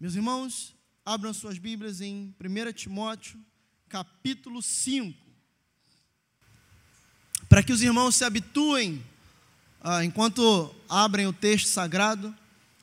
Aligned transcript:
Meus 0.00 0.16
irmãos, 0.16 0.74
abram 1.06 1.32
suas 1.32 1.56
Bíblias 1.56 2.00
em 2.00 2.34
1 2.40 2.72
Timóteo, 2.72 3.38
capítulo 3.88 4.60
5. 4.60 5.16
Para 7.48 7.62
que 7.62 7.72
os 7.72 7.80
irmãos 7.80 8.16
se 8.16 8.24
habituem, 8.24 9.00
ah, 9.80 10.04
enquanto 10.04 10.74
abrem 10.88 11.28
o 11.28 11.32
texto 11.32 11.68
sagrado, 11.68 12.34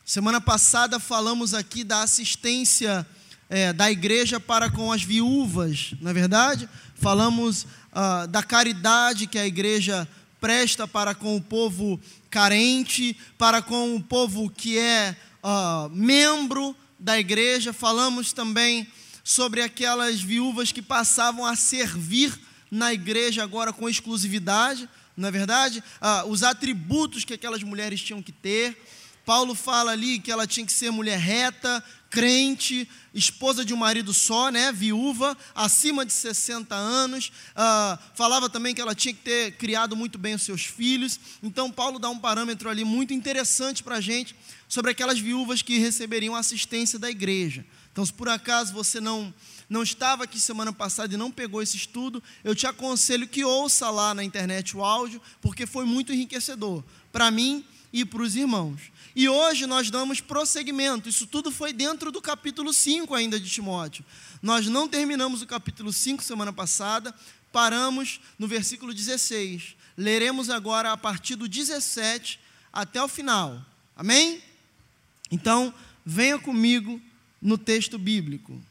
semana 0.06 0.40
passada 0.40 1.02
falamos 1.02 1.54
aqui 1.54 1.84
da 1.84 2.02
assistência 2.02 3.06
é, 3.50 3.74
da 3.74 3.92
igreja 3.92 4.40
para 4.40 4.72
com 4.72 4.90
as 4.90 5.04
viúvas, 5.04 5.94
na 6.00 6.12
é 6.12 6.14
verdade? 6.14 6.70
Falamos 6.96 7.68
ah, 7.92 8.26
da 8.26 8.42
caridade 8.42 9.28
que 9.28 9.38
a 9.38 9.46
igreja 9.46 10.08
presta 10.40 10.88
para 10.88 11.14
com 11.14 11.36
o 11.36 11.42
povo 11.42 12.00
carente, 12.30 13.18
para 13.38 13.62
com 13.62 13.98
o 13.98 14.02
povo 14.02 14.50
que 14.50 14.80
é 14.80 15.18
ah, 15.44 15.90
membro 15.92 16.74
da 17.02 17.20
igreja, 17.20 17.74
falamos 17.74 18.32
também 18.32 18.88
sobre 19.24 19.64
aquelas 19.64 20.22
viúvas 20.22 20.72
que 20.72 20.84
passavam 20.84 21.44
a 21.44 21.56
servir 21.56 22.32
na 22.70 22.94
igreja 22.94 23.44
agora 23.44 23.74
com 23.74 23.90
exclusividade, 23.90 24.88
não 25.18 25.28
é 25.28 25.32
verdade? 25.32 25.84
Ah, 26.00 26.26
os 26.28 26.44
atributos 26.44 27.26
que 27.26 27.34
aquelas 27.34 27.64
mulheres 27.64 28.02
tinham 28.02 28.22
que 28.22 28.32
ter. 28.32 28.78
Paulo 29.26 29.56
fala 29.56 29.92
ali 29.92 30.20
que 30.20 30.32
ela 30.32 30.46
tinha 30.48 30.66
que 30.66 30.72
ser 30.72 30.92
mulher 30.92 31.18
reta, 31.18 31.84
crente, 32.10 32.88
esposa 33.14 33.66
de 33.66 33.74
um 33.74 33.78
marido 33.78 34.14
só, 34.14 34.50
né, 34.50 34.72
viúva, 34.72 35.38
acima 35.56 36.06
de 36.06 36.14
60 36.14 36.76
anos. 36.76 37.32
Ah, 37.56 37.98
falava 38.14 38.48
também 38.48 38.76
que 38.76 38.82
ela 38.82 38.94
tinha 38.94 39.14
que 39.14 39.22
ter 39.22 39.54
criado 39.54 39.96
muito 39.96 40.20
bem 40.20 40.36
os 40.36 40.44
seus 40.44 40.66
filhos. 40.66 41.20
Então, 41.42 41.72
Paulo 41.72 41.98
dá 41.98 42.10
um 42.10 42.20
parâmetro 42.20 42.70
ali 42.70 42.84
muito 42.84 43.12
interessante 43.12 43.82
para 43.82 43.96
a 43.96 44.02
gente 44.02 44.36
sobre 44.72 44.92
aquelas 44.92 45.20
viúvas 45.20 45.62
que 45.62 45.80
receberiam 45.80 46.34
assistência 46.34 46.98
da 46.98 47.10
igreja. 47.10 47.66
Então, 47.92 48.06
se 48.06 48.14
por 48.14 48.30
acaso 48.30 48.72
você 48.72 49.02
não 49.02 49.34
não 49.70 49.84
estava 49.84 50.24
aqui 50.24 50.40
semana 50.40 50.72
passada 50.72 51.14
e 51.14 51.18
não 51.18 51.30
pegou 51.30 51.62
esse 51.62 51.76
estudo, 51.76 52.24
eu 52.42 52.56
te 52.56 52.66
aconselho 52.66 53.28
que 53.28 53.44
ouça 53.44 53.90
lá 53.90 54.14
na 54.14 54.24
internet 54.24 54.76
o 54.76 54.84
áudio, 54.84 55.22
porque 55.42 55.66
foi 55.66 55.84
muito 55.86 56.14
enriquecedor 56.14 56.84
para 57.12 57.30
mim 57.30 57.66
e 57.92 58.06
para 58.06 58.22
os 58.22 58.38
irmãos. 58.38 58.80
E 59.14 59.28
hoje 59.28 59.66
nós 59.66 59.92
damos 59.92 60.22
prosseguimento. 60.22 61.10
Isso 61.10 61.28
tudo 61.28 61.52
foi 61.52 61.74
dentro 61.74 62.10
do 62.10 62.22
capítulo 62.22 62.72
5 62.72 63.14
ainda 63.14 63.38
de 63.38 63.50
Timóteo. 63.50 64.06
Nós 64.42 64.68
não 64.68 64.88
terminamos 64.88 65.42
o 65.42 65.48
capítulo 65.48 65.92
5 65.92 66.24
semana 66.24 66.54
passada, 66.54 67.14
paramos 67.52 68.22
no 68.40 68.48
versículo 68.48 68.94
16. 68.94 69.76
Leremos 69.98 70.50
agora 70.50 70.94
a 70.94 70.98
partir 70.98 71.36
do 71.36 71.46
17 71.46 72.40
até 72.72 73.04
o 73.04 73.08
final. 73.10 73.66
Amém? 73.98 74.42
Então, 75.32 75.74
venha 76.06 76.38
comigo 76.38 77.02
no 77.42 77.58
texto 77.58 77.98
bíblico. 77.98 78.62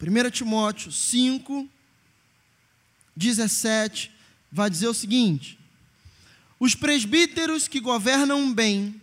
1 0.00 0.30
Timóteo 0.30 0.92
5, 0.92 1.68
17, 3.16 4.12
vai 4.52 4.68
dizer 4.68 4.88
o 4.88 4.94
seguinte: 4.94 5.58
os 6.58 6.74
presbíteros 6.74 7.68
que 7.68 7.80
governam 7.80 8.52
bem 8.52 9.00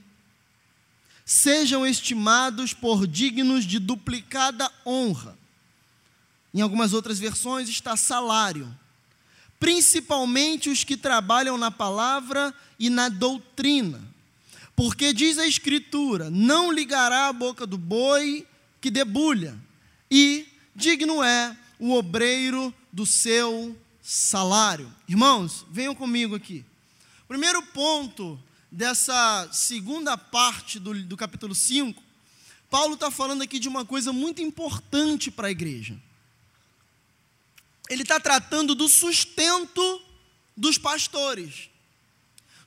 sejam 1.25 1.85
estimados 1.85 2.73
por 2.73 3.07
dignos 3.07 3.65
de 3.65 3.79
duplicada 3.79 4.69
honra. 4.85 5.37
Em 6.53 6.61
algumas 6.61 6.93
outras 6.93 7.17
versões 7.17 7.67
está 7.67 7.97
salário, 7.97 8.71
principalmente 9.59 10.69
os 10.69 10.83
que 10.83 10.95
trabalham 10.95 11.57
na 11.57 11.71
palavra 11.71 12.53
e 12.77 12.89
na 12.89 13.09
doutrina. 13.09 14.12
Porque 14.75 15.13
diz 15.13 15.37
a 15.37 15.47
Escritura: 15.47 16.29
não 16.29 16.71
ligará 16.71 17.27
a 17.27 17.33
boca 17.33 17.65
do 17.65 17.77
boi 17.77 18.47
que 18.81 18.91
debulha, 18.91 19.57
e 20.09 20.47
digno 20.75 21.23
é 21.23 21.55
o 21.79 21.93
obreiro 21.93 22.73
do 22.91 23.05
seu 23.05 23.77
salário. 24.01 24.93
Irmãos, 25.07 25.65
venham 25.69 25.95
comigo 25.95 26.35
aqui. 26.35 26.65
Primeiro 27.27 27.61
ponto 27.61 28.39
dessa 28.71 29.47
segunda 29.51 30.17
parte 30.17 30.79
do, 30.79 30.93
do 31.03 31.15
capítulo 31.15 31.55
5, 31.55 32.01
Paulo 32.69 32.95
está 32.95 33.11
falando 33.11 33.43
aqui 33.43 33.59
de 33.59 33.69
uma 33.69 33.85
coisa 33.85 34.11
muito 34.11 34.41
importante 34.41 35.29
para 35.29 35.47
a 35.47 35.51
igreja. 35.51 35.95
Ele 37.89 38.01
está 38.01 38.19
tratando 38.19 38.73
do 38.73 38.89
sustento 38.89 40.01
dos 40.55 40.77
pastores, 40.77 41.69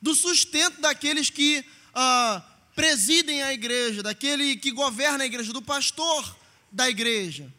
do 0.01 0.15
sustento 0.15 0.81
daqueles 0.81 1.31
que 1.31 1.65
ah, 1.99 2.43
presidem 2.75 3.43
a 3.43 3.55
igreja, 3.55 4.03
daquele 4.03 4.55
que 4.55 4.71
governa 4.71 5.25
a 5.25 5.27
igreja, 5.27 5.51
do 5.51 5.63
pastor 5.63 6.37
da 6.71 6.91
igreja. 6.91 7.51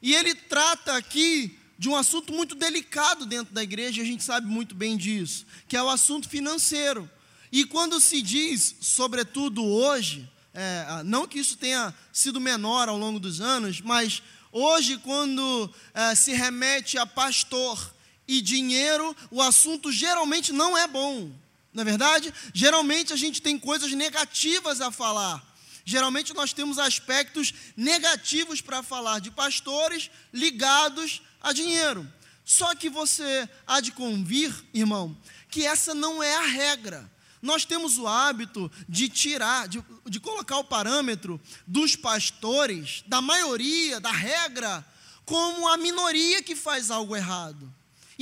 E 0.00 0.14
ele 0.14 0.34
trata 0.34 0.96
aqui 0.96 1.58
de 1.78 1.90
um 1.90 1.94
assunto 1.94 2.32
muito 2.32 2.54
delicado 2.54 3.26
dentro 3.26 3.52
da 3.52 3.62
igreja, 3.62 4.00
e 4.00 4.02
a 4.02 4.06
gente 4.06 4.24
sabe 4.24 4.46
muito 4.46 4.74
bem 4.74 4.96
disso, 4.96 5.44
que 5.68 5.76
é 5.76 5.82
o 5.82 5.90
assunto 5.90 6.26
financeiro. 6.26 7.08
E 7.52 7.66
quando 7.66 8.00
se 8.00 8.22
diz, 8.22 8.76
sobretudo 8.80 9.62
hoje, 9.62 10.26
é, 10.54 11.02
não 11.04 11.28
que 11.28 11.38
isso 11.38 11.58
tenha 11.58 11.94
sido 12.10 12.40
menor 12.40 12.88
ao 12.88 12.96
longo 12.96 13.20
dos 13.20 13.42
anos, 13.42 13.82
mas 13.82 14.22
hoje, 14.50 14.96
quando 14.98 15.70
é, 15.92 16.14
se 16.14 16.32
remete 16.32 16.96
a 16.96 17.04
pastor 17.04 17.94
e 18.26 18.40
dinheiro, 18.40 19.14
o 19.30 19.42
assunto 19.42 19.92
geralmente 19.92 20.50
não 20.50 20.78
é 20.78 20.88
bom. 20.88 21.30
Na 21.72 21.82
é 21.82 21.84
verdade, 21.84 22.32
geralmente 22.52 23.12
a 23.12 23.16
gente 23.16 23.40
tem 23.40 23.58
coisas 23.58 23.92
negativas 23.92 24.80
a 24.80 24.90
falar. 24.90 25.42
Geralmente 25.84 26.34
nós 26.34 26.52
temos 26.52 26.78
aspectos 26.78 27.52
negativos 27.76 28.60
para 28.60 28.82
falar 28.82 29.20
de 29.20 29.30
pastores 29.30 30.10
ligados 30.32 31.22
a 31.40 31.52
dinheiro. 31.52 32.06
Só 32.44 32.74
que 32.74 32.90
você 32.90 33.48
há 33.66 33.80
de 33.80 33.92
convir, 33.92 34.52
irmão, 34.74 35.16
que 35.48 35.64
essa 35.64 35.94
não 35.94 36.22
é 36.22 36.34
a 36.36 36.46
regra. 36.46 37.10
Nós 37.40 37.64
temos 37.64 37.98
o 37.98 38.06
hábito 38.06 38.70
de 38.88 39.08
tirar, 39.08 39.66
de, 39.66 39.82
de 40.06 40.20
colocar 40.20 40.58
o 40.58 40.64
parâmetro 40.64 41.40
dos 41.66 41.96
pastores, 41.96 43.02
da 43.06 43.20
maioria, 43.20 43.98
da 43.98 44.12
regra, 44.12 44.84
como 45.24 45.66
a 45.68 45.76
minoria 45.76 46.42
que 46.42 46.54
faz 46.54 46.90
algo 46.90 47.16
errado. 47.16 47.72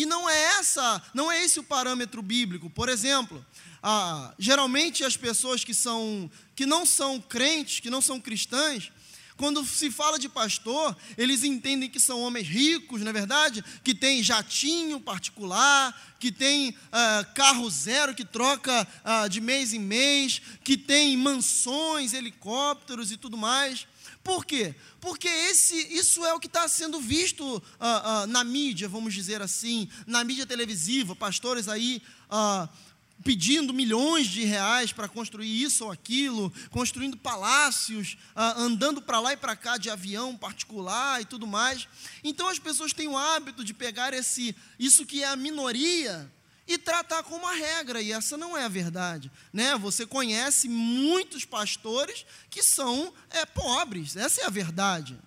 E 0.01 0.07
não 0.07 0.31
é 0.31 0.43
essa, 0.59 1.03
não 1.13 1.31
é 1.31 1.45
esse 1.45 1.61
o 1.61 1.63
parâmetro 1.63 2.23
bíblico. 2.23 2.71
Por 2.71 2.89
exemplo, 2.89 3.45
ah, 3.83 4.33
geralmente 4.39 5.05
as 5.05 5.15
pessoas 5.15 5.63
que 5.63 5.75
são 5.75 6.31
que 6.57 6.65
não 6.65 6.87
são 6.87 7.21
crentes, 7.21 7.81
que 7.81 7.91
não 7.91 8.01
são 8.01 8.19
cristãs, 8.19 8.91
quando 9.37 9.63
se 9.63 9.91
fala 9.91 10.19
de 10.19 10.27
pastor, 10.27 10.97
eles 11.19 11.45
entendem 11.45 11.89
que 11.91 12.01
são 12.01 12.23
homens 12.23 12.49
ricos, 12.49 13.03
não 13.03 13.11
é 13.11 13.13
verdade? 13.13 13.63
Que 13.85 13.95
tem 13.95 14.23
jatinho 14.23 14.99
particular, 14.99 15.95
que 16.19 16.33
tem 16.33 16.71
uh, 16.71 17.35
carro 17.35 17.69
zero 17.69 18.15
que 18.15 18.25
troca 18.25 18.89
uh, 19.05 19.29
de 19.29 19.39
mês 19.39 19.75
em 19.75 19.81
mês, 19.81 20.41
que 20.65 20.79
tem 20.79 21.15
mansões, 21.15 22.15
helicópteros 22.15 23.13
e 23.13 23.19
tudo 23.19 23.37
mais. 23.37 23.87
Por 24.23 24.45
quê? 24.45 24.75
Porque 25.01 25.29
esse, 25.29 25.77
isso 25.95 26.25
é 26.25 26.35
o 26.35 26.41
que 26.41 26.47
está 26.47 26.69
sendo 26.69 27.01
visto 27.01 27.45
uh, 27.45 27.61
uh, 27.61 28.27
na 28.27 28.45
mídia, 28.45 28.89
vamos 28.89 29.15
dizer 29.15 29.41
assim, 29.41 29.89
na 30.07 30.23
mídia 30.23 30.47
televisiva, 30.47 31.17
pastores 31.17 31.69
aí 31.69 32.03
uh, 32.31 32.69
pedindo 33.25 33.73
milhões 33.73 34.27
de 34.27 34.45
reais 34.45 34.93
para 34.93 35.09
construir 35.09 35.63
isso 35.63 35.85
ou 35.85 35.91
aquilo, 35.91 36.53
construindo 36.71 37.17
palácios, 37.19 38.17
andando 38.35 39.03
para 39.03 39.21
lá 39.21 39.35
e 39.35 39.37
para 39.37 39.55
cá 39.55 39.77
de 39.77 39.91
avião 39.91 40.35
particular 40.35 41.21
e 41.21 41.27
tudo 41.27 41.47
mais. 41.47 41.87
Então 42.25 42.49
as 42.49 42.59
pessoas 42.59 42.95
têm 42.95 43.09
o 43.09 43.19
hábito 43.19 43.63
de 43.63 43.75
pegar 43.75 44.15
esse, 44.15 44.57
isso 44.79 45.05
que 45.05 45.23
é 45.23 45.29
a 45.29 45.37
minoria 45.37 46.33
e 46.73 46.79
tratar 46.79 47.23
como 47.23 47.47
a 47.47 47.53
regra, 47.53 48.01
e 48.01 48.13
essa 48.13 48.37
não 48.37 48.57
é 48.57 48.65
a 48.65 48.69
verdade. 48.69 49.31
Né? 49.53 49.77
Você 49.79 50.07
conhece 50.07 50.69
muitos 50.69 51.45
pastores 51.45 52.25
que 52.49 52.63
são 52.63 53.13
é, 53.31 53.45
pobres, 53.45 54.17
essa 54.17 54.43
é 54.43 54.45
a 54.47 54.51
verdade. 54.51 55.19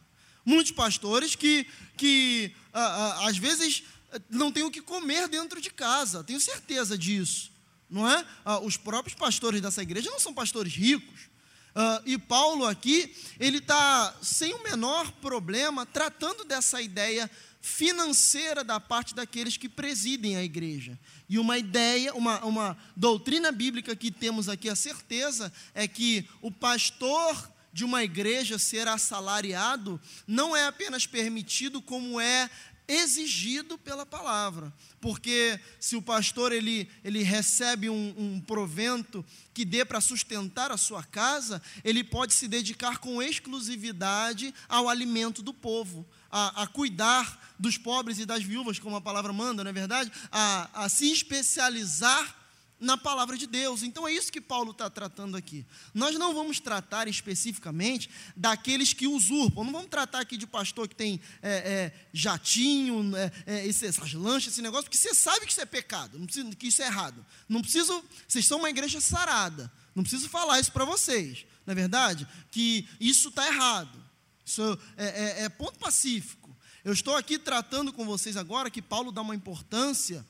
Muitos 0.46 0.72
pastores 0.72 1.36
que, 1.36 1.68
que 1.98 2.56
ah, 2.74 2.82
ah, 2.82 3.28
às 3.30 3.38
vezes 3.38 3.84
não 4.30 4.52
têm 4.52 4.64
o 4.64 4.72
que 4.72 4.82
comer 4.82 5.28
dentro 5.28 5.60
de 5.60 5.70
casa, 5.70 6.24
tenho 6.24 6.40
certeza 6.40 6.98
disso 6.98 7.54
não 7.94 8.10
é? 8.10 8.26
Ah, 8.44 8.60
os 8.60 8.76
próprios 8.76 9.16
pastores 9.16 9.62
dessa 9.62 9.84
igreja 9.84 10.10
não 10.10 10.20
são 10.20 10.34
pastores 10.34 10.74
ricos. 10.74 11.30
Ah, 11.76 12.02
e 12.06 12.18
Paulo 12.18 12.66
aqui, 12.66 13.16
ele 13.40 13.60
está 13.60 14.16
sem 14.20 14.52
o 14.54 14.64
menor 14.64 15.12
problema 15.14 15.86
tratando 15.86 16.44
dessa 16.44 16.82
ideia 16.82 17.30
financeira 17.62 18.64
da 18.64 18.80
parte 18.80 19.14
daqueles 19.14 19.58
que 19.58 19.70
presidem 19.70 20.36
a 20.36 20.44
igreja. 20.44 21.00
E 21.34 21.40
uma 21.40 21.58
ideia, 21.58 22.14
uma, 22.14 22.46
uma 22.46 22.78
doutrina 22.96 23.52
bíblica 23.52 23.96
que 23.96 24.12
temos 24.12 24.48
aqui 24.48 24.70
a 24.70 24.76
certeza 24.76 25.52
é 25.74 25.88
que 25.88 26.30
o 26.44 26.52
pastor 26.52 27.52
de 27.74 27.84
uma 27.84 28.04
igreja 28.04 28.60
ser 28.60 28.88
assalariado 28.88 30.00
não 30.28 30.56
é 30.56 30.68
apenas 30.68 31.08
permitido, 31.08 31.82
como 31.82 32.22
é 32.22 32.48
exigido 32.88 33.80
pela 33.80 34.06
palavra, 34.06 34.72
porque 35.02 35.60
se 35.80 35.96
o 35.96 36.04
pastor 36.04 36.52
ele, 36.52 36.88
ele 37.04 37.24
recebe 37.24 37.90
um, 37.90 38.14
um 38.16 38.40
provento 38.40 39.26
que 39.56 39.66
dê 39.66 39.84
para 39.84 40.02
sustentar 40.02 40.70
a 40.70 40.78
sua 40.78 41.02
casa, 41.02 41.60
ele 41.84 42.04
pode 42.04 42.36
se 42.36 42.48
dedicar 42.48 43.00
com 43.00 43.24
exclusividade 43.24 44.54
ao 44.70 44.88
alimento 44.88 45.42
do 45.42 45.52
povo, 45.54 46.06
a, 46.34 46.64
a 46.64 46.68
cuidar 46.68 47.54
dos 47.60 47.78
pobres 47.78 48.18
e 48.18 48.26
das 48.26 48.44
viúvas, 48.44 48.80
como 48.80 48.96
a 48.96 49.02
palavra 49.02 49.32
manda, 49.32 49.64
não 49.64 49.70
é 49.70 49.74
verdade? 49.74 50.12
A, 50.32 50.86
a 50.86 50.90
se 50.90 51.12
especializar 51.12 52.36
na 52.80 52.98
palavra 52.98 53.38
de 53.38 53.46
Deus. 53.46 53.84
Então 53.84 54.08
é 54.08 54.12
isso 54.12 54.32
que 54.32 54.42
Paulo 54.42 54.72
está 54.72 54.90
tratando 54.90 55.38
aqui. 55.38 55.64
Nós 55.94 56.18
não 56.18 56.34
vamos 56.34 56.60
tratar 56.60 57.08
especificamente 57.08 58.10
daqueles 58.36 58.94
que 58.94 59.08
usurpam. 59.08 59.64
Não 59.64 59.72
vamos 59.72 59.90
tratar 59.90 60.22
aqui 60.22 60.36
de 60.36 60.48
pastor 60.48 60.88
que 60.88 60.96
tem 60.96 61.22
é, 61.42 61.52
é, 61.52 62.08
jatinho, 62.12 63.16
é, 63.16 63.32
é 63.46 63.68
essas 63.68 64.14
lanchas, 64.14 64.54
esse 64.54 64.62
negócio, 64.62 64.86
porque 64.86 64.98
você 64.98 65.14
sabe 65.14 65.46
que 65.46 65.52
isso 65.52 65.62
é 65.62 65.66
pecado, 65.66 66.20
precisa, 66.20 66.56
que 66.56 66.68
isso 66.68 66.82
é 66.82 66.88
errado. 66.88 67.24
Não 67.48 67.62
preciso. 67.62 68.04
Vocês 68.28 68.46
são 68.46 68.58
uma 68.58 68.72
igreja 68.72 69.00
sarada. 69.00 69.72
Não 69.96 70.02
preciso 70.02 70.28
falar 70.28 70.60
isso 70.60 70.72
para 70.72 70.84
vocês. 70.84 71.46
Não 71.66 71.72
é 71.72 71.76
verdade? 71.76 72.28
Que 72.52 72.90
isso 73.00 73.30
está 73.30 73.48
errado. 73.48 74.03
Isso 74.46 74.78
é, 74.98 75.06
é, 75.06 75.44
é 75.44 75.50
ponto 75.50 75.80
pacífico. 75.80 76.56
Eu 76.84 76.94
estou 76.94 77.16
aqui 77.16 77.40
tratando 77.40 77.94
com 77.94 78.06
vocês 78.06 78.36
agora 78.36 78.70
que 78.70 78.82
Paulo 78.82 79.12
dá 79.12 79.22
uma 79.22 79.36
importância 79.36 80.26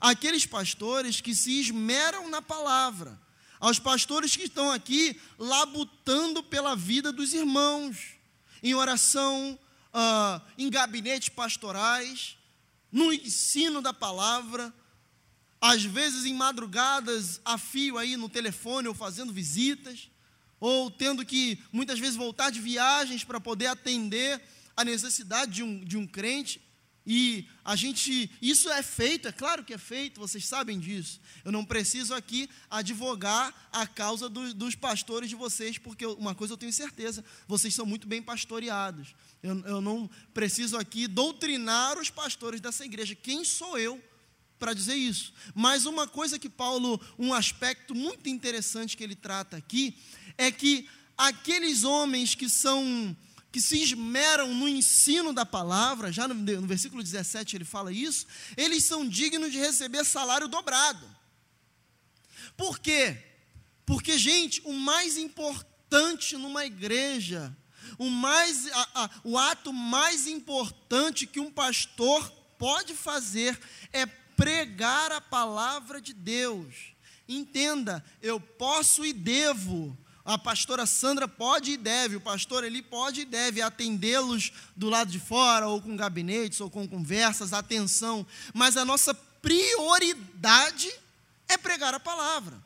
aqueles 0.00 0.46
pastores 0.46 1.20
que 1.20 1.34
se 1.34 1.60
esmeram 1.60 2.28
na 2.28 2.40
palavra, 2.40 3.20
aos 3.60 3.78
pastores 3.78 4.34
que 4.34 4.44
estão 4.44 4.70
aqui 4.70 5.20
labutando 5.38 6.42
pela 6.42 6.74
vida 6.74 7.12
dos 7.12 7.32
irmãos, 7.32 8.16
em 8.62 8.74
oração, 8.74 9.58
uh, 9.94 10.40
em 10.58 10.68
gabinetes 10.68 11.28
pastorais, 11.28 12.36
no 12.90 13.12
ensino 13.12 13.80
da 13.80 13.92
palavra, 13.92 14.72
às 15.60 15.84
vezes 15.84 16.24
em 16.24 16.34
madrugadas 16.34 17.40
a 17.44 17.56
fio 17.56 17.96
aí 17.96 18.16
no 18.16 18.28
telefone 18.28 18.88
ou 18.88 18.94
fazendo 18.94 19.32
visitas, 19.32 20.10
ou 20.62 20.88
tendo 20.88 21.26
que 21.26 21.58
muitas 21.72 21.98
vezes 21.98 22.14
voltar 22.14 22.48
de 22.50 22.60
viagens 22.60 23.24
para 23.24 23.40
poder 23.40 23.66
atender 23.66 24.40
a 24.76 24.84
necessidade 24.84 25.54
de 25.54 25.62
um, 25.64 25.84
de 25.84 25.96
um 25.96 26.06
crente. 26.06 26.62
E 27.04 27.48
a 27.64 27.74
gente, 27.74 28.30
isso 28.40 28.70
é 28.70 28.80
feito, 28.80 29.26
é 29.26 29.32
claro 29.32 29.64
que 29.64 29.74
é 29.74 29.78
feito, 29.78 30.20
vocês 30.20 30.46
sabem 30.46 30.78
disso. 30.78 31.20
Eu 31.44 31.50
não 31.50 31.64
preciso 31.64 32.14
aqui 32.14 32.48
advogar 32.70 33.52
a 33.72 33.88
causa 33.88 34.28
do, 34.28 34.54
dos 34.54 34.76
pastores 34.76 35.28
de 35.28 35.34
vocês, 35.34 35.78
porque 35.78 36.06
uma 36.06 36.32
coisa 36.32 36.52
eu 36.52 36.58
tenho 36.58 36.72
certeza: 36.72 37.24
vocês 37.48 37.74
são 37.74 37.84
muito 37.84 38.06
bem 38.06 38.22
pastoreados. 38.22 39.16
Eu, 39.42 39.58
eu 39.66 39.80
não 39.80 40.08
preciso 40.32 40.76
aqui 40.76 41.08
doutrinar 41.08 41.98
os 41.98 42.08
pastores 42.08 42.60
dessa 42.60 42.84
igreja. 42.84 43.16
Quem 43.16 43.44
sou 43.44 43.76
eu 43.76 44.00
para 44.60 44.74
dizer 44.74 44.94
isso? 44.94 45.34
Mas 45.56 45.86
uma 45.86 46.06
coisa 46.06 46.38
que 46.38 46.48
Paulo, 46.48 47.00
um 47.18 47.34
aspecto 47.34 47.96
muito 47.96 48.28
interessante 48.28 48.96
que 48.96 49.02
ele 49.02 49.16
trata 49.16 49.56
aqui, 49.56 49.96
é 50.36 50.50
que 50.50 50.88
aqueles 51.16 51.84
homens 51.84 52.34
que 52.34 52.48
são 52.48 53.16
que 53.52 53.60
se 53.60 53.82
esmeram 53.82 54.54
no 54.54 54.66
ensino 54.66 55.30
da 55.30 55.44
palavra, 55.44 56.10
já 56.10 56.26
no, 56.26 56.32
no, 56.32 56.66
versículo 56.66 57.02
17 57.02 57.54
ele 57.54 57.66
fala 57.66 57.92
isso, 57.92 58.26
eles 58.56 58.82
são 58.84 59.06
dignos 59.06 59.52
de 59.52 59.58
receber 59.58 60.04
salário 60.04 60.48
dobrado. 60.48 61.06
Por 62.56 62.78
quê? 62.78 63.22
Porque, 63.84 64.16
gente, 64.16 64.62
o 64.64 64.72
mais 64.72 65.18
importante 65.18 66.34
numa 66.38 66.64
igreja, 66.64 67.54
o, 67.98 68.08
mais, 68.08 68.72
a, 68.72 68.88
a, 69.04 69.10
o 69.22 69.36
ato 69.36 69.70
mais 69.70 70.26
importante 70.26 71.26
que 71.26 71.38
um 71.38 71.50
pastor 71.50 72.30
pode 72.58 72.94
fazer 72.94 73.60
é 73.92 74.06
pregar 74.06 75.12
a 75.12 75.20
palavra 75.20 76.00
de 76.00 76.14
Deus. 76.14 76.94
Entenda, 77.28 78.04
eu 78.22 78.40
posso 78.40 79.04
e 79.04 79.12
devo 79.12 79.96
a 80.24 80.38
pastora 80.38 80.86
Sandra 80.86 81.26
pode 81.26 81.72
e 81.72 81.76
deve, 81.76 82.16
o 82.16 82.20
pastor 82.20 82.64
ele 82.64 82.80
pode 82.80 83.22
e 83.22 83.24
deve 83.24 83.60
atendê-los 83.60 84.52
do 84.76 84.88
lado 84.88 85.10
de 85.10 85.18
fora, 85.18 85.66
ou 85.66 85.80
com 85.80 85.96
gabinetes, 85.96 86.60
ou 86.60 86.70
com 86.70 86.86
conversas, 86.86 87.52
atenção, 87.52 88.26
mas 88.54 88.76
a 88.76 88.84
nossa 88.84 89.12
prioridade 89.14 90.92
é 91.48 91.58
pregar 91.58 91.92
a 91.92 92.00
palavra. 92.00 92.56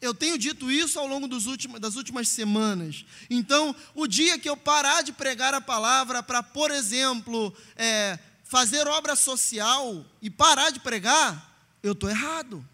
Eu 0.00 0.12
tenho 0.12 0.36
dito 0.36 0.70
isso 0.70 0.98
ao 0.98 1.06
longo 1.06 1.26
últimos, 1.46 1.80
das 1.80 1.96
últimas 1.96 2.28
semanas. 2.28 3.04
Então, 3.30 3.74
o 3.94 4.06
dia 4.06 4.38
que 4.38 4.48
eu 4.48 4.56
parar 4.56 5.02
de 5.02 5.12
pregar 5.12 5.54
a 5.54 5.60
palavra 5.60 6.22
para, 6.22 6.42
por 6.42 6.70
exemplo, 6.70 7.54
é, 7.76 8.18
fazer 8.44 8.86
obra 8.86 9.16
social 9.16 10.04
e 10.20 10.28
parar 10.28 10.70
de 10.70 10.80
pregar, 10.80 11.58
eu 11.82 11.92
estou 11.92 12.10
errado. 12.10 12.64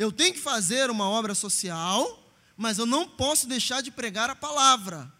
Eu 0.00 0.10
tenho 0.10 0.32
que 0.32 0.40
fazer 0.40 0.88
uma 0.88 1.06
obra 1.10 1.34
social, 1.34 2.26
mas 2.56 2.78
eu 2.78 2.86
não 2.86 3.06
posso 3.06 3.46
deixar 3.46 3.82
de 3.82 3.90
pregar 3.90 4.30
a 4.30 4.34
palavra. 4.34 5.12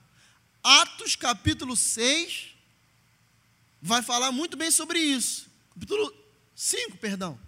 Atos 0.64 1.14
capítulo 1.14 1.76
6 1.76 2.46
vai 3.82 4.00
falar 4.00 4.32
muito 4.32 4.56
bem 4.56 4.70
sobre 4.70 4.98
isso. 4.98 5.50
Capítulo 5.74 6.10
5, 6.56 6.96
perdão. 6.96 7.38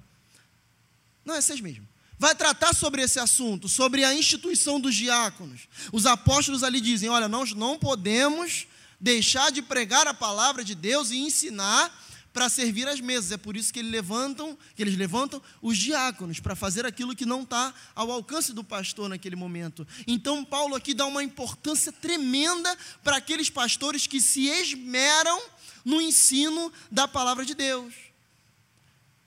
Não, 1.25 1.35
é 1.35 1.41
6 1.41 1.63
mesmo. 1.63 1.89
Vai 2.19 2.35
tratar 2.35 2.75
sobre 2.75 3.01
esse 3.01 3.19
assunto, 3.19 3.67
sobre 3.67 4.05
a 4.05 4.15
instituição 4.15 4.79
dos 4.79 4.95
diáconos. 4.95 5.69
Os 5.91 6.05
apóstolos 6.05 6.63
ali 6.63 6.83
dizem: 6.83 7.09
olha, 7.09 7.29
nós 7.29 7.55
não 7.55 7.79
podemos 7.79 8.67
deixar 9.01 9.51
de 9.51 9.63
pregar 9.63 10.07
a 10.07 10.13
palavra 10.13 10.63
de 10.63 10.75
Deus 10.75 11.11
e 11.11 11.17
ensinar 11.17 11.91
para 12.33 12.49
servir 12.49 12.89
as 12.89 13.01
mesas. 13.01 13.33
É 13.33 13.37
por 13.37 13.57
isso 13.57 13.73
que 13.73 13.79
eles 13.79 13.93
levantam, 13.93 14.57
que 14.75 14.83
eles 14.83 14.97
levantam 14.97 15.43
os 15.61 15.77
diáconos 15.77 16.41
para 16.41 16.57
fazer 16.57 16.87
aquilo 16.87 17.15
que 17.15 17.27
não 17.27 17.43
está 17.43 17.75
ao 17.95 18.11
alcance 18.11 18.53
do 18.53 18.65
pastor 18.65 19.09
naquele 19.09 19.37
momento. 19.37 19.87
Então 20.07 20.45
Paulo 20.45 20.75
aqui 20.75 20.95
dá 20.95 21.07
uma 21.07 21.23
importância 21.23 21.93
tremenda 21.93 22.77
para 23.03 23.17
aqueles 23.17 23.51
pastores 23.51 24.07
que 24.07 24.21
se 24.21 24.47
esmeram 24.47 25.43
no 25.85 26.01
ensino 26.01 26.73
da 26.91 27.07
palavra 27.07 27.45
de 27.45 27.55
Deus. 27.55 27.95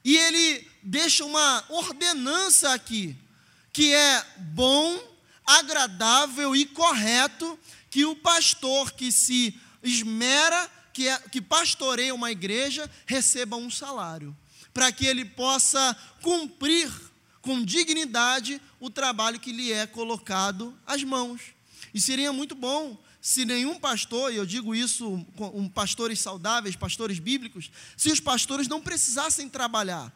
E 0.04 0.16
ele 0.16 0.68
deixa 0.84 1.26
uma 1.26 1.66
ordenança 1.70 2.74
aqui, 2.74 3.16
que 3.74 3.92
é 3.92 4.26
bom, 4.38 5.00
agradável 5.46 6.56
e 6.56 6.66
correto 6.66 7.58
que 7.90 8.06
o 8.06 8.16
pastor 8.16 8.92
que 8.92 9.12
se 9.12 9.60
esmera 9.82 10.70
que, 10.96 11.10
é, 11.10 11.20
que 11.30 11.42
pastoreia 11.42 12.16
uma 12.16 12.32
igreja 12.32 12.90
receba 13.06 13.58
um 13.58 13.70
salário, 13.70 14.36
para 14.74 14.94
que 14.94 15.06
ele 15.06 15.26
possa 15.26 15.94
cumprir 16.22 16.90
com 17.42 17.62
dignidade 17.62 18.62
o 18.80 18.90
trabalho 18.90 19.38
que 19.38 19.52
lhe 19.52 19.74
é 19.74 19.86
colocado 19.86 20.74
às 20.88 21.04
mãos. 21.04 21.42
E 21.94 22.00
seria 22.00 22.32
muito 22.32 22.56
bom 22.56 22.98
se 23.20 23.44
nenhum 23.44 23.78
pastor, 23.78 24.32
e 24.32 24.38
eu 24.38 24.46
digo 24.46 24.74
isso 24.74 25.26
com 25.36 25.68
pastores 25.68 26.22
saudáveis, 26.22 26.78
pastores 26.78 27.20
bíblicos, 27.20 27.70
se 27.98 28.10
os 28.10 28.22
pastores 28.22 28.70
não 28.70 28.82
precisassem 28.82 29.50
trabalhar. 29.50 30.14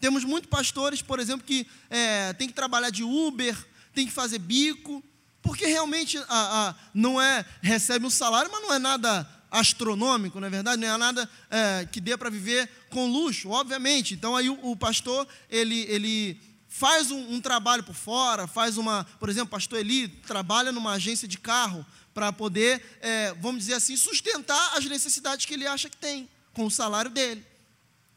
Temos 0.00 0.24
muitos 0.24 0.50
pastores, 0.50 1.02
por 1.02 1.20
exemplo, 1.20 1.46
que 1.46 1.68
é, 1.88 2.32
tem 2.32 2.48
que 2.48 2.54
trabalhar 2.54 2.90
de 2.90 3.04
Uber, 3.04 3.56
tem 3.94 4.06
que 4.06 4.12
fazer 4.12 4.40
bico, 4.40 5.04
porque 5.40 5.66
realmente 5.66 6.18
a, 6.18 6.24
a, 6.28 6.74
não 6.92 7.20
é 7.20 7.44
recebe 7.62 8.04
um 8.04 8.10
salário, 8.10 8.50
mas 8.50 8.62
não 8.62 8.74
é 8.74 8.78
nada 8.80 9.35
astronômico, 9.56 10.38
não 10.38 10.46
é 10.46 10.50
verdade? 10.50 10.80
Não 10.80 10.94
é 10.94 10.96
nada 10.98 11.28
é, 11.50 11.88
que 11.90 12.00
dê 12.00 12.16
para 12.16 12.28
viver 12.28 12.68
com 12.90 13.10
luxo, 13.10 13.48
obviamente. 13.50 14.14
Então 14.14 14.36
aí 14.36 14.50
o, 14.50 14.58
o 14.62 14.76
pastor, 14.76 15.26
ele, 15.50 15.80
ele 15.88 16.40
faz 16.68 17.10
um, 17.10 17.34
um, 17.34 17.40
trabalho 17.40 17.82
por 17.82 17.94
fora, 17.94 18.46
faz 18.46 18.76
uma, 18.76 19.04
por 19.18 19.28
exemplo, 19.28 19.48
pastor 19.48 19.78
Eli 19.78 20.08
trabalha 20.08 20.72
numa 20.72 20.92
agência 20.92 21.26
de 21.26 21.38
carro 21.38 21.84
para 22.12 22.32
poder, 22.32 22.98
é, 23.00 23.32
vamos 23.34 23.60
dizer 23.60 23.74
assim, 23.74 23.96
sustentar 23.96 24.76
as 24.76 24.84
necessidades 24.84 25.46
que 25.46 25.54
ele 25.54 25.66
acha 25.66 25.88
que 25.88 25.96
tem, 25.96 26.28
com 26.52 26.66
o 26.66 26.70
salário 26.70 27.10
dele. 27.10 27.44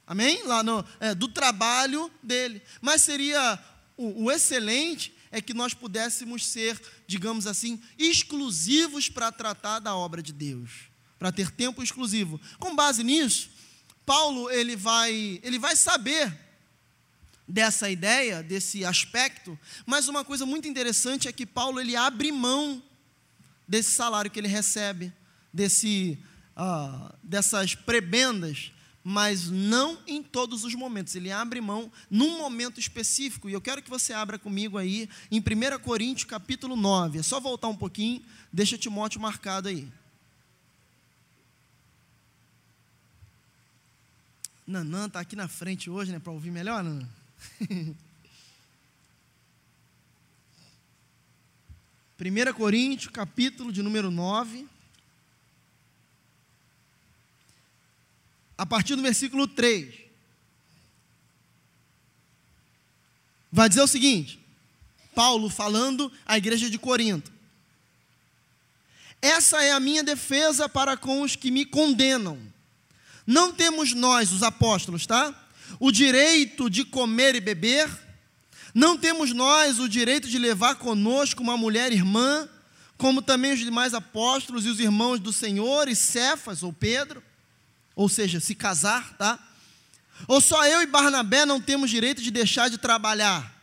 Amém? 0.06 0.44
Lá 0.44 0.62
no, 0.62 0.84
é, 1.00 1.16
do 1.16 1.28
trabalho 1.28 2.12
dele. 2.22 2.62
Mas 2.82 3.02
seria 3.02 3.60
o, 3.96 4.26
o 4.26 4.32
excelente 4.32 5.16
é 5.32 5.40
que 5.40 5.54
nós 5.54 5.74
pudéssemos 5.74 6.48
ser, 6.48 6.82
digamos 7.06 7.46
assim, 7.46 7.80
exclusivos 7.98 9.08
para 9.08 9.32
tratar 9.32 9.80
da 9.80 9.96
obra 9.96 10.22
de 10.22 10.34
Deus 10.34 10.89
para 11.20 11.32
ter 11.32 11.52
tempo 11.52 11.84
exclusivo. 11.84 12.40
Com 12.58 12.76
base 12.76 13.04
nisso, 13.04 13.52
Paulo 14.06 14.50
ele 14.50 14.76
vai, 14.76 15.40
ele 15.44 15.60
vai 15.60 15.76
saber 15.76 16.36
dessa 17.48 17.90
ideia, 17.90 18.42
desse 18.42 18.86
aspecto, 18.86 19.60
mas 19.86 20.08
uma 20.08 20.24
coisa 20.24 20.46
muito 20.46 20.68
interessante 20.68 21.28
é 21.28 21.32
que 21.32 21.46
Paulo 21.46 21.80
ele 21.80 21.96
abre 21.96 22.32
mão 22.32 22.82
desse 23.68 23.92
salário 23.92 24.32
que 24.32 24.40
ele 24.40 24.48
recebe, 24.48 25.12
desse, 25.54 26.18
uh, 26.56 27.14
dessas 27.22 27.76
prebendas, 27.76 28.72
mas 29.04 29.50
não 29.50 30.00
em 30.08 30.22
todos 30.22 30.64
os 30.64 30.76
momentos. 30.76 31.16
Ele 31.16 31.32
abre 31.32 31.60
mão 31.60 31.92
num 32.10 32.38
momento 32.38 32.80
específico. 32.80 33.50
E 33.50 33.54
eu 33.54 33.62
quero 33.62 33.82
que 33.82 33.90
você 33.90 34.14
abra 34.14 34.38
comigo 34.38 34.78
aí 34.78 35.10
em 35.32 35.40
1 35.40 35.80
Coríntios 35.84 36.30
capítulo 36.30 36.76
9. 36.76 37.20
É 37.20 37.24
só 37.24 37.40
voltar 37.40 37.68
um 37.68 37.76
pouquinho, 37.76 38.24
deixa 38.52 38.78
Timóteo 38.78 39.22
marcado 39.22 39.68
aí. 39.68 39.88
Nanã 44.70 45.08
está 45.08 45.20
aqui 45.20 45.36
na 45.36 45.48
frente 45.48 45.90
hoje, 45.90 46.12
né, 46.12 46.20
para 46.20 46.32
ouvir 46.32 46.52
melhor, 46.52 46.84
Nanã? 46.84 47.10
1 52.22 52.54
Coríntios, 52.54 53.12
capítulo 53.12 53.72
de 53.72 53.82
número 53.82 54.12
9. 54.12 54.68
A 58.56 58.66
partir 58.66 58.96
do 58.96 59.02
versículo 59.02 59.48
3. 59.48 60.02
Vai 63.52 63.70
dizer 63.70 63.82
o 63.82 63.88
seguinte: 63.88 64.40
Paulo 65.16 65.50
falando 65.50 66.12
à 66.26 66.38
igreja 66.38 66.70
de 66.70 66.78
Corinto. 66.78 67.32
Essa 69.20 69.64
é 69.64 69.72
a 69.72 69.80
minha 69.80 70.04
defesa 70.04 70.70
para 70.70 70.96
com 70.96 71.24
os 71.24 71.36
que 71.36 71.50
me 71.50 71.66
condenam. 71.66 72.40
Não 73.30 73.52
temos 73.54 73.94
nós, 73.94 74.32
os 74.32 74.42
apóstolos, 74.42 75.06
tá? 75.06 75.32
O 75.80 75.92
direito 75.92 76.68
de 76.68 76.84
comer 76.84 77.36
e 77.36 77.40
beber 77.40 77.88
não 78.74 78.98
temos 78.98 79.32
nós 79.36 79.78
o 79.78 79.88
direito 79.88 80.28
de 80.28 80.40
levar 80.40 80.78
conosco 80.78 81.44
uma 81.44 81.56
mulher 81.56 81.92
irmã, 81.92 82.50
como 82.98 83.22
também 83.22 83.54
os 83.54 83.60
demais 83.60 83.94
apóstolos 83.94 84.66
e 84.66 84.70
os 84.70 84.80
irmãos 84.80 85.20
do 85.20 85.32
Senhor, 85.32 85.88
e 85.88 85.96
Cefas 85.96 86.64
ou 86.64 86.74
Pedro, 86.74 87.22
ou 87.96 88.10
seja, 88.10 88.40
se 88.40 88.56
casar, 88.56 89.16
tá? 89.16 89.38
Ou 90.28 90.42
só 90.42 90.66
eu 90.66 90.82
e 90.82 90.88
Barnabé 90.88 91.46
não 91.46 91.62
temos 91.62 91.92
direito 91.92 92.24
de 92.24 92.32
deixar 92.32 92.68
de 92.68 92.80
trabalhar? 92.80 93.56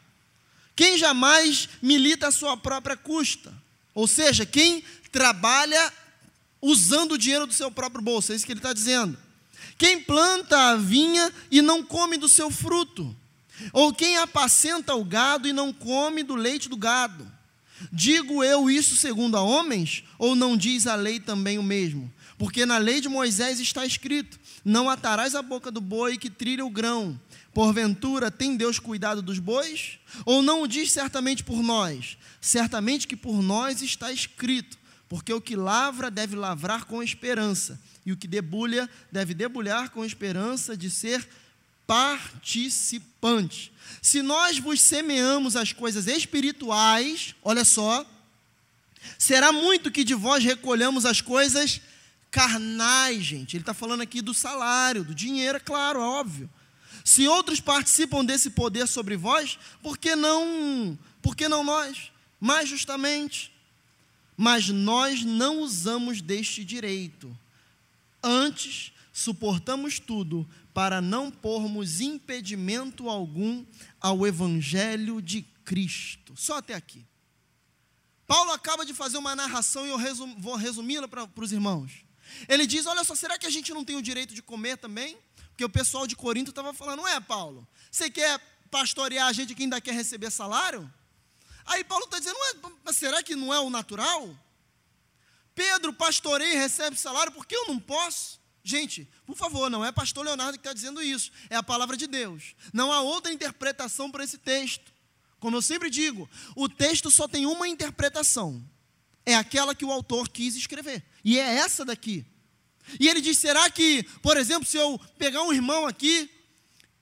Quem 0.77 0.97
jamais 0.97 1.69
milita 1.83 2.29
a 2.29 2.31
sua 2.31 2.57
própria 2.57 2.97
custa? 2.97 3.53
Ou 3.93 4.07
seja, 4.07 4.47
quem 4.47 4.85
trabalha 5.11 5.93
usando 6.63 7.13
o 7.13 7.19
dinheiro 7.19 7.49
do 7.49 7.53
seu 7.53 7.69
próprio 7.69 8.01
bolso, 8.01 8.31
é 8.31 8.37
isso 8.37 8.47
que 8.47 8.53
ele 8.53 8.61
está 8.61 8.73
dizendo. 8.73 9.26
Quem 9.79 10.01
planta 10.01 10.71
a 10.71 10.77
vinha 10.77 11.33
e 11.51 11.61
não 11.61 11.83
come 11.83 12.17
do 12.17 12.29
seu 12.29 12.51
fruto? 12.51 13.15
Ou 13.73 13.93
quem 13.93 14.17
apacenta 14.17 14.95
o 14.95 15.05
gado 15.05 15.49
e 15.49 15.53
não 15.53 15.73
come 15.73 16.23
do 16.23 16.35
leite 16.35 16.69
do 16.69 16.77
gado? 16.77 17.31
Digo 17.93 18.43
eu 18.43 18.71
isso 18.71 18.97
segundo 18.97 19.37
a 19.37 19.43
homens, 19.43 20.03
ou 20.19 20.35
não 20.35 20.57
diz 20.57 20.87
a 20.87 20.95
lei 20.95 21.21
também 21.21 21.59
o 21.59 21.63
mesmo? 21.63 22.11
Porque 22.39 22.67
na 22.67 22.79
lei 22.79 23.01
de 23.01 23.09
Moisés 23.09 23.61
está 23.61 23.85
escrito: 23.85 24.39
Não 24.65 24.89
atarás 24.89 25.35
a 25.35 25.43
boca 25.43 25.71
do 25.71 25.81
boi 25.81 26.17
que 26.17 26.31
trilha 26.31 26.65
o 26.65 26.71
grão. 26.71 27.19
Porventura 27.53 28.31
tem 28.31 28.57
Deus 28.57 28.79
cuidado 28.79 29.23
dos 29.23 29.39
bois? 29.39 29.99
Ou 30.27 30.43
não 30.43 30.63
o 30.63 30.67
diz 30.67 30.93
certamente 30.93 31.43
por 31.43 31.63
nós? 31.63 32.19
Certamente 32.41 33.07
que 33.07 33.17
por 33.17 33.43
nós 33.43 33.81
está 33.81 34.13
escrito: 34.13 34.79
Porque 35.09 35.33
o 35.33 35.41
que 35.41 35.57
lavra 35.57 36.11
deve 36.11 36.37
lavrar 36.37 36.85
com 36.85 37.03
esperança, 37.03 37.81
e 38.07 38.13
o 38.13 38.17
que 38.17 38.29
debulha 38.29 38.89
deve 39.11 39.35
debulhar 39.35 39.91
com 39.91 40.05
esperança 40.05 40.77
de 40.77 40.89
ser 40.89 41.29
participante. 41.85 43.73
Se 44.01 44.23
nós 44.23 44.59
vos 44.59 44.81
semeamos 44.81 45.57
as 45.57 45.73
coisas 45.73 46.07
espirituais, 46.07 47.35
olha 47.43 47.65
só, 47.65 48.07
será 49.19 49.53
muito 49.53 49.91
que 49.91 50.05
de 50.05 50.15
vós 50.15 50.45
recolhamos 50.45 51.05
as 51.05 51.21
coisas 51.21 51.81
carnais, 52.31 53.25
gente. 53.25 53.57
Ele 53.57 53.63
está 53.63 53.75
falando 53.75 54.03
aqui 54.03 54.23
do 54.23 54.33
salário, 54.33 55.05
do 55.05 55.15
dinheiro, 55.15 55.57
é 55.57 55.61
claro, 55.61 55.99
é 56.01 56.03
óbvio. 56.03 56.49
Se 57.05 57.27
outros 57.27 57.61
participam 57.61 58.25
desse 58.25 58.51
poder 58.51 58.87
sobre 58.87 59.17
vós, 59.17 59.59
por 59.83 59.97
que 59.99 60.15
não, 60.17 60.99
por 61.23 61.37
que 61.37 61.49
não 61.49 61.65
nós? 61.65 62.13
Mais 62.41 62.69
justamente. 62.69 63.53
Mas 64.37 64.69
nós 64.69 65.23
não 65.23 65.61
usamos 65.61 66.21
deste 66.21 66.65
direito. 66.65 67.37
Antes, 68.29 68.91
suportamos 69.13 70.01
tudo 70.01 70.49
para 70.75 71.01
não 71.01 71.31
pormos 71.31 72.01
impedimento 72.01 73.09
algum 73.09 73.65
ao 74.01 74.27
Evangelho 74.27 75.23
de 75.23 75.43
Cristo. 75.65 76.35
Só 76.37 76.57
até 76.57 76.75
aqui. 76.75 77.07
Paulo 78.27 78.51
acaba 78.51 78.85
de 78.85 78.93
fazer 78.93 79.17
uma 79.17 79.37
narração 79.37 79.87
e 79.87 79.91
eu 79.91 79.97
resum, 79.97 80.35
vou 80.41 80.57
resumi-la 80.57 81.07
para 81.07 81.29
os 81.37 81.53
irmãos. 81.53 82.05
Ele 82.49 82.67
diz: 82.67 82.85
Olha 82.85 83.05
só, 83.05 83.15
será 83.15 83.39
que 83.39 83.47
a 83.47 83.51
gente 83.51 83.73
não 83.73 83.85
tem 83.85 83.95
o 83.95 84.03
direito 84.03 84.35
de 84.35 84.43
comer 84.43 84.77
também? 84.77 85.17
Porque 85.51 85.65
o 85.65 85.69
pessoal 85.69 86.05
de 86.05 86.17
Corinto 86.17 86.51
estava 86.51 86.75
falando: 86.75 86.99
Não 86.99 87.09
é, 87.09 87.21
Paulo? 87.21 87.65
Você 87.93 88.11
quer 88.11 88.41
pastorear 88.73 89.29
a 89.29 89.33
gente 89.33 89.55
que 89.55 89.63
ainda 89.63 89.81
quer 89.81 89.95
receber 89.95 90.33
salário? 90.33 90.93
Aí 91.65 91.85
Paulo 91.85 92.07
está 92.07 92.19
dizendo: 92.19 92.37
é, 92.85 92.93
Será 92.93 93.23
que 93.23 93.37
não 93.37 93.55
é 93.55 93.61
o 93.61 93.71
natural? 93.71 94.37
Pedro 95.57 95.91
pastoreia 95.91 96.53
e 96.53 96.59
recebe 96.59 96.97
salário, 96.97 97.33
por 97.33 97.47
que 97.47 97.57
eu 97.57 97.67
não 97.67 97.81
posso? 97.81 98.39
Gente, 98.63 99.09
por 99.25 99.35
favor, 99.35 99.71
não 99.71 99.83
é 99.83 99.91
pastor 99.91 100.25
Leonardo 100.25 100.53
que 100.53 100.59
está 100.59 100.75
dizendo 100.75 101.03
isso, 101.03 101.33
é 101.49 101.57
a 101.57 101.63
palavra 101.63 101.97
de 101.97 102.07
Deus. 102.07 102.55
Não 102.75 102.93
há 102.93 103.01
outra 103.01 103.33
interpretação 103.33 104.11
para 104.11 104.23
esse 104.23 104.37
texto. 104.37 104.93
Como 105.41 105.57
eu 105.57 105.63
sempre 105.63 105.89
digo, 105.89 106.29
o 106.55 106.69
texto 106.69 107.11
só 107.11 107.27
tem 107.27 107.47
uma 107.47 107.67
interpretação. 107.67 108.63
É 109.25 109.35
aquela 109.35 109.75
que 109.75 109.85
o 109.85 109.91
autor 109.91 110.29
quis 110.29 110.57
escrever. 110.57 111.03
E 111.25 111.39
é 111.39 111.55
essa 111.55 111.85
daqui. 111.85 112.27
E 113.01 113.09
ele 113.09 113.21
diz: 113.21 113.39
será 113.39 113.71
que, 113.71 114.03
por 114.21 114.37
exemplo, 114.37 114.67
se 114.67 114.77
eu 114.77 115.01
pegar 115.19 115.43
um 115.43 115.53
irmão 115.53 115.87
aqui 115.87 116.31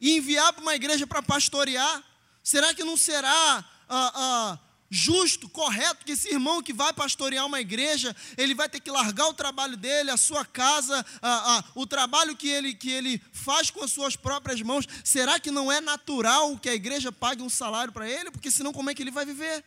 e 0.00 0.16
enviar 0.16 0.52
para 0.52 0.62
uma 0.62 0.76
igreja 0.76 1.06
para 1.06 1.22
pastorear, 1.22 2.04
será 2.42 2.72
que 2.72 2.84
não 2.84 2.96
será 2.96 3.64
ah, 3.88 4.12
ah, 4.14 4.58
justo, 4.94 5.48
correto, 5.48 6.04
que 6.04 6.12
esse 6.12 6.28
irmão 6.28 6.62
que 6.62 6.72
vai 6.72 6.92
pastorear 6.92 7.44
uma 7.44 7.60
igreja, 7.60 8.14
ele 8.38 8.54
vai 8.54 8.68
ter 8.68 8.78
que 8.78 8.92
largar 8.92 9.26
o 9.26 9.34
trabalho 9.34 9.76
dele, 9.76 10.08
a 10.08 10.16
sua 10.16 10.44
casa, 10.44 11.04
a, 11.20 11.58
a, 11.58 11.64
o 11.74 11.84
trabalho 11.84 12.36
que 12.36 12.48
ele, 12.48 12.74
que 12.74 12.90
ele 12.90 13.20
faz 13.32 13.72
com 13.72 13.82
as 13.82 13.90
suas 13.90 14.14
próprias 14.14 14.62
mãos. 14.62 14.86
Será 15.02 15.40
que 15.40 15.50
não 15.50 15.70
é 15.70 15.80
natural 15.80 16.56
que 16.58 16.68
a 16.68 16.74
igreja 16.74 17.10
pague 17.10 17.42
um 17.42 17.48
salário 17.48 17.92
para 17.92 18.08
ele? 18.08 18.30
Porque 18.30 18.52
senão, 18.52 18.72
como 18.72 18.88
é 18.88 18.94
que 18.94 19.02
ele 19.02 19.10
vai 19.10 19.26
viver? 19.26 19.64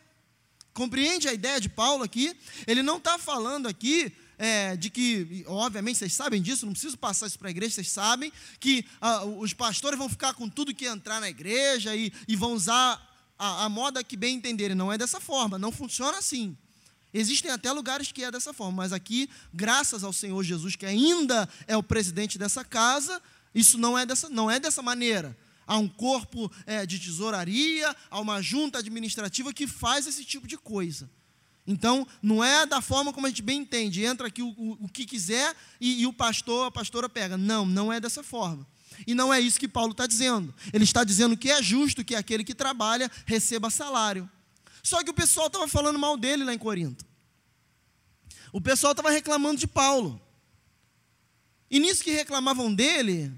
Compreende 0.72 1.28
a 1.28 1.34
ideia 1.34 1.60
de 1.60 1.68
Paulo 1.68 2.02
aqui? 2.02 2.34
Ele 2.66 2.82
não 2.82 2.96
está 2.96 3.18
falando 3.18 3.68
aqui 3.68 4.10
é, 4.38 4.76
de 4.76 4.88
que, 4.88 5.44
obviamente, 5.46 5.98
vocês 5.98 6.14
sabem 6.14 6.40
disso, 6.40 6.64
não 6.64 6.72
preciso 6.72 6.96
passar 6.96 7.26
isso 7.26 7.38
para 7.38 7.48
a 7.48 7.50
igreja, 7.50 7.74
vocês 7.74 7.90
sabem 7.90 8.32
que 8.58 8.82
ah, 8.98 9.24
os 9.24 9.52
pastores 9.52 9.98
vão 9.98 10.08
ficar 10.08 10.32
com 10.32 10.48
tudo 10.48 10.74
que 10.74 10.86
entrar 10.86 11.20
na 11.20 11.28
igreja 11.28 11.94
e, 11.94 12.10
e 12.26 12.34
vão 12.34 12.54
usar 12.54 13.07
a, 13.38 13.64
a 13.64 13.68
moda 13.68 14.02
que 14.02 14.16
bem 14.16 14.36
entenderem. 14.36 14.76
Não 14.76 14.92
é 14.92 14.98
dessa 14.98 15.20
forma, 15.20 15.58
não 15.58 15.70
funciona 15.70 16.18
assim. 16.18 16.56
Existem 17.12 17.50
até 17.50 17.72
lugares 17.72 18.12
que 18.12 18.22
é 18.22 18.30
dessa 18.30 18.52
forma, 18.52 18.82
mas 18.82 18.92
aqui, 18.92 19.30
graças 19.52 20.04
ao 20.04 20.12
Senhor 20.12 20.42
Jesus, 20.42 20.76
que 20.76 20.84
ainda 20.84 21.48
é 21.66 21.76
o 21.76 21.82
presidente 21.82 22.38
dessa 22.38 22.64
casa, 22.64 23.20
isso 23.54 23.78
não 23.78 23.98
é 23.98 24.04
dessa, 24.04 24.28
não 24.28 24.50
é 24.50 24.60
dessa 24.60 24.82
maneira. 24.82 25.36
Há 25.66 25.76
um 25.78 25.88
corpo 25.88 26.50
é, 26.66 26.84
de 26.84 26.98
tesouraria, 26.98 27.94
há 28.10 28.20
uma 28.20 28.42
junta 28.42 28.78
administrativa 28.78 29.52
que 29.52 29.66
faz 29.66 30.06
esse 30.06 30.24
tipo 30.24 30.46
de 30.46 30.56
coisa. 30.56 31.10
Então, 31.66 32.06
não 32.22 32.42
é 32.42 32.64
da 32.64 32.80
forma 32.80 33.12
como 33.12 33.26
a 33.26 33.28
gente 33.28 33.42
bem 33.42 33.60
entende, 33.60 34.02
entra 34.02 34.28
aqui 34.28 34.42
o, 34.42 34.48
o, 34.48 34.84
o 34.84 34.88
que 34.88 35.04
quiser 35.04 35.54
e, 35.78 36.02
e 36.02 36.06
o 36.06 36.12
pastor, 36.12 36.68
a 36.68 36.70
pastora 36.70 37.08
pega. 37.08 37.36
Não, 37.36 37.66
não 37.66 37.92
é 37.92 38.00
dessa 38.00 38.22
forma. 38.22 38.66
E 39.06 39.14
não 39.14 39.32
é 39.32 39.40
isso 39.40 39.58
que 39.58 39.68
Paulo 39.68 39.92
está 39.92 40.06
dizendo. 40.06 40.54
Ele 40.72 40.84
está 40.84 41.04
dizendo 41.04 41.36
que 41.36 41.50
é 41.50 41.62
justo 41.62 42.04
que 42.04 42.14
aquele 42.14 42.44
que 42.44 42.54
trabalha 42.54 43.10
receba 43.26 43.70
salário. 43.70 44.28
Só 44.82 45.02
que 45.02 45.10
o 45.10 45.14
pessoal 45.14 45.48
estava 45.48 45.68
falando 45.68 45.98
mal 45.98 46.16
dele 46.16 46.44
lá 46.44 46.54
em 46.54 46.58
Corinto. 46.58 47.04
O 48.52 48.60
pessoal 48.60 48.92
estava 48.92 49.10
reclamando 49.10 49.60
de 49.60 49.66
Paulo. 49.66 50.20
E 51.70 51.78
nisso 51.78 52.02
que 52.02 52.10
reclamavam 52.10 52.74
dele, 52.74 53.32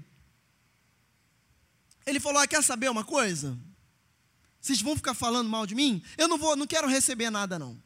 ele 2.05 2.19
falou: 2.19 2.41
ah, 2.41 2.47
quer 2.47 2.63
saber 2.63 2.89
uma 2.89 3.03
coisa? 3.03 3.57
Vocês 4.59 4.81
vão 4.81 4.95
ficar 4.95 5.13
falando 5.13 5.49
mal 5.49 5.65
de 5.65 5.75
mim? 5.75 6.01
Eu 6.17 6.27
não 6.27 6.37
vou, 6.37 6.55
não 6.55 6.67
quero 6.67 6.87
receber 6.87 7.29
nada 7.29 7.57
não. 7.57 7.81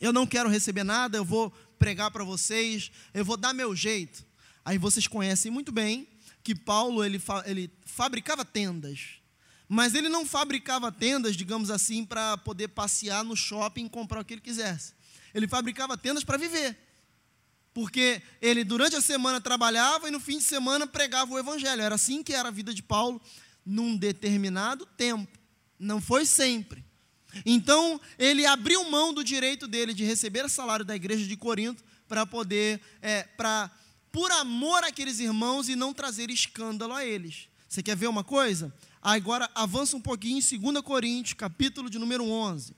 Eu 0.00 0.12
não 0.12 0.26
quero 0.26 0.48
receber 0.48 0.82
nada, 0.82 1.16
eu 1.16 1.24
vou 1.24 1.50
pregar 1.78 2.10
para 2.10 2.24
vocês, 2.24 2.90
eu 3.12 3.24
vou 3.24 3.36
dar 3.36 3.52
meu 3.54 3.76
jeito. 3.76 4.24
Aí 4.64 4.78
vocês 4.78 5.06
conhecem 5.06 5.50
muito 5.50 5.70
bem 5.70 6.08
que 6.44 6.54
Paulo 6.54 7.02
ele, 7.02 7.18
fa 7.18 7.42
ele 7.46 7.70
fabricava 7.86 8.44
tendas. 8.44 9.14
Mas 9.66 9.94
ele 9.94 10.10
não 10.10 10.26
fabricava 10.26 10.92
tendas, 10.92 11.34
digamos 11.34 11.70
assim, 11.70 12.04
para 12.04 12.36
poder 12.36 12.68
passear 12.68 13.24
no 13.24 13.34
shopping 13.34 13.86
e 13.86 13.88
comprar 13.88 14.20
o 14.20 14.24
que 14.24 14.34
ele 14.34 14.40
quisesse. 14.42 14.92
Ele 15.34 15.48
fabricava 15.48 15.96
tendas 15.96 16.22
para 16.22 16.36
viver. 16.36 16.76
Porque 17.72 18.22
ele 18.40 18.62
durante 18.62 18.94
a 18.94 19.00
semana 19.00 19.40
trabalhava 19.40 20.06
e 20.06 20.10
no 20.10 20.20
fim 20.20 20.36
de 20.36 20.44
semana 20.44 20.86
pregava 20.86 21.32
o 21.32 21.38
evangelho. 21.38 21.80
Era 21.80 21.94
assim 21.94 22.22
que 22.22 22.34
era 22.34 22.48
a 22.48 22.52
vida 22.52 22.74
de 22.74 22.82
Paulo 22.82 23.20
num 23.64 23.96
determinado 23.96 24.84
tempo. 24.84 25.36
Não 25.78 26.00
foi 26.00 26.26
sempre. 26.26 26.84
Então, 27.44 28.00
ele 28.18 28.46
abriu 28.46 28.88
mão 28.90 29.12
do 29.12 29.24
direito 29.24 29.66
dele 29.66 29.94
de 29.94 30.04
receber 30.04 30.48
salário 30.48 30.84
da 30.84 30.94
igreja 30.94 31.26
de 31.26 31.36
Corinto 31.36 31.82
para 32.06 32.24
poder, 32.26 32.80
é, 33.02 33.22
para 33.22 33.70
por 34.14 34.30
amor 34.30 34.84
àqueles 34.84 35.18
irmãos 35.18 35.68
e 35.68 35.74
não 35.74 35.92
trazer 35.92 36.30
escândalo 36.30 36.94
a 36.94 37.04
eles. 37.04 37.48
Você 37.68 37.82
quer 37.82 37.96
ver 37.96 38.06
uma 38.06 38.22
coisa? 38.22 38.72
Agora 39.02 39.50
avança 39.56 39.96
um 39.96 40.00
pouquinho 40.00 40.38
em 40.38 40.58
2 40.60 40.84
Coríntios, 40.84 41.34
capítulo 41.34 41.90
de 41.90 41.98
número 41.98 42.24
11. 42.24 42.76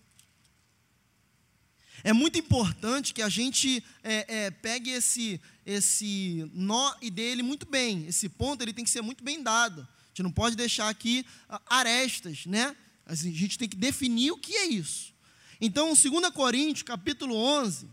É 2.03 2.15
muito 2.15 2.39
importante 2.39 3.13
que 3.13 3.21
a 3.21 3.29
gente 3.29 3.85
é, 4.03 4.47
é, 4.47 4.51
pegue 4.51 4.89
esse, 4.89 5.39
esse 5.67 6.51
nó 6.55 6.95
e 7.03 7.11
dê 7.11 7.33
ele 7.33 7.43
muito 7.43 7.67
bem. 7.67 8.07
Esse 8.07 8.31
ponto 8.31 8.63
ele 8.63 8.73
tem 8.73 8.85
que 8.85 8.91
ser 8.91 9.03
muito 9.03 9.23
bem 9.23 9.43
dado. 9.43 9.83
A 9.83 10.09
gente 10.09 10.23
não 10.23 10.33
pode 10.33 10.57
deixar 10.57 10.89
aqui 10.89 11.27
ah, 11.51 11.61
arestas, 11.67 12.47
né? 12.47 12.75
A 13.05 13.15
gente 13.15 13.59
tem 13.59 13.69
que 13.69 13.77
definir 13.77 14.31
o 14.31 14.39
que 14.39 14.57
é 14.57 14.69
isso. 14.69 15.13
Então, 15.61 15.93
2 15.93 16.31
Coríntios, 16.31 16.83
capítulo 16.83 17.37
11, 17.37 17.91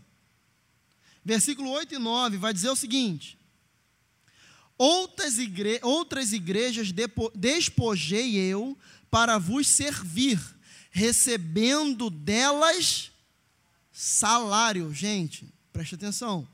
versículo 1.24 1.70
8 1.70 1.94
e 1.94 1.98
9, 1.98 2.36
vai 2.36 2.52
dizer 2.52 2.68
o 2.70 2.76
seguinte: 2.76 3.38
Outras, 4.76 5.38
igre 5.38 5.80
outras 5.82 6.32
igrejas 6.32 6.92
despojei 7.34 8.36
eu 8.36 8.76
para 9.10 9.38
vos 9.38 9.66
servir, 9.66 10.40
recebendo 10.90 12.10
delas 12.10 13.12
salário. 13.92 14.92
Gente, 14.92 15.48
preste 15.72 15.94
atenção. 15.94 16.46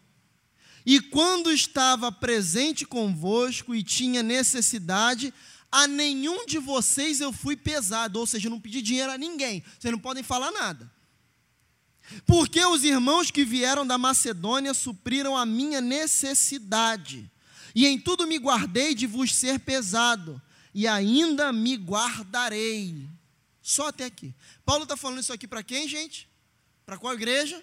E 0.84 1.00
quando 1.00 1.50
estava 1.50 2.12
presente 2.12 2.86
convosco 2.86 3.74
e 3.74 3.82
tinha 3.82 4.22
necessidade, 4.22 5.32
a 5.70 5.86
nenhum 5.86 6.44
de 6.46 6.58
vocês 6.58 7.20
eu 7.20 7.32
fui 7.32 7.56
pesado, 7.56 8.18
ou 8.18 8.26
seja, 8.26 8.46
eu 8.46 8.50
não 8.50 8.60
pedi 8.60 8.82
dinheiro 8.82 9.12
a 9.12 9.18
ninguém, 9.18 9.62
vocês 9.78 9.92
não 9.92 9.98
podem 9.98 10.22
falar 10.22 10.50
nada. 10.50 10.90
Porque 12.26 12.64
os 12.64 12.84
irmãos 12.84 13.30
que 13.30 13.44
vieram 13.44 13.86
da 13.86 13.96
Macedônia 13.96 14.74
supriram 14.74 15.36
a 15.36 15.46
minha 15.46 15.80
necessidade, 15.80 17.30
e 17.74 17.86
em 17.86 17.98
tudo 17.98 18.26
me 18.26 18.38
guardei 18.38 18.94
de 18.94 19.06
vos 19.06 19.34
ser 19.34 19.60
pesado, 19.60 20.40
e 20.74 20.86
ainda 20.86 21.52
me 21.52 21.76
guardarei. 21.76 23.08
Só 23.62 23.88
até 23.88 24.06
aqui. 24.06 24.34
Paulo 24.64 24.84
está 24.84 24.96
falando 24.96 25.20
isso 25.20 25.32
aqui 25.32 25.46
para 25.46 25.62
quem, 25.62 25.86
gente? 25.86 26.28
Para 26.84 26.98
qual 26.98 27.14
igreja? 27.14 27.62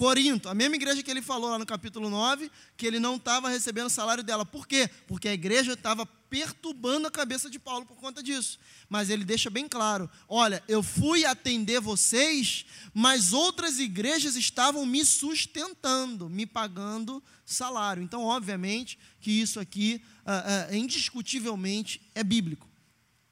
Corinto, 0.00 0.48
a 0.48 0.54
mesma 0.54 0.76
igreja 0.76 1.02
que 1.02 1.10
ele 1.10 1.20
falou 1.20 1.50
lá 1.50 1.58
no 1.58 1.66
capítulo 1.66 2.08
9, 2.08 2.50
que 2.74 2.86
ele 2.86 2.98
não 2.98 3.16
estava 3.16 3.50
recebendo 3.50 3.88
o 3.88 3.90
salário 3.90 4.24
dela. 4.24 4.46
Por 4.46 4.66
quê? 4.66 4.88
Porque 5.06 5.28
a 5.28 5.34
igreja 5.34 5.74
estava 5.74 6.06
perturbando 6.06 7.06
a 7.06 7.10
cabeça 7.10 7.50
de 7.50 7.58
Paulo 7.58 7.84
por 7.84 7.98
conta 7.98 8.22
disso. 8.22 8.58
Mas 8.88 9.10
ele 9.10 9.26
deixa 9.26 9.50
bem 9.50 9.68
claro: 9.68 10.08
olha, 10.26 10.64
eu 10.66 10.82
fui 10.82 11.26
atender 11.26 11.82
vocês, 11.82 12.64
mas 12.94 13.34
outras 13.34 13.78
igrejas 13.78 14.36
estavam 14.36 14.86
me 14.86 15.04
sustentando, 15.04 16.30
me 16.30 16.46
pagando 16.46 17.22
salário. 17.44 18.02
Então, 18.02 18.24
obviamente, 18.24 18.98
que 19.20 19.30
isso 19.30 19.60
aqui, 19.60 20.02
ah, 20.24 20.68
ah, 20.70 20.74
indiscutivelmente, 20.74 22.00
é 22.14 22.24
bíblico. 22.24 22.66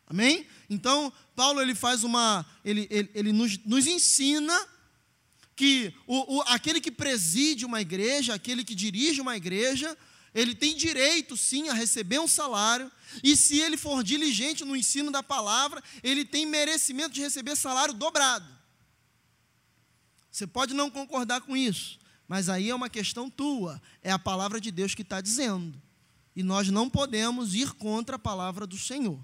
Amém? 0.06 0.46
Então, 0.68 1.10
Paulo 1.34 1.62
ele 1.62 1.74
faz 1.74 2.04
uma. 2.04 2.44
Ele, 2.62 2.86
ele, 2.90 3.10
ele 3.14 3.32
nos, 3.32 3.56
nos 3.64 3.86
ensina 3.86 4.54
que 5.58 5.92
o, 6.06 6.36
o, 6.36 6.42
aquele 6.42 6.80
que 6.80 6.88
preside 6.88 7.66
uma 7.66 7.80
igreja, 7.80 8.32
aquele 8.32 8.62
que 8.64 8.76
dirige 8.76 9.20
uma 9.20 9.36
igreja, 9.36 9.98
ele 10.32 10.54
tem 10.54 10.76
direito 10.76 11.36
sim 11.36 11.68
a 11.68 11.74
receber 11.74 12.20
um 12.20 12.28
salário, 12.28 12.88
e 13.24 13.36
se 13.36 13.58
ele 13.58 13.76
for 13.76 14.04
diligente 14.04 14.64
no 14.64 14.76
ensino 14.76 15.10
da 15.10 15.20
palavra, 15.20 15.82
ele 16.00 16.24
tem 16.24 16.46
merecimento 16.46 17.12
de 17.12 17.22
receber 17.22 17.56
salário 17.56 17.92
dobrado. 17.92 18.46
Você 20.30 20.46
pode 20.46 20.74
não 20.74 20.88
concordar 20.88 21.40
com 21.40 21.56
isso, 21.56 21.98
mas 22.28 22.48
aí 22.48 22.70
é 22.70 22.74
uma 22.74 22.88
questão 22.88 23.28
tua, 23.28 23.82
é 24.00 24.12
a 24.12 24.18
palavra 24.18 24.60
de 24.60 24.70
Deus 24.70 24.94
que 24.94 25.02
está 25.02 25.20
dizendo, 25.20 25.82
e 26.36 26.42
nós 26.44 26.68
não 26.68 26.88
podemos 26.88 27.56
ir 27.56 27.72
contra 27.72 28.14
a 28.14 28.18
palavra 28.18 28.64
do 28.64 28.78
Senhor 28.78 29.18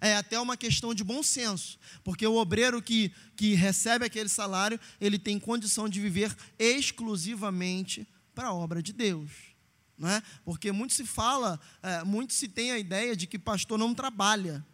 é 0.00 0.16
até 0.16 0.38
uma 0.38 0.56
questão 0.56 0.94
de 0.94 1.02
bom 1.02 1.22
senso, 1.22 1.78
porque 2.04 2.26
o 2.26 2.36
obreiro 2.36 2.82
que, 2.82 3.12
que 3.36 3.54
recebe 3.54 4.04
aquele 4.04 4.28
salário, 4.28 4.78
ele 5.00 5.18
tem 5.18 5.38
condição 5.38 5.88
de 5.88 6.00
viver 6.00 6.34
exclusivamente 6.58 8.06
para 8.34 8.48
a 8.48 8.54
obra 8.54 8.82
de 8.82 8.92
Deus. 8.92 9.30
Não 9.98 10.08
é? 10.08 10.22
Porque 10.44 10.70
muito 10.72 10.92
se 10.92 11.06
fala, 11.06 11.58
é, 11.82 12.04
muito 12.04 12.34
se 12.34 12.48
tem 12.48 12.70
a 12.70 12.78
ideia 12.78 13.16
de 13.16 13.26
que 13.26 13.38
pastor 13.38 13.78
não 13.78 13.94
trabalha, 13.94 14.64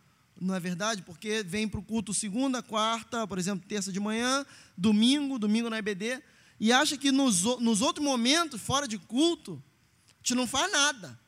não 0.41 0.55
é 0.55 0.61
verdade? 0.61 1.03
Porque 1.03 1.45
vem 1.45 1.69
para 1.69 1.79
o 1.79 1.83
culto 1.83 2.13
segunda, 2.13 2.63
quarta, 2.63 3.27
por 3.27 3.39
exemplo, 3.39 3.65
terça 3.69 3.93
de 3.93 4.01
manhã, 4.01 4.45
domingo, 4.77 5.39
domingo 5.39 5.71
na 5.71 5.79
EBD, 5.79 6.21
e 6.59 6.73
acha 6.73 6.97
que 6.97 7.13
nos, 7.13 7.43
nos 7.61 7.81
outros 7.81 8.05
momentos, 8.05 8.61
fora 8.61 8.89
de 8.89 8.99
culto, 8.99 9.63
a 10.09 10.15
gente 10.19 10.35
não 10.35 10.47
faz 10.47 10.71
nada. 10.73 11.19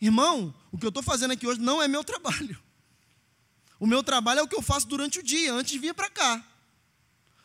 Irmão, 0.00 0.54
o 0.70 0.78
que 0.78 0.84
eu 0.84 0.88
estou 0.88 1.02
fazendo 1.02 1.32
aqui 1.32 1.46
hoje 1.46 1.60
não 1.60 1.82
é 1.82 1.86
meu 1.86 2.02
trabalho. 2.04 2.58
O 3.82 3.86
meu 3.86 4.00
trabalho 4.00 4.38
é 4.38 4.42
o 4.44 4.46
que 4.46 4.54
eu 4.54 4.62
faço 4.62 4.86
durante 4.86 5.18
o 5.18 5.22
dia, 5.24 5.52
antes 5.52 5.72
de 5.72 5.78
vir 5.80 5.92
para 5.92 6.08
cá. 6.08 6.40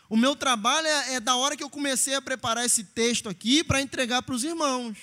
O 0.08 0.16
meu 0.16 0.36
trabalho 0.36 0.86
é, 0.86 1.16
é, 1.16 1.20
da 1.20 1.36
hora 1.36 1.58
que 1.58 1.64
eu 1.64 1.70
comecei 1.70 2.14
a 2.14 2.22
preparar 2.22 2.64
esse 2.64 2.84
texto 2.84 3.28
aqui 3.28 3.64
para 3.64 3.82
entregar 3.82 4.22
para 4.22 4.36
os 4.36 4.44
irmãos. 4.44 5.00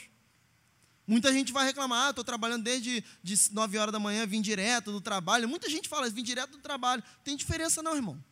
Muita 1.05 1.33
gente 1.33 1.53
vai 1.53 1.65
reclamar, 1.65 2.07
ah, 2.07 2.11
estou 2.11 2.23
trabalhando 2.23 2.63
desde 2.63 3.03
de 3.21 3.37
9 3.51 3.79
horas 3.79 3.93
da 3.93 3.99
manhã, 3.99 4.25
vim 4.25 4.41
direto 4.41 4.93
do 4.93 5.01
trabalho. 5.01 5.49
Muita 5.49 5.69
gente 5.69 5.89
fala, 5.89 6.09
vim 6.09 6.23
direto 6.23 6.53
do 6.53 6.59
trabalho. 6.59 7.03
Tem 7.25 7.37
diferença 7.37 7.83
não, 7.83 7.97
irmão. 7.97 8.25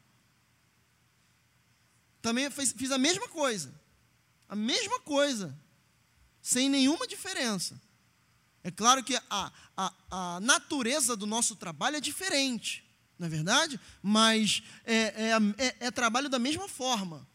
Também 2.22 2.48
fiz, 2.52 2.70
fiz 2.70 2.92
a 2.92 2.98
mesma 2.98 3.26
coisa. 3.26 3.74
A 4.48 4.54
mesma 4.54 5.00
coisa. 5.00 5.58
Sem 6.40 6.70
nenhuma 6.70 7.08
diferença. 7.08 7.82
É 8.62 8.70
claro 8.70 9.02
que 9.02 9.16
a, 9.28 9.52
a, 9.76 9.92
a 10.08 10.40
natureza 10.40 11.16
do 11.16 11.26
nosso 11.26 11.56
trabalho 11.56 11.96
é 11.96 12.00
diferente 12.00 12.91
não 13.22 13.26
é 13.28 13.30
verdade? 13.30 13.80
Mas 14.02 14.64
é, 14.84 14.96
é, 14.96 15.32
é, 15.56 15.76
é, 15.86 15.90
trabalho 15.92 16.28
da 16.28 16.40
mesma 16.40 16.68
forma. 16.68 17.26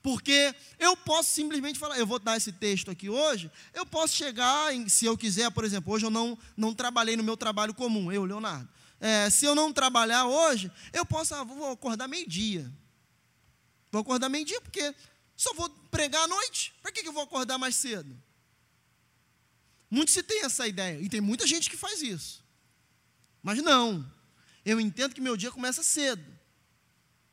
Porque 0.00 0.54
eu 0.78 0.96
posso 0.96 1.32
simplesmente 1.32 1.78
falar, 1.78 1.98
eu 1.98 2.06
vou 2.06 2.18
dar 2.18 2.36
esse 2.36 2.52
texto 2.52 2.90
aqui 2.90 3.08
hoje, 3.08 3.50
eu 3.72 3.84
posso 3.84 4.14
chegar, 4.14 4.72
em, 4.72 4.88
se 4.88 5.06
eu 5.06 5.16
quiser, 5.18 5.50
por 5.50 5.64
exemplo, 5.64 5.92
hoje 5.92 6.06
eu 6.06 6.10
não, 6.10 6.38
não 6.56 6.72
trabalhei 6.74 7.16
no 7.16 7.24
meu 7.24 7.36
trabalho 7.36 7.74
comum, 7.74 8.12
eu, 8.12 8.24
Leonardo. 8.24 8.68
É, 9.00 9.28
se 9.28 9.44
eu 9.44 9.54
não 9.54 9.72
trabalhar 9.72 10.26
hoje, 10.26 10.70
eu 10.92 11.04
posso, 11.04 11.34
ah, 11.34 11.42
vou 11.42 11.72
acordar 11.72 12.06
meio-dia. 12.06 12.70
Vou 13.90 14.02
acordar 14.02 14.28
meio-dia 14.28 14.60
porque 14.60 14.94
só 15.36 15.52
vou 15.54 15.68
pregar 15.90 16.22
à 16.22 16.28
noite. 16.28 16.72
Para 16.80 16.92
que, 16.92 17.02
que 17.02 17.08
eu 17.08 17.12
vou 17.12 17.22
acordar 17.22 17.58
mais 17.58 17.74
cedo? 17.74 18.16
Muitos 19.90 20.14
se 20.14 20.22
tem 20.22 20.44
essa 20.44 20.68
ideia, 20.68 21.00
e 21.00 21.08
tem 21.08 21.20
muita 21.20 21.46
gente 21.46 21.68
que 21.68 21.76
faz 21.76 22.02
isso. 22.02 22.44
Mas 23.42 23.62
não, 23.62 24.04
eu 24.64 24.80
entendo 24.80 25.14
que 25.14 25.20
meu 25.20 25.36
dia 25.36 25.50
começa 25.50 25.82
cedo. 25.82 26.24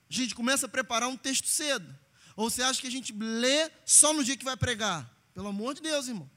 A 0.10 0.14
gente 0.14 0.36
começa 0.36 0.66
a 0.66 0.70
preparar 0.70 1.08
um 1.08 1.16
texto 1.16 1.48
cedo. 1.48 1.88
Ou 2.36 2.50
você 2.50 2.62
acha 2.62 2.82
que 2.82 2.88
a 2.88 2.92
gente 2.92 3.14
lê 3.14 3.72
só 3.86 4.14
no 4.14 4.24
dia 4.24 4.36
que 4.36 4.44
vai 4.44 4.58
pregar? 4.58 5.10
Pelo 5.34 5.48
amor 5.48 5.74
de 5.74 5.82
Deus, 5.82 6.08
irmão. 6.08 6.30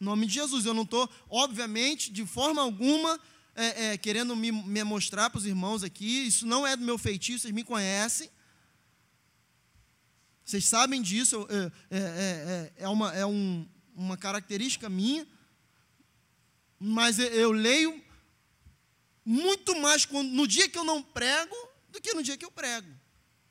Em 0.00 0.04
nome 0.04 0.26
de 0.26 0.34
Jesus. 0.34 0.66
Eu 0.66 0.74
não 0.74 0.82
estou, 0.82 1.08
obviamente, 1.30 2.12
de 2.12 2.26
forma 2.26 2.60
alguma, 2.60 3.18
é, 3.54 3.86
é, 3.86 3.96
querendo 3.96 4.36
me, 4.36 4.52
me 4.52 4.84
mostrar 4.84 5.30
para 5.30 5.38
os 5.38 5.46
irmãos 5.46 5.82
aqui. 5.82 6.26
Isso 6.26 6.46
não 6.46 6.66
é 6.66 6.76
do 6.76 6.84
meu 6.84 6.98
feitio, 6.98 7.38
vocês 7.38 7.54
me 7.54 7.64
conhecem. 7.64 8.28
Vocês 10.44 10.66
sabem 10.66 11.00
disso. 11.00 11.46
É, 11.48 11.72
é, 11.90 11.98
é, 11.98 12.72
é 12.84 12.88
uma, 12.88 13.14
é 13.14 13.24
um, 13.24 13.66
uma 13.94 14.18
característica 14.18 14.88
minha. 14.88 15.26
Mas 16.78 17.18
eu 17.18 17.52
leio 17.52 18.01
muito 19.24 19.78
mais 19.80 20.04
quando, 20.04 20.30
no 20.30 20.46
dia 20.46 20.68
que 20.68 20.78
eu 20.78 20.84
não 20.84 21.02
prego 21.02 21.54
do 21.90 22.00
que 22.00 22.14
no 22.14 22.22
dia 22.22 22.36
que 22.36 22.44
eu 22.44 22.50
prego. 22.50 22.88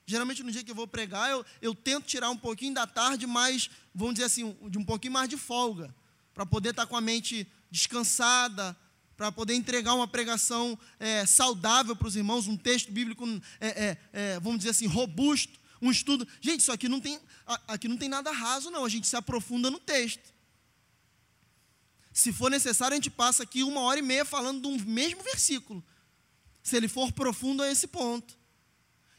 Geralmente 0.05 0.43
no 0.43 0.51
dia 0.51 0.63
que 0.63 0.71
eu 0.71 0.75
vou 0.75 0.87
pregar, 0.87 1.31
eu, 1.31 1.45
eu 1.61 1.73
tento 1.75 2.05
tirar 2.05 2.29
um 2.29 2.37
pouquinho 2.37 2.73
da 2.73 2.85
tarde, 2.85 3.25
mas 3.25 3.69
vamos 3.93 4.15
dizer 4.15 4.25
assim, 4.25 4.55
de 4.69 4.77
um 4.77 4.83
pouquinho 4.83 5.13
mais 5.13 5.29
de 5.29 5.37
folga, 5.37 5.93
para 6.33 6.45
poder 6.45 6.71
estar 6.71 6.85
com 6.85 6.97
a 6.97 7.01
mente 7.01 7.47
descansada, 7.69 8.75
para 9.15 9.31
poder 9.31 9.53
entregar 9.53 9.93
uma 9.93 10.07
pregação 10.07 10.77
é, 10.99 11.25
saudável 11.25 11.95
para 11.95 12.07
os 12.07 12.15
irmãos, 12.15 12.47
um 12.47 12.57
texto 12.57 12.91
bíblico, 12.91 13.25
é, 13.59 13.67
é, 13.67 13.97
é, 14.11 14.39
vamos 14.39 14.59
dizer 14.59 14.71
assim, 14.71 14.87
robusto, 14.87 15.59
um 15.81 15.91
estudo. 15.91 16.27
Gente, 16.41 16.61
isso 16.61 16.71
aqui 16.71 16.89
não 16.89 16.99
tem, 16.99 17.19
aqui 17.67 17.87
não 17.87 17.97
tem 17.97 18.09
nada 18.09 18.31
raso, 18.31 18.69
não. 18.69 18.85
A 18.85 18.89
gente 18.89 19.07
se 19.07 19.15
aprofunda 19.15 19.69
no 19.71 19.79
texto. 19.79 20.33
Se 22.13 22.33
for 22.33 22.49
necessário, 22.51 22.93
a 22.93 22.97
gente 22.97 23.09
passa 23.09 23.43
aqui 23.43 23.63
uma 23.63 23.81
hora 23.81 23.99
e 23.99 24.03
meia 24.03 24.25
falando 24.25 24.61
do 24.61 24.85
mesmo 24.85 25.23
versículo, 25.23 25.83
se 26.61 26.75
ele 26.75 26.87
for 26.87 27.11
profundo 27.11 27.63
a 27.63 27.71
esse 27.71 27.87
ponto. 27.87 28.37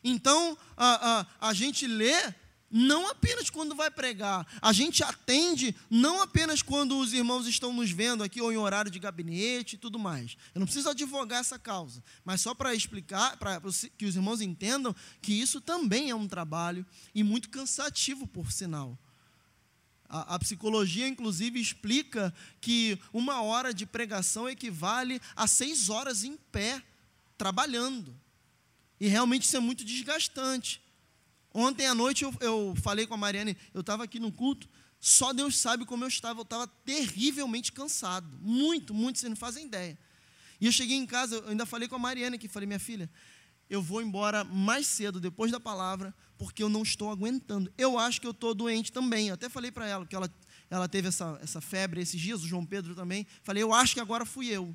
Então, 0.05 0.57
a, 0.76 1.20
a, 1.40 1.48
a 1.48 1.55
gente 1.55 1.87
lê 1.87 2.35
não 2.74 3.07
apenas 3.07 3.50
quando 3.50 3.74
vai 3.74 3.90
pregar, 3.90 4.46
a 4.62 4.72
gente 4.72 5.05
atende 5.05 5.76
não 5.90 6.22
apenas 6.22 6.62
quando 6.62 6.98
os 6.98 7.12
irmãos 7.12 7.46
estão 7.46 7.70
nos 7.70 7.90
vendo 7.90 8.24
aqui 8.24 8.40
ou 8.40 8.50
em 8.50 8.57
horário 8.57 8.90
de 8.90 8.98
gabinete 8.98 9.74
e 9.74 9.78
tudo 9.78 9.98
mais. 9.98 10.38
Eu 10.55 10.61
não 10.61 10.66
preciso 10.66 10.88
advogar 10.88 11.40
essa 11.40 11.59
causa, 11.59 12.02
mas 12.24 12.40
só 12.40 12.55
para 12.55 12.74
explicar, 12.74 13.37
para 13.37 13.61
que 13.98 14.07
os 14.07 14.16
irmãos 14.16 14.40
entendam 14.40 14.96
que 15.20 15.35
isso 15.35 15.61
também 15.61 16.09
é 16.09 16.14
um 16.14 16.26
trabalho 16.26 16.87
e 17.14 17.22
muito 17.22 17.50
cansativo, 17.50 18.26
por 18.26 18.50
sinal. 18.50 18.98
A, 20.12 20.35
a, 20.35 20.38
psicologia, 20.38 21.09
inclusive, 21.09 21.59
explica 21.59 22.35
que 22.61 22.98
uma 23.14 23.40
hora 23.40 23.72
de 23.72 23.87
pregação 23.87 24.46
equivale 24.46 25.18
a 25.35 25.46
seis 25.46 25.88
horas 25.88 26.22
em 26.22 26.37
pé, 26.37 26.83
trabalhando. 27.38 28.14
E 29.01 29.09
realmente 29.09 29.44
isso 29.44 29.57
é 29.57 29.61
muito 29.61 29.83
desgastante. 29.87 30.83
Ontem 31.55 31.87
à 31.87 31.94
noite 31.94 32.25
eu, 32.25 32.35
eu 32.40 32.75
falei 32.83 33.07
com 33.07 33.14
a 33.14 33.16
Mariane, 33.16 33.57
eu 33.72 33.81
estava 33.81 34.05
aqui 34.05 34.20
no 34.20 34.31
culto, 34.31 34.68
só 35.01 35.33
Deus 35.33 35.59
sabe 35.59 35.87
como 35.87 36.05
eu 36.05 36.09
estava. 36.09 36.40
Eu 36.40 36.44
estava 36.44 36.66
terrivelmente 36.85 37.72
cansado. 37.72 38.29
Muito, 38.42 38.92
muito, 38.92 39.18
vocês 39.18 39.31
não 39.31 39.37
fazem 39.37 39.64
ideia. 39.64 39.98
E 40.61 40.66
eu 40.66 40.72
cheguei 40.72 40.96
em 40.96 41.07
casa, 41.07 41.37
eu 41.37 41.48
ainda 41.48 41.64
falei 41.64 41.88
com 41.88 41.96
a 41.96 41.98
Mariane 41.98 42.37
aqui, 42.37 42.48
falei, 42.48 42.66
minha 42.66 42.79
filha, 42.79 43.11
eu 43.68 43.81
vou 43.81 44.03
embora 44.03 44.44
mais 44.44 44.87
cedo, 44.87 45.18
depois 45.18 45.51
da 45.51 45.59
palavra, 45.59 46.14
porque 46.42 46.61
eu 46.61 46.68
não 46.68 46.83
estou 46.83 47.09
aguentando. 47.09 47.72
Eu 47.78 47.96
acho 47.96 48.20
que 48.20 48.26
eu 48.26 48.33
estou 48.33 48.52
doente 48.52 48.90
também. 48.90 49.28
Eu 49.28 49.35
até 49.35 49.48
falei 49.48 49.70
para 49.70 49.87
ela, 49.87 50.05
que 50.05 50.16
ela, 50.16 50.28
ela 50.68 50.88
teve 50.88 51.07
essa, 51.07 51.38
essa 51.40 51.61
febre 51.61 52.00
esses 52.00 52.20
dias, 52.20 52.42
o 52.42 52.48
João 52.48 52.66
Pedro 52.66 52.96
também. 52.96 53.24
Falei, 53.44 53.62
eu 53.62 53.72
acho 53.72 53.94
que 53.94 54.00
agora 54.00 54.26
fui 54.26 54.48
eu. 54.48 54.74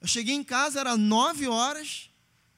Eu 0.00 0.08
cheguei 0.08 0.34
em 0.34 0.42
casa, 0.42 0.80
era 0.80 0.96
nove 0.96 1.46
horas, 1.46 2.10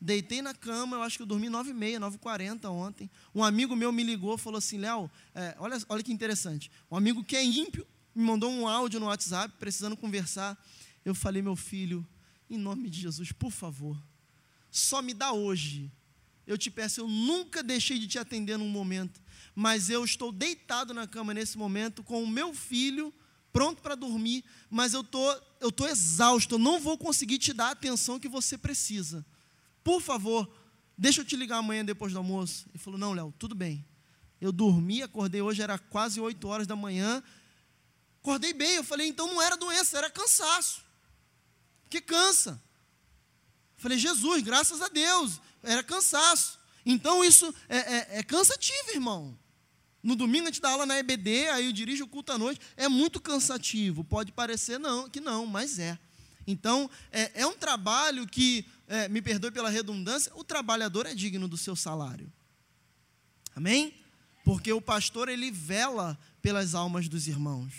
Deitei 0.02 0.40
na 0.40 0.54
cama, 0.54 0.96
eu 0.96 1.02
acho 1.02 1.18
que 1.18 1.22
eu 1.22 1.26
dormi 1.26 1.50
9 1.50 1.72
e 1.72 1.74
meia, 1.74 2.00
9 2.00 2.16
e 2.16 2.18
40 2.20 2.70
ontem. 2.70 3.10
Um 3.34 3.44
amigo 3.44 3.76
meu 3.76 3.92
me 3.92 4.02
ligou 4.02 4.38
falou 4.38 4.56
assim, 4.56 4.78
Léo, 4.78 5.10
é, 5.34 5.54
olha, 5.58 5.76
olha 5.90 6.02
que 6.02 6.10
interessante. 6.10 6.70
Um 6.90 6.96
amigo 6.96 7.22
que 7.22 7.36
é 7.36 7.44
ímpio 7.44 7.86
me 8.14 8.24
mandou 8.24 8.50
um 8.50 8.66
áudio 8.66 8.98
no 8.98 9.06
WhatsApp, 9.06 9.54
precisando 9.58 9.94
conversar. 9.98 10.58
Eu 11.04 11.14
falei, 11.14 11.42
meu 11.42 11.54
filho, 11.54 12.06
em 12.48 12.56
nome 12.56 12.88
de 12.88 12.98
Jesus, 12.98 13.30
por 13.30 13.50
favor, 13.50 14.02
só 14.70 15.02
me 15.02 15.12
dá 15.12 15.32
hoje. 15.32 15.92
Eu 16.50 16.58
te 16.58 16.68
peço, 16.68 17.00
eu 17.00 17.06
nunca 17.06 17.62
deixei 17.62 17.96
de 17.96 18.08
te 18.08 18.18
atender 18.18 18.58
num 18.58 18.68
momento, 18.68 19.22
mas 19.54 19.88
eu 19.88 20.04
estou 20.04 20.32
deitado 20.32 20.92
na 20.92 21.06
cama 21.06 21.32
nesse 21.32 21.56
momento 21.56 22.02
com 22.02 22.20
o 22.24 22.26
meu 22.26 22.52
filho 22.52 23.14
pronto 23.52 23.80
para 23.80 23.94
dormir, 23.94 24.44
mas 24.68 24.92
eu 24.92 25.04
tô, 25.04 25.32
eu 25.60 25.70
tô 25.70 25.86
exausto, 25.86 26.56
eu 26.56 26.58
não 26.58 26.80
vou 26.80 26.98
conseguir 26.98 27.38
te 27.38 27.52
dar 27.52 27.68
a 27.68 27.70
atenção 27.70 28.18
que 28.18 28.28
você 28.28 28.58
precisa. 28.58 29.24
Por 29.84 30.02
favor, 30.02 30.52
deixa 30.98 31.20
eu 31.20 31.24
te 31.24 31.36
ligar 31.36 31.58
amanhã 31.58 31.84
depois 31.84 32.12
do 32.12 32.18
almoço. 32.18 32.66
Ele 32.70 32.78
falou: 32.78 32.98
Não, 32.98 33.12
Léo, 33.12 33.32
tudo 33.38 33.54
bem. 33.54 33.86
Eu 34.40 34.50
dormi, 34.50 35.02
acordei 35.02 35.40
hoje, 35.40 35.62
era 35.62 35.78
quase 35.78 36.20
8 36.20 36.48
horas 36.48 36.66
da 36.66 36.74
manhã. 36.74 37.22
Acordei 38.20 38.52
bem. 38.52 38.74
Eu 38.74 38.84
falei: 38.84 39.06
Então 39.06 39.28
não 39.28 39.40
era 39.40 39.56
doença, 39.56 39.98
era 39.98 40.10
cansaço. 40.10 40.82
Que 41.88 42.00
cansa. 42.00 42.60
Eu 43.76 43.82
falei: 43.82 43.98
Jesus, 43.98 44.42
graças 44.42 44.82
a 44.82 44.88
Deus, 44.88 45.40
era 45.62 45.82
cansaço. 45.82 46.58
Então 46.84 47.24
isso 47.24 47.54
é, 47.68 47.76
é, 47.76 48.08
é 48.18 48.22
cansativo, 48.22 48.90
irmão. 48.92 49.38
No 50.02 50.16
domingo 50.16 50.44
a 50.44 50.46
gente 50.46 50.62
dá 50.62 50.70
aula 50.70 50.86
na 50.86 50.98
EBD, 50.98 51.48
aí 51.50 51.66
eu 51.66 51.72
dirijo 51.72 52.04
o 52.04 52.08
culto 52.08 52.32
à 52.32 52.38
noite. 52.38 52.60
É 52.76 52.88
muito 52.88 53.20
cansativo. 53.20 54.02
Pode 54.02 54.32
parecer 54.32 54.78
não, 54.78 55.08
que 55.08 55.20
não, 55.20 55.44
mas 55.46 55.78
é. 55.78 55.98
Então, 56.46 56.90
é, 57.12 57.42
é 57.42 57.46
um 57.46 57.56
trabalho 57.56 58.26
que 58.26 58.64
é, 58.88 59.08
me 59.08 59.20
perdoe 59.20 59.50
pela 59.50 59.70
redundância, 59.70 60.32
o 60.34 60.42
trabalhador 60.42 61.06
é 61.06 61.14
digno 61.14 61.46
do 61.46 61.56
seu 61.56 61.76
salário. 61.76 62.32
Amém? 63.54 63.94
Porque 64.44 64.72
o 64.72 64.80
pastor 64.80 65.28
ele 65.28 65.50
vela 65.50 66.18
pelas 66.40 66.74
almas 66.74 67.08
dos 67.08 67.28
irmãos. 67.28 67.72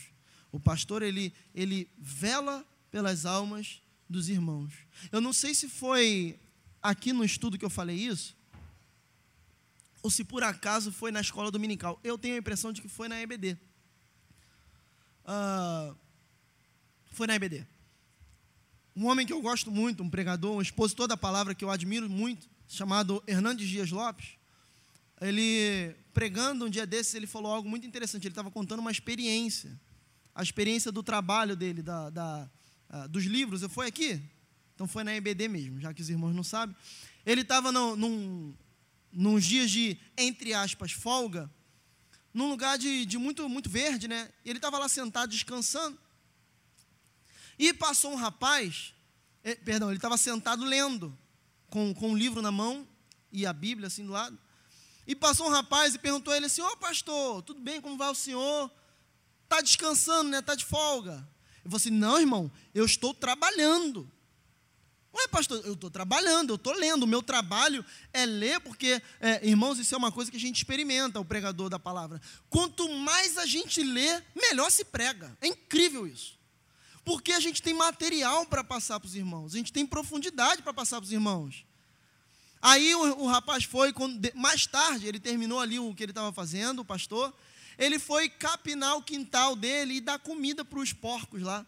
O 0.52 0.60
pastor 0.60 1.02
ele 1.02 1.34
ele 1.56 1.90
vela 1.98 2.66
pelas 2.92 3.26
almas 3.26 3.82
dos 4.08 4.30
irmãos. 4.30 4.74
Eu 5.12 5.20
não 5.22 5.34
sei 5.34 5.56
se 5.56 5.68
foi 5.68 6.40
aqui 6.82 7.14
no 7.14 7.24
estudo 7.24 7.58
que 7.58 7.66
eu 7.66 7.70
falei 7.70 7.98
isso, 7.98 8.36
ou 10.02 10.10
se 10.10 10.24
por 10.24 10.44
acaso 10.44 10.92
foi 10.92 11.12
na 11.12 11.22
escola 11.22 11.52
dominical. 11.52 12.00
Eu 12.04 12.18
tenho 12.18 12.36
a 12.36 12.38
impressão 12.38 12.72
de 12.72 12.82
que 12.82 12.88
foi 12.88 13.08
na 13.08 13.22
EBD. 13.22 13.54
Uh, 13.54 13.58
ah, 15.28 15.96
foi 17.12 17.28
na 17.28 17.36
EBD. 17.36 17.68
Um 18.96 19.06
homem 19.06 19.26
que 19.26 19.34
eu 19.34 19.42
gosto 19.42 19.72
muito, 19.72 20.02
um 20.04 20.10
pregador, 20.10 20.56
um 20.56 20.62
expositor 20.62 21.08
da 21.08 21.16
palavra 21.16 21.54
que 21.54 21.64
eu 21.64 21.70
admiro 21.70 22.10
muito, 22.10 22.50
chamado 22.68 23.24
Hernandes 23.28 23.70
Dias 23.70 23.92
Lopes, 23.92 24.30
ele, 25.22 25.96
pregando 26.14 26.66
um 26.66 26.70
dia 26.70 26.86
desses, 26.86 27.14
ele 27.14 27.28
falou 27.28 27.54
algo 27.54 27.70
muito 27.70 27.86
interessante. 27.86 28.24
Ele 28.24 28.32
estava 28.32 28.50
contando 28.50 28.80
uma 28.80 28.92
experiência, 28.92 29.80
a 30.34 30.42
experiência 30.42 30.92
do 30.92 31.04
trabalho 31.04 31.56
dele, 31.56 31.84
da, 31.84 32.10
da 32.10 32.50
uh, 32.90 33.08
dos 33.08 33.26
livros. 33.26 33.62
Eu 33.62 33.70
fui 33.70 33.86
aqui? 33.86 34.20
Então 34.82 34.88
foi 34.88 35.04
na 35.04 35.14
EBD 35.14 35.48
mesmo, 35.48 35.80
já 35.80 35.94
que 35.94 36.02
os 36.02 36.10
irmãos 36.10 36.34
não 36.34 36.44
sabem. 36.44 36.76
Ele 37.24 37.42
estava 37.42 37.72
num, 37.72 38.52
num 39.14 39.40
dias 39.40 39.70
de, 39.70 39.96
entre 40.18 40.56
aspas, 40.56 40.92
folga, 40.92 41.48
num 42.34 42.50
lugar 42.50 42.80
de, 42.80 43.06
de 43.06 43.16
muito, 43.20 43.48
muito 43.48 43.70
verde, 43.70 44.08
né? 44.08 44.32
E 44.44 44.50
ele 44.50 44.58
estava 44.58 44.80
lá 44.80 44.90
sentado 44.90 45.30
descansando. 45.30 46.00
E 47.60 47.72
passou 47.76 48.12
um 48.12 48.16
rapaz, 48.16 48.96
eh, 49.44 49.54
perdão, 49.54 49.90
ele 49.90 50.00
estava 50.00 50.18
sentado 50.18 50.66
lendo, 50.66 51.16
com, 51.70 51.94
com 51.94 52.10
um 52.10 52.18
livro 52.18 52.42
na 52.42 52.52
mão 52.52 52.88
e 53.32 53.46
a 53.46 53.54
Bíblia 53.54 53.86
assim 53.86 54.04
do 54.04 54.12
lado. 54.12 54.36
E 55.06 55.16
passou 55.16 55.46
um 55.46 55.52
rapaz 55.52 55.94
e 55.94 56.00
perguntou 56.00 56.34
a 56.34 56.38
ele 56.38 56.48
assim: 56.48 56.64
Ô 56.64 56.68
oh, 56.68 56.78
pastor, 56.78 57.44
tudo 57.44 57.60
bem? 57.60 57.80
Como 57.80 57.98
vai 57.98 58.10
o 58.10 58.16
senhor? 58.16 58.72
Está 59.44 59.62
descansando, 59.62 60.32
né? 60.32 60.40
Está 60.40 60.56
de 60.56 60.66
folga. 60.66 61.24
Eu 61.64 61.70
falei 61.70 61.78
assim: 61.78 61.92
Não, 61.92 62.20
irmão, 62.20 62.52
eu 62.74 62.84
estou 62.84 63.14
trabalhando. 63.14 64.12
Ué, 65.14 65.28
pastor, 65.28 65.62
eu 65.66 65.74
estou 65.74 65.90
trabalhando, 65.90 66.52
eu 66.52 66.56
estou 66.56 66.74
lendo. 66.74 67.04
O 67.04 67.08
meu 67.08 67.22
trabalho 67.22 67.84
é 68.14 68.26
ler, 68.26 68.60
porque, 68.62 69.02
é, 69.20 69.46
irmãos, 69.46 69.78
isso 69.78 69.94
é 69.94 69.98
uma 69.98 70.12
coisa 70.12 70.32
que 70.32 70.38
a 70.38 70.40
gente 70.40 70.58
experimenta, 70.58 71.20
o 71.20 71.26
pregador 71.26 71.70
da 71.70 71.78
palavra. 71.78 72.22
Quanto 72.50 72.88
mais 72.90 73.38
a 73.38 73.46
gente 73.46 73.84
lê, 73.84 74.22
melhor 74.36 74.72
se 74.72 74.86
prega. 74.86 75.36
É 75.42 75.48
incrível 75.48 76.08
isso. 76.08 76.40
Porque 77.04 77.34
a 77.34 77.40
gente 77.40 77.62
tem 77.62 77.74
material 77.74 78.46
para 78.46 78.64
passar 78.64 79.00
para 79.00 79.08
os 79.08 79.16
irmãos, 79.16 79.54
a 79.54 79.58
gente 79.58 79.74
tem 79.74 79.86
profundidade 79.86 80.62
para 80.62 80.74
passar 80.74 80.98
para 80.98 81.06
os 81.06 81.12
irmãos. 81.12 81.66
Aí 82.62 82.94
o, 82.94 83.24
o 83.24 83.28
rapaz 83.28 83.64
foi, 83.64 83.92
quando, 83.92 84.22
mais 84.36 84.68
tarde, 84.68 85.08
ele 85.08 85.20
terminou 85.20 85.60
ali 85.60 85.80
o 85.80 85.94
que 85.96 86.04
ele 86.04 86.12
estava 86.12 86.32
fazendo, 86.32 86.80
o 86.80 86.86
pastor, 86.86 87.34
ele 87.78 87.98
foi 87.98 88.30
capinar 88.30 88.96
o 88.96 89.02
quintal 89.02 89.56
dele 89.56 89.96
e 89.96 90.02
dar 90.02 90.20
comida 90.20 90.64
para 90.64 90.80
os 90.80 90.94
porcos 90.94 91.42
lá. 91.42 91.66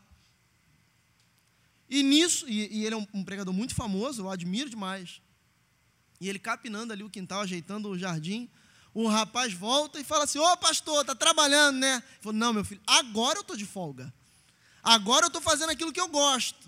E 1.94 2.02
nisso, 2.02 2.50
e, 2.50 2.80
e 2.80 2.86
ele 2.88 2.96
é 2.96 2.98
um, 2.98 3.06
um, 3.14 3.24
pregador 3.24 3.54
muito 3.54 3.76
famoso, 3.76 4.24
eu 4.24 4.30
admiro 4.32 4.68
demais. 4.68 5.22
E 6.20 6.28
ele 6.28 6.40
capinando 6.40 6.92
ali 6.92 7.04
o 7.04 7.10
quintal, 7.10 7.42
ajeitando 7.42 7.88
o 7.88 7.96
jardim, 7.96 8.50
o 8.96 9.08
rapaz 9.08 9.54
volta 9.54 10.00
e 10.00 10.04
fala 10.04 10.24
assim: 10.24 10.40
Ô 10.40 10.58
pastor, 10.58 11.02
está 11.02 11.14
trabalhando, 11.14 11.78
né? 11.78 11.98
Ele 11.98 12.04
falou: 12.20 12.34
Não, 12.34 12.52
meu 12.52 12.66
filho, 12.66 12.82
agora 12.88 13.38
eu 13.38 13.42
estou 13.42 13.56
de 13.56 13.68
folga. 13.68 14.12
Agora 14.82 15.26
eu 15.26 15.28
estou 15.28 15.40
fazendo 15.40 15.70
aquilo 15.70 15.94
que 15.94 16.02
eu 16.02 16.08
gosto. 16.08 16.68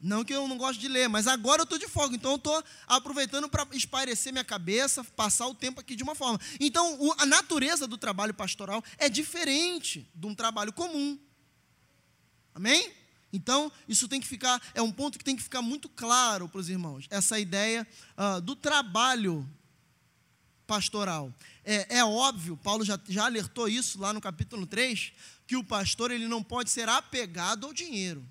Não 0.00 0.24
que 0.24 0.32
eu 0.32 0.46
não 0.46 0.56
gosto 0.56 0.78
de 0.78 0.86
ler, 0.86 1.08
mas 1.08 1.26
agora 1.26 1.62
eu 1.62 1.64
estou 1.64 1.76
de 1.76 1.88
folga. 1.88 2.14
Então 2.14 2.30
eu 2.30 2.36
estou 2.36 2.62
aproveitando 2.86 3.48
para 3.48 3.66
espairecer 3.72 4.32
minha 4.32 4.44
cabeça, 4.44 5.02
passar 5.02 5.48
o 5.48 5.56
tempo 5.56 5.80
aqui 5.80 5.96
de 5.96 6.04
uma 6.04 6.14
forma. 6.14 6.40
Então 6.60 7.00
o, 7.00 7.12
a 7.18 7.26
natureza 7.26 7.84
do 7.84 7.98
trabalho 7.98 8.32
pastoral 8.32 8.80
é 8.96 9.08
diferente 9.08 10.08
de 10.14 10.24
um 10.24 10.36
trabalho 10.36 10.72
comum. 10.72 11.18
Amém? 12.54 12.99
Então, 13.32 13.70
isso 13.88 14.08
tem 14.08 14.20
que 14.20 14.26
ficar, 14.26 14.60
é 14.74 14.82
um 14.82 14.90
ponto 14.90 15.18
que 15.18 15.24
tem 15.24 15.36
que 15.36 15.42
ficar 15.42 15.62
muito 15.62 15.88
claro 15.88 16.48
para 16.48 16.60
os 16.60 16.68
irmãos, 16.68 17.06
essa 17.10 17.38
ideia 17.38 17.86
uh, 18.16 18.40
do 18.40 18.56
trabalho 18.56 19.48
pastoral. 20.66 21.32
É, 21.64 21.98
é, 21.98 22.04
óbvio, 22.04 22.56
Paulo 22.56 22.84
já, 22.84 22.98
já 23.08 23.24
alertou 23.26 23.68
isso 23.68 24.00
lá 24.00 24.12
no 24.12 24.20
capítulo 24.20 24.66
3, 24.66 25.12
que 25.46 25.56
o 25.56 25.64
pastor 25.64 26.10
ele 26.10 26.26
não 26.26 26.42
pode 26.42 26.70
ser 26.70 26.88
apegado 26.88 27.66
ao 27.66 27.72
dinheiro. 27.72 28.26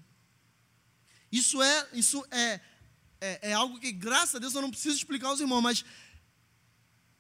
Isso 1.32 1.62
é, 1.62 1.88
isso 1.94 2.26
é, 2.32 2.60
é, 3.22 3.50
é 3.52 3.54
algo 3.54 3.80
que, 3.80 3.92
graças 3.92 4.36
a 4.36 4.40
Deus, 4.40 4.56
eu 4.56 4.62
não 4.62 4.72
preciso 4.72 4.96
explicar 4.96 5.28
aos 5.28 5.40
irmãos, 5.40 5.62
mas 5.62 5.86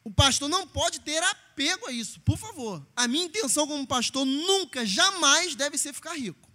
o 0.03 0.11
pastor 0.11 0.49
não 0.49 0.67
pode 0.67 1.01
ter 1.01 1.21
apego 1.23 1.87
a 1.87 1.91
isso, 1.91 2.19
por 2.21 2.37
favor. 2.37 2.85
A 2.95 3.07
minha 3.07 3.25
intenção 3.25 3.67
como 3.67 3.85
pastor 3.85 4.25
nunca, 4.25 4.85
jamais 4.85 5.55
deve 5.55 5.77
ser 5.77 5.93
ficar 5.93 6.15
rico. 6.15 6.48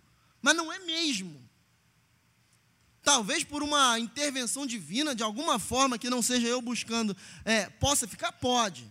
Mas 0.44 0.54
não 0.54 0.70
é 0.70 0.78
mesmo. 0.80 1.42
Talvez 3.02 3.42
por 3.42 3.62
uma 3.62 3.98
intervenção 3.98 4.66
divina, 4.66 5.14
de 5.14 5.22
alguma 5.22 5.58
forma 5.58 5.98
que 5.98 6.10
não 6.10 6.20
seja 6.20 6.46
eu 6.46 6.60
buscando, 6.60 7.16
é, 7.46 7.70
possa 7.70 8.06
ficar? 8.06 8.30
Pode. 8.30 8.86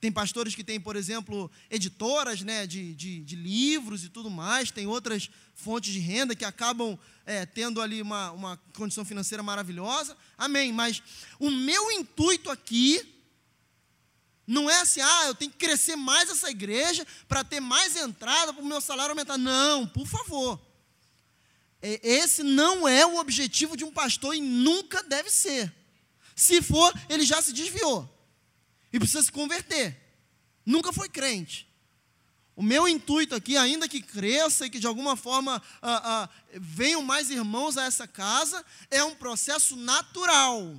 Tem 0.00 0.12
pastores 0.12 0.54
que 0.54 0.62
têm, 0.62 0.78
por 0.78 0.94
exemplo, 0.94 1.50
editoras 1.68 2.42
né, 2.42 2.64
de, 2.64 2.94
de, 2.94 3.24
de, 3.24 3.34
livros 3.34 4.04
e 4.04 4.08
tudo 4.08 4.30
mais, 4.30 4.70
tem 4.70 4.86
outras 4.86 5.28
fontes 5.52 5.92
de 5.92 5.98
renda 5.98 6.36
que 6.36 6.44
acabam 6.44 6.96
é, 7.26 7.44
tendo 7.44 7.82
ali 7.82 8.00
uma, 8.00 8.30
uma 8.30 8.56
condição 8.74 9.04
financeira 9.04 9.42
maravilhosa. 9.42 10.16
Amém. 10.36 10.72
Mas 10.72 11.02
o 11.40 11.50
meu 11.50 11.90
intuito 11.90 12.50
aqui 12.50 13.17
não 14.48 14.70
é 14.70 14.80
assim, 14.80 15.02
ah, 15.02 15.24
eu 15.26 15.34
tenho 15.34 15.50
que 15.50 15.58
crescer 15.58 15.94
mais 15.94 16.30
essa 16.30 16.50
igreja 16.50 17.06
para 17.28 17.44
ter 17.44 17.60
mais 17.60 17.94
entrada, 17.96 18.50
para 18.50 18.62
o 18.62 18.66
meu 18.66 18.80
salário 18.80 19.10
aumentar. 19.10 19.36
Não, 19.36 19.86
por 19.86 20.06
favor. 20.06 20.58
Esse 21.82 22.42
não 22.42 22.88
é 22.88 23.04
o 23.04 23.18
objetivo 23.18 23.76
de 23.76 23.84
um 23.84 23.92
pastor 23.92 24.34
e 24.34 24.40
nunca 24.40 25.02
deve 25.02 25.28
ser. 25.28 25.70
Se 26.34 26.62
for, 26.62 26.90
ele 27.10 27.26
já 27.26 27.42
se 27.42 27.52
desviou 27.52 28.08
e 28.90 28.98
precisa 28.98 29.22
se 29.22 29.30
converter. 29.30 29.94
Nunca 30.64 30.94
foi 30.94 31.10
crente. 31.10 31.68
O 32.56 32.62
meu 32.62 32.88
intuito 32.88 33.34
aqui, 33.34 33.54
ainda 33.54 33.86
que 33.86 34.00
cresça 34.00 34.64
e 34.64 34.70
que 34.70 34.80
de 34.80 34.86
alguma 34.86 35.14
forma 35.14 35.62
ah, 35.82 36.24
ah, 36.24 36.28
venham 36.54 37.02
mais 37.02 37.30
irmãos 37.30 37.76
a 37.76 37.84
essa 37.84 38.08
casa, 38.08 38.64
é 38.90 39.04
um 39.04 39.14
processo 39.14 39.76
natural. 39.76 40.74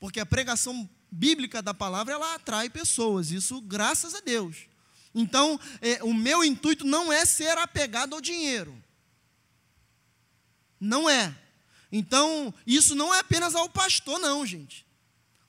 Porque 0.00 0.18
a 0.18 0.26
pregação 0.26 0.88
bíblica 1.10 1.62
da 1.62 1.72
palavra, 1.72 2.14
ela 2.14 2.34
atrai 2.34 2.68
pessoas, 2.68 3.30
isso 3.30 3.60
graças 3.60 4.14
a 4.14 4.20
Deus. 4.20 4.66
Então, 5.14 5.58
é, 5.80 6.02
o 6.04 6.12
meu 6.12 6.44
intuito 6.44 6.84
não 6.84 7.12
é 7.12 7.24
ser 7.24 7.56
apegado 7.56 8.14
ao 8.14 8.20
dinheiro. 8.20 8.76
Não 10.78 11.08
é. 11.08 11.34
Então, 11.90 12.52
isso 12.66 12.94
não 12.94 13.14
é 13.14 13.20
apenas 13.20 13.54
ao 13.54 13.68
pastor, 13.68 14.18
não, 14.18 14.44
gente. 14.44 14.86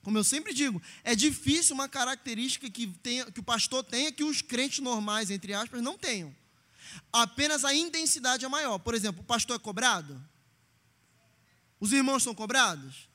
Como 0.02 0.16
eu 0.16 0.24
sempre 0.24 0.54
digo, 0.54 0.80
é 1.04 1.14
difícil 1.14 1.74
uma 1.74 1.88
característica 1.88 2.70
que, 2.70 2.86
tenha, 2.86 3.30
que 3.30 3.40
o 3.40 3.42
pastor 3.42 3.84
tenha 3.84 4.10
que 4.10 4.24
os 4.24 4.40
crentes 4.40 4.78
normais, 4.78 5.30
entre 5.30 5.52
aspas, 5.52 5.82
não 5.82 5.98
tenham. 5.98 6.34
Apenas 7.12 7.64
a 7.64 7.74
intensidade 7.74 8.44
é 8.44 8.48
maior. 8.48 8.78
Por 8.78 8.94
exemplo, 8.94 9.20
o 9.20 9.24
pastor 9.24 9.56
é 9.56 9.58
cobrado? 9.58 10.18
Os 11.78 11.92
irmãos 11.92 12.22
são 12.22 12.34
cobrados? 12.34 13.07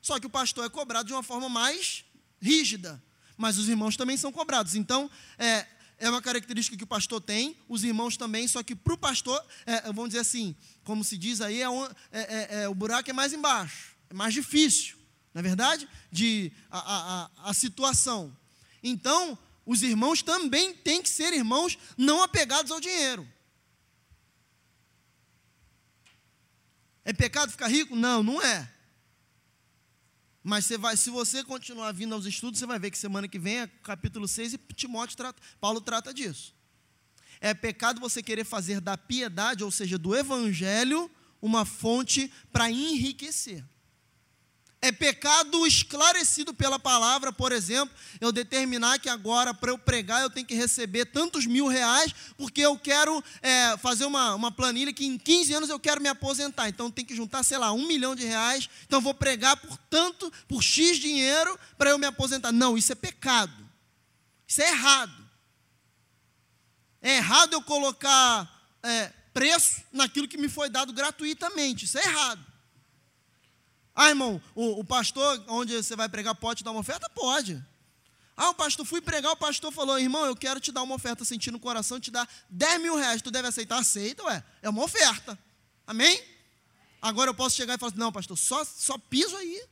Só 0.00 0.18
que 0.18 0.26
o 0.26 0.30
pastor 0.30 0.64
é 0.64 0.68
cobrado 0.68 1.06
de 1.06 1.12
uma 1.12 1.22
forma 1.22 1.48
mais 1.48 2.04
rígida, 2.40 3.02
mas 3.36 3.58
os 3.58 3.68
irmãos 3.68 3.96
também 3.96 4.16
são 4.16 4.32
cobrados. 4.32 4.74
Então, 4.74 5.10
é, 5.38 5.66
é 5.98 6.08
uma 6.08 6.22
característica 6.22 6.76
que 6.76 6.84
o 6.84 6.86
pastor 6.86 7.20
tem, 7.20 7.56
os 7.68 7.84
irmãos 7.84 8.16
também, 8.16 8.48
só 8.48 8.62
que 8.62 8.74
para 8.74 8.94
o 8.94 8.98
pastor, 8.98 9.44
é, 9.66 9.82
vamos 9.92 10.10
dizer 10.10 10.20
assim, 10.20 10.56
como 10.84 11.04
se 11.04 11.18
diz 11.18 11.40
aí, 11.40 11.60
é, 11.60 11.68
um, 11.68 11.84
é, 11.84 11.90
é, 12.12 12.48
é 12.62 12.68
o 12.68 12.74
buraco 12.74 13.10
é 13.10 13.12
mais 13.12 13.32
embaixo, 13.32 13.94
é 14.08 14.14
mais 14.14 14.32
difícil 14.32 15.00
na 15.32 15.40
é 15.40 15.42
verdade? 15.42 15.88
De 16.10 16.52
a, 16.70 16.78
a, 17.44 17.50
a 17.50 17.54
situação. 17.54 18.36
Então, 18.82 19.38
os 19.64 19.82
irmãos 19.82 20.22
também 20.22 20.74
têm 20.74 21.02
que 21.02 21.08
ser 21.08 21.32
irmãos 21.32 21.78
não 21.96 22.22
apegados 22.22 22.72
ao 22.72 22.80
dinheiro. 22.80 23.26
É 27.04 27.12
pecado 27.12 27.52
ficar 27.52 27.68
rico? 27.68 27.94
Não, 27.94 28.22
não 28.22 28.42
é. 28.42 28.70
Mas 30.50 30.64
você 30.66 30.76
vai, 30.76 30.96
se 30.96 31.10
você 31.10 31.44
continuar 31.44 31.92
vindo 31.92 32.12
aos 32.12 32.26
estudos, 32.26 32.58
você 32.58 32.66
vai 32.66 32.76
ver 32.76 32.90
que 32.90 32.98
semana 32.98 33.28
que 33.28 33.38
vem 33.38 33.60
é 33.60 33.68
capítulo 33.84 34.26
6 34.26 34.54
e 34.54 34.58
Timóteo 34.74 35.16
trata, 35.16 35.40
Paulo 35.60 35.80
trata 35.80 36.12
disso. 36.12 36.52
É 37.40 37.54
pecado 37.54 38.00
você 38.00 38.20
querer 38.20 38.42
fazer 38.42 38.80
da 38.80 38.98
piedade, 38.98 39.62
ou 39.62 39.70
seja, 39.70 39.96
do 39.96 40.12
evangelho, 40.12 41.08
uma 41.40 41.64
fonte 41.64 42.32
para 42.52 42.68
enriquecer. 42.68 43.64
É 44.82 44.90
pecado 44.90 45.66
esclarecido 45.66 46.54
pela 46.54 46.78
palavra, 46.78 47.30
por 47.30 47.52
exemplo, 47.52 47.94
eu 48.18 48.32
determinar 48.32 48.98
que 48.98 49.10
agora, 49.10 49.52
para 49.52 49.70
eu 49.70 49.76
pregar, 49.76 50.22
eu 50.22 50.30
tenho 50.30 50.46
que 50.46 50.54
receber 50.54 51.04
tantos 51.04 51.44
mil 51.44 51.66
reais, 51.66 52.14
porque 52.38 52.62
eu 52.62 52.78
quero 52.78 53.22
é, 53.42 53.76
fazer 53.76 54.06
uma, 54.06 54.34
uma 54.34 54.50
planilha 54.50 54.90
que 54.90 55.04
em 55.04 55.18
15 55.18 55.52
anos 55.52 55.68
eu 55.68 55.78
quero 55.78 56.00
me 56.00 56.08
aposentar. 56.08 56.66
Então 56.70 56.90
tem 56.90 57.04
que 57.04 57.14
juntar, 57.14 57.42
sei 57.42 57.58
lá, 57.58 57.70
um 57.72 57.86
milhão 57.86 58.16
de 58.16 58.24
reais. 58.24 58.70
Então 58.86 59.02
vou 59.02 59.12
pregar 59.12 59.54
por 59.58 59.76
tanto, 59.90 60.32
por 60.48 60.62
X 60.62 60.96
dinheiro, 60.96 61.58
para 61.76 61.90
eu 61.90 61.98
me 61.98 62.06
aposentar. 62.06 62.50
Não, 62.50 62.78
isso 62.78 62.90
é 62.90 62.94
pecado. 62.94 63.52
Isso 64.48 64.62
é 64.62 64.70
errado. 64.70 65.30
É 67.02 67.16
errado 67.16 67.52
eu 67.52 67.62
colocar 67.62 68.50
é, 68.82 69.12
preço 69.34 69.82
naquilo 69.92 70.26
que 70.26 70.38
me 70.38 70.48
foi 70.48 70.70
dado 70.70 70.90
gratuitamente. 70.94 71.84
Isso 71.84 71.98
é 71.98 72.02
errado. 72.02 72.49
Ah, 73.94 74.08
irmão, 74.08 74.40
o, 74.54 74.80
o 74.80 74.84
pastor, 74.84 75.44
onde 75.48 75.74
você 75.74 75.96
vai 75.96 76.08
pregar, 76.08 76.34
pode 76.34 76.58
te 76.58 76.64
dar 76.64 76.70
uma 76.70 76.80
oferta? 76.80 77.08
Pode. 77.10 77.62
Ah, 78.36 78.50
o 78.50 78.54
pastor, 78.54 78.86
fui 78.86 79.00
pregar, 79.00 79.32
o 79.32 79.36
pastor 79.36 79.70
falou, 79.70 79.98
irmão, 79.98 80.24
eu 80.24 80.34
quero 80.34 80.58
te 80.58 80.72
dar 80.72 80.82
uma 80.82 80.94
oferta, 80.94 81.24
sentindo 81.24 81.54
no 81.54 81.60
coração, 81.60 82.00
te 82.00 82.10
dar 82.10 82.26
10 82.48 82.80
mil 82.80 82.96
reais, 82.96 83.20
tu 83.20 83.30
deve 83.30 83.48
aceitar, 83.48 83.78
aceita, 83.78 84.22
ué, 84.24 84.42
é 84.62 84.68
uma 84.70 84.82
oferta, 84.82 85.38
amém? 85.86 86.18
Agora 87.02 87.30
eu 87.30 87.34
posso 87.34 87.56
chegar 87.56 87.74
e 87.74 87.78
falar 87.78 87.90
assim, 87.90 87.98
não, 87.98 88.10
pastor, 88.10 88.38
só, 88.38 88.64
só 88.64 88.96
piso 88.96 89.36
aí, 89.36 89.62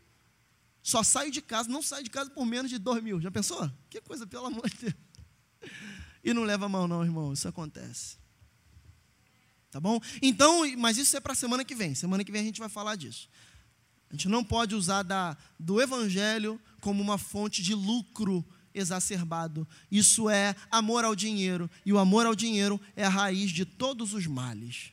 só 0.82 1.02
saio 1.02 1.30
de 1.30 1.40
casa, 1.40 1.68
não 1.68 1.80
saio 1.80 2.04
de 2.04 2.10
casa 2.10 2.28
por 2.28 2.44
menos 2.44 2.70
de 2.70 2.78
2 2.78 3.02
mil, 3.02 3.20
já 3.20 3.30
pensou? 3.30 3.70
Que 3.88 4.02
coisa, 4.02 4.26
pelo 4.26 4.46
amor 4.46 4.68
de 4.68 4.76
Deus. 4.76 4.94
E 6.22 6.34
não 6.34 6.42
leva 6.42 6.68
mão 6.68 6.86
não, 6.86 7.02
irmão, 7.02 7.32
isso 7.32 7.48
acontece. 7.48 8.18
Tá 9.70 9.80
bom? 9.80 10.00
Então, 10.20 10.62
mas 10.76 10.98
isso 10.98 11.16
é 11.16 11.20
para 11.20 11.34
semana 11.34 11.64
que 11.64 11.74
vem, 11.74 11.94
semana 11.94 12.24
que 12.24 12.32
vem 12.32 12.42
a 12.42 12.44
gente 12.44 12.60
vai 12.60 12.68
falar 12.68 12.96
disso. 12.96 13.28
A 14.10 14.14
gente 14.14 14.28
não 14.28 14.42
pode 14.42 14.74
usar 14.74 15.02
da, 15.02 15.36
do 15.58 15.80
evangelho 15.80 16.60
como 16.80 17.02
uma 17.02 17.18
fonte 17.18 17.62
de 17.62 17.74
lucro 17.74 18.44
exacerbado. 18.74 19.66
Isso 19.90 20.30
é 20.30 20.54
amor 20.70 21.04
ao 21.04 21.14
dinheiro. 21.14 21.70
E 21.84 21.92
o 21.92 21.98
amor 21.98 22.26
ao 22.26 22.34
dinheiro 22.34 22.80
é 22.96 23.04
a 23.04 23.08
raiz 23.08 23.50
de 23.50 23.64
todos 23.64 24.14
os 24.14 24.26
males. 24.26 24.92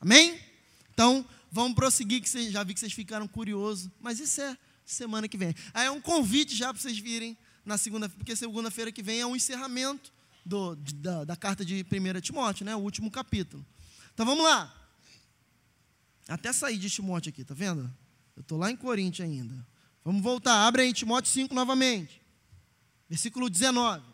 Amém? 0.00 0.38
Então, 0.92 1.24
vamos 1.50 1.74
prosseguir, 1.74 2.20
que 2.22 2.28
vocês, 2.28 2.52
já 2.52 2.62
vi 2.62 2.74
que 2.74 2.80
vocês 2.80 2.92
ficaram 2.92 3.26
curiosos. 3.26 3.90
Mas 4.00 4.20
isso 4.20 4.40
é 4.40 4.56
semana 4.84 5.26
que 5.26 5.36
vem. 5.36 5.54
Aí 5.74 5.86
é 5.86 5.90
um 5.90 6.00
convite 6.00 6.54
já 6.54 6.72
para 6.72 6.80
vocês 6.80 6.98
virem 6.98 7.36
na 7.64 7.78
segunda, 7.78 8.08
porque 8.08 8.36
segunda-feira 8.36 8.92
que 8.92 9.02
vem 9.02 9.20
é 9.20 9.26
um 9.26 9.36
encerramento 9.36 10.12
do, 10.44 10.76
da, 10.76 11.24
da 11.24 11.36
carta 11.36 11.64
de 11.64 11.84
1 11.84 12.20
Timóteo, 12.20 12.66
né? 12.66 12.74
o 12.74 12.80
último 12.80 13.10
capítulo. 13.10 13.64
Então 14.12 14.26
vamos 14.26 14.44
lá. 14.44 14.72
Até 16.28 16.52
sair 16.52 16.78
de 16.78 16.90
Timóteo 16.90 17.30
aqui, 17.30 17.44
tá 17.44 17.54
vendo? 17.54 17.92
Eu 18.36 18.42
estou 18.42 18.58
lá 18.58 18.70
em 18.70 18.76
Coríntios 18.76 19.26
ainda. 19.26 19.66
Vamos 20.04 20.22
voltar. 20.22 20.66
Abre 20.66 20.82
aí 20.82 20.92
Timóteo 20.92 21.30
5 21.30 21.54
novamente. 21.54 22.20
Versículo 23.08 23.48
19. 23.48 24.04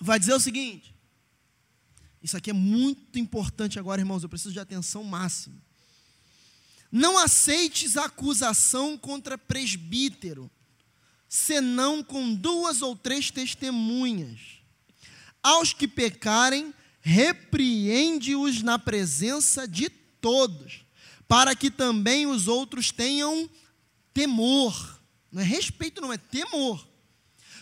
Vai 0.00 0.18
dizer 0.18 0.34
o 0.34 0.40
seguinte. 0.40 0.94
Isso 2.22 2.36
aqui 2.36 2.50
é 2.50 2.54
muito 2.54 3.18
importante 3.18 3.78
agora, 3.78 4.00
irmãos. 4.00 4.22
Eu 4.22 4.28
preciso 4.28 4.52
de 4.52 4.60
atenção 4.60 5.04
máxima. 5.04 5.56
Não 6.90 7.18
aceites 7.18 7.96
acusação 7.96 8.96
contra 8.96 9.36
presbítero, 9.36 10.50
senão 11.28 12.02
com 12.02 12.34
duas 12.34 12.80
ou 12.80 12.96
três 12.96 13.30
testemunhas. 13.30 14.40
Aos 15.42 15.72
que 15.72 15.86
pecarem, 15.86 16.74
repreende-os 17.00 18.62
na 18.62 18.78
presença 18.78 19.68
de 19.68 19.90
todos 19.90 20.87
para 21.28 21.54
que 21.54 21.70
também 21.70 22.26
os 22.26 22.48
outros 22.48 22.90
tenham 22.90 23.48
temor. 24.14 24.98
Não 25.30 25.42
é 25.42 25.44
respeito, 25.44 26.00
não 26.00 26.12
é 26.12 26.16
temor. 26.16 26.88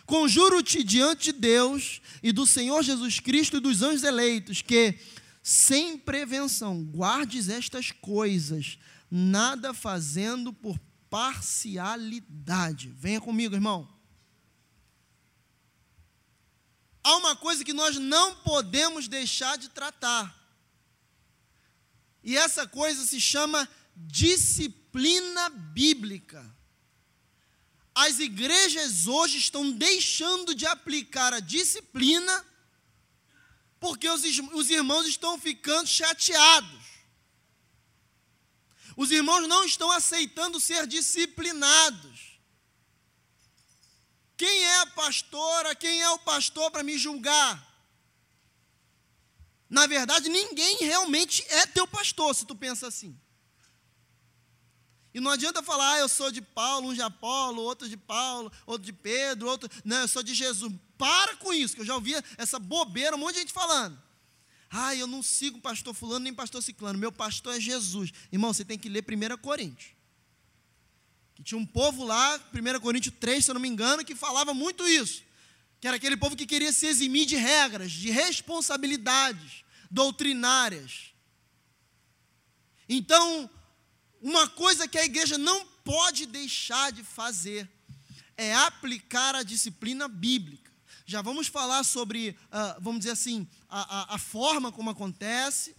Conjuro-te 0.07 0.85
diante 0.85 1.33
de 1.33 1.39
Deus 1.41 2.01
e 2.23 2.31
do 2.31 2.47
Senhor 2.47 2.83
Jesus 2.85 3.19
Cristo 3.19 3.57
e 3.57 3.61
dos 3.61 3.83
anjos 3.83 4.05
eleitos 4.05 4.63
que, 4.63 4.97
sem 5.43 5.99
prevenção, 5.99 6.85
guardes 6.85 7.49
estas 7.49 7.91
coisas, 7.91 8.79
nada 9.11 9.75
fazendo 9.75 10.53
por 10.53 10.79
parcialidade. 11.11 12.95
Venha 12.97 13.21
comigo, 13.21 13.57
irmão. 13.57 13.89
Há 17.03 17.17
uma 17.17 17.35
coisa 17.35 17.65
que 17.65 17.73
nós 17.73 17.97
não 17.97 18.37
podemos 18.37 19.09
deixar 19.09 19.59
de 19.59 19.69
tratar. 19.69 20.46
E 22.27 22.37
essa 22.37 22.67
coisa 22.67 23.07
se 23.07 23.21
chama 23.21 23.69
disciplina 23.95 25.49
bíblica. 25.49 26.45
As 27.95 28.19
igrejas 28.19 29.07
hoje 29.07 29.39
estão 29.39 29.71
deixando 29.71 30.53
de 30.53 30.67
aplicar 30.67 31.33
a 31.33 31.39
disciplina 31.39 32.45
porque 33.79 34.09
os, 34.09 34.23
os 34.53 34.71
irmãos 34.71 35.07
estão 35.07 35.39
ficando 35.39 35.87
chateados. 35.87 36.85
Os 38.97 39.13
irmãos 39.13 39.47
não 39.47 39.65
estão 39.65 39.89
aceitando 39.93 40.59
ser 40.59 40.85
disciplinados. 40.89 42.41
Quem 44.37 44.65
é 44.65 44.79
a 44.81 44.87
pastora, 44.87 45.77
quem 45.77 46.03
é 46.03 46.11
o 46.11 46.19
pastor 46.19 46.73
para 46.73 46.83
me 46.83 46.99
julgar? 46.99 47.76
Na 49.69 49.87
verdade, 49.87 50.29
ninguém 50.29 50.79
realmente 50.79 51.45
é 51.49 51.67
teu 51.67 51.87
pastor, 51.87 52.35
se 52.35 52.47
tu 52.47 52.55
pensa 52.55 52.87
assim. 52.87 53.19
E 55.13 55.21
não 55.21 55.31
adianta 55.31 55.63
falar, 55.63 55.95
ah, 55.95 55.99
eu 55.99 56.09
sou 56.09 56.31
de 56.31 56.43
Paulo, 56.43 56.91
um 56.91 56.95
de 56.95 57.01
Apolo, 57.01 57.63
outro 57.63 57.89
de 57.89 57.97
Paulo, 57.97 58.53
outro 58.67 58.85
de 58.85 58.93
Pedro, 58.93 59.49
outro. 59.49 59.69
Não, 59.85 60.03
eu 60.03 60.09
sou 60.09 60.23
de 60.23 60.35
Jesus. 60.35 60.73
Para 60.99 61.37
com 61.37 61.53
isso, 61.53 61.75
que 61.75 61.81
eu 61.81 61.87
já 61.87 61.95
ouvi 61.95 62.13
essa 62.37 62.59
bobeira, 62.59 63.17
um 63.17 63.19
monte 63.19 63.35
de 63.35 63.41
gente 63.41 63.53
falando. 63.53 64.01
Ah, 64.71 64.95
eu 64.95 65.07
não 65.07 65.23
sigo 65.23 65.61
pastor 65.61 65.95
fulano 65.95 66.21
nem 66.21 66.35
pastor 66.35 66.63
ciclano, 66.63 66.99
meu 66.99 67.11
pastor 67.11 67.57
é 67.57 67.61
Jesus. 67.61 68.13
Irmão, 68.31 68.53
você 68.53 68.65
tem 68.65 68.79
que 68.79 68.89
ler 68.89 69.05
1 69.09 69.39
Coríntios. 69.39 69.93
Que 71.35 71.43
tinha 71.43 71.59
um 71.59 71.67
povo 71.67 72.05
lá, 72.05 72.39
1 72.53 72.81
Coríntios 72.81 73.15
3, 73.19 73.45
se 73.45 73.51
eu 73.51 73.55
não 73.55 73.61
me 73.61 73.69
engano, 73.69 74.05
que 74.05 74.15
falava 74.15 74.53
muito 74.53 74.87
isso 74.87 75.26
que 75.81 75.87
era 75.87 75.97
aquele 75.97 76.17
povo 76.17 76.37
que 76.37 76.47
queria 76.47 76.73
se 76.73 76.87
eximir 76.87 77.27
de 77.27 77.37
regras, 77.37 77.93
de 77.93 78.11
responsabilidades 78.11 79.65
doutrinárias. 79.91 81.13
Então, 82.89 83.51
uma 84.21 84.49
coisa 84.49 84.89
que 84.89 84.99
a 84.99 85.05
igreja 85.05 85.37
não 85.37 85.67
pode 85.85 86.27
deixar 86.27 86.91
de 86.93 87.03
fazer 87.03 87.71
é 88.37 88.55
aplicar 88.55 89.35
a 89.35 89.43
disciplina 89.43 90.09
bíblica. 90.09 90.71
Já 91.05 91.23
vamos 91.23 91.47
falar 91.47 91.85
sobre, 91.85 92.31
uh, 92.31 92.81
vamos 92.81 93.01
dizer 93.01 93.13
assim, 93.13 93.49
a, 93.69 94.13
a, 94.13 94.15
a, 94.17 94.19
forma 94.19 94.73
como 94.73 94.91
acontece. 94.91 95.77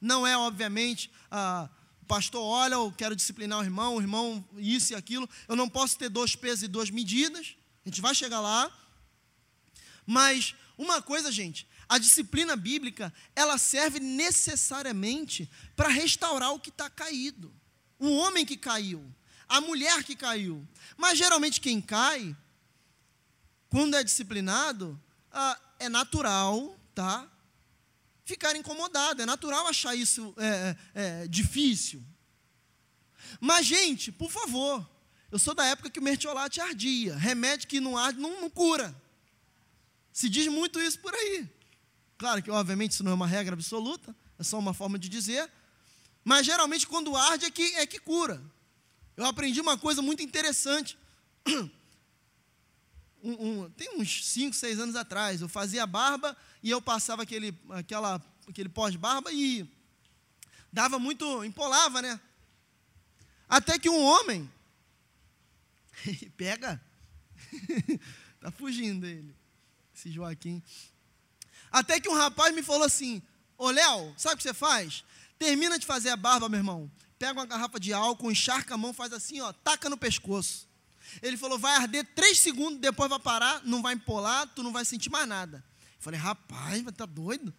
Não 0.00 0.24
é, 0.24 0.36
obviamente, 0.38 1.10
uh, 1.32 1.68
pastor 2.06 2.42
olha, 2.42 2.74
eu 2.74 2.92
quero 2.96 3.16
disciplinar 3.16 3.58
o 3.58 3.64
irmão, 3.64 3.96
o 3.96 4.00
irmão 4.00 4.48
isso 4.56 4.92
e 4.92 4.96
aquilo. 4.96 5.28
Eu 5.48 5.56
não 5.56 5.68
posso 5.68 5.98
ter 5.98 6.08
dois 6.08 6.36
pesos 6.36 6.62
e 6.62 6.68
duas 6.68 6.90
medidas. 6.90 7.56
A 7.84 7.88
gente 7.88 8.00
vai 8.00 8.14
chegar 8.14 8.40
lá. 8.40 8.72
Mas 10.10 10.54
uma 10.78 11.02
coisa, 11.02 11.30
gente, 11.30 11.68
a 11.86 11.98
disciplina 11.98 12.56
bíblica, 12.56 13.12
ela 13.36 13.58
serve 13.58 14.00
necessariamente 14.00 15.50
para 15.76 15.90
restaurar 15.90 16.50
o 16.54 16.58
que 16.58 16.70
está 16.70 16.88
caído. 16.88 17.54
O 17.98 18.08
homem 18.16 18.46
que 18.46 18.56
caiu, 18.56 19.04
a 19.46 19.60
mulher 19.60 20.02
que 20.04 20.16
caiu. 20.16 20.66
Mas 20.96 21.18
geralmente 21.18 21.60
quem 21.60 21.78
cai, 21.78 22.34
quando 23.68 23.96
é 23.96 24.02
disciplinado, 24.02 24.98
ah, 25.30 25.60
é 25.78 25.90
natural, 25.90 26.80
tá? 26.94 27.30
Ficar 28.24 28.56
incomodado, 28.56 29.20
é 29.20 29.26
natural 29.26 29.66
achar 29.66 29.94
isso 29.94 30.34
é, 30.38 30.46
é, 30.46 31.22
é, 31.24 31.28
difícil. 31.28 32.02
Mas, 33.38 33.66
gente, 33.66 34.10
por 34.10 34.30
favor, 34.30 34.88
eu 35.30 35.38
sou 35.38 35.54
da 35.54 35.66
época 35.66 35.90
que 35.90 36.00
o 36.00 36.02
mertiolate 36.02 36.62
ardia. 36.62 37.14
Remédio 37.14 37.68
que 37.68 37.78
não 37.78 37.98
arde 37.98 38.18
não, 38.18 38.40
não 38.40 38.48
cura. 38.48 38.96
Se 40.18 40.28
diz 40.28 40.48
muito 40.48 40.80
isso 40.80 40.98
por 40.98 41.14
aí. 41.14 41.48
Claro 42.18 42.42
que, 42.42 42.50
obviamente, 42.50 42.90
isso 42.90 43.04
não 43.04 43.12
é 43.12 43.14
uma 43.14 43.26
regra 43.28 43.54
absoluta, 43.54 44.12
é 44.36 44.42
só 44.42 44.58
uma 44.58 44.74
forma 44.74 44.98
de 44.98 45.08
dizer. 45.08 45.48
Mas 46.24 46.44
geralmente, 46.44 46.88
quando 46.88 47.16
arde, 47.16 47.44
é 47.44 47.50
que, 47.52 47.62
é 47.76 47.86
que 47.86 48.00
cura. 48.00 48.42
Eu 49.16 49.24
aprendi 49.26 49.60
uma 49.60 49.78
coisa 49.78 50.02
muito 50.02 50.20
interessante. 50.20 50.98
Um, 53.20 53.32
um, 53.62 53.70
tem 53.70 53.98
uns 53.98 54.26
5, 54.26 54.54
6 54.54 54.78
anos 54.78 54.94
atrás, 54.94 55.40
eu 55.40 55.48
fazia 55.48 55.84
barba 55.84 56.36
e 56.62 56.70
eu 56.70 56.80
passava 56.80 57.24
aquele, 57.24 57.52
aquela, 57.70 58.24
aquele 58.46 58.68
pós-barba 58.68 59.32
e 59.32 59.68
dava 60.72 61.00
muito, 61.00 61.44
empolava, 61.44 62.00
né? 62.00 62.20
Até 63.48 63.76
que 63.76 63.90
um 63.90 64.00
homem 64.00 64.48
pega, 66.38 66.80
tá 68.40 68.52
fugindo 68.52 69.04
ele 69.04 69.37
esse 69.98 70.12
Joaquim. 70.12 70.62
Até 71.70 72.00
que 72.00 72.08
um 72.08 72.14
rapaz 72.14 72.54
me 72.54 72.62
falou 72.62 72.84
assim: 72.84 73.20
Ô 73.56 73.70
Léo, 73.70 74.14
sabe 74.16 74.34
o 74.34 74.36
que 74.36 74.44
você 74.44 74.54
faz? 74.54 75.04
Termina 75.38 75.78
de 75.78 75.84
fazer 75.84 76.10
a 76.10 76.16
barba, 76.16 76.48
meu 76.48 76.58
irmão. 76.58 76.90
Pega 77.18 77.32
uma 77.32 77.46
garrafa 77.46 77.80
de 77.80 77.92
álcool, 77.92 78.30
encharca 78.30 78.74
a 78.74 78.78
mão, 78.78 78.92
faz 78.92 79.12
assim, 79.12 79.40
ó, 79.40 79.52
taca 79.52 79.90
no 79.90 79.96
pescoço. 79.96 80.68
Ele 81.20 81.36
falou: 81.36 81.58
vai 81.58 81.74
arder 81.74 82.06
três 82.14 82.38
segundos, 82.38 82.78
depois 82.78 83.10
vai 83.10 83.18
parar, 83.18 83.60
não 83.64 83.82
vai 83.82 83.94
empolar, 83.94 84.46
tu 84.54 84.62
não 84.62 84.72
vai 84.72 84.84
sentir 84.84 85.10
mais 85.10 85.26
nada. 85.26 85.64
Eu 85.96 86.02
falei: 86.02 86.20
rapaz, 86.20 86.82
tá 86.96 87.06
doido? 87.06 87.52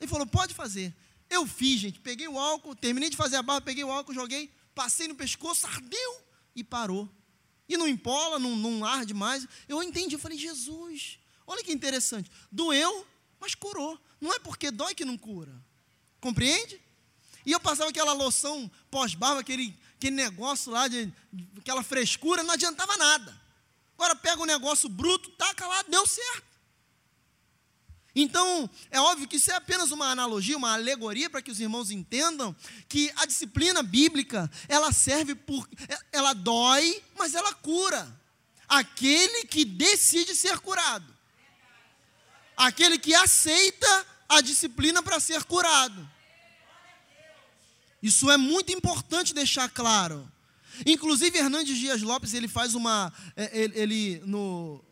Ele 0.00 0.08
falou: 0.08 0.26
pode 0.26 0.54
fazer. 0.54 0.94
Eu 1.28 1.44
fiz, 1.46 1.80
gente. 1.80 1.98
Peguei 1.98 2.28
o 2.28 2.38
álcool, 2.38 2.76
terminei 2.76 3.10
de 3.10 3.16
fazer 3.16 3.36
a 3.36 3.42
barba, 3.42 3.62
peguei 3.62 3.82
o 3.82 3.90
álcool, 3.90 4.14
joguei, 4.14 4.52
passei 4.74 5.08
no 5.08 5.16
pescoço, 5.16 5.66
ardeu 5.66 6.22
e 6.54 6.62
parou. 6.62 7.10
E 7.68 7.76
não 7.76 7.88
empola, 7.88 8.38
não, 8.38 8.54
não 8.54 8.84
arde 8.84 9.12
mais. 9.12 9.46
Eu 9.68 9.82
entendi, 9.82 10.14
eu 10.14 10.20
falei: 10.20 10.38
Jesus, 10.38 11.18
Olha 11.46 11.62
que 11.62 11.72
interessante. 11.72 12.30
Doeu, 12.50 13.06
mas 13.38 13.54
curou. 13.54 13.98
Não 14.20 14.32
é 14.32 14.38
porque 14.38 14.70
dói 14.70 14.94
que 14.94 15.04
não 15.04 15.16
cura. 15.16 15.52
Compreende? 16.20 16.80
E 17.44 17.52
eu 17.52 17.60
passava 17.60 17.90
aquela 17.90 18.12
loção 18.12 18.68
pós-barba, 18.90 19.40
aquele, 19.40 19.78
aquele 19.96 20.16
negócio 20.16 20.72
lá, 20.72 20.88
de, 20.88 21.12
aquela 21.58 21.82
frescura, 21.82 22.42
não 22.42 22.54
adiantava 22.54 22.96
nada. 22.96 23.40
Agora 23.94 24.16
pega 24.16 24.42
um 24.42 24.46
negócio 24.46 24.88
bruto, 24.88 25.30
taca 25.30 25.66
lá, 25.66 25.82
deu 25.82 26.06
certo. 26.06 26.56
Então, 28.18 28.68
é 28.90 28.98
óbvio 28.98 29.28
que 29.28 29.36
isso 29.36 29.52
é 29.52 29.54
apenas 29.54 29.92
uma 29.92 30.06
analogia, 30.06 30.56
uma 30.56 30.72
alegoria 30.72 31.28
para 31.28 31.42
que 31.42 31.50
os 31.50 31.60
irmãos 31.60 31.90
entendam 31.90 32.56
que 32.88 33.12
a 33.14 33.26
disciplina 33.26 33.82
bíblica, 33.82 34.50
ela 34.68 34.90
serve 34.90 35.34
por 35.34 35.68
ela 36.10 36.32
dói, 36.32 37.02
mas 37.14 37.34
ela 37.34 37.52
cura. 37.54 38.20
Aquele 38.66 39.44
que 39.44 39.64
decide 39.64 40.34
ser 40.34 40.58
curado 40.58 41.15
aquele 42.56 42.98
que 42.98 43.14
aceita 43.14 44.06
a 44.28 44.40
disciplina 44.40 45.02
para 45.02 45.20
ser 45.20 45.44
curado. 45.44 46.08
Isso 48.02 48.30
é 48.30 48.36
muito 48.36 48.72
importante 48.72 49.34
deixar 49.34 49.68
claro. 49.68 50.30
Inclusive, 50.84 51.38
Hernandes 51.38 51.78
Dias 51.78 52.02
Lopes, 52.02 52.34
ele 52.34 52.48
faz 52.48 52.74
uma. 52.74 53.12
É, 53.34 53.58
ele, 53.58 53.78
ele 53.78 54.22
no, 54.26 54.84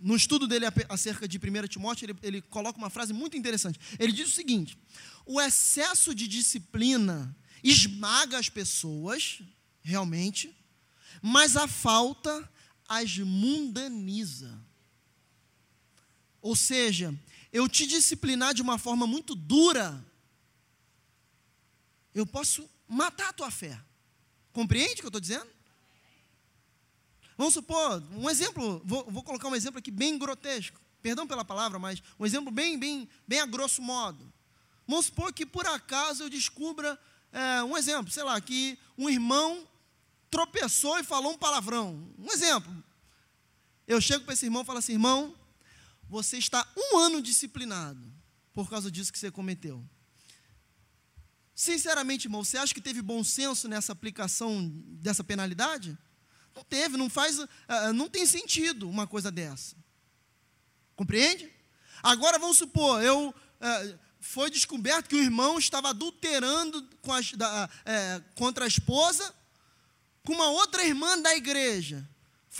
no 0.00 0.16
estudo 0.16 0.46
dele 0.46 0.66
acerca 0.88 1.28
de 1.28 1.38
1 1.38 1.68
Timóteo, 1.68 2.06
ele, 2.06 2.18
ele 2.22 2.42
coloca 2.42 2.78
uma 2.78 2.90
frase 2.90 3.12
muito 3.12 3.36
interessante. 3.36 3.78
Ele 3.98 4.12
diz 4.12 4.28
o 4.28 4.32
seguinte: 4.32 4.76
o 5.24 5.40
excesso 5.40 6.14
de 6.14 6.26
disciplina 6.26 7.36
esmaga 7.62 8.38
as 8.38 8.48
pessoas, 8.48 9.42
realmente, 9.82 10.54
mas 11.22 11.56
a 11.56 11.68
falta 11.68 12.48
as 12.88 13.16
mundaniza. 13.18 14.58
Ou 16.40 16.56
seja, 16.56 17.14
eu 17.52 17.68
te 17.68 17.86
disciplinar 17.86 18.54
de 18.54 18.62
uma 18.62 18.78
forma 18.78 19.06
muito 19.06 19.34
dura, 19.34 20.04
eu 22.14 22.26
posso 22.26 22.68
matar 22.88 23.28
a 23.30 23.32
tua 23.32 23.50
fé. 23.50 23.80
Compreende 24.52 24.94
o 24.94 24.96
que 24.96 25.04
eu 25.04 25.08
estou 25.08 25.20
dizendo? 25.20 25.48
Vamos 27.36 27.54
supor, 27.54 28.02
um 28.12 28.28
exemplo, 28.28 28.82
vou, 28.84 29.04
vou, 29.10 29.22
colocar 29.22 29.48
um 29.48 29.56
exemplo 29.56 29.78
aqui 29.78 29.90
bem 29.90 30.18
grotesco. 30.18 30.78
Perdão 31.00 31.26
pela 31.26 31.44
palavra, 31.44 31.78
mas 31.78 32.02
um 32.18 32.26
exemplo 32.26 32.50
bem, 32.50 32.78
bem, 32.78 33.08
bem 33.26 33.40
a 33.40 33.46
grosso 33.46 33.80
modo. 33.80 34.30
Vamos 34.86 35.06
supor 35.06 35.32
que 35.32 35.46
por 35.46 35.66
acaso 35.66 36.24
eu 36.24 36.28
descubra 36.28 36.98
é, 37.32 37.62
um 37.62 37.76
exemplo, 37.76 38.12
sei 38.12 38.24
lá, 38.24 38.38
que 38.40 38.78
um 38.98 39.08
irmão 39.08 39.66
tropeçou 40.30 40.98
e 40.98 41.04
falou 41.04 41.32
um 41.32 41.38
palavrão. 41.38 42.06
Um 42.18 42.30
exemplo. 42.30 42.84
Eu 43.86 44.00
chego 44.00 44.24
para 44.24 44.34
esse 44.34 44.44
irmão 44.44 44.62
e 44.62 44.64
falo 44.66 44.78
assim, 44.78 44.92
irmão, 44.92 45.34
você 46.10 46.38
está 46.38 46.66
um 46.76 46.98
ano 46.98 47.22
disciplinado 47.22 48.12
por 48.52 48.68
causa 48.68 48.90
disso 48.90 49.12
que 49.12 49.18
você 49.18 49.30
cometeu. 49.30 49.88
Sinceramente, 51.54 52.26
irmão, 52.26 52.42
você 52.42 52.58
acha 52.58 52.74
que 52.74 52.80
teve 52.80 53.00
bom 53.00 53.22
senso 53.22 53.68
nessa 53.68 53.92
aplicação 53.92 54.68
dessa 55.00 55.22
penalidade? 55.22 55.96
Não 56.52 56.64
teve, 56.64 56.96
não 56.96 57.08
faz, 57.08 57.38
uh, 57.38 57.48
não 57.94 58.08
tem 58.08 58.26
sentido 58.26 58.90
uma 58.90 59.06
coisa 59.06 59.30
dessa. 59.30 59.76
Compreende? 60.96 61.48
Agora 62.02 62.40
vamos 62.40 62.58
supor, 62.58 63.00
eu 63.04 63.28
uh, 63.28 63.98
foi 64.18 64.50
descoberto 64.50 65.08
que 65.08 65.14
o 65.14 65.22
irmão 65.22 65.60
estava 65.60 65.90
adulterando 65.90 66.80
da, 67.36 67.66
uh, 67.66 68.34
contra 68.34 68.64
a 68.64 68.68
esposa 68.68 69.32
com 70.24 70.32
uma 70.32 70.50
outra 70.50 70.84
irmã 70.84 71.16
da 71.20 71.36
igreja. 71.36 72.08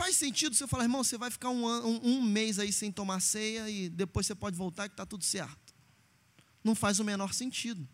Faz 0.01 0.17
sentido 0.17 0.57
você 0.57 0.67
falar, 0.67 0.85
irmão, 0.85 1.05
você 1.05 1.19
vai 1.19 1.31
ficar 1.31 1.51
um, 1.51 1.67
um, 1.67 2.01
um 2.03 2.23
mês 2.23 2.59
aí 2.59 2.73
sem 2.73 2.91
tomar 2.91 3.21
ceia 3.21 3.69
e 3.69 3.91
depois 3.91 4.27
você 4.27 4.35
pode 4.35 4.57
voltar 4.57 4.89
que 4.89 4.95
está 4.95 5.05
tudo 5.05 5.23
certo. 5.23 5.75
Não 6.65 6.75
faz 6.75 6.99
o 7.01 7.05
menor 7.05 7.35
sentido. 7.35 7.87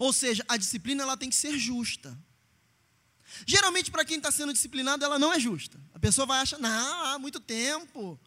Ou 0.00 0.12
seja, 0.12 0.44
a 0.48 0.56
disciplina 0.56 1.04
ela 1.04 1.16
tem 1.16 1.30
que 1.30 1.36
ser 1.36 1.56
justa. 1.56 2.18
Geralmente, 3.46 3.88
para 3.88 4.04
quem 4.04 4.16
está 4.16 4.32
sendo 4.32 4.52
disciplinado, 4.52 5.04
ela 5.04 5.16
não 5.16 5.32
é 5.32 5.38
justa. 5.38 5.80
A 5.94 5.98
pessoa 6.00 6.26
vai 6.26 6.40
achar, 6.40 6.58
não, 6.58 7.04
há 7.04 7.20
muito 7.20 7.38
tempo. 7.38 8.18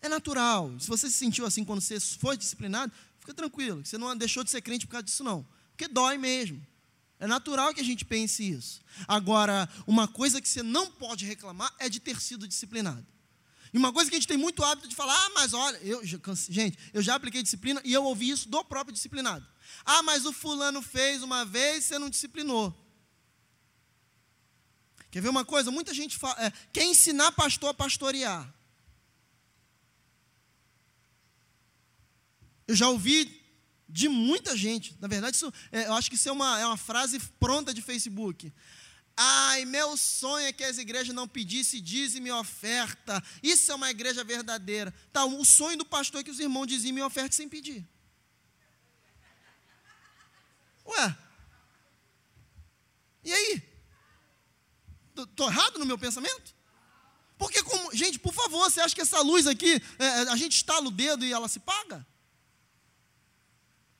É 0.00 0.08
natural. 0.08 0.74
Se 0.80 0.88
você 0.88 1.06
se 1.10 1.18
sentiu 1.18 1.44
assim 1.44 1.66
quando 1.66 1.82
você 1.82 2.00
foi 2.00 2.38
disciplinado, 2.38 2.90
fica 3.20 3.34
tranquilo. 3.34 3.84
Você 3.84 3.98
não 3.98 4.16
deixou 4.16 4.42
de 4.42 4.50
ser 4.50 4.62
crente 4.62 4.86
por 4.86 4.92
causa 4.92 5.04
disso, 5.04 5.22
não. 5.22 5.46
Porque 5.72 5.86
dói 5.86 6.16
mesmo. 6.16 6.66
É 7.20 7.26
natural 7.26 7.74
que 7.74 7.80
a 7.80 7.84
gente 7.84 8.04
pense 8.04 8.48
isso. 8.48 8.80
Agora, 9.06 9.68
uma 9.86 10.06
coisa 10.06 10.40
que 10.40 10.48
você 10.48 10.62
não 10.62 10.90
pode 10.90 11.24
reclamar 11.24 11.74
é 11.78 11.88
de 11.88 11.98
ter 11.98 12.20
sido 12.20 12.46
disciplinado. 12.46 13.06
E 13.72 13.76
uma 13.76 13.92
coisa 13.92 14.08
que 14.08 14.16
a 14.16 14.18
gente 14.18 14.28
tem 14.28 14.36
muito 14.36 14.64
hábito 14.64 14.88
de 14.88 14.94
falar, 14.94 15.14
ah, 15.14 15.30
mas 15.34 15.52
olha, 15.52 15.76
eu, 15.78 16.00
gente, 16.04 16.78
eu 16.92 17.02
já 17.02 17.14
apliquei 17.14 17.42
disciplina 17.42 17.80
e 17.84 17.92
eu 17.92 18.04
ouvi 18.04 18.30
isso 18.30 18.48
do 18.48 18.64
próprio 18.64 18.94
disciplinado. 18.94 19.46
Ah, 19.84 20.02
mas 20.02 20.24
o 20.24 20.32
fulano 20.32 20.80
fez 20.80 21.22
uma 21.22 21.44
vez, 21.44 21.84
você 21.84 21.98
não 21.98 22.08
disciplinou. 22.08 22.74
Quer 25.10 25.20
ver 25.20 25.28
uma 25.28 25.44
coisa? 25.44 25.70
Muita 25.70 25.92
gente 25.92 26.16
fala, 26.16 26.46
é, 26.46 26.52
quer 26.72 26.84
ensinar 26.84 27.32
pastor 27.32 27.70
a 27.70 27.74
pastorear. 27.74 28.54
Eu 32.66 32.76
já 32.76 32.88
ouvi 32.88 33.37
de 33.88 34.08
muita 34.08 34.56
gente. 34.56 34.96
Na 35.00 35.08
verdade, 35.08 35.36
isso, 35.36 35.52
é, 35.72 35.86
eu 35.86 35.94
acho 35.94 36.10
que 36.10 36.16
isso 36.16 36.28
é 36.28 36.32
uma, 36.32 36.60
é 36.60 36.66
uma 36.66 36.76
frase 36.76 37.18
pronta 37.40 37.72
de 37.72 37.80
Facebook. 37.80 38.52
Ai, 39.16 39.64
meu 39.64 39.96
sonho 39.96 40.46
é 40.46 40.52
que 40.52 40.62
as 40.62 40.78
igrejas 40.78 41.14
não 41.14 41.26
pedissem 41.26 41.82
dízimo 41.82 42.28
e 42.28 42.30
oferta. 42.30 43.22
Isso 43.42 43.72
é 43.72 43.74
uma 43.74 43.90
igreja 43.90 44.22
verdadeira. 44.22 44.94
Tá, 45.12 45.24
o 45.24 45.44
sonho 45.44 45.78
do 45.78 45.84
pastor 45.84 46.20
é 46.20 46.24
que 46.24 46.30
os 46.30 46.38
irmãos 46.38 46.66
dizimem 46.66 47.02
e 47.02 47.06
ofertem 47.06 47.32
sem 47.32 47.48
pedir. 47.48 47.84
Ué? 50.86 51.18
E 53.24 53.32
aí? 53.32 53.62
Estou 55.16 55.48
errado 55.48 55.78
no 55.78 55.86
meu 55.86 55.98
pensamento? 55.98 56.54
Porque, 57.36 57.62
como, 57.62 57.94
gente, 57.94 58.18
por 58.18 58.32
favor, 58.32 58.70
você 58.70 58.80
acha 58.80 58.94
que 58.94 59.00
essa 59.00 59.20
luz 59.20 59.46
aqui, 59.46 59.82
é, 59.98 60.08
a 60.30 60.36
gente 60.36 60.52
estala 60.52 60.86
o 60.86 60.90
dedo 60.90 61.24
e 61.24 61.32
ela 61.32 61.48
se 61.48 61.58
paga? 61.58 62.06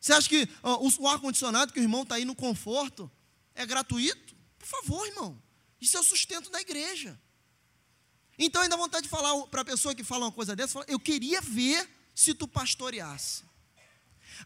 Você 0.08 0.14
acha 0.14 0.28
que 0.30 0.48
ó, 0.62 0.88
o 0.98 1.06
ar-condicionado, 1.06 1.70
que 1.70 1.78
o 1.78 1.82
irmão 1.82 2.02
está 2.02 2.14
aí 2.14 2.24
no 2.24 2.34
conforto, 2.34 3.10
é 3.54 3.66
gratuito? 3.66 4.34
Por 4.58 4.66
favor, 4.66 5.06
irmão. 5.06 5.38
Isso 5.78 5.98
é 5.98 6.00
o 6.00 6.02
sustento 6.02 6.48
da 6.50 6.58
igreja. 6.62 7.20
Então 8.38 8.62
ainda 8.62 8.74
vontade 8.74 9.02
de 9.02 9.10
falar 9.10 9.36
para 9.48 9.60
a 9.60 9.64
pessoa 9.66 9.94
que 9.94 10.02
fala 10.02 10.24
uma 10.24 10.32
coisa 10.32 10.56
dessa, 10.56 10.72
fala, 10.72 10.86
eu 10.88 10.98
queria 10.98 11.42
ver 11.42 11.86
se 12.14 12.32
tu 12.32 12.48
pastoreasse. 12.48 13.44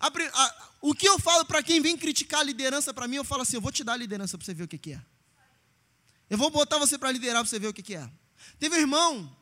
A, 0.00 0.08
a, 0.08 0.70
o 0.80 0.96
que 0.96 1.08
eu 1.08 1.16
falo 1.20 1.44
para 1.44 1.62
quem 1.62 1.80
vem 1.80 1.96
criticar 1.96 2.40
a 2.40 2.42
liderança 2.42 2.92
para 2.92 3.06
mim, 3.06 3.16
eu 3.16 3.24
falo 3.24 3.42
assim, 3.42 3.54
eu 3.54 3.60
vou 3.60 3.70
te 3.70 3.84
dar 3.84 3.92
a 3.92 3.96
liderança 3.96 4.36
para 4.36 4.44
você 4.44 4.54
ver 4.54 4.64
o 4.64 4.68
que, 4.68 4.78
que 4.78 4.94
é. 4.94 5.02
Eu 6.28 6.36
vou 6.36 6.50
botar 6.50 6.76
você 6.78 6.98
para 6.98 7.12
liderar 7.12 7.40
para 7.40 7.48
você 7.48 7.60
ver 7.60 7.68
o 7.68 7.72
que, 7.72 7.84
que 7.84 7.94
é. 7.94 8.10
Teve 8.58 8.74
um 8.74 8.80
irmão, 8.80 9.36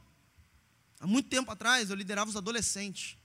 há 1.00 1.06
muito 1.06 1.30
tempo 1.30 1.50
atrás, 1.50 1.88
eu 1.88 1.96
liderava 1.96 2.28
os 2.28 2.36
adolescentes. 2.36 3.16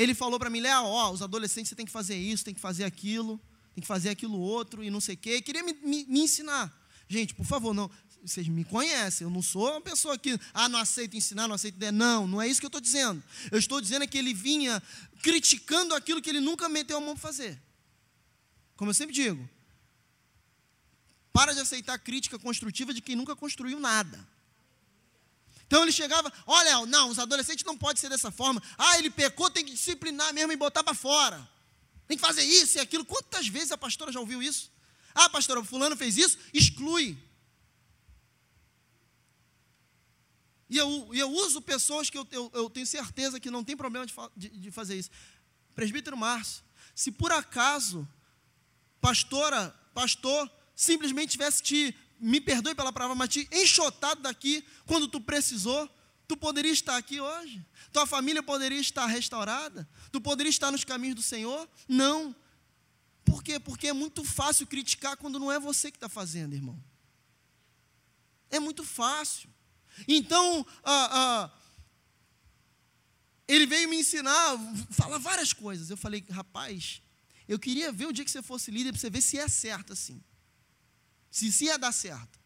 Ele 0.00 0.14
falou 0.14 0.38
para 0.38 0.48
mim, 0.48 0.60
Léo, 0.60 0.84
ó, 0.84 1.10
os 1.10 1.20
adolescentes 1.20 1.68
você 1.68 1.74
tem 1.74 1.84
que 1.84 1.92
fazer 1.92 2.16
isso, 2.16 2.42
tem 2.42 2.54
que 2.54 2.60
fazer 2.60 2.84
aquilo, 2.84 3.38
tem 3.74 3.82
que 3.82 3.86
fazer 3.86 4.08
aquilo 4.08 4.38
outro 4.38 4.82
e 4.82 4.88
não 4.88 4.98
sei 4.98 5.14
o 5.14 5.18
quê. 5.18 5.42
Queria 5.42 5.62
me, 5.62 5.74
me, 5.74 6.06
me 6.06 6.20
ensinar. 6.20 6.74
Gente, 7.06 7.34
por 7.34 7.44
favor, 7.44 7.74
não, 7.74 7.90
vocês 8.24 8.48
me 8.48 8.64
conhecem, 8.64 9.26
eu 9.26 9.30
não 9.30 9.42
sou 9.42 9.72
uma 9.72 9.80
pessoa 9.82 10.16
que, 10.16 10.40
ah, 10.54 10.70
não 10.70 10.78
aceito 10.78 11.18
ensinar, 11.18 11.46
não 11.46 11.54
aceito. 11.54 11.76
Não, 11.92 12.26
não 12.26 12.40
é 12.40 12.48
isso 12.48 12.60
que 12.60 12.64
eu 12.64 12.68
estou 12.68 12.80
dizendo. 12.80 13.22
Eu 13.52 13.58
estou 13.58 13.78
dizendo 13.78 14.04
é 14.04 14.06
que 14.06 14.16
ele 14.16 14.32
vinha 14.32 14.82
criticando 15.22 15.94
aquilo 15.94 16.22
que 16.22 16.30
ele 16.30 16.40
nunca 16.40 16.66
meteu 16.66 16.96
a 16.96 17.00
mão 17.00 17.14
para 17.14 17.20
fazer. 17.20 17.60
Como 18.76 18.88
eu 18.88 18.94
sempre 18.94 19.14
digo, 19.14 19.46
para 21.30 21.52
de 21.52 21.60
aceitar 21.60 21.98
crítica 21.98 22.38
construtiva 22.38 22.94
de 22.94 23.02
quem 23.02 23.14
nunca 23.14 23.36
construiu 23.36 23.78
nada. 23.78 24.26
Então 25.70 25.84
ele 25.84 25.92
chegava, 25.92 26.32
olha, 26.48 26.84
não, 26.86 27.10
os 27.10 27.18
adolescentes 27.20 27.64
não 27.64 27.78
podem 27.78 28.00
ser 28.00 28.08
dessa 28.08 28.32
forma. 28.32 28.60
Ah, 28.76 28.98
ele 28.98 29.08
pecou, 29.08 29.48
tem 29.48 29.64
que 29.64 29.70
disciplinar 29.70 30.34
mesmo 30.34 30.50
e 30.50 30.56
botar 30.56 30.82
para 30.82 30.94
fora. 30.94 31.48
Tem 32.08 32.16
que 32.16 32.26
fazer 32.26 32.42
isso 32.42 32.76
e 32.76 32.80
aquilo. 32.80 33.04
Quantas 33.04 33.46
vezes 33.46 33.70
a 33.70 33.78
pastora 33.78 34.10
já 34.10 34.18
ouviu 34.18 34.42
isso? 34.42 34.68
Ah, 35.14 35.28
pastora, 35.28 35.62
fulano 35.62 35.96
fez 35.96 36.16
isso, 36.16 36.36
exclui. 36.52 37.16
E 40.68 40.76
eu, 40.76 41.08
eu 41.14 41.30
uso 41.30 41.62
pessoas 41.62 42.10
que 42.10 42.18
eu, 42.18 42.26
eu, 42.32 42.50
eu, 42.52 42.68
tenho 42.68 42.84
certeza 42.84 43.38
que 43.38 43.48
não 43.48 43.62
tem 43.62 43.76
problema 43.76 44.04
de, 44.04 44.12
de, 44.36 44.48
de 44.48 44.70
fazer 44.72 44.98
isso. 44.98 45.10
Presbítero 45.72 46.16
Márcio, 46.16 46.64
se 46.96 47.12
por 47.12 47.30
acaso, 47.30 48.08
pastora, 49.00 49.70
pastor, 49.94 50.50
simplesmente 50.74 51.30
tivesse 51.30 51.62
te, 51.62 51.96
me 52.20 52.40
perdoe 52.40 52.74
pela 52.74 52.92
palavra, 52.92 53.14
mas 53.14 53.30
te 53.30 53.48
enxotado 53.50 54.20
daqui 54.20 54.64
quando 54.86 55.08
tu 55.08 55.20
precisou, 55.20 55.88
tu 56.28 56.36
poderia 56.36 56.72
estar 56.72 56.96
aqui 56.96 57.20
hoje? 57.20 57.64
Tua 57.92 58.06
família 58.06 58.42
poderia 58.42 58.78
estar 58.78 59.06
restaurada? 59.06 59.88
Tu 60.12 60.20
poderia 60.20 60.50
estar 60.50 60.70
nos 60.70 60.84
caminhos 60.84 61.16
do 61.16 61.22
Senhor? 61.22 61.68
Não. 61.88 62.36
Por 63.24 63.42
quê? 63.42 63.58
Porque 63.58 63.88
é 63.88 63.92
muito 63.92 64.22
fácil 64.22 64.66
criticar 64.66 65.16
quando 65.16 65.38
não 65.38 65.50
é 65.50 65.58
você 65.58 65.90
que 65.90 65.96
está 65.96 66.08
fazendo, 66.08 66.54
irmão. 66.54 66.80
É 68.50 68.60
muito 68.60 68.84
fácil. 68.84 69.48
Então, 70.06 70.66
ah, 70.84 71.08
ah, 71.12 71.50
ele 73.48 73.66
veio 73.66 73.88
me 73.88 73.96
ensinar, 73.96 74.58
fala 74.90 75.18
várias 75.18 75.52
coisas. 75.52 75.90
Eu 75.90 75.96
falei, 75.96 76.24
rapaz, 76.30 77.02
eu 77.48 77.58
queria 77.58 77.90
ver 77.90 78.06
o 78.06 78.12
dia 78.12 78.24
que 78.24 78.30
você 78.30 78.42
fosse 78.42 78.70
líder 78.70 78.92
para 78.92 79.00
você 79.00 79.10
ver 79.10 79.20
se 79.20 79.38
é 79.38 79.48
certo 79.48 79.92
assim 79.92 80.22
se, 81.30 81.50
se 81.52 81.66
ia 81.66 81.78
dar 81.78 81.92
certo. 81.92 82.38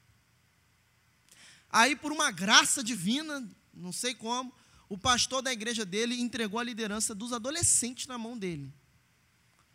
Aí, 1.70 1.96
por 1.96 2.12
uma 2.12 2.30
graça 2.30 2.84
divina, 2.84 3.48
não 3.72 3.92
sei 3.92 4.14
como, 4.14 4.52
o 4.88 4.96
pastor 4.96 5.42
da 5.42 5.52
igreja 5.52 5.84
dele 5.84 6.20
entregou 6.20 6.60
a 6.60 6.64
liderança 6.64 7.14
dos 7.14 7.32
adolescentes 7.32 8.06
na 8.06 8.16
mão 8.16 8.38
dele. 8.38 8.72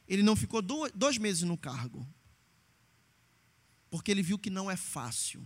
Ele 0.08 0.24
não 0.24 0.36
ficou 0.36 0.62
dois 0.62 1.18
meses 1.18 1.44
no 1.44 1.58
cargo, 1.58 2.08
porque 3.90 4.10
ele 4.10 4.24
viu 4.24 4.40
que 4.40 4.50
não 4.50 4.70
é 4.72 4.78
fácil. 4.78 5.46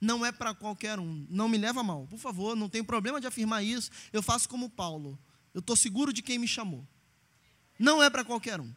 Não 0.00 0.24
é 0.24 0.30
para 0.30 0.54
qualquer 0.54 0.98
um. 0.98 1.26
Não 1.28 1.48
me 1.48 1.58
leva 1.58 1.82
mal, 1.82 2.06
por 2.06 2.18
favor, 2.18 2.56
não 2.56 2.68
tem 2.68 2.84
problema 2.84 3.20
de 3.20 3.26
afirmar 3.26 3.64
isso. 3.64 3.90
Eu 4.12 4.22
faço 4.22 4.48
como 4.48 4.70
Paulo. 4.70 5.18
Eu 5.52 5.60
estou 5.60 5.76
seguro 5.76 6.12
de 6.12 6.22
quem 6.22 6.38
me 6.38 6.46
chamou. 6.46 6.86
Não 7.78 8.02
é 8.02 8.10
para 8.10 8.24
qualquer 8.24 8.60
um. 8.60 8.72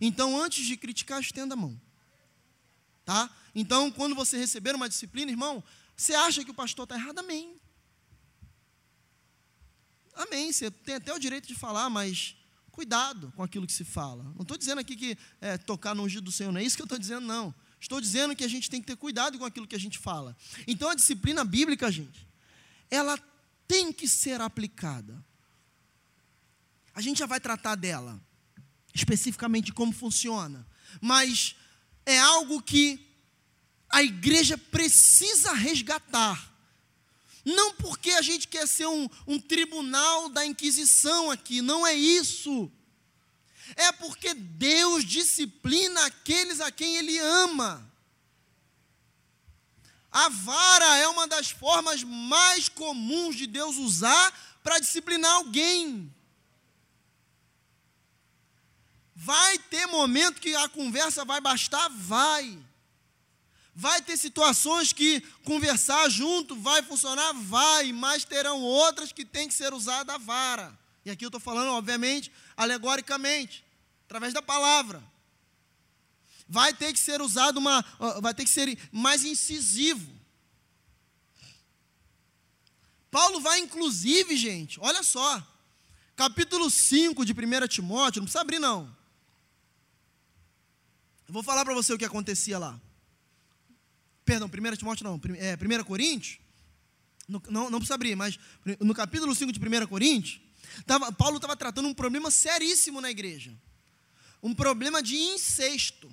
Então, 0.00 0.40
antes 0.40 0.66
de 0.66 0.76
criticar, 0.76 1.20
estenda 1.20 1.54
a 1.54 1.56
mão. 1.56 1.80
Tá? 3.08 3.30
Então, 3.54 3.90
quando 3.90 4.14
você 4.14 4.36
receber 4.36 4.74
uma 4.74 4.86
disciplina, 4.86 5.30
irmão, 5.30 5.64
você 5.96 6.14
acha 6.14 6.44
que 6.44 6.50
o 6.50 6.54
pastor 6.54 6.82
está 6.82 6.94
errado? 6.94 7.20
Amém. 7.20 7.56
Amém. 10.14 10.52
Você 10.52 10.70
tem 10.70 10.96
até 10.96 11.10
o 11.14 11.18
direito 11.18 11.48
de 11.48 11.54
falar, 11.54 11.88
mas 11.88 12.36
cuidado 12.70 13.32
com 13.34 13.42
aquilo 13.42 13.66
que 13.66 13.72
se 13.72 13.82
fala. 13.82 14.24
Não 14.34 14.42
estou 14.42 14.58
dizendo 14.58 14.80
aqui 14.82 14.94
que 14.94 15.18
é, 15.40 15.56
tocar 15.56 15.94
no 15.94 16.02
ungido 16.02 16.24
do 16.24 16.30
Senhor, 16.30 16.52
não 16.52 16.60
é 16.60 16.62
isso 16.62 16.76
que 16.76 16.82
eu 16.82 16.84
estou 16.84 16.98
dizendo, 16.98 17.26
não. 17.26 17.54
Estou 17.80 17.98
dizendo 17.98 18.36
que 18.36 18.44
a 18.44 18.48
gente 18.48 18.68
tem 18.68 18.78
que 18.78 18.86
ter 18.86 18.96
cuidado 18.96 19.38
com 19.38 19.46
aquilo 19.46 19.66
que 19.66 19.74
a 19.74 19.80
gente 19.80 19.98
fala. 19.98 20.36
Então, 20.66 20.90
a 20.90 20.94
disciplina 20.94 21.46
bíblica, 21.46 21.90
gente, 21.90 22.28
ela 22.90 23.18
tem 23.66 23.90
que 23.90 24.06
ser 24.06 24.38
aplicada. 24.42 25.24
A 26.94 27.00
gente 27.00 27.20
já 27.20 27.26
vai 27.26 27.40
tratar 27.40 27.74
dela, 27.74 28.20
especificamente 28.92 29.72
como 29.72 29.94
funciona. 29.94 30.66
Mas 31.00 31.56
é 32.08 32.18
algo 32.18 32.62
que 32.62 32.98
a 33.90 34.02
igreja 34.02 34.56
precisa 34.56 35.52
resgatar. 35.52 36.50
Não 37.44 37.74
porque 37.74 38.12
a 38.12 38.22
gente 38.22 38.48
quer 38.48 38.66
ser 38.66 38.86
um, 38.86 39.08
um 39.26 39.38
tribunal 39.38 40.30
da 40.30 40.44
Inquisição 40.44 41.30
aqui, 41.30 41.60
não 41.60 41.86
é 41.86 41.92
isso. 41.94 42.72
É 43.76 43.92
porque 43.92 44.32
Deus 44.32 45.04
disciplina 45.04 46.06
aqueles 46.06 46.60
a 46.60 46.70
quem 46.70 46.96
Ele 46.96 47.18
ama. 47.18 47.86
A 50.10 50.30
vara 50.30 50.96
é 50.96 51.08
uma 51.08 51.26
das 51.26 51.50
formas 51.50 52.02
mais 52.02 52.70
comuns 52.70 53.36
de 53.36 53.46
Deus 53.46 53.76
usar 53.76 54.58
para 54.62 54.78
disciplinar 54.78 55.32
alguém. 55.32 56.10
Vai 59.20 59.58
ter 59.58 59.84
momento 59.86 60.40
que 60.40 60.54
a 60.54 60.68
conversa 60.68 61.24
vai 61.24 61.40
bastar? 61.40 61.90
Vai. 61.90 62.56
Vai 63.74 64.00
ter 64.00 64.16
situações 64.16 64.92
que 64.92 65.20
conversar 65.44 66.08
junto 66.08 66.54
vai 66.54 66.82
funcionar? 66.82 67.32
Vai, 67.32 67.92
mas 67.92 68.24
terão 68.24 68.62
outras 68.62 69.10
que 69.10 69.24
tem 69.24 69.48
que 69.48 69.54
ser 69.54 69.74
usada 69.74 70.14
a 70.14 70.18
vara. 70.18 70.72
E 71.04 71.10
aqui 71.10 71.24
eu 71.24 71.28
estou 71.28 71.40
falando, 71.40 71.72
obviamente, 71.72 72.30
alegoricamente, 72.56 73.64
através 74.04 74.32
da 74.32 74.40
palavra. 74.40 75.02
Vai 76.48 76.72
ter 76.72 76.92
que 76.92 77.00
ser 77.00 77.20
usado 77.20 77.58
uma. 77.58 77.84
Vai 78.22 78.32
ter 78.32 78.44
que 78.44 78.50
ser 78.50 78.78
mais 78.92 79.24
incisivo. 79.24 80.08
Paulo 83.10 83.40
vai, 83.40 83.58
inclusive, 83.58 84.36
gente, 84.36 84.78
olha 84.78 85.02
só, 85.02 85.44
capítulo 86.14 86.70
5 86.70 87.24
de 87.24 87.32
1 87.32 87.66
Timóteo, 87.66 88.20
não 88.20 88.26
precisa 88.26 88.42
abrir, 88.42 88.60
não. 88.60 88.96
Eu 91.28 91.34
vou 91.34 91.42
falar 91.42 91.62
para 91.62 91.74
você 91.74 91.92
o 91.92 91.98
que 91.98 92.06
acontecia 92.06 92.58
lá. 92.58 92.80
Perdão, 94.24 94.48
1 94.48 94.76
Timóteo 94.76 95.04
não, 95.04 95.20
é, 95.36 95.56
1 95.56 95.84
Coríntios, 95.84 96.38
não, 97.28 97.68
não 97.68 97.78
precisa 97.78 97.96
abrir, 97.96 98.16
mas 98.16 98.38
no 98.80 98.94
capítulo 98.94 99.34
5 99.34 99.52
de 99.52 99.60
1 99.60 99.86
Coríntios, 99.86 100.40
tava, 100.86 101.12
Paulo 101.12 101.36
estava 101.36 101.54
tratando 101.54 101.86
um 101.86 101.92
problema 101.92 102.30
seríssimo 102.30 103.02
na 103.02 103.10
igreja. 103.10 103.52
Um 104.42 104.54
problema 104.54 105.02
de 105.02 105.16
incesto. 105.16 106.10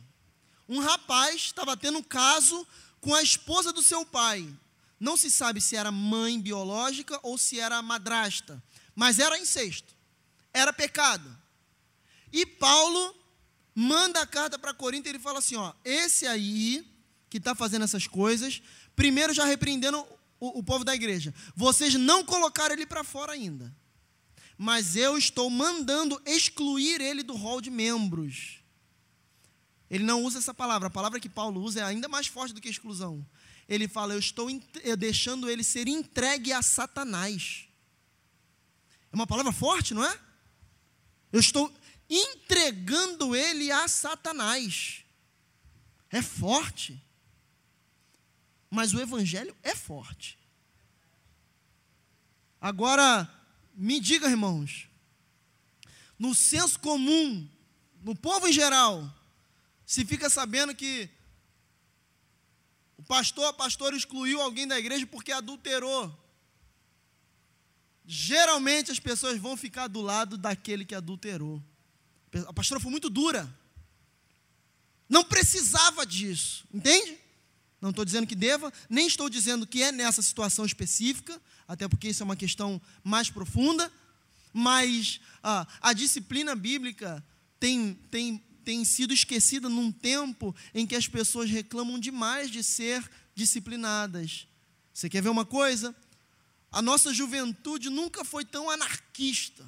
Um 0.68 0.82
rapaz 0.82 1.36
estava 1.36 1.78
tendo 1.78 2.00
um 2.00 2.04
caso 2.04 2.68
com 3.00 3.16
a 3.16 3.24
esposa 3.24 3.72
do 3.72 3.82
seu 3.82 4.06
pai. 4.06 4.46
Não 5.00 5.16
se 5.16 5.32
sabe 5.32 5.62
se 5.62 5.78
era 5.78 5.94
mãe 5.94 6.42
biológica 6.42 7.18
ou 7.24 7.38
se 7.38 7.58
era 7.58 7.82
madrasta, 7.82 8.62
mas 8.94 9.20
era 9.20 9.40
incesto. 9.40 9.96
Era 10.54 10.74
pecado. 10.74 11.38
E 12.34 12.46
Paulo 12.46 13.16
manda 13.76 14.22
a 14.22 14.26
carta 14.26 14.58
para 14.58 14.74
Corinto 14.74 15.08
e 15.08 15.12
ele 15.12 15.20
fala 15.20 15.40
assim: 15.40 15.58
ó, 15.58 15.74
esse 15.84 16.26
aí 16.26 16.90
que 17.30 17.38
está 17.38 17.54
fazendo 17.54 17.84
essas 17.84 18.08
coisas, 18.08 18.62
primeiro 18.96 19.34
já 19.34 19.44
repreendendo 19.44 20.00
o, 20.40 20.60
o 20.60 20.64
povo 20.64 20.86
da 20.86 20.96
igreja, 20.96 21.34
vocês 21.54 21.96
não 21.96 22.24
colocaram 22.24 22.74
ele 22.74 22.86
para 22.86 23.04
fora 23.04 23.34
ainda, 23.34 23.76
mas 24.58 24.96
eu 24.96 25.18
estou 25.18 25.50
mandando 25.50 26.22
excluir 26.26 27.02
ele 27.02 27.22
do 27.22 27.36
rol 27.36 27.60
de 27.60 27.70
membros. 27.70 28.62
Ele 29.90 30.04
não 30.04 30.24
usa 30.24 30.40
essa 30.40 30.54
palavra, 30.54 30.88
a 30.88 30.92
palavra 30.92 31.20
que 31.20 31.30
Paulo 31.30 31.62
usa 31.62 31.82
é 31.82 31.84
ainda 31.84 32.08
mais 32.08 32.28
forte 32.28 32.54
do 32.54 32.62
que 32.62 32.70
exclusão. 32.70 33.26
Ele 33.68 33.88
fala: 33.88 34.14
Eu 34.14 34.20
estou 34.20 34.48
deixando 34.98 35.50
ele 35.50 35.64
ser 35.64 35.88
entregue 35.88 36.54
a 36.54 36.62
Satanás. 36.62 37.68
É 39.12 39.16
uma 39.16 39.28
palavra 39.28 39.52
forte, 39.52 39.94
não 39.94 40.04
é? 40.04 40.20
Eu 41.32 41.40
estou 41.40 41.72
entregando 42.10 43.36
ele 43.36 43.72
a 43.72 43.88
Satanás. 43.88 45.04
É 46.10 46.22
forte. 46.22 47.02
Mas 48.70 48.94
o 48.94 49.00
evangelho 49.00 49.56
é 49.64 49.76
forte. 49.76 50.38
Agora, 52.60 53.30
me 53.74 54.00
diga, 54.00 54.28
irmãos, 54.28 54.88
no 56.18 56.34
senso 56.34 56.80
comum, 56.80 57.48
no 58.02 58.16
povo 58.16 58.48
em 58.48 58.54
geral, 58.54 59.14
se 59.86 60.06
fica 60.06 60.30
sabendo 60.30 60.74
que 60.74 61.10
o 62.98 63.04
pastor, 63.04 63.46
a 63.46 63.54
pastora 63.54 63.96
excluiu 63.96 64.42
alguém 64.42 64.68
da 64.68 64.80
igreja 64.80 65.06
porque 65.06 65.32
adulterou, 65.32 66.12
geralmente 68.06 68.92
as 68.92 69.00
pessoas 69.00 69.38
vão 69.38 69.58
ficar 69.58 69.88
do 69.88 70.02
lado 70.02 70.38
daquele 70.38 70.86
que 70.86 70.96
adulterou. 70.96 71.62
A 72.48 72.54
pastora 72.54 72.80
foi 72.80 72.92
muito 72.92 73.10
dura. 73.10 73.50
Não 75.08 75.24
precisava 75.24 76.06
disso, 76.06 76.66
entende? 76.74 77.18
Não 77.80 77.92
estou 77.92 78.04
dizendo 78.04 78.26
que 78.26 78.36
deva, 78.36 78.74
nem 78.90 79.06
estou 79.06 79.30
dizendo 79.30 79.68
que 79.68 79.84
é 79.84 79.92
nessa 79.92 80.22
situação 80.22 80.66
específica, 80.66 81.40
até 81.68 81.88
porque 81.88 82.10
isso 82.10 82.24
é 82.24 82.26
uma 82.26 82.36
questão 82.36 82.82
mais 83.04 83.30
profunda, 83.30 83.92
mas 84.52 85.20
ah, 85.44 85.68
a 85.82 85.94
disciplina 85.94 86.56
bíblica 86.56 87.24
tem, 87.60 87.94
tem, 88.10 88.38
tem 88.64 88.84
sido 88.84 89.14
esquecida 89.14 89.70
num 89.70 89.92
tempo 89.92 90.56
em 90.74 90.88
que 90.88 90.96
as 90.96 91.08
pessoas 91.08 91.50
reclamam 91.50 92.00
demais 92.00 92.50
de 92.50 92.64
ser 92.64 93.08
disciplinadas. 93.36 94.48
Você 94.94 95.10
quer 95.10 95.22
ver 95.22 95.30
uma 95.30 95.46
coisa? 95.46 95.96
A 96.72 96.82
nossa 96.82 97.14
juventude 97.14 97.90
nunca 97.90 98.26
foi 98.26 98.44
tão 98.44 98.70
anarquista. 98.70 99.66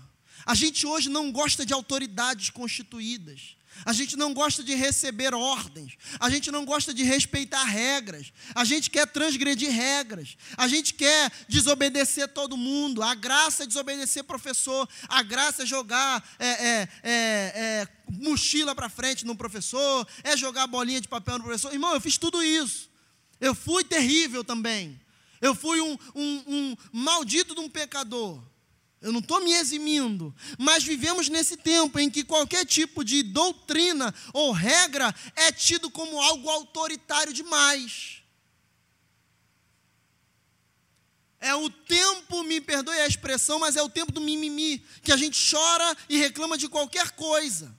A 0.48 0.56
gente 0.56 0.88
hoje 0.88 1.10
não 1.10 1.30
gosta 1.30 1.66
de 1.66 1.74
autoridades 1.74 2.50
constituídas. 2.50 3.58
A 3.86 3.92
gente 3.92 4.16
não 4.16 4.34
gosta 4.34 4.64
de 4.64 4.74
receber 4.74 5.36
ordens, 5.36 5.98
a 6.20 6.30
gente 6.30 6.50
não 6.50 6.66
gosta 6.66 6.94
de 6.94 7.04
respeitar 7.04 7.64
regras, 7.64 8.34
a 8.56 8.66
gente 8.66 8.90
quer 8.90 9.06
transgredir 9.06 9.70
regras, 9.70 10.36
a 10.58 10.68
gente 10.68 10.94
quer 10.96 11.32
desobedecer 11.48 12.28
todo 12.30 12.58
mundo. 12.58 13.04
A 13.04 13.14
graça 13.14 13.64
é 13.64 13.68
desobedecer 13.68 14.24
professor, 14.24 14.90
a 15.08 15.22
graça 15.22 15.64
é 15.64 15.66
jogar 15.66 16.28
é, 16.40 16.48
é, 16.48 16.90
é, 17.04 17.10
é 17.14 17.88
mochila 18.10 18.74
para 18.74 18.90
frente 18.90 19.26
no 19.26 19.36
professor, 19.36 20.08
é 20.24 20.36
jogar 20.36 20.66
bolinha 20.66 21.02
de 21.02 21.08
papel 21.08 21.38
no 21.38 21.44
professor. 21.44 21.72
Irmão, 21.72 21.94
eu 21.94 22.02
fiz 22.02 22.18
tudo 22.18 22.42
isso. 22.42 22.90
Eu 23.40 23.54
fui 23.54 23.84
terrível 23.84 24.44
também. 24.44 25.00
Eu 25.40 25.54
fui 25.54 25.80
um, 25.82 25.98
um, 26.16 26.44
um 26.48 26.78
maldito 26.92 27.54
de 27.54 27.60
um 27.62 27.70
pecador. 27.70 28.42
Eu 29.00 29.12
não 29.12 29.20
estou 29.20 29.40
me 29.44 29.54
eximindo, 29.54 30.36
mas 30.58 30.84
vivemos 30.84 31.30
nesse 31.30 31.56
tempo 31.56 32.00
em 32.00 32.10
que 32.10 32.24
qualquer 32.24 32.66
tipo 32.66 33.04
de 33.04 33.22
doutrina 33.22 34.14
ou 34.34 34.52
regra 34.52 35.14
é 35.36 35.52
tido 35.52 35.90
como 35.90 36.20
algo 36.20 36.50
autoritário 36.50 37.32
demais. 37.32 38.24
É 41.40 41.54
o 41.54 41.70
tempo, 41.70 42.44
me 42.44 42.60
perdoe 42.60 43.00
a 43.00 43.08
expressão, 43.08 43.60
mas 43.60 43.76
é 43.76 43.84
o 43.84 43.90
tempo 43.90 44.12
do 44.12 44.20
mimimi, 44.20 44.80
que 45.04 45.12
a 45.12 45.18
gente 45.18 45.40
chora 45.50 45.96
e 46.10 46.18
reclama 46.18 46.58
de 46.58 46.68
qualquer 46.68 47.12
coisa. 47.12 47.76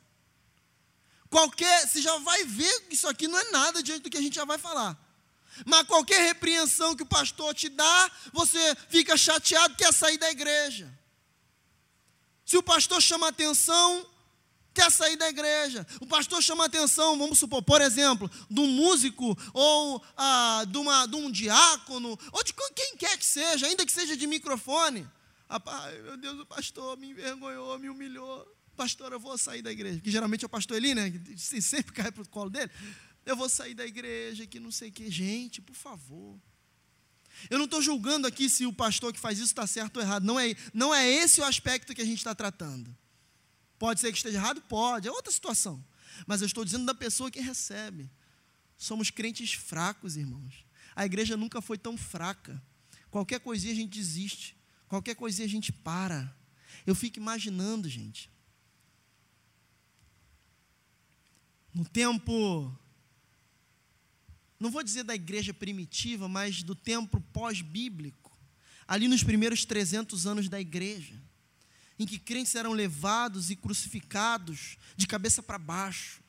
Qualquer, 1.29 1.87
você 1.87 2.01
já 2.01 2.17
vai 2.19 2.45
ver 2.45 2.83
que 2.83 2.95
isso 2.95 3.09
aqui 3.09 3.27
não 3.27 3.39
é 3.39 3.51
nada 3.51 3.83
diante 3.83 4.03
do 4.03 4.11
que 4.11 4.17
a 4.17 4.23
gente 4.23 4.37
já 4.37 4.45
vai 4.45 4.57
falar. 4.57 4.97
Mas 5.67 5.87
qualquer 5.89 6.21
repreensão 6.21 6.95
que 6.95 7.03
o 7.03 7.07
pastor 7.07 7.53
te 7.53 7.69
dá, 7.69 8.11
você 8.33 8.77
fica 8.89 9.17
chateado, 9.17 9.75
quer 9.75 9.93
sair 9.93 10.17
da 10.17 10.31
igreja. 10.31 10.98
Se 12.49 12.57
o 12.57 12.63
pastor 12.63 13.03
chama 13.03 13.29
atenção, 13.29 14.07
quer 14.73 14.91
sair 14.91 15.19
da 15.19 15.29
igreja. 15.29 15.87
O 16.01 16.07
pastor 16.07 16.43
chama 16.43 16.65
atenção, 16.65 17.19
vamos 17.19 17.39
supor, 17.39 17.63
por 17.63 17.83
exemplo, 17.83 18.31
de 18.51 18.59
um 18.59 18.67
músico 18.67 19.37
ou 19.53 20.03
ah, 20.17 20.65
de, 20.67 20.79
uma, 20.79 21.05
de 21.05 21.17
um 21.17 21.31
diácono, 21.31 22.19
ou 22.33 22.43
de 22.43 22.55
quem 22.55 22.97
quer 22.97 23.19
que 23.19 23.25
seja, 23.27 23.67
ainda 23.67 23.85
que 23.85 23.93
seja 23.93 24.17
de 24.17 24.27
microfone. 24.27 25.07
Rapaz, 25.47 26.03
meu 26.03 26.17
Deus, 26.17 26.41
o 26.41 26.47
pastor 26.47 26.97
me 26.97 27.11
envergonhou, 27.11 27.79
me 27.79 27.91
humilhou. 27.91 28.51
Pastor, 28.75 29.13
eu 29.13 29.21
vou 29.21 29.37
sair 29.37 29.61
da 29.61 29.71
igreja. 29.71 30.01
Que 30.01 30.11
geralmente 30.11 30.43
é 30.43 30.47
o 30.47 30.49
pastor 30.49 30.79
ali, 30.79 30.95
né? 30.95 31.11
Que 31.11 31.61
sempre 31.61 31.93
cai 32.03 32.11
para 32.11 32.23
o 32.23 32.29
colo 32.31 32.49
dele. 32.49 32.71
Eu 33.27 33.37
vou 33.37 33.51
sair 33.51 33.75
da 33.75 33.85
igreja, 33.85 34.47
que 34.47 34.59
não 34.59 34.71
sei 34.71 34.89
o 34.89 34.93
quê. 34.93 35.11
Gente, 35.11 35.61
por 35.61 35.77
favor. 35.77 36.41
Eu 37.49 37.59
não 37.59 37.65
estou 37.65 37.81
julgando 37.81 38.27
aqui 38.27 38.49
se 38.49 38.67
o 38.67 38.73
pastor 38.73 39.13
que 39.13 39.21
faz 39.21 39.39
isso 39.39 39.47
está 39.47 39.67
certo 39.67 39.99
ou 39.99 40.03
errado. 40.03 40.25
Não 40.25 40.39
é, 40.39 40.55
não 40.75 40.95
é 40.95 41.09
esse 41.09 41.41
o 41.41 41.45
aspecto 41.45 41.95
que 41.95 42.03
a 42.03 42.05
gente 42.05 42.19
está 42.19 42.35
tratando. 42.35 42.95
Pode 43.79 44.01
ser 44.01 44.11
que 44.11 44.19
esteja 44.19 44.39
errado? 44.39 44.61
Pode, 44.63 45.07
é 45.07 45.11
outra 45.11 45.33
situação. 45.33 45.83
Mas 46.27 46.41
eu 46.41 46.47
estou 46.47 46.65
dizendo 46.65 46.85
da 46.85 46.95
pessoa 46.95 47.31
que 47.31 47.41
recebe. 47.41 48.11
Somos 48.77 49.11
crentes 49.11 49.53
fracos, 49.53 50.17
irmãos. 50.17 50.65
A 50.95 51.07
igreja 51.07 51.37
nunca 51.37 51.61
foi 51.61 51.79
tão 51.79 51.97
fraca. 51.97 52.61
Qualquer 53.11 53.41
coisinha 53.41 53.73
a 53.73 53.77
gente 53.77 53.99
desiste. 53.99 54.57
Qualquer 54.89 55.15
coisinha 55.15 55.47
a 55.47 55.51
gente 55.51 55.71
para. 55.71 56.35
Eu 56.87 56.95
fico 56.95 57.19
imaginando, 57.19 57.89
gente. 57.89 58.31
No 61.73 61.85
tempo 61.85 62.77
não 64.59 64.71
vou 64.71 64.83
dizer 64.83 65.05
da 65.05 65.15
igreja 65.15 65.55
primitiva, 65.55 66.29
mas 66.29 66.63
do 66.63 66.75
tempo 66.75 67.21
pós-bíblico, 67.33 68.37
ali 68.87 69.07
nos 69.07 69.23
primeiros 69.23 69.65
300 69.65 70.27
anos 70.27 70.49
da 70.49 70.61
igreja, 70.61 71.15
em 71.99 72.07
que 72.07 72.19
crentes 72.19 72.55
eram 72.55 72.73
levados 72.73 73.51
e 73.51 73.57
crucificados 73.57 74.77
de 74.97 75.07
cabeça 75.07 75.43
para 75.43 75.59
baixo, 75.59 76.23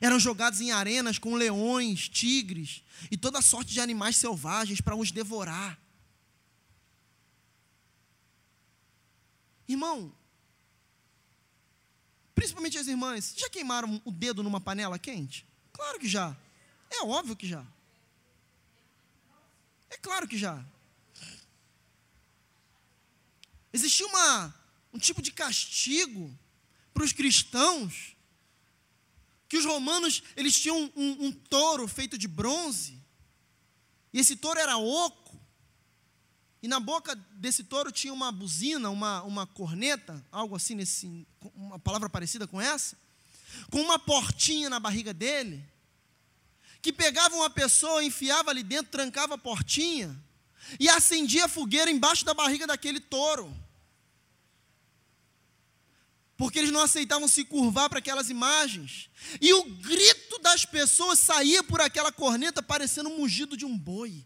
eram 0.00 0.20
jogados 0.20 0.60
em 0.60 0.70
arenas 0.70 1.18
com 1.18 1.34
leões, 1.34 2.08
tigres 2.08 2.82
e 3.10 3.16
toda 3.16 3.42
sorte 3.42 3.72
de 3.72 3.80
animais 3.80 4.16
selvagens 4.16 4.80
para 4.80 4.94
os 4.94 5.10
devorar. 5.10 5.80
Irmão, 9.66 10.12
principalmente 12.34 12.78
as 12.78 12.86
irmãs, 12.86 13.34
já 13.36 13.48
queimaram 13.48 14.00
o 14.04 14.10
dedo 14.10 14.42
numa 14.42 14.60
panela 14.60 14.98
quente? 14.98 15.49
Claro 15.72 15.98
que 15.98 16.08
já. 16.08 16.36
É 16.90 17.04
óbvio 17.04 17.36
que 17.36 17.46
já. 17.46 17.64
É 19.90 19.96
claro 19.96 20.26
que 20.26 20.38
já. 20.38 20.64
Existia 23.72 24.06
uma, 24.06 24.54
um 24.92 24.98
tipo 24.98 25.22
de 25.22 25.32
castigo 25.32 26.36
para 26.92 27.04
os 27.04 27.12
cristãos 27.12 28.16
que 29.48 29.56
os 29.56 29.64
romanos 29.64 30.22
eles 30.36 30.58
tinham 30.60 30.76
um, 30.76 30.92
um, 30.96 31.26
um, 31.26 31.32
touro 31.32 31.86
feito 31.88 32.16
de 32.16 32.28
bronze 32.28 33.00
e 34.12 34.20
esse 34.20 34.36
touro 34.36 34.60
era 34.60 34.76
oco 34.76 35.40
e 36.62 36.68
na 36.68 36.78
boca 36.78 37.14
desse 37.32 37.64
touro 37.64 37.90
tinha 37.90 38.12
uma 38.12 38.30
buzina, 38.30 38.90
uma, 38.90 39.22
uma 39.22 39.46
corneta, 39.46 40.24
algo 40.30 40.54
assim 40.54 40.74
nesse, 40.74 41.26
uma 41.54 41.78
palavra 41.78 42.08
parecida 42.08 42.46
com 42.46 42.60
essa 42.60 42.96
com 43.70 43.80
uma 43.80 43.98
portinha 43.98 44.68
na 44.68 44.80
barriga 44.80 45.12
dele, 45.12 45.64
que 46.82 46.92
pegava 46.92 47.34
uma 47.36 47.50
pessoa, 47.50 48.04
enfiava 48.04 48.50
ali 48.50 48.62
dentro, 48.62 48.90
trancava 48.90 49.34
a 49.34 49.38
portinha 49.38 50.16
e 50.78 50.88
acendia 50.88 51.44
a 51.44 51.48
fogueira 51.48 51.90
embaixo 51.90 52.24
da 52.24 52.34
barriga 52.34 52.66
daquele 52.66 53.00
touro. 53.00 53.54
Porque 56.36 56.58
eles 56.58 56.70
não 56.70 56.80
aceitavam 56.80 57.28
se 57.28 57.44
curvar 57.44 57.90
para 57.90 57.98
aquelas 57.98 58.30
imagens. 58.30 59.10
E 59.42 59.52
o 59.52 59.62
grito 59.62 60.38
das 60.38 60.64
pessoas 60.64 61.18
saía 61.18 61.62
por 61.62 61.82
aquela 61.82 62.10
corneta 62.10 62.62
parecendo 62.62 63.10
um 63.10 63.18
mugido 63.18 63.58
de 63.58 63.66
um 63.66 63.76
boi. 63.76 64.24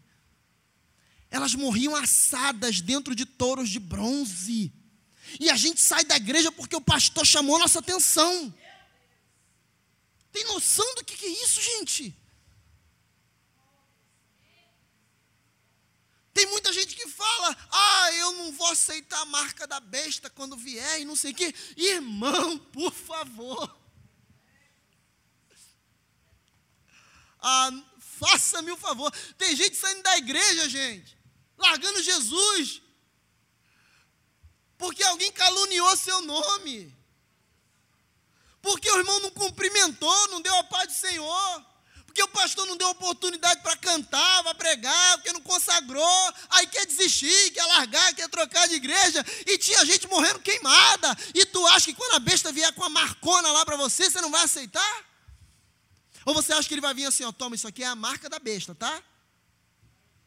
Elas 1.29 1.53
morriam 1.53 1.93
assadas 1.93 2.79
dentro 2.79 3.13
de 3.13 3.25
touros 3.25 3.69
de 3.69 3.79
bronze. 3.79 4.71
E 5.41 5.49
a 5.49 5.57
gente 5.57 5.81
sai 5.81 6.05
da 6.05 6.15
igreja 6.15 6.53
porque 6.53 6.77
o 6.77 6.79
pastor 6.79 7.25
chamou 7.25 7.59
nossa 7.59 7.79
atenção. 7.79 8.53
Tem 10.35 10.43
noção 10.43 10.95
do 10.95 11.05
que, 11.05 11.15
que 11.15 11.25
é 11.25 11.43
isso, 11.45 11.61
gente? 11.61 12.13
Tem 16.33 16.45
muita 16.47 16.73
gente 16.73 16.93
que 16.93 17.07
fala, 17.07 17.57
ah, 17.71 18.11
eu 18.15 18.33
não 18.33 18.51
vou 18.51 18.67
aceitar 18.67 19.21
a 19.21 19.25
marca 19.27 19.65
da 19.65 19.79
besta 19.79 20.29
quando 20.29 20.57
vier 20.57 20.99
e 20.99 21.05
não 21.05 21.15
sei 21.15 21.31
o 21.31 21.35
quê. 21.35 21.55
Irmão, 21.77 22.57
por 22.57 22.93
favor. 22.93 23.79
Ah, 27.39 27.71
faça-me 27.97 28.71
o 28.71 28.77
favor. 28.77 29.09
Tem 29.37 29.55
gente 29.55 29.77
saindo 29.77 30.03
da 30.03 30.17
igreja, 30.17 30.67
gente, 30.67 31.17
largando 31.57 32.03
Jesus, 32.03 32.81
porque 34.77 35.01
alguém 35.01 35.31
caluniou 35.31 35.95
seu 35.95 36.19
nome 36.19 36.94
porque 38.65 38.91
o 38.91 38.97
irmão 38.97 39.19
não 39.19 39.29
cumprimentou, 39.29 40.27
não 40.29 40.41
deu 40.41 40.55
a 40.57 40.63
paz 40.63 40.87
do 40.87 40.93
Senhor, 40.93 41.65
porque 42.03 42.23
o 42.23 42.27
pastor 42.29 42.65
não 42.65 42.75
deu 42.75 42.89
oportunidade 42.89 43.61
para 43.61 43.77
cantar, 43.77 44.41
para 44.41 44.55
pregar, 44.55 45.17
porque 45.17 45.31
não 45.31 45.41
consagrou, 45.41 46.33
aí 46.49 46.65
quer 46.65 46.83
desistir, 46.87 47.51
quer 47.51 47.63
largar, 47.65 48.15
quer 48.15 48.27
trocar 48.27 48.67
de 48.67 48.73
igreja, 48.73 49.23
e 49.45 49.59
tinha 49.59 49.85
gente 49.85 50.07
morrendo 50.07 50.39
queimada, 50.39 51.15
e 51.35 51.45
tu 51.45 51.65
acha 51.67 51.85
que 51.85 51.93
quando 51.93 52.15
a 52.15 52.19
besta 52.19 52.51
vier 52.51 52.73
com 52.73 52.83
a 52.83 52.89
marcona 52.89 53.51
lá 53.51 53.63
para 53.63 53.77
você, 53.77 54.09
você 54.09 54.19
não 54.19 54.31
vai 54.31 54.43
aceitar? 54.43 55.05
Ou 56.25 56.33
você 56.33 56.51
acha 56.51 56.67
que 56.67 56.73
ele 56.73 56.81
vai 56.81 56.95
vir 56.95 57.05
assim, 57.05 57.23
ó, 57.23 57.31
toma, 57.31 57.55
isso 57.55 57.67
aqui 57.67 57.83
é 57.83 57.87
a 57.87 57.95
marca 57.95 58.27
da 58.27 58.39
besta, 58.39 58.73
tá? 58.73 59.03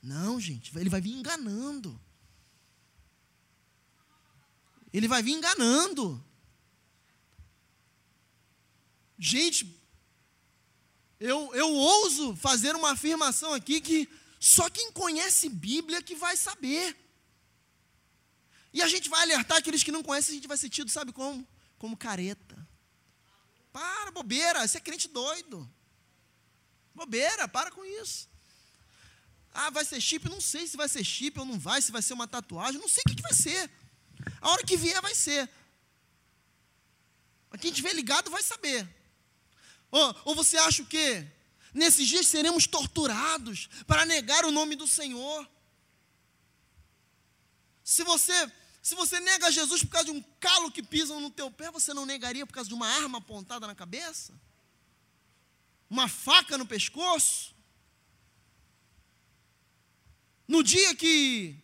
Não, 0.01 0.41
gente, 0.41 0.71
ele 0.79 0.89
vai 0.89 1.01
vir 1.01 1.11
enganando. 1.11 2.01
Ele 4.93 5.09
vai 5.09 5.25
vir 5.25 5.33
enganando. 5.33 6.25
Gente, 9.19 9.77
eu, 11.19 11.53
eu 11.55 11.73
ouso 11.75 12.37
fazer 12.37 12.77
uma 12.77 12.93
afirmação 12.93 13.53
aqui 13.53 13.81
que 13.81 14.09
só 14.39 14.71
quem 14.71 14.93
conhece 14.93 15.49
Bíblia 15.49 16.01
que 16.01 16.15
vai 16.15 16.37
saber. 16.37 16.97
E 18.73 18.81
a 18.81 18.87
gente 18.87 19.09
vai 19.09 19.23
alertar 19.23 19.59
aqueles 19.59 19.83
que 19.83 19.91
não 19.91 20.03
conhecem, 20.03 20.33
a 20.33 20.37
gente 20.37 20.47
vai 20.47 20.57
ser 20.57 20.69
tido, 20.69 20.91
sabe 20.91 21.13
como? 21.13 21.47
Como 21.79 21.97
careta. 21.97 22.57
Para, 23.73 24.13
bobeira, 24.13 24.67
você 24.67 24.79
é 24.79 24.81
crente 24.81 25.09
doido. 25.09 25.69
Bobeira, 26.95 27.49
para 27.49 27.71
com 27.71 27.85
isso. 27.85 28.29
Ah, 29.53 29.71
vai 29.71 29.85
ser 29.85 30.01
chip? 30.01 30.29
Não 30.29 30.41
sei 30.41 30.67
se 30.67 30.77
vai 30.77 30.89
ser 30.89 31.03
chip 31.03 31.39
ou 31.41 31.45
não 31.45 31.59
vai, 31.59 31.83
se 31.83 31.91
vai 31.91 32.03
ser 32.03 32.13
uma 32.13 32.29
tatuagem, 32.29 32.81
não 32.81 32.89
sei 32.89 33.03
o 33.05 33.09
que, 33.09 33.17
que 33.17 33.23
vai 33.23 33.35
ser. 33.35 33.71
A 34.41 34.51
hora 34.51 34.65
que 34.65 34.77
vier, 34.77 35.01
vai 35.01 35.15
ser. 35.15 35.51
Mas 37.51 37.61
quem 37.61 37.71
estiver 37.71 37.93
ligado 37.95 38.31
vai 38.31 38.43
saber. 38.43 38.98
Ou, 39.91 40.17
ou 40.27 40.35
você 40.35 40.57
acha 40.59 40.83
o 40.83 40.87
quê? 40.87 41.27
Nesses 41.73 42.07
dias 42.07 42.27
seremos 42.27 42.67
torturados 42.67 43.69
para 43.87 44.05
negar 44.05 44.45
o 44.45 44.53
nome 44.53 44.75
do 44.77 44.87
Senhor. 44.87 45.49
Se 47.85 48.05
você, 48.05 48.53
se 48.83 48.95
você 48.95 49.19
nega 49.21 49.51
Jesus 49.51 49.83
por 49.83 49.91
causa 49.91 50.13
de 50.13 50.19
um 50.19 50.23
calo 50.41 50.71
que 50.71 50.83
pisam 50.83 51.21
no 51.21 51.31
teu 51.31 51.51
pé, 51.51 51.71
você 51.71 51.95
não 51.95 52.05
negaria 52.05 52.47
por 52.47 52.53
causa 52.53 52.69
de 52.69 52.75
uma 52.75 52.87
arma 52.87 53.19
apontada 53.19 53.67
na 53.67 53.75
cabeça? 53.75 54.33
Uma 55.89 56.09
faca 56.09 56.59
no 56.59 56.67
pescoço? 56.67 57.55
No 60.47 60.63
dia 60.63 60.95
que 60.95 61.57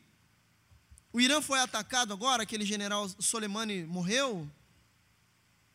o 1.12 1.20
Irã 1.20 1.40
foi 1.40 1.60
atacado 1.60 2.12
agora, 2.12 2.42
aquele 2.42 2.64
general 2.64 3.08
Soleimani 3.20 3.84
morreu, 3.84 4.50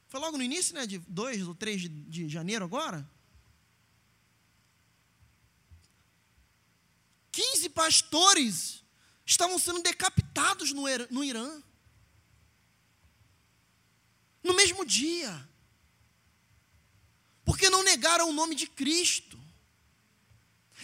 foi 0.09 0.19
logo 0.19 0.37
no 0.37 0.43
início, 0.43 0.73
né, 0.73 0.87
de 0.87 0.97
2 0.97 1.47
ou 1.47 1.55
3 1.55 1.81
de, 1.81 1.87
de 1.87 2.29
janeiro 2.29 2.65
agora. 2.65 3.07
15 7.31 7.69
pastores 7.69 8.83
estavam 9.23 9.59
sendo 9.59 9.83
decapitados 9.83 10.73
no, 10.73 10.83
no 11.11 11.23
Irã. 11.23 11.61
No 14.43 14.55
mesmo 14.55 14.83
dia. 14.83 15.47
Porque 17.45 17.69
não 17.69 17.83
negaram 17.83 18.29
o 18.29 18.33
nome 18.33 18.55
de 18.55 18.65
Cristo. 18.65 19.39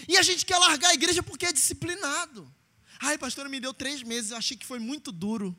E 0.07 0.17
a 0.17 0.21
gente 0.21 0.45
quer 0.45 0.59
largar 0.59 0.91
a 0.91 0.93
igreja 0.93 1.23
porque 1.23 1.47
é 1.47 1.51
disciplinado. 1.51 2.53
Ai, 2.99 3.17
pastor, 3.17 3.49
me 3.49 3.59
deu 3.59 3.73
três 3.73 4.03
meses, 4.03 4.30
eu 4.32 4.38
achei 4.38 4.55
que 4.55 4.65
foi 4.65 4.78
muito 4.78 5.11
duro. 5.11 5.57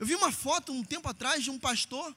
Eu 0.00 0.06
vi 0.06 0.14
uma 0.14 0.32
foto 0.32 0.72
um 0.72 0.82
tempo 0.82 1.06
atrás 1.10 1.44
de 1.44 1.50
um 1.50 1.58
pastor, 1.58 2.16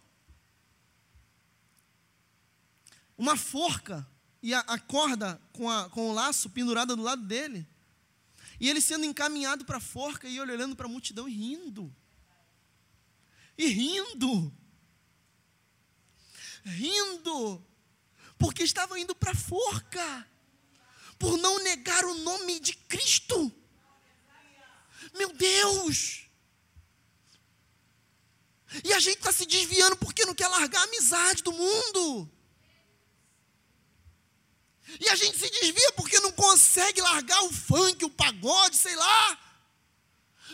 uma 3.17 3.35
forca 3.35 4.07
e 4.41 4.53
a, 4.53 4.59
a 4.61 4.79
corda 4.79 5.41
com, 5.51 5.69
a, 5.69 5.89
com 5.89 6.09
o 6.09 6.13
laço 6.13 6.49
pendurada 6.49 6.95
do 6.95 7.01
lado 7.01 7.21
dele, 7.23 7.67
e 8.57 8.69
ele 8.69 8.79
sendo 8.79 9.03
encaminhado 9.03 9.65
para 9.65 9.79
a 9.79 9.81
forca 9.81 10.29
e 10.29 10.39
olhando 10.39 10.77
para 10.77 10.85
a 10.85 10.89
multidão 10.89 11.27
e 11.27 11.33
rindo. 11.33 11.93
E 13.57 13.67
rindo. 13.67 14.57
Rindo. 16.63 17.67
Porque 18.37 18.63
estava 18.63 18.97
indo 18.97 19.13
para 19.13 19.31
a 19.31 19.35
forca. 19.35 20.25
Por 21.19 21.37
não 21.37 21.61
negar 21.61 22.05
o 22.05 22.15
nome 22.19 22.61
de 22.61 22.73
Cristo. 22.73 23.51
Meu 25.13 25.33
Deus! 25.33 26.22
E 28.83 28.93
a 28.93 28.99
gente 28.99 29.17
está 29.17 29.31
se 29.31 29.45
desviando 29.45 29.97
porque 29.97 30.25
não 30.25 30.33
quer 30.33 30.47
largar 30.47 30.81
a 30.81 30.83
amizade 30.85 31.43
do 31.43 31.51
mundo. 31.51 32.31
E 34.99 35.09
a 35.09 35.15
gente 35.15 35.37
se 35.37 35.49
desvia 35.49 35.91
porque 35.93 36.19
não 36.19 36.31
consegue 36.31 37.01
largar 37.01 37.43
o 37.43 37.51
funk, 37.51 38.03
o 38.05 38.09
pagode, 38.09 38.75
sei 38.75 38.95
lá. 38.95 39.39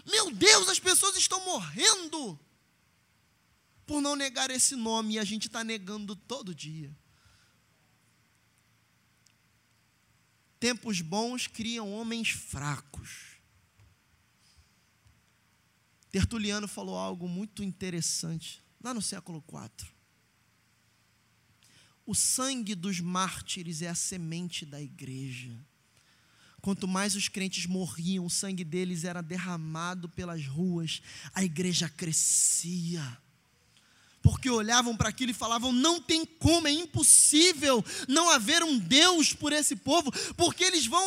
Meu 0.05 0.31
Deus, 0.31 0.69
as 0.69 0.79
pessoas 0.79 1.15
estão 1.17 1.43
morrendo 1.45 2.39
por 3.85 4.01
não 4.01 4.15
negar 4.15 4.51
esse 4.51 4.75
nome 4.75 5.15
e 5.15 5.19
a 5.19 5.23
gente 5.23 5.47
está 5.47 5.63
negando 5.63 6.15
todo 6.15 6.55
dia. 6.55 6.95
Tempos 10.59 11.01
bons 11.01 11.47
criam 11.47 11.91
homens 11.93 12.29
fracos. 12.29 13.28
Tertuliano 16.11 16.67
falou 16.67 16.97
algo 16.97 17.27
muito 17.27 17.63
interessante, 17.63 18.63
lá 18.83 18.93
no 18.93 19.01
século 19.01 19.43
IV. 19.47 19.87
O 22.05 22.15
sangue 22.15 22.73
dos 22.73 22.99
mártires 22.99 23.81
é 23.81 23.87
a 23.87 23.95
semente 23.95 24.65
da 24.65 24.81
igreja. 24.81 25.55
Quanto 26.61 26.87
mais 26.87 27.15
os 27.15 27.29
crentes 27.29 27.67
morriam, 27.67 28.25
o 28.25 28.29
sangue 28.29 28.63
deles 28.63 29.03
era 29.03 29.21
derramado 29.21 30.09
pelas 30.09 30.45
ruas, 30.45 31.01
a 31.33 31.43
igreja 31.43 31.87
crescia 31.87 33.17
porque 34.21 34.49
olhavam 34.49 34.95
para 34.95 35.09
aquilo 35.09 35.31
e 35.31 35.35
falavam: 35.35 35.71
não 35.71 36.01
tem 36.01 36.25
como, 36.25 36.67
é 36.67 36.71
impossível 36.71 37.83
não 38.07 38.29
haver 38.29 38.63
um 38.63 38.77
Deus 38.77 39.33
por 39.33 39.53
esse 39.53 39.75
povo, 39.75 40.11
porque 40.35 40.63
eles 40.63 40.85
vão 40.85 41.05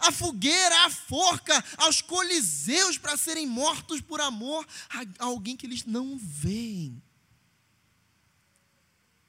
à, 0.00 0.12
fogueira, 0.12 0.84
à 0.84 0.90
forca, 0.90 1.64
aos 1.78 2.00
coliseus 2.00 2.98
para 2.98 3.16
serem 3.16 3.46
mortos 3.46 4.00
por 4.00 4.20
amor 4.20 4.66
a 4.90 5.24
alguém 5.24 5.56
que 5.56 5.66
eles 5.66 5.84
não 5.84 6.18
veem. 6.18 7.02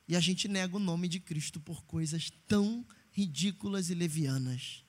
E 0.08 0.16
a 0.16 0.20
gente 0.20 0.48
nega 0.48 0.76
o 0.78 0.80
nome 0.80 1.08
de 1.08 1.20
Cristo 1.20 1.60
por 1.60 1.84
coisas 1.84 2.32
tão 2.48 2.86
ridículas 3.12 3.90
e 3.90 3.96
levianas. 3.96 4.84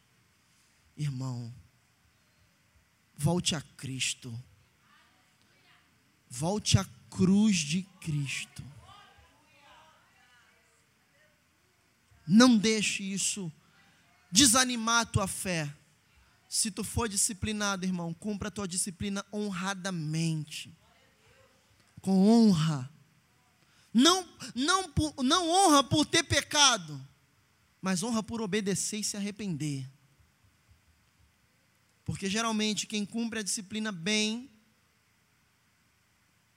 Irmão, 0.97 1.55
volte 3.17 3.55
a 3.55 3.61
Cristo. 3.61 4.39
Volte 6.29 6.79
a 6.79 6.85
cruz 7.11 7.57
de 7.57 7.83
Cristo. 8.01 8.65
Não 12.27 12.57
deixe 12.57 13.03
isso 13.03 13.53
desanimar 14.31 15.03
a 15.03 15.07
tua 15.07 15.29
fé. 15.29 15.73
Se 16.49 16.71
tu 16.71 16.83
for 16.83 17.09
disciplinado, 17.09 17.85
irmão, 17.85 18.13
cumpra 18.15 18.49
a 18.49 18.51
tua 18.51 18.67
disciplina 18.67 19.25
honradamente. 19.33 20.75
Com 22.01 22.29
honra. 22.29 22.91
Não, 23.93 24.29
não, 24.55 24.93
não 25.23 25.49
honra 25.49 25.83
por 25.83 26.05
ter 26.05 26.23
pecado, 26.23 27.01
mas 27.81 28.03
honra 28.03 28.23
por 28.23 28.43
obedecer 28.43 28.99
e 28.99 29.05
se 29.05 29.17
arrepender. 29.17 29.89
Porque 32.05 32.29
geralmente 32.29 32.87
quem 32.87 33.07
cumpre 33.07 33.41
a 33.41 33.43
disciplina 33.43 33.91
bem, 33.91 34.51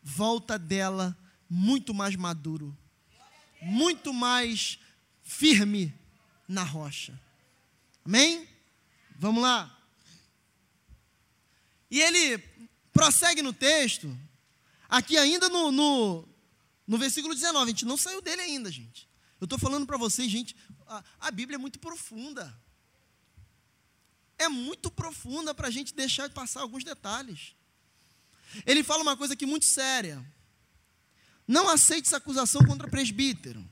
volta 0.02 0.58
dela 0.58 1.18
muito 1.50 1.93
mais 1.93 2.16
maduro, 2.16 2.78
muito 3.62 4.14
mais 4.14 4.80
firme 5.24 5.93
na 6.47 6.64
rocha. 6.64 7.20
Amém? 8.06 8.47
Vamos 9.18 9.43
lá. 9.43 9.76
E 11.91 12.00
ele 12.00 12.38
prossegue 12.93 13.41
no 13.41 13.54
texto, 13.54 14.16
aqui 14.88 15.18
ainda 15.18 15.50
no, 15.50 15.72
no, 15.72 16.28
no 16.88 16.97
versículo 16.97 17.34
19, 17.34 17.64
a 17.64 17.68
gente 17.68 17.86
não 17.86 17.97
saiu 17.97 18.22
dele 18.22 18.41
ainda, 18.41 18.72
gente. 18.72 19.10
Eu 19.39 19.45
estou 19.45 19.58
falando 19.58 19.88
para 19.88 19.97
vocês, 19.97 20.30
gente, 20.30 20.56
a, 20.86 21.04
a 21.20 21.32
Bíblia 21.32 21.56
é 21.56 21.60
muito 21.60 21.80
profunda. 21.80 22.54
É 24.38 24.47
muito 24.47 24.89
profunda 24.89 25.54
para 25.54 25.68
a 25.68 25.72
gente 25.72 25.93
deixar 25.93 26.28
de 26.28 26.34
passar 26.34 26.62
alguns 26.62 26.84
detalhes. 26.84 27.56
Ele 28.66 28.84
fala 28.84 29.04
uma 29.04 29.18
coisa 29.18 29.34
aqui 29.34 29.45
muito 29.45 29.66
séria. 29.66 30.24
Não 31.47 31.68
aceite 31.70 32.08
essa 32.08 32.18
acusação 32.18 32.64
contra 32.66 32.88
presbítero. 32.88 33.68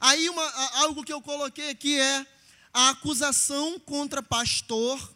Aí 0.00 0.28
uma, 0.28 0.44
algo 0.78 1.04
que 1.04 1.12
eu 1.12 1.20
coloquei 1.20 1.70
aqui 1.70 1.98
é 1.98 2.26
a 2.72 2.90
acusação 2.90 3.78
contra 3.78 4.22
pastor, 4.22 5.14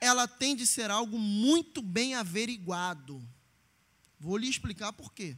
ela 0.00 0.28
tem 0.28 0.54
de 0.54 0.66
ser 0.66 0.90
algo 0.90 1.18
muito 1.18 1.82
bem 1.82 2.14
averiguado. 2.14 3.22
Vou 4.18 4.36
lhe 4.36 4.48
explicar 4.48 4.92
por 4.92 5.12
quê. 5.12 5.36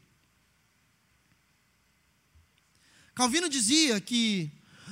Calvino 3.14 3.48
dizia 3.48 4.00
que 4.00 4.50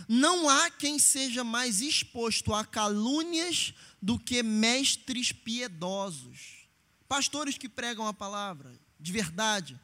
não 0.09 0.49
há 0.49 0.70
quem 0.70 0.99
seja 0.99 1.43
mais 1.43 1.80
exposto 1.80 2.55
a 2.55 2.64
calúnias 2.64 3.74
do 4.01 4.18
que 4.18 4.43
mestres 4.43 5.32
piedosos. 5.32 6.66
Pastores 7.09 7.59
que 7.59 7.68
pregam 7.68 8.07
a 8.07 8.14
palavra 8.14 8.72
de 9.03 9.12
verdade. 9.12 9.78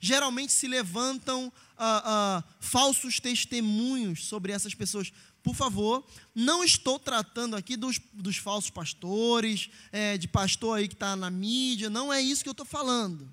geralmente 0.00 0.52
se 0.52 0.68
levantam 0.68 1.50
ah, 1.78 2.02
ah, 2.04 2.44
falsos 2.60 3.18
testemunhos 3.20 4.26
sobre 4.26 4.52
essas 4.52 4.74
pessoas. 4.74 5.10
Por 5.42 5.54
favor, 5.54 6.04
não 6.34 6.62
estou 6.62 6.98
tratando 6.98 7.56
aqui 7.56 7.74
dos, 7.74 7.98
dos 8.12 8.36
falsos 8.36 8.70
pastores, 8.70 9.70
é, 9.90 10.18
de 10.18 10.28
pastor 10.28 10.78
aí 10.78 10.88
que 10.88 10.94
está 10.94 11.16
na 11.16 11.30
mídia, 11.30 11.88
não 11.88 12.12
é 12.12 12.20
isso 12.20 12.42
que 12.42 12.48
eu 12.48 12.52
estou 12.52 12.66
falando. 12.66 13.32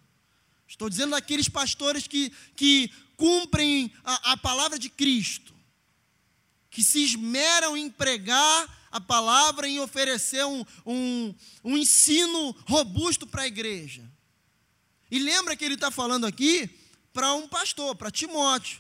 Estou 0.68 0.90
dizendo 0.90 1.12
daqueles 1.12 1.50
pastores 1.50 2.08
que, 2.08 2.32
que 2.56 2.90
cumprem 3.18 3.92
a, 4.06 4.32
a 4.34 4.38
palavra 4.38 4.80
de 4.80 4.90
Cristo, 4.90 5.54
que 6.72 6.84
se 6.84 7.04
esmeram 7.04 7.76
em 7.76 7.90
pregar 7.90 8.80
a 8.90 9.00
palavra, 9.00 9.68
em 9.68 9.80
oferecer 9.80 10.46
um, 10.46 10.66
um, 10.86 11.36
um 11.64 11.78
ensino 11.78 12.56
robusto 12.68 13.28
para 13.28 13.44
a 13.44 13.48
igreja. 13.48 14.10
E 15.12 15.20
lembra 15.20 15.56
que 15.56 15.64
ele 15.64 15.76
está 15.76 15.92
falando 15.92 16.26
aqui 16.26 16.70
para 17.14 17.34
um 17.34 17.48
pastor, 17.48 17.96
para 17.96 18.10
Timóteo. 18.10 18.80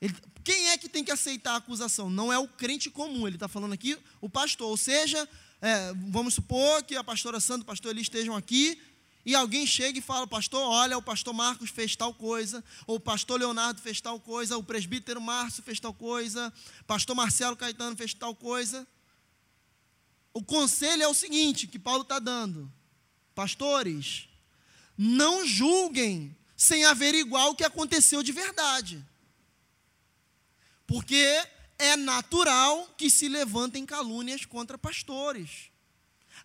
Ele, 0.00 0.14
quem 0.44 0.68
é 0.70 0.78
que 0.78 0.88
tem 0.88 1.04
que 1.04 1.10
aceitar 1.10 1.54
a 1.54 1.56
acusação? 1.56 2.08
Não 2.08 2.32
é 2.32 2.38
o 2.38 2.46
crente 2.46 2.88
comum, 2.88 3.26
ele 3.26 3.36
está 3.36 3.48
falando 3.48 3.72
aqui 3.72 3.98
o 4.20 4.30
pastor. 4.30 4.68
Ou 4.68 4.76
seja, 4.76 5.28
é, 5.60 5.92
vamos 6.10 6.34
supor 6.34 6.82
que 6.84 6.94
a 6.94 7.02
pastora 7.02 7.40
Sandra 7.40 7.62
e 7.62 7.64
o 7.64 7.66
pastor 7.66 7.90
Eli 7.90 8.02
estejam 8.02 8.36
aqui 8.36 8.80
e 9.24 9.34
alguém 9.34 9.66
chega 9.66 9.98
e 9.98 10.02
fala, 10.02 10.26
pastor, 10.26 10.60
olha, 10.60 10.98
o 10.98 11.02
pastor 11.02 11.32
Marcos 11.32 11.70
fez 11.70 11.96
tal 11.96 12.12
coisa, 12.12 12.62
ou 12.86 12.96
o 12.96 13.00
pastor 13.00 13.40
Leonardo 13.40 13.80
fez 13.80 14.00
tal 14.00 14.20
coisa, 14.20 14.58
o 14.58 14.62
presbítero 14.62 15.20
Márcio 15.20 15.62
fez 15.62 15.80
tal 15.80 15.94
coisa, 15.94 16.52
pastor 16.86 17.16
Marcelo 17.16 17.56
Caetano 17.56 17.96
fez 17.96 18.12
tal 18.12 18.34
coisa. 18.34 18.86
O 20.32 20.42
conselho 20.42 21.02
é 21.02 21.08
o 21.08 21.14
seguinte 21.14 21.66
que 21.66 21.78
Paulo 21.78 22.02
está 22.02 22.18
dando: 22.18 22.70
pastores, 23.34 24.28
não 24.98 25.46
julguem 25.46 26.36
sem 26.56 26.84
averiguar 26.84 27.48
o 27.48 27.54
que 27.54 27.64
aconteceu 27.64 28.22
de 28.22 28.32
verdade. 28.32 29.04
Porque 30.86 31.24
é 31.78 31.96
natural 31.96 32.94
que 32.96 33.10
se 33.10 33.28
levantem 33.28 33.86
calúnias 33.86 34.44
contra 34.44 34.76
pastores, 34.76 35.70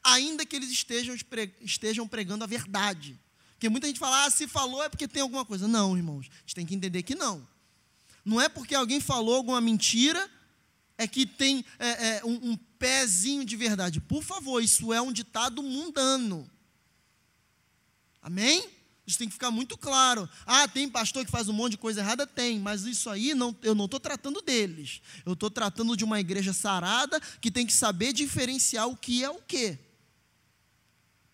ainda 0.04 0.46
que 0.46 0.56
eles 0.56 0.70
estejam, 0.70 1.16
estejam 1.62 2.08
pregando 2.08 2.44
a 2.44 2.48
verdade. 2.48 3.20
Porque 3.52 3.70
muita 3.70 3.88
gente 3.88 4.00
fala, 4.00 4.26
ah, 4.26 4.30
se 4.30 4.48
falou 4.48 4.84
é 4.84 4.90
porque 4.90 5.08
tem 5.08 5.22
alguma 5.22 5.44
coisa. 5.44 5.68
Não, 5.68 5.98
irmãos, 5.98 6.28
a 6.30 6.40
gente 6.42 6.56
tem 6.56 6.66
que 6.66 6.76
entender 6.76 7.04
que 7.04 7.16
não. 7.16 7.46
Não 8.24 8.40
é 8.40 8.48
porque 8.48 8.76
alguém 8.76 9.00
falou 9.00 9.36
alguma 9.36 9.60
mentira, 9.60 10.30
é 10.98 11.08
que 11.08 11.26
tem 11.26 11.66
é, 11.78 12.08
é, 12.08 12.26
um, 12.26 12.52
um 12.52 12.58
pezinho 12.78 13.44
de 13.44 13.56
verdade. 13.56 14.00
Por 14.00 14.24
favor, 14.24 14.64
isso 14.64 14.94
é 14.94 15.02
um 15.02 15.12
ditado 15.12 15.62
mundano. 15.62 16.50
Amém? 18.22 18.70
Isso 19.10 19.18
tem 19.18 19.28
que 19.28 19.34
ficar 19.34 19.50
muito 19.50 19.76
claro. 19.76 20.30
Ah, 20.46 20.68
tem 20.68 20.88
pastor 20.88 21.26
que 21.26 21.32
faz 21.32 21.50
um 21.50 21.54
monte 21.54 21.72
de 21.72 21.78
coisa 21.80 22.00
errada? 22.00 22.28
Tem, 22.28 22.60
mas 22.60 22.84
isso 22.84 23.10
aí 23.10 23.34
não, 23.34 23.58
eu 23.64 23.74
não 23.74 23.86
estou 23.86 24.00
tratando 24.00 24.40
deles. 24.40 25.02
Eu 25.26 25.34
estou 25.34 25.50
tratando 25.50 25.98
de 25.98 26.04
uma 26.04 26.20
igreja 26.20 26.54
sarada 26.54 27.20
que 27.42 27.50
tem 27.50 27.66
que 27.66 27.74
saber 27.74 28.14
diferenciar 28.14 28.88
o 28.88 28.96
que 28.96 29.24
é 29.24 29.30
o 29.32 29.42
que. 29.42 29.80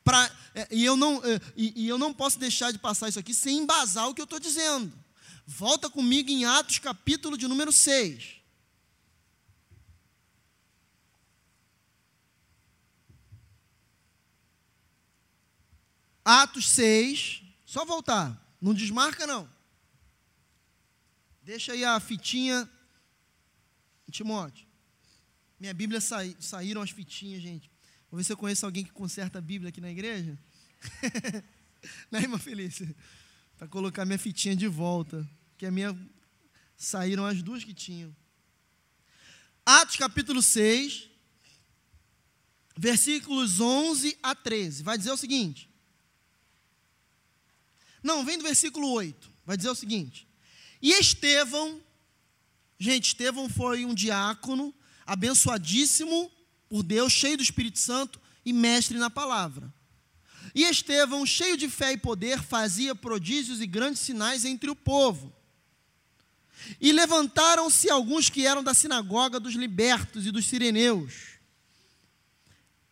Pra, 0.06 0.32
é, 0.54 0.70
e, 0.72 0.86
eu 0.86 0.96
não, 0.96 1.18
é, 1.26 1.42
e, 1.58 1.84
e 1.84 1.88
eu 1.90 1.98
não 1.98 2.14
posso 2.14 2.40
deixar 2.40 2.72
de 2.72 2.80
passar 2.80 3.10
isso 3.10 3.20
aqui 3.20 3.34
sem 3.34 3.58
embasar 3.58 4.08
o 4.08 4.16
que 4.16 4.22
eu 4.22 4.24
estou 4.26 4.40
dizendo. 4.40 4.94
Volta 5.46 5.90
comigo 5.90 6.30
em 6.30 6.46
Atos, 6.46 6.80
capítulo 6.80 7.38
de 7.38 7.46
número 7.46 7.74
6. 7.74 8.36
Atos 16.24 16.70
6, 16.70 17.45
só 17.76 17.84
voltar, 17.84 18.56
não 18.62 18.74
desmarca 18.74 19.28
não. 19.28 19.50
Deixa 21.44 21.74
aí 21.74 21.84
a 21.84 22.00
fitinha, 22.00 22.70
Timóteo. 24.10 24.66
Minha 25.60 25.74
Bíblia 25.74 26.00
sai, 26.00 26.38
saíram 26.40 26.82
as 26.82 26.92
fitinhas, 26.92 27.42
gente. 27.42 27.70
Vou 28.10 28.18
ver 28.18 28.24
se 28.24 28.32
eu 28.32 28.38
conheço 28.38 28.66
alguém 28.66 28.86
que 28.86 28.94
conserta 28.94 29.40
a 29.40 29.42
Bíblia 29.42 29.72
aqui 29.72 29.82
na 29.82 29.92
igreja. 29.92 30.40
né, 32.10 32.22
irmã 32.22 32.38
Felícia? 32.38 32.96
Para 33.58 33.68
colocar 33.68 34.06
minha 34.06 34.18
fitinha 34.18 34.56
de 34.56 34.70
volta. 34.70 35.30
Que 35.58 35.66
a 35.66 35.72
minha. 35.72 35.94
Saíram 36.78 37.26
as 37.26 37.44
duas 37.44 37.66
que 37.66 37.74
tinham. 37.74 38.16
Atos 39.66 39.98
capítulo 39.98 40.42
6, 40.42 41.10
versículos 42.78 43.60
11 43.60 44.18
a 44.24 44.34
13. 44.34 44.82
Vai 44.82 44.98
dizer 44.98 45.12
o 45.12 45.18
seguinte: 45.18 45.75
não, 48.06 48.24
vem 48.24 48.38
do 48.38 48.44
versículo 48.44 48.92
8. 48.92 49.32
Vai 49.44 49.58
dizer 49.58 49.70
o 49.70 49.76
seguinte: 49.76 50.28
E 50.80 50.92
Estevão, 50.92 51.82
gente, 52.78 53.08
Estevão 53.08 53.50
foi 53.50 53.84
um 53.84 53.96
diácono, 53.96 54.72
abençoadíssimo 55.08 56.32
por 56.70 56.84
Deus, 56.84 57.12
cheio 57.12 57.36
do 57.36 57.42
Espírito 57.42 57.80
Santo 57.80 58.22
e 58.46 58.54
mestre 58.54 59.00
na 59.00 59.10
palavra. 59.10 59.74
E 60.54 60.64
Estevão, 60.66 61.26
cheio 61.26 61.58
de 61.58 61.68
fé 61.68 61.94
e 61.94 61.98
poder, 61.98 62.44
fazia 62.44 62.94
prodígios 62.94 63.60
e 63.60 63.66
grandes 63.66 64.02
sinais 64.02 64.46
entre 64.46 64.70
o 64.70 64.76
povo. 64.76 65.36
E 66.80 66.92
levantaram-se 66.92 67.90
alguns 67.90 68.30
que 68.30 68.46
eram 68.46 68.64
da 68.64 68.76
sinagoga 68.76 69.40
dos 69.40 69.56
libertos 69.56 70.28
e 70.28 70.32
dos 70.32 70.46
sireneus. 70.46 71.40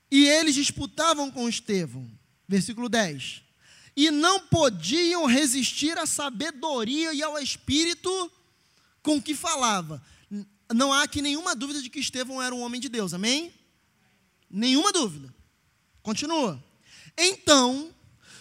E 0.09 0.26
eles 0.26 0.55
disputavam 0.55 1.30
com 1.30 1.47
Estevão. 1.47 2.09
Versículo 2.47 2.89
10 2.89 3.43
e 3.96 4.10
não 4.10 4.39
podiam 4.48 5.26
resistir 5.26 5.98
à 5.98 6.06
sabedoria 6.06 7.14
e 7.14 7.22
ao 7.22 7.38
espírito 7.38 8.32
com 9.02 9.22
que 9.22 9.36
falava. 9.36 10.02
Não 10.74 10.91
há 10.91 11.04
aqui 11.04 11.22
nenhuma 11.22 11.56
dúvida 11.56 11.82
de 11.82 11.89
que 11.89 12.00
Estevão 12.00 12.41
era 12.41 12.56
um 12.56 12.62
homem 12.62 12.82
de 12.82 12.89
Deus, 12.89 13.14
amém? 13.14 13.54
Nenhuma 14.50 14.91
dúvida. 14.91 15.34
Continua. 16.02 16.64
Então, 17.18 17.94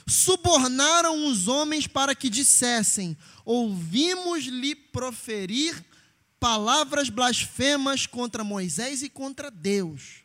subornaram 0.06 1.26
os 1.26 1.48
homens 1.48 1.86
para 1.86 2.14
que 2.14 2.30
dissessem: 2.30 3.16
Ouvimos-lhe 3.44 4.74
proferir 4.74 5.84
palavras 6.40 7.08
blasfemas 7.08 8.06
contra 8.06 8.42
Moisés 8.42 9.02
e 9.02 9.08
contra 9.08 9.50
Deus. 9.50 10.22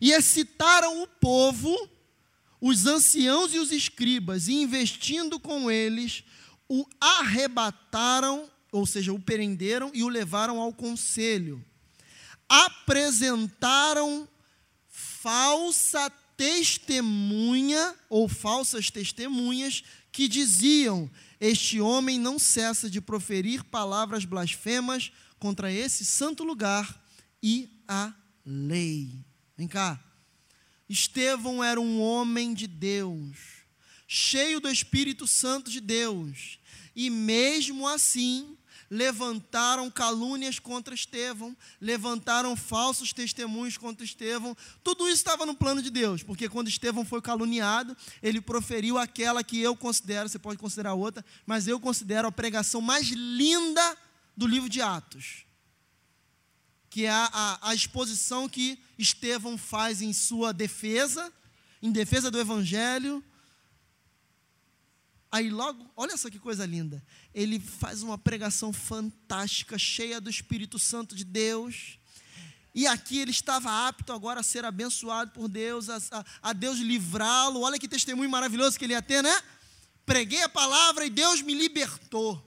E 0.00 0.12
excitaram 0.12 1.02
o 1.02 1.06
povo 1.06 1.88
os 2.60 2.86
anciãos 2.86 3.54
e 3.54 3.58
os 3.58 3.72
escribas, 3.72 4.48
investindo 4.48 5.40
com 5.40 5.70
eles, 5.70 6.22
o 6.68 6.84
arrebataram, 7.00 8.48
ou 8.70 8.86
seja, 8.86 9.12
o 9.12 9.18
prenderam 9.18 9.90
e 9.94 10.02
o 10.02 10.08
levaram 10.08 10.60
ao 10.60 10.72
conselho. 10.72 11.64
Apresentaram 12.48 14.28
falsa 14.88 16.10
testemunha 16.36 17.94
ou 18.08 18.28
falsas 18.28 18.90
testemunhas 18.90 19.82
que 20.12 20.28
diziam: 20.28 21.10
Este 21.40 21.80
homem 21.80 22.18
não 22.18 22.38
cessa 22.38 22.90
de 22.90 23.00
proferir 23.00 23.64
palavras 23.64 24.24
blasfemas 24.24 25.12
contra 25.38 25.72
esse 25.72 26.04
santo 26.04 26.44
lugar 26.44 27.02
e 27.42 27.68
a 27.88 28.12
lei. 28.44 29.24
Vem 29.56 29.68
cá. 29.68 30.09
Estevão 30.90 31.62
era 31.62 31.80
um 31.80 32.02
homem 32.02 32.52
de 32.52 32.66
Deus, 32.66 33.36
cheio 34.08 34.58
do 34.58 34.68
Espírito 34.68 35.24
Santo 35.24 35.70
de 35.70 35.80
Deus, 35.80 36.58
e 36.96 37.08
mesmo 37.08 37.86
assim 37.86 38.56
levantaram 38.90 39.88
calúnias 39.88 40.58
contra 40.58 40.92
Estevão, 40.92 41.56
levantaram 41.80 42.56
falsos 42.56 43.12
testemunhos 43.12 43.78
contra 43.78 44.04
Estevão. 44.04 44.56
Tudo 44.82 45.06
isso 45.06 45.18
estava 45.18 45.46
no 45.46 45.54
plano 45.54 45.80
de 45.80 45.90
Deus, 45.90 46.24
porque 46.24 46.48
quando 46.48 46.66
Estevão 46.66 47.04
foi 47.04 47.22
caluniado, 47.22 47.96
ele 48.20 48.40
proferiu 48.40 48.98
aquela 48.98 49.44
que 49.44 49.60
eu 49.60 49.76
considero, 49.76 50.28
você 50.28 50.40
pode 50.40 50.58
considerar 50.58 50.94
outra, 50.94 51.24
mas 51.46 51.68
eu 51.68 51.78
considero 51.78 52.26
a 52.26 52.32
pregação 52.32 52.80
mais 52.80 53.10
linda 53.10 53.96
do 54.36 54.44
livro 54.44 54.68
de 54.68 54.82
Atos 54.82 55.48
que 56.90 57.06
é 57.06 57.10
a, 57.10 57.58
a, 57.62 57.72
exposição 57.74 58.48
que 58.48 58.82
Estevão 58.98 59.56
faz 59.56 60.02
em 60.02 60.12
sua 60.12 60.52
defesa, 60.52 61.32
em 61.80 61.92
defesa 61.92 62.32
do 62.32 62.38
Evangelho. 62.38 63.24
Aí 65.30 65.48
logo, 65.48 65.88
olha 65.96 66.16
só 66.16 66.28
que 66.28 66.40
coisa 66.40 66.66
linda. 66.66 67.00
Ele 67.32 67.60
faz 67.60 68.02
uma 68.02 68.18
pregação 68.18 68.72
fantástica, 68.72 69.78
cheia 69.78 70.20
do 70.20 70.28
Espírito 70.28 70.80
Santo 70.80 71.14
de 71.14 71.22
Deus. 71.22 71.96
E 72.74 72.88
aqui 72.88 73.20
ele 73.20 73.30
estava 73.30 73.86
apto 73.86 74.12
agora 74.12 74.40
a 74.40 74.44
ser 74.44 74.64
abençoado 74.64 75.30
por 75.30 75.48
Deus, 75.48 75.88
a, 75.88 75.98
a, 76.10 76.24
a 76.42 76.52
Deus 76.52 76.80
livrá-lo. 76.80 77.60
Olha 77.60 77.78
que 77.78 77.88
testemunho 77.88 78.28
maravilhoso 78.28 78.76
que 78.76 78.84
ele 78.84 78.94
ia 78.94 79.02
ter, 79.02 79.22
né? 79.22 79.42
Preguei 80.04 80.42
a 80.42 80.48
palavra 80.48 81.06
e 81.06 81.10
Deus 81.10 81.40
me 81.40 81.54
libertou. 81.54 82.44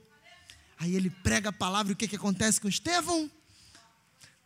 Aí 0.76 0.94
ele 0.94 1.08
prega 1.08 1.48
a 1.48 1.52
palavra 1.52 1.92
e 1.92 1.94
o 1.94 1.96
que, 1.96 2.06
que 2.06 2.16
acontece 2.16 2.60
com 2.60 2.68
Estevão? 2.68 3.30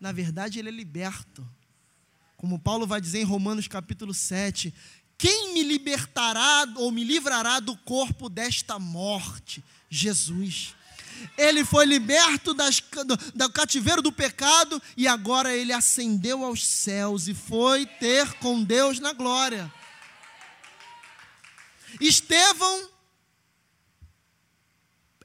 Na 0.00 0.12
verdade, 0.12 0.58
ele 0.58 0.68
é 0.68 0.72
liberto. 0.72 1.46
Como 2.36 2.58
Paulo 2.58 2.86
vai 2.86 3.00
dizer 3.00 3.18
em 3.20 3.24
Romanos 3.24 3.66
capítulo 3.66 4.14
7, 4.14 4.72
Quem 5.16 5.54
me 5.54 5.62
libertará 5.62 6.66
ou 6.76 6.92
me 6.92 7.02
livrará 7.02 7.58
do 7.58 7.76
corpo 7.76 8.28
desta 8.28 8.78
morte? 8.78 9.64
Jesus. 9.90 10.74
Ele 11.36 11.64
foi 11.64 11.84
liberto 11.84 12.54
das, 12.54 12.80
do, 12.80 13.16
do 13.16 13.52
cativeiro 13.52 14.00
do 14.00 14.12
pecado 14.12 14.80
e 14.96 15.08
agora 15.08 15.52
ele 15.52 15.72
ascendeu 15.72 16.44
aos 16.44 16.64
céus 16.64 17.26
e 17.26 17.34
foi 17.34 17.86
ter 17.86 18.34
com 18.34 18.62
Deus 18.62 19.00
na 19.00 19.12
glória. 19.12 19.72
Estevão 22.00 22.88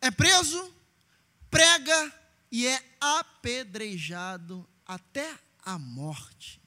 é 0.01 0.09
preso, 0.09 0.73
prega 1.51 2.22
e 2.53 2.67
é 2.67 2.97
apedrejado 3.01 4.69
até 4.85 5.39
a 5.65 5.79
morte. 5.79 6.61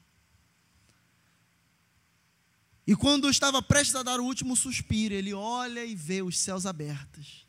E 2.85 2.97
quando 2.97 3.31
estava 3.31 3.63
prestes 3.63 3.95
a 3.95 4.03
dar 4.03 4.19
o 4.19 4.25
último 4.25 4.57
suspiro, 4.57 5.15
ele 5.15 5.33
olha 5.33 5.85
e 5.85 5.95
vê 5.95 6.23
os 6.23 6.41
céus 6.41 6.67
abertos. 6.67 7.47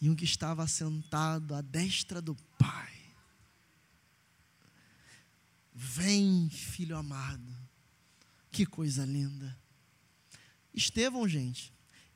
E 0.00 0.08
um 0.08 0.16
que 0.16 0.24
estava 0.24 0.66
sentado 0.66 1.54
à 1.54 1.60
destra 1.60 2.22
do 2.22 2.34
Pai. 2.58 2.94
Vem, 5.74 6.48
filho 6.48 6.96
amado. 6.96 7.54
Que 8.50 8.64
coisa 8.64 9.04
linda. 9.04 9.54
Estevão, 10.72 11.28
gente, 11.28 11.74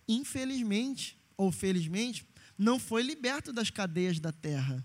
infelizmente 0.09 1.18
ou 1.38 1.53
felizmente, 1.53 2.24
não 2.59 2.79
foi 2.79 3.03
liberto 3.03 3.53
das 3.53 3.71
cadeias 3.71 4.19
da 4.19 4.33
terra. 4.33 4.85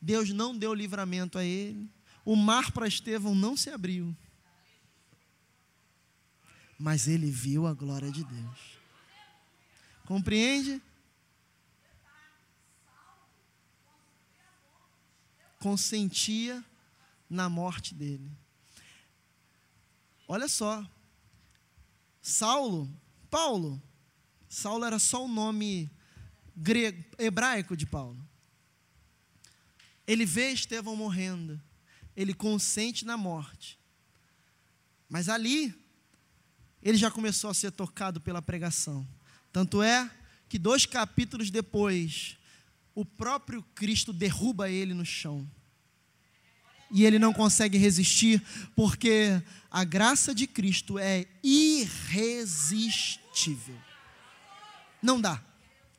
Deus 0.00 0.30
não 0.30 0.56
deu 0.56 0.74
livramento 0.74 1.38
a 1.38 1.44
ele. 1.44 1.90
O 2.24 2.36
mar 2.36 2.70
para 2.70 2.86
Estevão 2.86 3.34
não 3.34 3.56
se 3.56 3.70
abriu 3.70 4.14
mas 6.82 7.06
ele 7.06 7.30
viu 7.30 7.68
a 7.68 7.72
glória 7.72 8.10
de 8.10 8.24
Deus. 8.24 8.58
Compreende? 10.04 10.82
Consentia 15.60 16.64
na 17.30 17.48
morte 17.48 17.94
dele. 17.94 18.28
Olha 20.26 20.48
só, 20.48 20.84
Saulo, 22.20 22.92
Paulo, 23.30 23.80
Saulo 24.48 24.84
era 24.84 24.98
só 24.98 25.24
o 25.24 25.28
nome 25.28 25.88
grego, 26.56 27.04
hebraico 27.18 27.76
de 27.76 27.86
Paulo. 27.86 28.18
Ele 30.06 30.26
vê 30.26 30.50
Estevão 30.50 30.96
morrendo, 30.96 31.60
ele 32.16 32.34
consente 32.34 33.04
na 33.04 33.16
morte. 33.16 33.78
Mas 35.08 35.28
ali, 35.28 35.72
ele 36.82 36.98
já 36.98 37.08
começou 37.10 37.50
a 37.50 37.54
ser 37.54 37.70
tocado 37.70 38.20
pela 38.20 38.42
pregação. 38.42 39.06
Tanto 39.52 39.80
é 39.82 40.10
que 40.48 40.58
dois 40.58 40.86
capítulos 40.86 41.50
depois, 41.50 42.36
o 42.94 43.04
próprio 43.04 43.62
Cristo 43.74 44.12
derruba 44.12 44.70
ele 44.70 44.94
no 44.94 45.04
chão. 45.04 45.50
E 46.90 47.04
ele 47.04 47.18
não 47.18 47.32
consegue 47.32 47.78
resistir, 47.78 48.42
porque 48.76 49.42
a 49.70 49.82
graça 49.82 50.34
de 50.34 50.46
Cristo 50.46 50.98
é 50.98 51.26
irresistível. 51.42 53.80
Não 55.02 55.18
dá. 55.18 55.42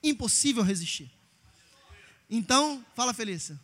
Impossível 0.04 0.62
resistir. 0.62 1.10
Então, 2.30 2.86
fala 2.94 3.14
Felícia. 3.14 3.60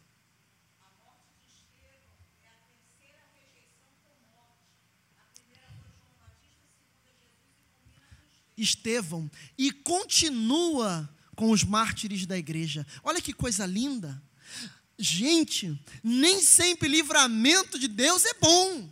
Estevão 8.56 9.30
e 9.58 9.72
continua 9.72 11.10
com 11.36 11.52
os 11.52 11.64
mártires 11.64 12.26
da 12.26 12.38
igreja. 12.38 12.86
Olha 13.04 13.22
que 13.22 13.34
coisa 13.34 13.66
linda. 13.66 14.22
Gente, 14.98 15.82
nem 16.04 16.42
sempre 16.42 16.90
livramento 16.90 17.80
de 17.80 17.88
Deus 17.88 18.26
é 18.26 18.34
bom. 18.34 18.90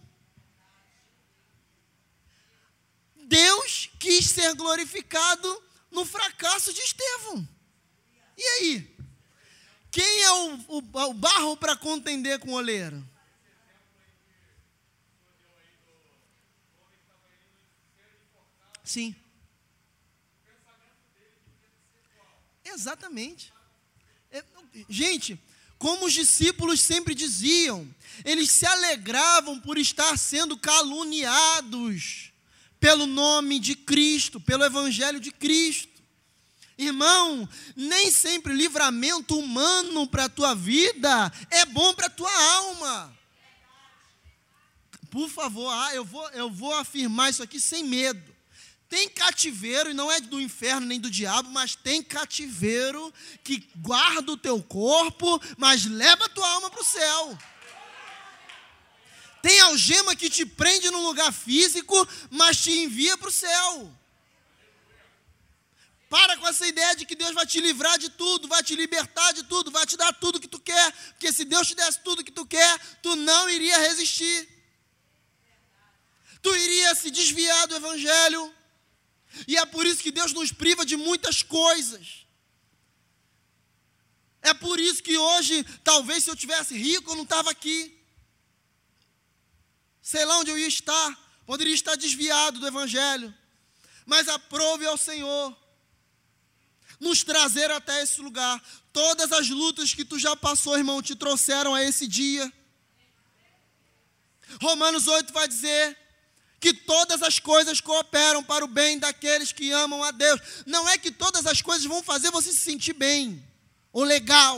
Deus 3.25 3.89
quis 3.99 4.29
ser 4.29 4.55
glorificado 4.55 5.66
no 5.91 6.05
fracasso 6.05 6.73
de 6.73 6.81
Estevão. 6.81 7.47
E 8.37 8.43
aí? 8.43 8.97
Quem 9.91 10.21
é 10.21 10.31
o, 10.31 10.53
o, 10.67 10.77
o 10.77 11.13
barro 11.13 11.57
para 11.57 11.75
contender 11.75 12.39
com 12.39 12.51
o 12.51 12.55
oleiro? 12.55 13.03
Sim. 18.83 19.15
Exatamente. 22.63 23.51
É, 24.31 24.43
gente, 24.87 25.39
como 25.77 26.05
os 26.05 26.13
discípulos 26.13 26.79
sempre 26.79 27.15
diziam, 27.15 27.87
eles 28.23 28.51
se 28.51 28.65
alegravam 28.65 29.59
por 29.59 29.77
estar 29.77 30.17
sendo 30.17 30.57
caluniados 30.57 32.31
pelo 32.79 33.05
nome 33.05 33.59
de 33.59 33.75
Cristo, 33.75 34.39
pelo 34.39 34.63
Evangelho 34.63 35.19
de 35.19 35.31
Cristo. 35.31 35.97
Irmão, 36.77 37.49
nem 37.75 38.11
sempre 38.11 38.53
livramento 38.53 39.37
humano 39.37 40.07
para 40.07 40.25
a 40.25 40.29
tua 40.29 40.53
vida 40.53 41.31
é 41.49 41.65
bom 41.65 41.93
para 41.93 42.05
a 42.05 42.11
tua 42.11 42.31
alma. 42.55 43.17
Por 45.09 45.27
favor, 45.29 45.71
ah, 45.71 45.95
eu, 45.95 46.05
vou, 46.05 46.29
eu 46.31 46.51
vou 46.51 46.73
afirmar 46.75 47.31
isso 47.31 47.41
aqui 47.41 47.59
sem 47.59 47.83
medo. 47.83 48.35
Tem 48.89 49.09
cativeiro, 49.09 49.89
e 49.89 49.93
não 49.93 50.11
é 50.11 50.21
do 50.21 50.39
inferno 50.39 50.87
nem 50.87 50.99
do 50.99 51.09
diabo, 51.09 51.49
mas 51.49 51.75
tem 51.75 52.01
cativeiro 52.01 53.13
que 53.43 53.67
guarda 53.77 54.31
o 54.31 54.37
teu 54.37 54.61
corpo, 54.61 55.41
mas 55.57 55.85
leva 55.85 56.25
a 56.25 56.29
tua 56.29 56.47
alma 56.47 56.69
para 56.69 56.81
o 56.81 56.85
céu. 56.85 57.37
Tem 59.47 59.61
algema 59.61 60.13
que 60.13 60.29
te 60.29 60.45
prende 60.45 60.91
num 60.91 61.03
lugar 61.03 61.31
físico, 61.31 61.95
mas 62.29 62.57
te 62.57 62.69
envia 62.69 63.17
para 63.17 63.29
o 63.29 63.31
céu. 63.31 63.89
Para 66.09 66.35
com 66.35 66.45
essa 66.49 66.67
ideia 66.67 66.93
de 66.97 67.05
que 67.05 67.15
Deus 67.15 67.33
vai 67.33 67.45
te 67.45 67.61
livrar 67.61 67.97
de 67.97 68.09
tudo, 68.09 68.45
vai 68.49 68.61
te 68.61 68.75
libertar 68.75 69.31
de 69.31 69.43
tudo, 69.43 69.71
vai 69.71 69.85
te 69.85 69.95
dar 69.95 70.11
tudo 70.11 70.41
que 70.41 70.49
tu 70.49 70.59
quer, 70.59 70.91
porque 71.11 71.31
se 71.31 71.45
Deus 71.45 71.65
te 71.65 71.75
desse 71.75 72.01
tudo 72.01 72.25
que 72.25 72.31
tu 72.31 72.45
quer, 72.45 72.77
tu 73.01 73.15
não 73.15 73.49
iria 73.49 73.77
resistir. 73.77 74.49
Tu 76.41 76.53
iria 76.53 76.93
se 76.95 77.09
desviar 77.09 77.67
do 77.67 77.75
evangelho. 77.77 78.53
E 79.47 79.55
é 79.55 79.65
por 79.65 79.85
isso 79.85 80.03
que 80.03 80.11
Deus 80.11 80.33
nos 80.33 80.51
priva 80.51 80.85
de 80.85 80.97
muitas 80.97 81.41
coisas. 81.41 82.27
É 84.41 84.53
por 84.53 84.77
isso 84.77 85.01
que 85.01 85.17
hoje, 85.17 85.63
talvez 85.85 86.25
se 86.25 86.29
eu 86.29 86.35
tivesse 86.35 86.77
rico, 86.77 87.11
eu 87.11 87.15
não 87.15 87.23
estava 87.23 87.49
aqui. 87.49 87.96
Sei 90.07 90.23
lá 90.23 90.37
onde 90.37 90.49
eu 90.49 90.57
ia 90.57 90.69
estar. 90.69 91.19
Poderia 91.45 91.73
estar 91.73 91.97
desviado 91.97 92.61
do 92.61 92.67
Evangelho. 92.67 93.33
Mas 94.05 94.29
aprove 94.29 94.85
ao 94.85 94.97
Senhor 94.97 95.53
nos 96.97 97.25
trazer 97.25 97.69
até 97.71 98.01
esse 98.03 98.21
lugar. 98.21 98.63
Todas 98.93 99.33
as 99.33 99.49
lutas 99.49 99.93
que 99.93 100.05
tu 100.05 100.17
já 100.17 100.33
passou, 100.33 100.77
irmão, 100.77 101.01
te 101.01 101.13
trouxeram 101.13 101.75
a 101.75 101.83
esse 101.83 102.07
dia. 102.07 102.49
Romanos 104.61 105.07
8 105.07 105.33
vai 105.33 105.45
dizer 105.45 105.97
que 106.57 106.73
todas 106.73 107.21
as 107.21 107.37
coisas 107.37 107.81
cooperam 107.81 108.41
para 108.41 108.63
o 108.63 108.69
bem 108.69 108.97
daqueles 108.97 109.51
que 109.51 109.73
amam 109.73 110.01
a 110.05 110.11
Deus. 110.11 110.39
Não 110.65 110.87
é 110.87 110.97
que 110.97 111.11
todas 111.11 111.45
as 111.45 111.61
coisas 111.61 111.85
vão 111.85 112.01
fazer 112.01 112.31
você 112.31 112.53
se 112.53 112.59
sentir 112.59 112.93
bem, 112.93 113.45
ou 113.91 114.05
legal, 114.05 114.57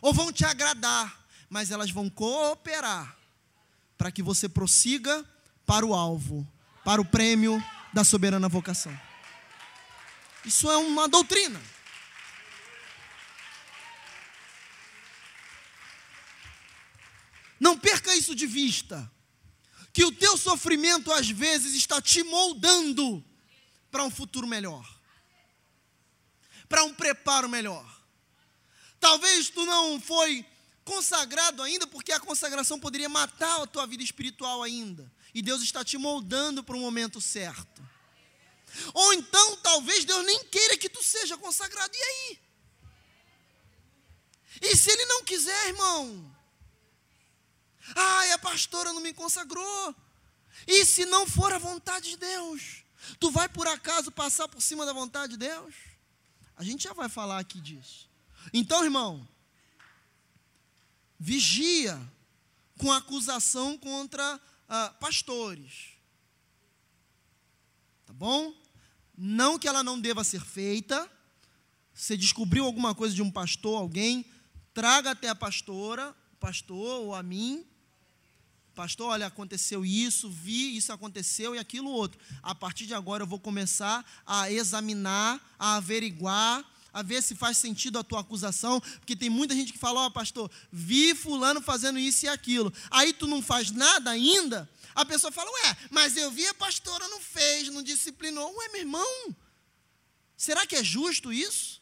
ou 0.00 0.14
vão 0.14 0.32
te 0.32 0.44
agradar, 0.44 1.26
mas 1.48 1.72
elas 1.72 1.90
vão 1.90 2.08
cooperar 2.08 3.19
para 4.00 4.10
que 4.10 4.22
você 4.22 4.48
prossiga 4.48 5.22
para 5.66 5.84
o 5.84 5.92
alvo, 5.92 6.50
para 6.82 7.02
o 7.02 7.04
prêmio 7.04 7.62
da 7.92 8.02
soberana 8.02 8.48
vocação. 8.48 8.98
Isso 10.42 10.70
é 10.70 10.76
uma 10.78 11.06
doutrina. 11.06 11.60
Não 17.60 17.78
perca 17.78 18.16
isso 18.16 18.34
de 18.34 18.46
vista 18.46 19.12
que 19.92 20.02
o 20.02 20.12
teu 20.12 20.38
sofrimento 20.38 21.12
às 21.12 21.28
vezes 21.28 21.74
está 21.74 22.00
te 22.00 22.22
moldando 22.22 23.22
para 23.90 24.02
um 24.02 24.10
futuro 24.10 24.46
melhor, 24.46 24.98
para 26.70 26.84
um 26.84 26.94
preparo 26.94 27.50
melhor. 27.50 28.02
Talvez 28.98 29.50
tu 29.50 29.66
não 29.66 30.00
foi 30.00 30.46
consagrado 30.84 31.62
ainda, 31.62 31.86
porque 31.86 32.12
a 32.12 32.20
consagração 32.20 32.78
poderia 32.78 33.08
matar 33.08 33.62
a 33.62 33.66
tua 33.66 33.86
vida 33.86 34.02
espiritual 34.02 34.62
ainda. 34.62 35.10
E 35.34 35.42
Deus 35.42 35.62
está 35.62 35.84
te 35.84 35.96
moldando 35.96 36.62
para 36.64 36.76
o 36.76 36.80
momento 36.80 37.20
certo. 37.20 37.88
Ou 38.94 39.12
então, 39.14 39.56
talvez 39.58 40.04
Deus 40.04 40.24
nem 40.24 40.44
queira 40.44 40.76
que 40.76 40.88
tu 40.88 41.02
seja 41.02 41.36
consagrado. 41.36 41.92
E 41.94 42.02
aí? 42.02 42.38
E 44.62 44.76
se 44.76 44.90
Ele 44.90 45.04
não 45.06 45.24
quiser, 45.24 45.68
irmão? 45.68 46.36
Ai, 47.94 48.32
a 48.32 48.38
pastora 48.38 48.92
não 48.92 49.00
me 49.00 49.12
consagrou. 49.12 49.94
E 50.66 50.84
se 50.84 51.04
não 51.06 51.26
for 51.26 51.52
a 51.52 51.58
vontade 51.58 52.10
de 52.10 52.16
Deus? 52.16 52.84
Tu 53.18 53.30
vai 53.30 53.48
por 53.48 53.66
acaso 53.66 54.10
passar 54.10 54.48
por 54.48 54.60
cima 54.60 54.84
da 54.84 54.92
vontade 54.92 55.32
de 55.32 55.38
Deus? 55.38 55.74
A 56.56 56.62
gente 56.62 56.84
já 56.84 56.92
vai 56.92 57.08
falar 57.08 57.38
aqui 57.38 57.60
disso. 57.60 58.08
Então, 58.52 58.84
irmão, 58.84 59.26
vigia 61.20 62.00
com 62.78 62.90
acusação 62.90 63.76
contra 63.76 64.40
ah, 64.66 64.88
pastores. 64.98 65.90
Tá 68.06 68.14
bom? 68.14 68.54
Não 69.14 69.58
que 69.58 69.68
ela 69.68 69.84
não 69.84 70.00
deva 70.00 70.24
ser 70.24 70.40
feita. 70.40 71.08
Se 71.92 72.16
descobriu 72.16 72.64
alguma 72.64 72.94
coisa 72.94 73.14
de 73.14 73.20
um 73.20 73.30
pastor, 73.30 73.78
alguém, 73.78 74.24
traga 74.72 75.10
até 75.10 75.28
a 75.28 75.34
pastora, 75.34 76.16
pastor 76.40 77.02
ou 77.02 77.14
a 77.14 77.22
mim. 77.22 77.66
Pastor, 78.74 79.08
olha, 79.08 79.26
aconteceu 79.26 79.84
isso, 79.84 80.30
vi, 80.30 80.74
isso 80.74 80.90
aconteceu 80.90 81.54
e 81.54 81.58
aquilo 81.58 81.90
outro. 81.90 82.18
A 82.42 82.54
partir 82.54 82.86
de 82.86 82.94
agora 82.94 83.24
eu 83.24 83.26
vou 83.26 83.38
começar 83.38 84.02
a 84.24 84.50
examinar, 84.50 85.38
a 85.58 85.74
averiguar, 85.74 86.64
a 86.92 87.02
ver 87.02 87.22
se 87.22 87.34
faz 87.34 87.56
sentido 87.56 87.98
a 87.98 88.04
tua 88.04 88.20
acusação, 88.20 88.80
porque 88.98 89.16
tem 89.16 89.30
muita 89.30 89.54
gente 89.54 89.72
que 89.72 89.78
fala, 89.78 90.00
ó, 90.00 90.06
oh, 90.06 90.10
pastor, 90.10 90.50
vi 90.72 91.14
fulano 91.14 91.60
fazendo 91.60 91.98
isso 91.98 92.26
e 92.26 92.28
aquilo. 92.28 92.72
Aí 92.90 93.12
tu 93.12 93.26
não 93.26 93.42
faz 93.42 93.70
nada 93.70 94.10
ainda, 94.10 94.68
a 94.94 95.04
pessoa 95.04 95.32
fala, 95.32 95.50
ué, 95.50 95.76
mas 95.90 96.16
eu 96.16 96.30
vi 96.30 96.46
a 96.46 96.54
pastora 96.54 97.06
não 97.08 97.20
fez, 97.20 97.68
não 97.68 97.82
disciplinou. 97.82 98.54
Ué, 98.56 98.68
meu 98.68 98.80
irmão, 98.80 99.36
será 100.36 100.66
que 100.66 100.76
é 100.76 100.84
justo 100.84 101.32
isso? 101.32 101.80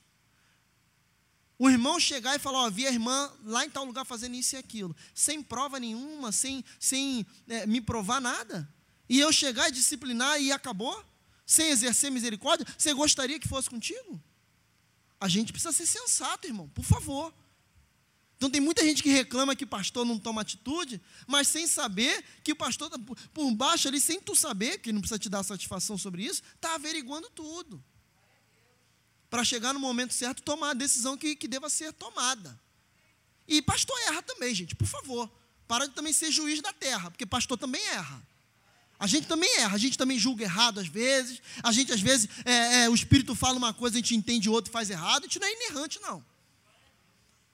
O 1.58 1.68
irmão 1.68 1.98
chegar 1.98 2.36
e 2.36 2.38
falar, 2.38 2.60
ó, 2.60 2.70
vi 2.70 2.86
a 2.86 2.90
irmã 2.90 3.32
lá 3.44 3.64
em 3.64 3.70
tal 3.70 3.84
lugar 3.84 4.04
fazendo 4.04 4.36
isso 4.36 4.54
e 4.54 4.58
aquilo, 4.58 4.94
sem 5.12 5.42
prova 5.42 5.80
nenhuma, 5.80 6.30
sem, 6.30 6.64
sem 6.78 7.26
é, 7.48 7.66
me 7.66 7.80
provar 7.80 8.20
nada. 8.20 8.68
E 9.08 9.18
eu 9.18 9.32
chegar 9.32 9.68
e 9.68 9.72
disciplinar 9.72 10.40
e 10.40 10.52
acabou? 10.52 11.04
Sem 11.44 11.70
exercer 11.70 12.10
misericórdia? 12.10 12.66
Você 12.76 12.92
gostaria 12.92 13.38
que 13.40 13.48
fosse 13.48 13.68
contigo? 13.68 14.22
A 15.20 15.28
gente 15.28 15.52
precisa 15.52 15.72
ser 15.72 15.86
sensato, 15.86 16.46
irmão, 16.46 16.68
por 16.68 16.84
favor. 16.84 17.34
Então 18.36 18.48
tem 18.48 18.60
muita 18.60 18.84
gente 18.84 19.02
que 19.02 19.10
reclama 19.10 19.56
que 19.56 19.64
o 19.64 19.66
pastor 19.66 20.06
não 20.06 20.16
toma 20.16 20.42
atitude, 20.42 21.00
mas 21.26 21.48
sem 21.48 21.66
saber 21.66 22.24
que 22.44 22.52
o 22.52 22.56
pastor, 22.56 22.88
tá 22.88 22.96
por 23.34 23.50
baixo 23.52 23.88
ali, 23.88 24.00
sem 24.00 24.20
tu 24.20 24.36
saber, 24.36 24.78
que 24.78 24.92
não 24.92 25.00
precisa 25.00 25.18
te 25.18 25.28
dar 25.28 25.42
satisfação 25.42 25.98
sobre 25.98 26.22
isso, 26.22 26.40
está 26.54 26.76
averiguando 26.76 27.28
tudo. 27.30 27.82
Para 29.28 29.42
chegar 29.42 29.74
no 29.74 29.80
momento 29.80 30.14
certo, 30.14 30.40
tomar 30.40 30.70
a 30.70 30.74
decisão 30.74 31.16
que, 31.16 31.34
que 31.34 31.48
deva 31.48 31.68
ser 31.68 31.92
tomada. 31.92 32.58
E 33.46 33.60
pastor 33.60 33.98
erra 34.06 34.22
também, 34.22 34.54
gente, 34.54 34.76
por 34.76 34.86
favor. 34.86 35.28
Para 35.66 35.86
de 35.86 35.94
também 35.94 36.12
ser 36.12 36.30
juiz 36.30 36.62
da 36.62 36.72
terra, 36.72 37.10
porque 37.10 37.26
pastor 37.26 37.58
também 37.58 37.82
erra. 37.88 38.22
A 38.98 39.06
gente 39.06 39.28
também 39.28 39.48
erra, 39.58 39.76
a 39.76 39.78
gente 39.78 39.96
também 39.96 40.18
julga 40.18 40.42
errado 40.42 40.80
às 40.80 40.88
vezes. 40.88 41.40
A 41.62 41.70
gente, 41.70 41.92
às 41.92 42.00
vezes, 42.00 42.28
é, 42.44 42.82
é, 42.82 42.90
o 42.90 42.94
Espírito 42.94 43.34
fala 43.34 43.56
uma 43.56 43.72
coisa, 43.72 43.96
a 43.96 44.00
gente 44.00 44.16
entende 44.16 44.48
outra 44.48 44.70
e 44.70 44.72
faz 44.72 44.90
errado. 44.90 45.24
A 45.24 45.26
gente 45.26 45.38
não 45.38 45.46
é 45.46 45.52
inerrante, 45.52 46.00
não. 46.00 46.24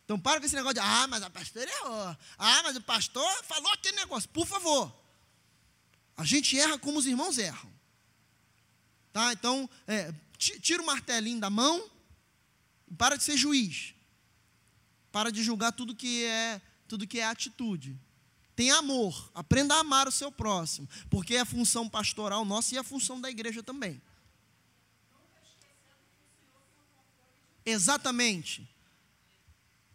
Então, 0.04 0.18
para 0.18 0.40
com 0.40 0.46
esse 0.46 0.54
negócio 0.54 0.74
de, 0.74 0.80
ah, 0.80 1.06
mas 1.06 1.22
a 1.22 1.30
pastora 1.30 1.70
errou. 1.70 2.16
Ah, 2.38 2.62
mas 2.62 2.76
o 2.76 2.80
pastor 2.80 3.44
falou 3.44 3.70
aquele 3.72 3.96
negócio. 3.96 4.28
Por 4.30 4.46
favor. 4.46 4.94
A 6.16 6.24
gente 6.24 6.58
erra 6.58 6.78
como 6.78 6.98
os 6.98 7.06
irmãos 7.06 7.38
erram. 7.38 7.72
Tá? 9.12 9.32
Então, 9.32 9.68
é, 9.86 10.12
tira 10.38 10.82
o 10.82 10.86
martelinho 10.86 11.40
da 11.40 11.50
mão 11.50 11.90
e 12.90 12.94
para 12.94 13.16
de 13.16 13.24
ser 13.24 13.36
juiz. 13.36 13.94
Para 15.12 15.30
de 15.30 15.42
julgar 15.42 15.72
tudo 15.72 15.94
que 15.94 16.24
é, 16.24 16.60
tudo 16.88 17.06
que 17.06 17.20
é 17.20 17.24
atitude. 17.24 17.98
Tem 18.54 18.70
amor. 18.70 19.30
Aprenda 19.34 19.74
a 19.74 19.80
amar 19.80 20.06
o 20.06 20.12
seu 20.12 20.30
próximo. 20.30 20.88
Porque 21.10 21.34
é 21.34 21.40
a 21.40 21.44
função 21.44 21.88
pastoral 21.88 22.44
nossa 22.44 22.74
e 22.74 22.76
é 22.76 22.80
a 22.80 22.84
função 22.84 23.20
da 23.20 23.30
igreja 23.30 23.62
também. 23.62 24.00
Exatamente. 27.64 28.68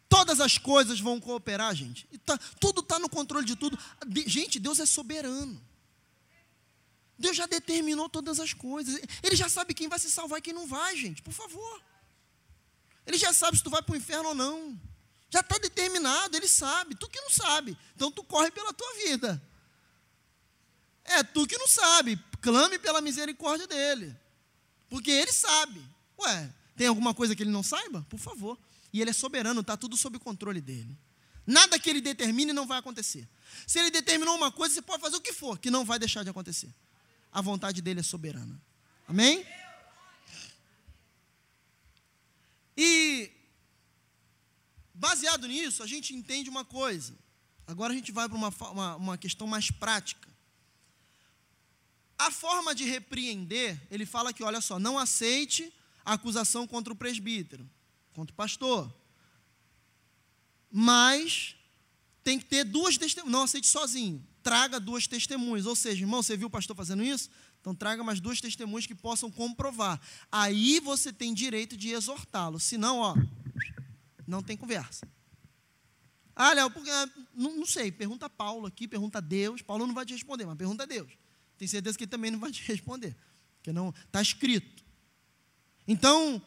Todas 0.07 0.41
as 0.41 0.57
coisas 0.57 0.99
vão 0.99 1.20
cooperar, 1.20 1.74
gente. 1.76 2.07
Tá, 2.26 2.38
tudo 2.60 2.82
está 2.82 2.97
no 2.97 3.07
controle 3.07 3.45
de 3.45 3.55
tudo. 3.55 3.78
De, 4.07 4.28
gente, 4.28 4.60
Deus 4.60 4.80
é 4.80 4.86
soberano. 4.86 5.62
Deus 7.18 7.38
já 7.38 7.45
determinou 7.45 8.10
todas 8.10 8.39
as 8.39 8.53
coisas. 8.53 8.99
Ele 9.22 9.36
já 9.36 9.47
sabe 9.47 9.74
quem 9.74 9.88
vai 9.88 9.99
se 9.99 10.10
salvar 10.10 10.39
e 10.39 10.41
quem 10.41 10.53
não 10.53 10.66
vai, 10.66 10.97
gente. 10.97 11.22
Por 11.22 11.34
favor. 11.34 11.82
Ele 13.05 13.18
já 13.18 13.32
sabe 13.32 13.57
se 13.57 13.64
tu 13.64 13.70
vai 13.70 13.82
para 13.82 13.93
o 13.93 13.97
inferno 13.97 14.30
ou 14.30 14.36
não. 14.36 14.80
Já 15.30 15.42
está 15.42 15.58
determinado, 15.58 16.36
ele 16.36 16.48
sabe. 16.48 16.96
Tu 16.96 17.08
que 17.08 17.22
não 17.22 17.30
sabe. 17.30 17.78
Então 17.96 18.12
tu 18.12 18.24
corre 18.24 18.50
pela 18.52 18.74
tua 18.74 18.94
vida. 18.96 19.42
É 21.04 21.24
tu 21.24 21.46
que 21.46 21.58
não 21.58 21.68
sabe. 21.68 22.20
Clame 22.42 22.80
pela 22.80 23.02
misericórdia 23.02 23.68
dele. 23.68 24.16
Porque 24.90 25.12
ele 25.12 25.32
sabe. 25.32 25.84
Ué, 26.20 26.54
tem 26.76 26.88
alguma 26.88 27.14
coisa 27.14 27.36
que 27.36 27.44
ele 27.44 27.52
não 27.52 27.64
saiba? 27.64 28.06
Por 28.10 28.20
favor. 28.20 28.58
E 28.92 29.02
ele 29.02 29.12
é 29.12 29.14
soberano, 29.14 29.62
está 29.62 29.78
tudo 29.78 29.96
sob 29.96 30.18
controle 30.18 30.62
dele. 30.62 30.98
Nada 31.46 31.80
que 31.80 31.90
ele 31.90 32.02
determine 32.02 32.54
não 32.54 32.66
vai 32.66 32.80
acontecer. 32.80 33.28
Se 33.66 33.80
ele 33.80 33.92
determinou 33.92 34.36
uma 34.36 34.52
coisa, 34.52 34.76
você 34.76 34.82
pode 34.82 35.02
fazer 35.02 35.16
o 35.16 35.22
que 35.22 35.34
for, 35.34 35.58
que 35.60 35.70
não 35.70 35.86
vai 35.86 36.00
deixar 36.00 36.24
de 36.24 36.30
acontecer. 36.30 36.74
A 37.32 37.42
vontade 37.42 37.82
dele 37.82 38.00
é 38.00 38.04
soberana. 38.04 38.60
Amém? 39.08 39.46
E 42.78 43.32
Baseado 45.00 45.47
nisso, 45.47 45.82
a 45.82 45.88
gente 45.88 46.14
entende 46.14 46.50
uma 46.50 46.66
coisa. 46.66 47.18
Agora 47.66 47.93
a 47.93 47.95
gente 47.95 48.12
vai 48.12 48.28
para 48.28 48.38
uma, 48.38 48.50
uma, 48.50 48.95
uma 48.97 49.18
questão 49.18 49.47
mais 49.47 49.72
prática. 49.72 50.28
A 52.18 52.30
forma 52.30 52.76
de 52.76 52.84
repreender, 52.84 53.80
ele 53.89 54.06
fala 54.06 54.34
que, 54.34 54.43
olha 54.43 54.60
só, 54.60 54.78
não 54.78 55.00
aceite 55.00 55.74
a 56.04 56.16
acusação 56.16 56.68
contra 56.68 56.91
o 56.91 56.95
presbítero, 56.97 57.68
contra 58.12 58.34
o 58.34 58.36
pastor. 58.36 58.93
Mas 60.70 61.56
tem 62.22 62.38
que 62.38 62.43
ter 62.43 62.66
duas 62.66 62.97
testemunhas. 62.97 63.32
Não 63.32 63.43
aceite 63.43 63.68
sozinho. 63.68 64.22
Traga 64.43 64.82
duas 64.82 65.08
testemunhas. 65.08 65.66
Ou 65.66 65.78
seja, 65.78 66.02
irmão, 66.02 66.22
você 66.22 66.36
viu 66.36 66.47
o 66.47 66.52
pastor 66.52 66.76
fazendo 66.76 67.06
isso? 67.06 67.30
Então 67.62 67.74
traga 67.74 68.04
mais 68.04 68.20
duas 68.20 68.41
testemunhas 68.41 68.86
que 68.86 68.95
possam 68.95 69.32
comprovar. 69.32 69.97
Aí 70.30 70.82
você 70.82 71.14
tem 71.14 71.34
direito 71.34 71.78
de 71.78 71.91
exortá-lo. 71.91 72.60
Senão, 72.60 73.00
ó, 73.00 73.16
não 74.30 74.44
tem 74.44 74.56
conversa. 74.56 75.08
Ah, 76.36 76.54
Léo, 76.54 76.72
porque, 76.72 76.90
ah, 76.90 77.10
não, 77.34 77.58
não, 77.58 77.66
sei, 77.66 77.92
pergunta 77.92 78.28
a 78.28 78.30
Paulo 78.30 78.66
aqui, 78.66 78.88
pergunta 78.88 79.18
a 79.18 79.22
Deus. 79.22 79.62
Paulo 79.62 79.86
não 79.86 79.94
vai 79.94 80.06
te 80.06 80.14
responder, 80.14 80.46
mas 80.46 80.58
pergunta 80.58 80.84
a 80.84 80.86
Deus. 80.86 81.12
Tem 81.58 81.68
certeza 81.68 81.98
que 81.98 82.06
ele 82.06 82.12
também 82.12 82.32
não 82.32 82.40
vai 82.40 82.52
te 82.52 82.64
responder, 82.72 83.16
porque 83.58 83.74
não 83.74 83.94
está 84.06 84.22
escrito. 84.22 84.86
Então, 85.86 86.42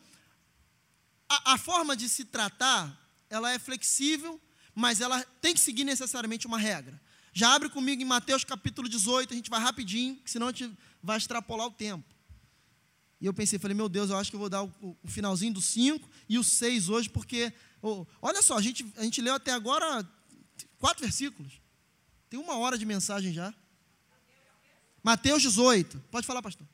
a, 1.28 1.55
a 1.55 1.59
forma 1.59 1.95
de 1.95 2.09
se 2.09 2.24
tratar, 2.24 2.99
ela 3.28 3.53
é 3.53 3.59
flexível, 3.59 4.41
mas 4.74 5.01
ela 5.01 5.22
tem 5.43 5.53
que 5.53 5.61
seguir 5.61 5.85
necessariamente 5.85 6.47
uma 6.47 6.59
regra. 6.59 6.99
Já 7.35 7.55
abre 7.55 7.68
comigo 7.68 8.01
em 8.01 8.07
Mateus 8.07 8.45
capítulo 8.45 8.89
18, 8.89 9.33
a 9.33 9.37
gente 9.37 9.51
vai 9.51 9.61
rapidinho, 9.61 10.18
senão 10.24 10.49
a 10.49 10.53
gente 10.53 10.72
vai 11.03 11.16
extrapolar 11.16 11.66
o 11.66 11.70
tempo. 11.70 12.05
E 13.20 13.26
eu 13.26 13.33
pensei, 13.33 13.59
falei, 13.59 13.76
meu 13.76 13.89
Deus, 13.89 14.11
eu 14.11 14.16
acho 14.16 14.30
que 14.30 14.37
eu 14.37 14.41
vou 14.41 14.49
dar 14.49 14.64
o, 14.64 14.97
o 15.03 15.09
finalzinho 15.09 15.55
do 15.55 15.61
5 15.61 16.09
e 16.28 16.39
o 16.39 16.43
6 16.43 16.89
hoje, 16.89 17.09
porque 17.09 17.53
Olha 18.20 18.41
só, 18.43 18.57
a 18.57 18.62
gente, 18.62 18.87
a 18.97 19.03
gente 19.03 19.20
leu 19.20 19.35
até 19.35 19.51
agora 19.53 20.09
quatro 20.78 21.03
versículos. 21.03 21.61
Tem 22.30 22.39
uma 22.39 22.57
hora 22.57 22.78
de 22.78 22.87
mensagem 22.87 23.33
já. 23.33 23.53
Mateus 25.03 25.43
18. 25.43 25.99
Pode 26.11 26.26
falar, 26.26 26.41
pastor. 26.41 26.66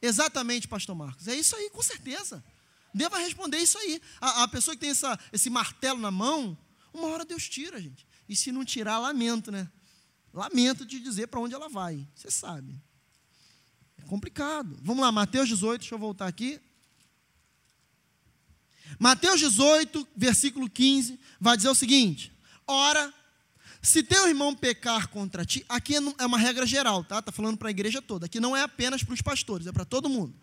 Exatamente, 0.00 0.68
pastor 0.68 0.94
Marcos. 0.94 1.26
É 1.26 1.34
isso 1.34 1.56
aí, 1.56 1.70
com 1.70 1.82
certeza. 1.82 2.44
Deus 2.92 3.10
vai 3.10 3.24
responder 3.24 3.58
isso 3.58 3.78
aí. 3.78 4.00
A, 4.20 4.44
a 4.44 4.48
pessoa 4.48 4.74
que 4.74 4.80
tem 4.80 4.90
essa, 4.90 5.18
esse 5.32 5.50
martelo 5.50 5.98
na 5.98 6.10
mão, 6.10 6.56
uma 6.92 7.08
hora 7.08 7.24
Deus 7.24 7.48
tira, 7.48 7.80
gente. 7.80 8.06
E 8.28 8.36
se 8.36 8.52
não 8.52 8.64
tirar, 8.64 8.98
lamento, 8.98 9.50
né? 9.50 9.70
Lamento 10.32 10.84
de 10.84 11.00
dizer 11.00 11.28
para 11.28 11.40
onde 11.40 11.54
ela 11.54 11.68
vai. 11.68 12.06
Você 12.14 12.30
sabe. 12.30 12.80
É 13.98 14.02
complicado. 14.06 14.76
Vamos 14.82 15.02
lá, 15.02 15.10
Mateus 15.10 15.48
18, 15.48 15.80
deixa 15.80 15.94
eu 15.94 15.98
voltar 15.98 16.26
aqui. 16.26 16.60
Mateus 18.98 19.40
18, 19.40 20.06
versículo 20.16 20.70
15, 20.70 21.18
vai 21.40 21.56
dizer 21.56 21.68
o 21.68 21.74
seguinte: 21.74 22.32
Ora, 22.66 23.12
se 23.82 24.02
teu 24.02 24.26
irmão 24.28 24.54
pecar 24.54 25.08
contra 25.08 25.44
ti, 25.44 25.64
aqui 25.68 25.96
é, 25.96 26.00
é 26.18 26.26
uma 26.26 26.38
regra 26.38 26.66
geral, 26.66 27.04
tá? 27.04 27.18
Está 27.18 27.30
falando 27.30 27.56
para 27.56 27.68
a 27.68 27.70
igreja 27.70 28.02
toda. 28.02 28.26
Aqui 28.26 28.40
não 28.40 28.56
é 28.56 28.62
apenas 28.62 29.02
para 29.02 29.14
os 29.14 29.22
pastores, 29.22 29.66
é 29.66 29.72
para 29.72 29.84
todo 29.84 30.08
mundo. 30.08 30.34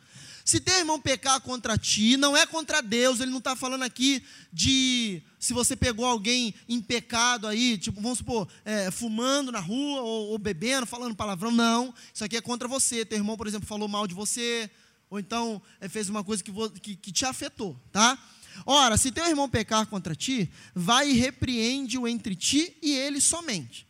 Se 0.46 0.60
teu 0.60 0.78
irmão 0.78 1.00
pecar 1.00 1.40
contra 1.40 1.78
ti, 1.78 2.18
não 2.18 2.36
é 2.36 2.46
contra 2.46 2.82
Deus, 2.82 3.22
ele 3.22 3.32
não 3.32 3.38
está 3.38 3.56
falando 3.56 3.84
aqui 3.84 4.22
de 4.52 5.22
se 5.40 5.54
você 5.54 5.76
pegou 5.76 6.06
alguém 6.06 6.54
em 6.68 6.82
pecado 6.82 7.48
aí, 7.48 7.78
tipo, 7.78 8.02
vamos 8.02 8.18
supor, 8.18 8.48
é, 8.66 8.92
fumando 8.92 9.52
na 9.52 9.60
rua 9.60 10.02
ou, 10.02 10.32
ou, 10.32 10.38
bebendo, 10.38 10.86
falando 10.86 11.16
palavrão, 11.16 11.52
não. 11.52 11.94
Isso 12.14 12.26
aqui 12.26 12.36
é 12.36 12.42
contra 12.42 12.68
você. 12.68 13.06
Teu 13.06 13.18
irmão, 13.18 13.38
por 13.38 13.48
exemplo, 13.48 13.68
falou 13.68 13.88
mal 13.88 14.06
de 14.06 14.14
você, 14.14 14.70
ou 15.10 15.18
então 15.18 15.62
é, 15.80 15.88
fez 15.88 16.10
uma 16.10 16.24
coisa 16.24 16.44
que, 16.44 16.52
que, 16.82 16.96
que 16.98 17.12
te 17.12 17.26
afetou, 17.26 17.80
tá? 17.92 18.18
Ora, 18.66 18.98
se 18.98 19.12
teu 19.12 19.26
irmão 19.26 19.50
pecar 19.50 19.88
contra 19.88 20.14
ti, 20.16 20.52
vai 20.76 21.10
e 21.10 21.14
repreende-o 21.14 22.08
entre 22.08 22.36
ti 22.36 22.78
e 22.82 22.92
ele 22.92 23.22
somente. 23.22 23.88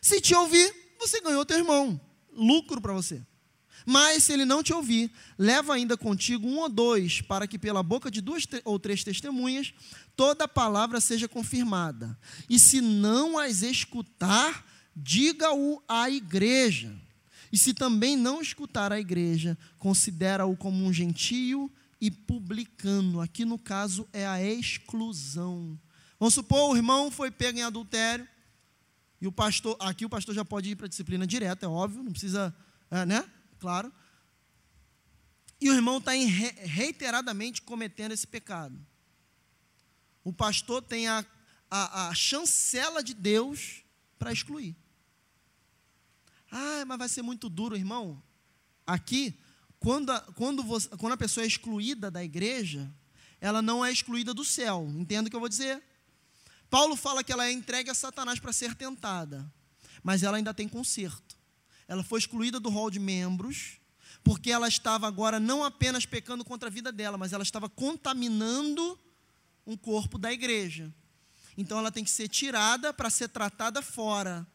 Se 0.00 0.20
te 0.20 0.34
ouvir, 0.34 0.74
você 0.98 1.20
ganhou 1.20 1.44
teu 1.44 1.58
irmão, 1.58 2.00
lucro 2.32 2.80
para 2.80 2.92
você. 2.92 3.22
Mas 3.86 4.24
se 4.24 4.32
ele 4.32 4.44
não 4.44 4.62
te 4.62 4.72
ouvir, 4.72 5.10
leva 5.38 5.74
ainda 5.74 5.96
contigo 5.96 6.46
um 6.46 6.58
ou 6.58 6.68
dois, 6.68 7.20
para 7.20 7.46
que 7.46 7.58
pela 7.58 7.82
boca 7.82 8.10
de 8.10 8.20
duas 8.20 8.44
ou 8.64 8.78
três 8.78 9.02
testemunhas 9.02 9.72
toda 10.16 10.46
palavra 10.46 11.00
seja 11.00 11.28
confirmada. 11.28 12.18
E 12.48 12.58
se 12.58 12.80
não 12.80 13.38
as 13.38 13.62
escutar, 13.62 14.66
diga-o 14.94 15.82
à 15.88 16.10
igreja. 16.10 16.94
E 17.52 17.58
se 17.58 17.74
também 17.74 18.16
não 18.16 18.40
escutar 18.40 18.92
a 18.92 19.00
igreja, 19.00 19.58
considera-o 19.78 20.56
como 20.56 20.84
um 20.84 20.92
gentio 20.92 21.70
e 22.00 22.10
publicano. 22.10 23.20
Aqui 23.20 23.44
no 23.44 23.58
caso 23.58 24.08
é 24.12 24.26
a 24.26 24.42
exclusão. 24.42 25.78
Vamos 26.18 26.34
supor 26.34 26.70
o 26.70 26.76
irmão 26.76 27.10
foi 27.10 27.30
pego 27.30 27.58
em 27.58 27.62
adultério 27.62 28.28
e 29.20 29.26
o 29.26 29.32
pastor, 29.32 29.76
aqui 29.80 30.06
o 30.06 30.08
pastor 30.08 30.34
já 30.34 30.44
pode 30.44 30.70
ir 30.70 30.76
para 30.76 30.86
a 30.86 30.88
disciplina 30.88 31.26
direta, 31.26 31.66
é 31.66 31.68
óbvio, 31.68 32.02
não 32.02 32.10
precisa, 32.10 32.54
é, 32.90 33.04
né? 33.04 33.24
Claro. 33.60 33.92
E 35.60 35.68
o 35.68 35.74
irmão 35.74 35.98
está 35.98 36.12
reiteradamente 36.12 37.60
cometendo 37.60 38.12
esse 38.12 38.26
pecado. 38.26 38.78
O 40.24 40.32
pastor 40.32 40.82
tem 40.82 41.06
a, 41.06 41.24
a, 41.70 42.08
a 42.08 42.14
chancela 42.14 43.02
de 43.02 43.12
Deus 43.12 43.82
para 44.18 44.32
excluir. 44.32 44.74
Ah, 46.50 46.84
mas 46.86 46.98
vai 46.98 47.08
ser 47.08 47.22
muito 47.22 47.48
duro, 47.48 47.76
irmão. 47.76 48.22
Aqui, 48.86 49.38
quando 49.78 50.10
a, 50.10 50.20
quando, 50.20 50.62
você, 50.62 50.88
quando 50.96 51.12
a 51.12 51.18
pessoa 51.18 51.44
é 51.44 51.46
excluída 51.46 52.10
da 52.10 52.24
igreja, 52.24 52.92
ela 53.40 53.62
não 53.62 53.84
é 53.84 53.92
excluída 53.92 54.32
do 54.32 54.44
céu. 54.44 54.90
Entendo 54.96 55.26
o 55.26 55.30
que 55.30 55.36
eu 55.36 55.40
vou 55.40 55.48
dizer? 55.48 55.82
Paulo 56.70 56.96
fala 56.96 57.22
que 57.22 57.32
ela 57.32 57.46
é 57.46 57.52
entregue 57.52 57.90
a 57.90 57.94
Satanás 57.94 58.38
para 58.38 58.52
ser 58.52 58.74
tentada, 58.74 59.52
mas 60.02 60.22
ela 60.22 60.36
ainda 60.36 60.54
tem 60.54 60.68
conserto. 60.68 61.39
Ela 61.90 62.02
foi 62.02 62.20
excluída 62.20 62.58
do 62.58 62.70
rol 62.70 62.90
de 62.90 62.98
membros, 62.98 63.80
porque 64.24 64.50
ela 64.50 64.68
estava 64.68 65.06
agora 65.06 65.40
não 65.40 65.64
apenas 65.64 66.06
pecando 66.06 66.44
contra 66.44 66.68
a 66.68 66.72
vida 66.72 66.92
dela, 66.92 67.18
mas 67.18 67.32
ela 67.32 67.42
estava 67.42 67.68
contaminando 67.68 68.98
um 69.66 69.76
corpo 69.76 70.16
da 70.16 70.32
igreja. 70.32 70.90
Então 71.56 71.78
ela 71.78 71.90
tem 71.90 72.04
que 72.04 72.10
ser 72.10 72.28
tirada 72.28 72.92
para 72.92 73.10
ser 73.10 73.28
tratada 73.28 73.82
fora 73.82 74.46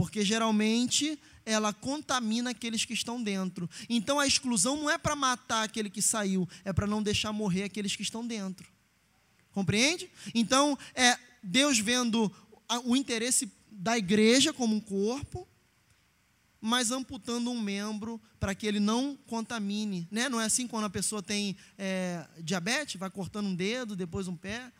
porque 0.00 0.24
geralmente 0.24 1.18
ela 1.44 1.74
contamina 1.74 2.50
aqueles 2.50 2.86
que 2.86 2.94
estão 2.94 3.22
dentro. 3.22 3.68
Então 3.86 4.18
a 4.18 4.26
exclusão 4.26 4.76
não 4.76 4.88
é 4.88 4.96
para 4.96 5.14
matar 5.14 5.64
aquele 5.64 5.90
que 5.90 6.00
saiu, 6.00 6.48
é 6.64 6.72
para 6.72 6.86
não 6.86 7.02
deixar 7.02 7.32
morrer 7.32 7.64
aqueles 7.64 7.94
que 7.94 8.02
estão 8.02 8.26
dentro. 8.26 8.66
Compreende? 9.52 10.08
Então, 10.34 10.78
é 10.94 11.18
Deus 11.42 11.78
vendo 11.78 12.32
o 12.84 12.96
interesse 12.96 13.52
da 13.70 13.98
igreja 13.98 14.52
como 14.52 14.76
um 14.76 14.80
corpo, 14.80 15.46
mas 16.60 16.90
amputando 16.90 17.50
um 17.50 17.60
membro 17.60 18.20
para 18.38 18.54
que 18.54 18.66
ele 18.66 18.80
não 18.80 19.16
contamine. 19.26 20.06
Né? 20.10 20.28
Não 20.28 20.40
é 20.40 20.44
assim 20.44 20.66
quando 20.66 20.84
a 20.84 20.90
pessoa 20.90 21.22
tem 21.22 21.56
é, 21.78 22.26
diabetes, 22.42 22.98
vai 22.98 23.10
cortando 23.10 23.46
um 23.46 23.54
dedo, 23.54 23.96
depois 23.96 24.28
um 24.28 24.36
pé 24.36 24.72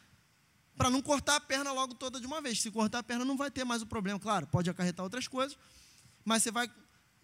para 0.81 0.89
não 0.89 1.03
cortar 1.03 1.37
a 1.37 1.41
perna 1.41 1.73
logo 1.73 1.95
toda 1.95 2.19
de 2.19 2.27
uma 2.27 2.41
vez. 2.41 2.63
Se 2.63 2.71
cortar 2.71 3.01
a 3.01 3.03
perna, 3.03 3.23
não 3.23 3.37
vai 3.37 3.51
ter 3.51 3.65
mais 3.65 3.83
o 3.83 3.87
problema. 3.87 4.19
Claro, 4.19 4.47
pode 4.47 4.71
acarretar 4.71 5.05
outras 5.05 5.29
coisas, 5.29 5.59
mas 6.25 6.43
você 6.43 6.51
vai 6.51 6.71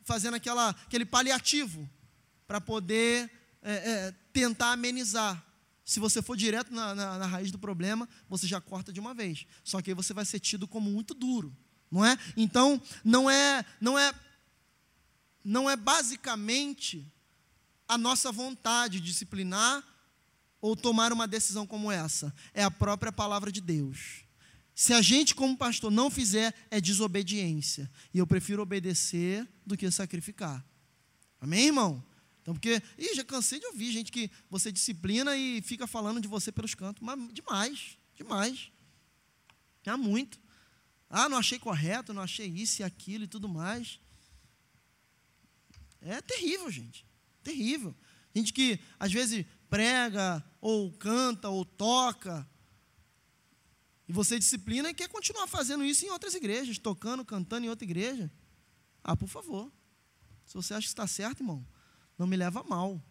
fazendo 0.05 0.35
aquela, 0.35 0.71
aquele 0.71 1.07
paliativo 1.07 1.89
para 2.47 2.61
poder 2.61 3.31
é, 3.63 3.73
é, 3.73 4.15
tentar 4.31 4.73
amenizar. 4.73 5.43
Se 5.85 5.99
você 5.99 6.21
for 6.21 6.37
direto 6.37 6.71
na, 6.71 6.95
na, 6.95 7.19
na, 7.19 7.27
raiz 7.27 7.51
do 7.51 7.59
problema, 7.59 8.07
você 8.29 8.47
já 8.47 8.61
corta 8.61 8.93
de 8.93 9.01
uma 9.01 9.15
vez. 9.15 9.47
Só 9.65 9.81
que 9.81 9.91
aí 9.91 9.95
você 9.95 10.13
vai 10.13 10.27
ser 10.27 10.39
tido 10.39 10.69
como 10.69 10.91
muito 10.91 11.15
duro, 11.15 11.57
não 11.91 12.05
é? 12.05 12.19
Então, 12.37 12.79
não 13.03 13.31
é, 13.31 13.65
não 13.81 13.99
é, 13.99 14.13
não 15.47 15.71
é 15.71 15.77
basicamente 15.77 17.07
a 17.87 17.97
nossa 17.97 18.33
vontade 18.33 18.99
de 18.99 19.07
disciplinar 19.07 19.85
ou 20.61 20.75
tomar 20.75 21.13
uma 21.13 21.29
decisão 21.29 21.65
como 21.65 21.91
essa? 21.91 22.35
É 22.53 22.65
a 22.65 22.71
própria 22.71 23.13
palavra 23.13 23.53
de 23.53 23.61
Deus. 23.61 24.25
Se 24.75 24.93
a 24.93 25.01
gente, 25.01 25.35
como 25.37 25.57
pastor, 25.57 25.91
não 25.91 26.11
fizer, 26.11 26.53
é 26.69 26.81
desobediência. 26.81 27.89
E 28.13 28.19
eu 28.19 28.27
prefiro 28.27 28.61
obedecer 28.61 29.49
do 29.65 29.77
que 29.77 29.89
sacrificar. 29.91 30.65
Amém, 31.41 31.67
irmão? 31.67 32.05
Então, 32.43 32.53
porque, 32.53 32.83
ih, 32.99 33.15
já 33.15 33.25
cansei 33.25 33.61
de 33.61 33.67
ouvir 33.67 33.93
gente 33.93 34.11
que 34.11 34.29
você 34.51 34.73
disciplina 34.73 35.37
e 35.37 35.63
fica 35.63 35.87
falando 35.87 36.21
de 36.21 36.27
você 36.27 36.51
pelos 36.51 36.75
cantos. 36.75 37.03
Mas 37.03 37.33
demais, 37.33 37.97
demais. 38.17 38.71
Há 39.87 39.97
muito. 39.97 40.41
Ah, 41.09 41.29
não 41.29 41.39
achei 41.39 41.59
correto, 41.59 42.13
não 42.13 42.23
achei 42.23 42.49
isso 42.49 42.83
e 42.83 42.85
aquilo 42.85 43.25
e 43.25 43.29
tudo 43.29 43.49
mais. 43.49 44.01
É 46.07 46.21
terrível, 46.21 46.71
gente. 46.71 47.07
Terrível. 47.43 47.95
Gente 48.35 48.53
que, 48.53 48.79
às 48.99 49.13
vezes, 49.13 49.45
prega, 49.69 50.45
ou 50.61 50.93
canta, 50.93 51.49
ou 51.49 51.65
toca, 51.65 52.47
e 54.09 54.13
você 54.13 54.39
disciplina 54.39 54.91
e 54.91 54.95
quer 54.95 55.09
continuar 55.09 55.47
fazendo 55.47 55.85
isso 55.85 56.05
em 56.05 56.11
outras 56.11 56.35
igrejas, 56.35 56.79
tocando, 56.79 57.25
cantando 57.25 57.67
em 57.67 57.69
outra 57.69 57.85
igreja. 57.85 58.31
Ah, 59.03 59.17
por 59.17 59.29
favor. 59.29 59.73
Se 60.45 60.55
você 60.55 60.75
acha 60.75 60.85
que 60.87 60.91
está 60.91 61.07
certo, 61.07 61.41
irmão, 61.41 61.67
não 62.17 62.27
me 62.27 62.37
leva 62.37 62.61
a 62.61 62.65
mal. 62.65 63.03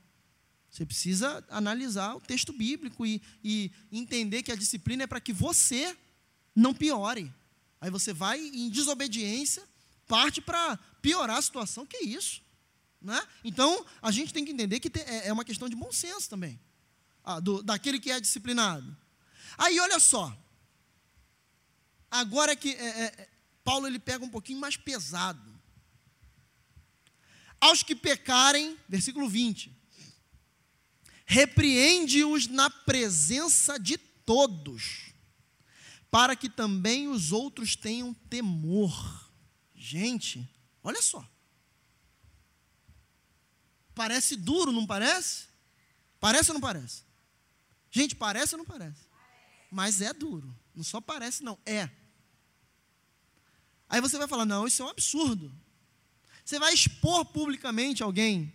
Você 0.69 0.85
precisa 0.85 1.45
analisar 1.49 2.15
o 2.15 2.21
texto 2.21 2.53
bíblico 2.53 3.05
e, 3.05 3.21
e 3.43 3.71
entender 3.91 4.41
que 4.41 4.51
a 4.51 4.55
disciplina 4.55 5.03
é 5.03 5.07
para 5.07 5.19
que 5.19 5.33
você 5.33 5.97
não 6.55 6.73
piore. 6.73 7.31
Aí 7.81 7.89
você 7.89 8.13
vai 8.13 8.39
em 8.39 8.69
desobediência, 8.69 9.67
parte 10.07 10.39
para 10.39 10.77
piorar 11.01 11.37
a 11.37 11.41
situação. 11.41 11.85
Que 11.85 11.97
isso? 12.05 12.41
Né? 13.05 13.21
Então, 13.43 13.85
a 14.01 14.09
gente 14.09 14.33
tem 14.33 14.43
que 14.43 14.51
entender 14.51 14.79
que 14.79 14.91
é, 14.99 15.27
é 15.27 15.33
uma 15.33 15.45
questão 15.45 15.69
de 15.69 15.75
bom 15.75 15.91
senso 15.91 16.27
também, 16.27 16.59
ah, 17.23 17.39
do, 17.39 17.61
daquele 17.61 17.99
que 17.99 18.09
é 18.09 18.19
disciplinado. 18.19 18.97
Aí, 19.55 19.79
olha 19.79 19.99
só, 19.99 20.35
agora 22.09 22.53
é 22.53 22.55
que 22.55 22.71
é, 22.71 23.03
é, 23.03 23.29
Paulo 23.63 23.85
ele 23.85 23.99
pega 23.99 24.25
um 24.25 24.29
pouquinho 24.29 24.59
mais 24.59 24.75
pesado. 24.75 25.53
Aos 27.61 27.83
que 27.83 27.95
pecarem, 27.95 28.75
versículo 28.89 29.29
20, 29.29 29.71
repreende-os 31.27 32.47
na 32.47 32.71
presença 32.71 33.77
de 33.77 33.99
todos, 33.99 35.13
para 36.09 36.35
que 36.35 36.49
também 36.49 37.07
os 37.07 37.31
outros 37.31 37.75
tenham 37.75 38.15
temor. 38.15 39.31
Gente, 39.75 40.49
olha 40.83 41.03
só. 41.03 41.23
Parece 43.95 44.35
duro, 44.35 44.71
não 44.71 44.85
parece? 44.85 45.45
Parece 46.19 46.51
ou 46.51 46.55
não 46.55 46.61
parece? 46.61 47.03
Gente, 47.89 48.15
parece 48.15 48.53
ou 48.53 48.59
não 48.59 48.65
parece? 48.65 49.05
Mas 49.71 50.01
é 50.01 50.13
duro. 50.13 50.53
Não 50.75 50.83
só 50.83 50.99
parece, 50.99 51.43
não. 51.43 51.57
É. 51.65 51.89
Aí 53.89 54.01
você 54.01 54.17
vai 54.17 54.27
falar: 54.27 54.45
não, 54.45 54.67
isso 54.67 54.81
é 54.81 54.85
um 54.85 54.89
absurdo. 54.89 55.51
Você 56.43 56.59
vai 56.59 56.73
expor 56.73 57.25
publicamente 57.25 58.03
alguém. 58.03 58.53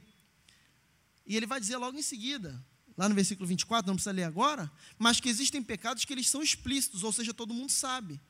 E 1.27 1.37
ele 1.37 1.47
vai 1.47 1.59
dizer 1.59 1.77
logo 1.77 1.97
em 1.97 2.03
seguida, 2.03 2.63
lá 2.97 3.09
no 3.09 3.15
versículo 3.15 3.47
24, 3.47 3.87
não 3.87 3.95
precisa 3.95 4.13
ler 4.13 4.25
agora, 4.25 4.71
mas 4.99 5.21
que 5.21 5.29
existem 5.29 5.63
pecados 5.63 6.05
que 6.05 6.13
eles 6.13 6.29
são 6.29 6.43
explícitos, 6.43 7.03
ou 7.03 7.13
seja, 7.13 7.33
todo 7.33 7.55
mundo 7.55 7.71
sabe. 7.71 8.21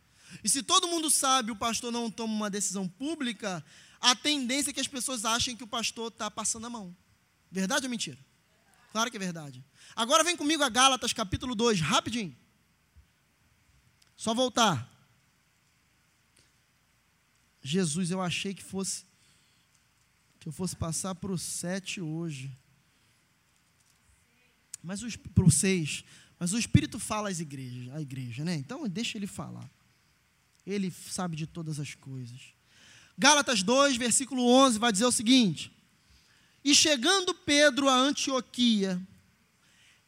E 0.45 0.49
se 0.49 0.63
todo 0.63 0.87
mundo 0.87 1.11
sabe, 1.11 1.51
o 1.51 1.57
pastor 1.57 1.91
não 1.91 2.11
toma 2.11 2.33
uma 2.33 2.51
decisão 2.51 2.87
pública, 2.87 3.65
a 4.01 4.15
tendência 4.15 4.71
é 4.71 4.73
que 4.73 4.81
as 4.81 4.89
pessoas 4.89 5.25
achem 5.25 5.57
que 5.57 5.65
o 5.65 5.69
pastor 5.69 6.09
está 6.09 6.31
passando 6.31 6.67
a 6.67 6.71
mão. 6.71 6.97
Verdade 7.51 7.87
ou 7.87 7.91
mentira? 7.91 8.19
Claro 8.93 9.11
que 9.11 9.17
é 9.17 9.21
verdade. 9.21 9.65
Agora 9.95 10.25
vem 10.25 10.37
comigo 10.37 10.63
a 10.63 10.69
Gálatas 10.69 11.13
capítulo 11.13 11.55
2, 11.55 11.81
rapidinho. 11.81 12.37
Só 14.17 14.35
voltar. 14.35 14.89
Jesus, 17.63 18.11
eu 18.11 18.21
achei 18.23 18.55
que 18.55 18.63
fosse 18.63 19.05
que 20.39 20.49
eu 20.49 20.53
fosse 20.53 20.75
passar 20.75 21.15
para 21.15 21.31
o 21.31 21.37
7 21.37 22.01
hoje. 22.01 22.51
Mas 24.83 25.03
para 25.35 25.45
o 25.45 25.51
6. 25.51 26.03
Mas 26.39 26.55
o 26.55 26.59
Espírito 26.59 26.99
fala 26.99 27.29
às 27.29 27.41
igrejas, 27.41 27.95
à 27.95 28.01
igreja, 28.01 28.43
né? 28.43 28.55
Então 28.55 28.89
deixa 28.89 29.19
ele 29.19 29.27
falar. 29.27 29.71
Ele 30.67 30.91
sabe 30.91 31.37
de 31.37 31.47
todas 31.47 31.79
as 31.79 31.95
coisas. 31.95 32.55
Gálatas 33.21 33.63
2, 33.63 33.99
versículo 33.99 34.47
11, 34.47 34.79
vai 34.79 34.91
dizer 34.91 35.05
o 35.05 35.13
seguinte: 35.13 35.71
E 36.65 36.75
chegando 36.75 37.35
Pedro 37.35 37.87
a 37.87 37.95
Antioquia, 37.95 38.99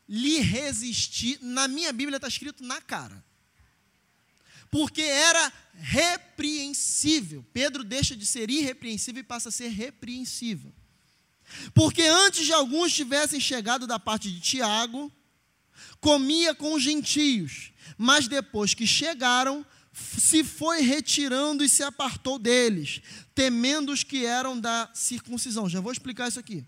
lhe 0.09 0.39
resisti, 0.39 1.39
na 1.43 1.69
minha 1.69 1.93
Bíblia 1.93 2.17
está 2.17 2.27
escrito 2.27 2.65
na 2.65 2.81
cara, 2.81 3.23
porque 4.71 5.03
era 5.03 5.53
repreensível. 5.75 7.45
Pedro 7.53 7.85
deixa 7.85 8.17
de 8.17 8.25
ser 8.25 8.49
irrepreensível 8.51 9.21
e 9.21 9.27
passa 9.27 9.51
a 9.51 9.53
ser 9.53 9.69
repreensível. 9.69 10.73
Porque 11.75 12.01
antes 12.01 12.47
de 12.47 12.53
alguns 12.55 12.95
tivessem 12.95 13.39
chegado 13.39 13.87
da 13.87 13.99
parte 13.99 14.33
de 14.33 14.41
Tiago, 14.41 15.13
comia 16.01 16.55
com 16.55 16.73
os 16.73 16.83
gentios, 16.83 17.73
mas 17.99 18.27
depois 18.27 18.73
que 18.73 18.87
chegaram, 18.87 19.67
se 19.93 20.43
foi 20.43 20.81
retirando 20.81 21.63
e 21.63 21.69
se 21.69 21.83
apartou 21.83 22.39
deles, 22.39 23.03
temendo 23.35 23.93
os 23.93 24.03
que 24.03 24.25
eram 24.25 24.59
da 24.59 24.91
circuncisão. 24.95 25.69
Já 25.69 25.81
vou 25.81 25.93
explicar 25.93 26.29
isso 26.29 26.41
aqui. 26.41 26.65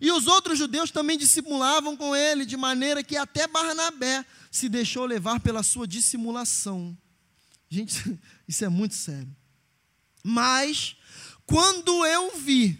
E 0.00 0.10
os 0.12 0.26
outros 0.26 0.58
judeus 0.58 0.90
também 0.90 1.16
dissimulavam 1.16 1.96
com 1.96 2.14
ele, 2.14 2.44
de 2.44 2.56
maneira 2.56 3.02
que 3.02 3.16
até 3.16 3.48
Barnabé 3.48 4.24
se 4.50 4.68
deixou 4.68 5.06
levar 5.06 5.40
pela 5.40 5.62
sua 5.62 5.86
dissimulação. 5.86 6.96
Gente, 7.68 8.18
isso 8.46 8.64
é 8.64 8.68
muito 8.68 8.94
sério. 8.94 9.34
Mas, 10.22 10.96
quando 11.46 12.04
eu 12.04 12.36
vi 12.38 12.78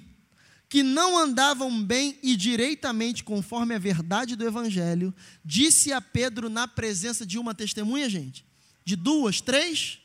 que 0.69 0.83
não 0.83 1.19
andavam 1.19 1.83
bem 1.83 2.19
e 2.23 2.37
direitamente 2.37 3.25
conforme 3.25 3.75
a 3.75 3.79
verdade 3.79 4.37
do 4.37 4.47
Evangelho, 4.47 5.13
disse 5.45 5.93
a 5.93 6.01
Pedro 6.01 6.49
na 6.49 6.69
presença 6.69 7.27
de 7.27 7.39
uma 7.39 7.55
testemunha, 7.55 8.09
gente, 8.09 8.45
de 8.85 8.97
duas, 8.97 9.41
três, 9.41 9.99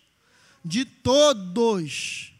de 0.63 0.85
todos. 0.85 2.33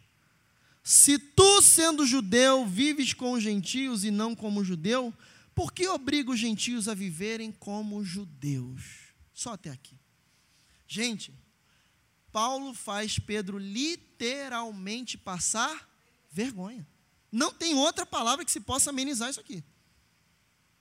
Se 0.84 1.18
tu, 1.18 1.62
sendo 1.62 2.06
judeu, 2.06 2.66
vives 2.66 3.14
com 3.14 3.34
os 3.34 3.44
gentios 3.44 4.04
e 4.04 4.12
não 4.12 4.36
como 4.36 4.64
judeu, 4.64 5.14
por 5.54 5.72
que 5.72 5.88
obriga 5.88 6.32
os 6.32 6.40
gentios 6.40 6.88
a 6.88 6.94
viverem 6.94 7.52
como 7.52 8.04
judeus? 8.04 9.14
Só 9.34 9.54
até 9.54 9.70
aqui. 9.70 9.98
Gente, 10.88 11.34
Paulo 12.32 12.74
faz 12.74 13.18
Pedro 13.18 13.58
literalmente 13.58 15.18
passar 15.18 15.90
vergonha. 16.32 16.86
Não 17.32 17.52
tem 17.52 17.74
outra 17.76 18.06
palavra 18.06 18.46
que 18.46 18.52
se 18.52 18.60
possa 18.60 18.90
amenizar 18.90 19.30
isso 19.30 19.40
aqui. 19.40 19.64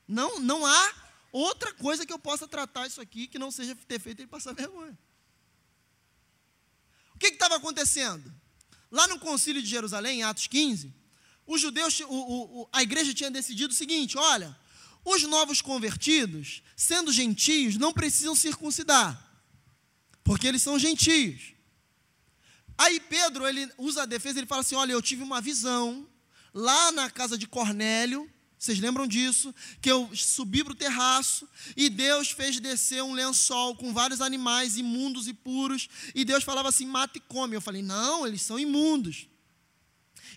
Não, 0.07 0.39
não 0.41 0.67
há 0.67 0.95
outra 1.33 1.73
coisa 1.73 2.05
que 2.05 2.13
eu 2.13 2.19
possa 2.19 2.47
tratar 2.47 2.87
isso 2.87 3.01
aqui 3.01 3.27
que 3.27 3.39
não 3.39 3.51
seja 3.51 3.75
ter 3.75 3.99
feito 3.99 4.21
ele 4.21 4.29
passar 4.29 4.53
vergonha. 4.53 4.99
Que 7.31 7.35
estava 7.35 7.57
acontecendo? 7.57 8.33
Lá 8.91 9.09
no 9.09 9.19
concílio 9.19 9.63
de 9.63 9.69
Jerusalém, 9.69 10.21
em 10.21 10.23
Atos 10.23 10.47
15, 10.47 10.93
os 11.47 11.61
judeus, 11.61 12.01
o, 12.01 12.07
o, 12.09 12.69
a 12.73 12.83
igreja 12.83 13.13
tinha 13.15 13.31
decidido 13.31 13.73
o 13.73 13.77
seguinte: 13.77 14.17
olha, 14.17 14.57
os 15.05 15.23
novos 15.25 15.61
convertidos, 15.61 16.63
sendo 16.77 17.13
gentios, 17.13 17.77
não 17.77 17.93
precisam 17.93 18.35
circuncidar, 18.35 19.21
porque 20.23 20.47
eles 20.47 20.63
são 20.63 20.79
gentios. 20.79 21.55
Aí 22.77 23.01
Pedro, 23.01 23.47
ele 23.47 23.71
usa 23.79 24.03
a 24.03 24.07
defesa, 24.07 24.39
ele 24.39 24.47
fala 24.47 24.61
assim: 24.63 24.75
olha, 24.75 24.93
eu 24.93 25.03
tive 25.03 25.23
uma 25.23 25.41
visão 25.41 26.09
lá 26.53 26.93
na 26.93 27.11
casa 27.11 27.37
de 27.37 27.47
Cornélio, 27.47 28.31
vocês 28.65 28.79
lembram 28.79 29.07
disso? 29.07 29.55
Que 29.83 29.91
eu 29.91 30.09
subi 30.15 30.65
para 30.65 30.73
o 30.73 30.77
terraço 30.77 31.47
e 31.77 31.91
Deus 31.91 32.31
fez 32.31 32.59
descer 32.59 33.03
um 33.03 33.13
lençol 33.13 33.77
com 33.77 33.93
vários 33.93 34.23
animais 34.23 34.79
imundos 34.79 35.29
e 35.29 35.35
puros. 35.35 35.87
E 36.15 36.25
Deus 36.25 36.43
falava 36.43 36.71
assim: 36.71 36.87
mata 36.87 37.19
e 37.19 37.21
come. 37.21 37.55
Eu 37.55 37.61
falei: 37.61 37.83
não, 37.83 38.27
eles 38.27 38.41
são 38.41 38.59
imundos. 38.59 39.29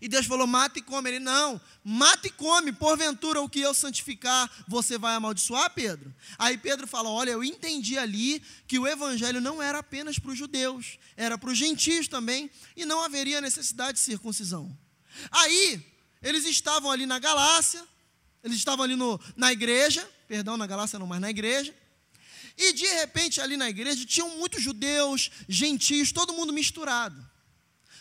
E 0.01 0.09
Deus 0.09 0.25
falou: 0.25 0.45
mata 0.45 0.77
e 0.77 0.81
come. 0.81 1.09
Ele: 1.09 1.19
não, 1.19 1.61
mata 1.81 2.27
e 2.27 2.29
come. 2.29 2.73
Porventura, 2.73 3.41
o 3.41 3.47
que 3.47 3.61
eu 3.61 3.73
santificar, 3.73 4.51
você 4.67 4.97
vai 4.97 5.15
amaldiçoar, 5.15 5.73
Pedro? 5.73 6.13
Aí 6.37 6.57
Pedro 6.57 6.85
fala: 6.85 7.07
olha, 7.07 7.31
eu 7.31 7.45
entendi 7.45 7.97
ali 7.97 8.43
que 8.67 8.77
o 8.77 8.85
evangelho 8.85 9.39
não 9.39 9.63
era 9.63 9.79
apenas 9.79 10.19
para 10.19 10.31
os 10.31 10.37
judeus, 10.37 10.99
era 11.15 11.37
para 11.37 11.49
os 11.49 11.57
gentios 11.57 12.09
também, 12.09 12.51
e 12.75 12.83
não 12.83 13.01
haveria 13.01 13.39
necessidade 13.39 13.99
de 13.99 14.03
circuncisão. 14.03 14.77
Aí 15.31 15.81
eles 16.21 16.43
estavam 16.45 16.91
ali 16.91 17.05
na 17.05 17.19
Galácia, 17.19 17.87
eles 18.43 18.57
estavam 18.57 18.83
ali 18.83 18.95
no, 18.95 19.19
na 19.35 19.51
igreja, 19.51 20.07
perdão, 20.27 20.57
na 20.57 20.67
Galácia 20.67 20.99
não, 20.99 21.07
mas 21.07 21.19
na 21.19 21.29
igreja. 21.29 21.75
E 22.57 22.73
de 22.73 22.87
repente 22.87 23.39
ali 23.39 23.55
na 23.55 23.69
igreja 23.69 24.05
tinham 24.05 24.37
muitos 24.37 24.63
judeus, 24.63 25.29
gentios, 25.47 26.11
todo 26.11 26.33
mundo 26.33 26.51
misturado. 26.51 27.23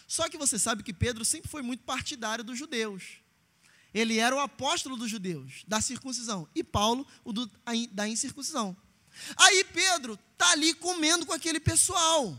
Só 0.07 0.29
que 0.29 0.39
você 0.39 0.59
sabe 0.59 0.83
que 0.83 0.93
Pedro 0.93 1.25
sempre 1.25 1.51
foi 1.51 1.63
muito 1.63 1.83
partidário 1.83 2.45
dos 2.45 2.59
judeus. 2.59 3.19
Ele 3.93 4.19
era 4.19 4.35
o 4.35 4.41
apóstolo 4.41 4.97
dos 4.97 5.11
judeus, 5.11 5.65
da 5.67 5.81
circuncisão, 5.81 6.49
e 6.55 6.63
Paulo, 6.63 7.07
o 7.25 7.33
do, 7.33 7.51
da 7.93 8.07
incircuncisão. 8.07 8.77
Aí 9.37 9.65
Pedro 9.65 10.19
está 10.33 10.53
ali 10.53 10.75
comendo 10.75 11.25
com 11.25 11.33
aquele 11.33 11.59
pessoal, 11.59 12.39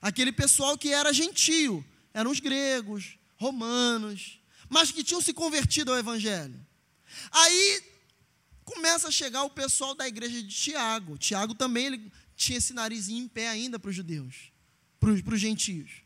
aquele 0.00 0.30
pessoal 0.30 0.76
que 0.76 0.92
era 0.92 1.12
gentio, 1.12 1.84
eram 2.12 2.30
os 2.30 2.38
gregos, 2.38 3.18
romanos, 3.36 4.38
mas 4.68 4.90
que 4.90 5.02
tinham 5.02 5.20
se 5.20 5.32
convertido 5.32 5.90
ao 5.90 5.98
Evangelho. 5.98 6.64
Aí 7.30 7.82
começa 8.64 9.08
a 9.08 9.10
chegar 9.10 9.42
o 9.42 9.50
pessoal 9.50 9.94
da 9.94 10.06
igreja 10.08 10.42
de 10.42 10.48
Tiago. 10.48 11.18
Tiago 11.18 11.54
também 11.54 11.86
ele 11.86 12.12
tinha 12.36 12.58
esse 12.58 12.72
narizinho 12.72 13.24
em 13.24 13.28
pé 13.28 13.48
ainda 13.48 13.78
para 13.78 13.90
os 13.90 13.96
judeus, 13.96 14.52
para 14.98 15.34
os 15.34 15.40
gentios. 15.40 16.02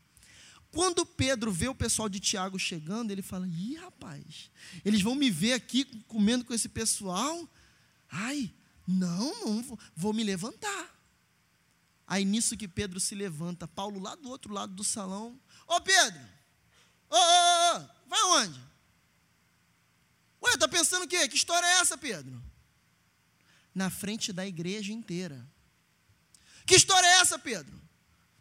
Quando 0.71 1.05
Pedro 1.05 1.51
vê 1.51 1.67
o 1.67 1.73
pessoal 1.73 2.07
de 2.07 2.19
Tiago 2.19 2.59
chegando, 2.59 3.11
ele 3.11 3.21
fala: 3.21 3.47
ih, 3.47 3.75
rapaz, 3.75 4.51
eles 4.85 5.01
vão 5.01 5.15
me 5.15 5.29
ver 5.29 5.53
aqui 5.53 5.85
comendo 6.07 6.45
com 6.45 6.53
esse 6.53 6.69
pessoal? 6.69 7.49
Ai, 8.11 8.53
não, 8.87 9.45
não 9.45 9.63
vou, 9.63 9.79
vou 9.95 10.13
me 10.13 10.23
levantar. 10.23 10.95
Aí 12.05 12.25
nisso 12.25 12.57
que 12.57 12.67
Pedro 12.67 12.99
se 12.99 13.13
levanta, 13.15 13.67
Paulo 13.67 13.99
lá 13.99 14.15
do 14.15 14.29
outro 14.29 14.53
lado 14.53 14.73
do 14.73 14.83
salão. 14.83 15.39
Ô 15.67 15.79
Pedro, 15.81 16.21
ô, 17.09 17.15
ô, 17.15 17.77
ô, 17.77 18.07
vai 18.07 18.23
onde? 18.45 18.68
Ué, 20.41 20.53
está 20.53 20.67
pensando 20.67 21.03
o 21.03 21.07
quê? 21.07 21.27
Que 21.27 21.35
história 21.35 21.65
é 21.65 21.79
essa, 21.79 21.97
Pedro? 21.97 22.41
Na 23.73 23.89
frente 23.89 24.31
da 24.31 24.45
igreja 24.45 24.91
inteira. 24.93 25.45
Que 26.65 26.75
história 26.75 27.05
é 27.05 27.19
essa, 27.21 27.37
Pedro? 27.37 27.79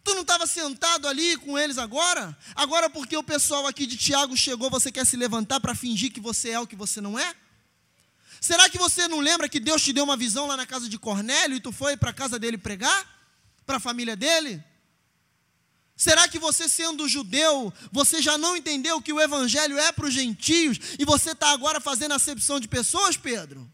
Tu 0.05 0.15
não 0.15 0.23
estava 0.23 0.47
sentado 0.47 1.07
ali 1.07 1.37
com 1.39 1.59
eles 1.59 1.77
agora? 1.77 2.37
Agora, 2.55 2.89
porque 2.89 3.16
o 3.16 3.23
pessoal 3.23 3.66
aqui 3.66 3.87
de 3.87 3.97
Tiago 3.97 4.37
chegou, 4.37 4.70
você 4.70 4.91
quer 4.91 5.05
se 5.05 5.16
levantar 5.16 5.61
para 5.61 5.75
fingir 5.75 6.12
que 6.12 6.20
você 6.20 6.51
é 6.51 6.61
o 6.61 6.66
que 6.66 6.77
você 6.77 7.01
não 7.01 7.19
é? 7.19 7.35
Será 8.41 8.69
que 8.70 8.79
você 8.79 9.09
não 9.09 9.20
lembra 9.20 9.49
que 9.49 9.59
Deus 9.59 9.83
te 9.83 9.93
deu 9.93 10.05
uma 10.05 10.16
visão 10.16 10.47
lá 10.47 10.57
na 10.57 10.66
casa 10.66 10.89
de 10.89 10.99
Cornélio 10.99 11.57
e 11.57 11.61
tu 11.61 11.73
foi 11.73 11.97
para 11.97 12.11
a 12.11 12.15
casa 12.15 12.39
dele 12.39 12.57
pregar? 12.57 13.07
Para 13.66 13.77
a 13.77 13.81
família 13.81 14.16
dele? 14.16 14.65
Será 15.99 16.29
que 16.29 16.39
você, 16.39 16.69
sendo 16.69 17.09
judeu, 17.09 17.75
você 17.91 18.23
já 18.23 18.39
não 18.39 18.57
entendeu 18.57 19.03
que 19.03 19.12
o 19.12 19.20
evangelho 19.20 19.77
é 19.77 19.91
para 19.91 20.07
os 20.07 20.15
gentios 20.15 20.79
e 20.97 21.05
você 21.05 21.33
está 21.33 21.51
agora 21.51 21.81
fazendo 21.81 22.15
acepção 22.15 22.61
de 22.61 22.69
pessoas, 22.69 23.16
Pedro? 23.16 23.69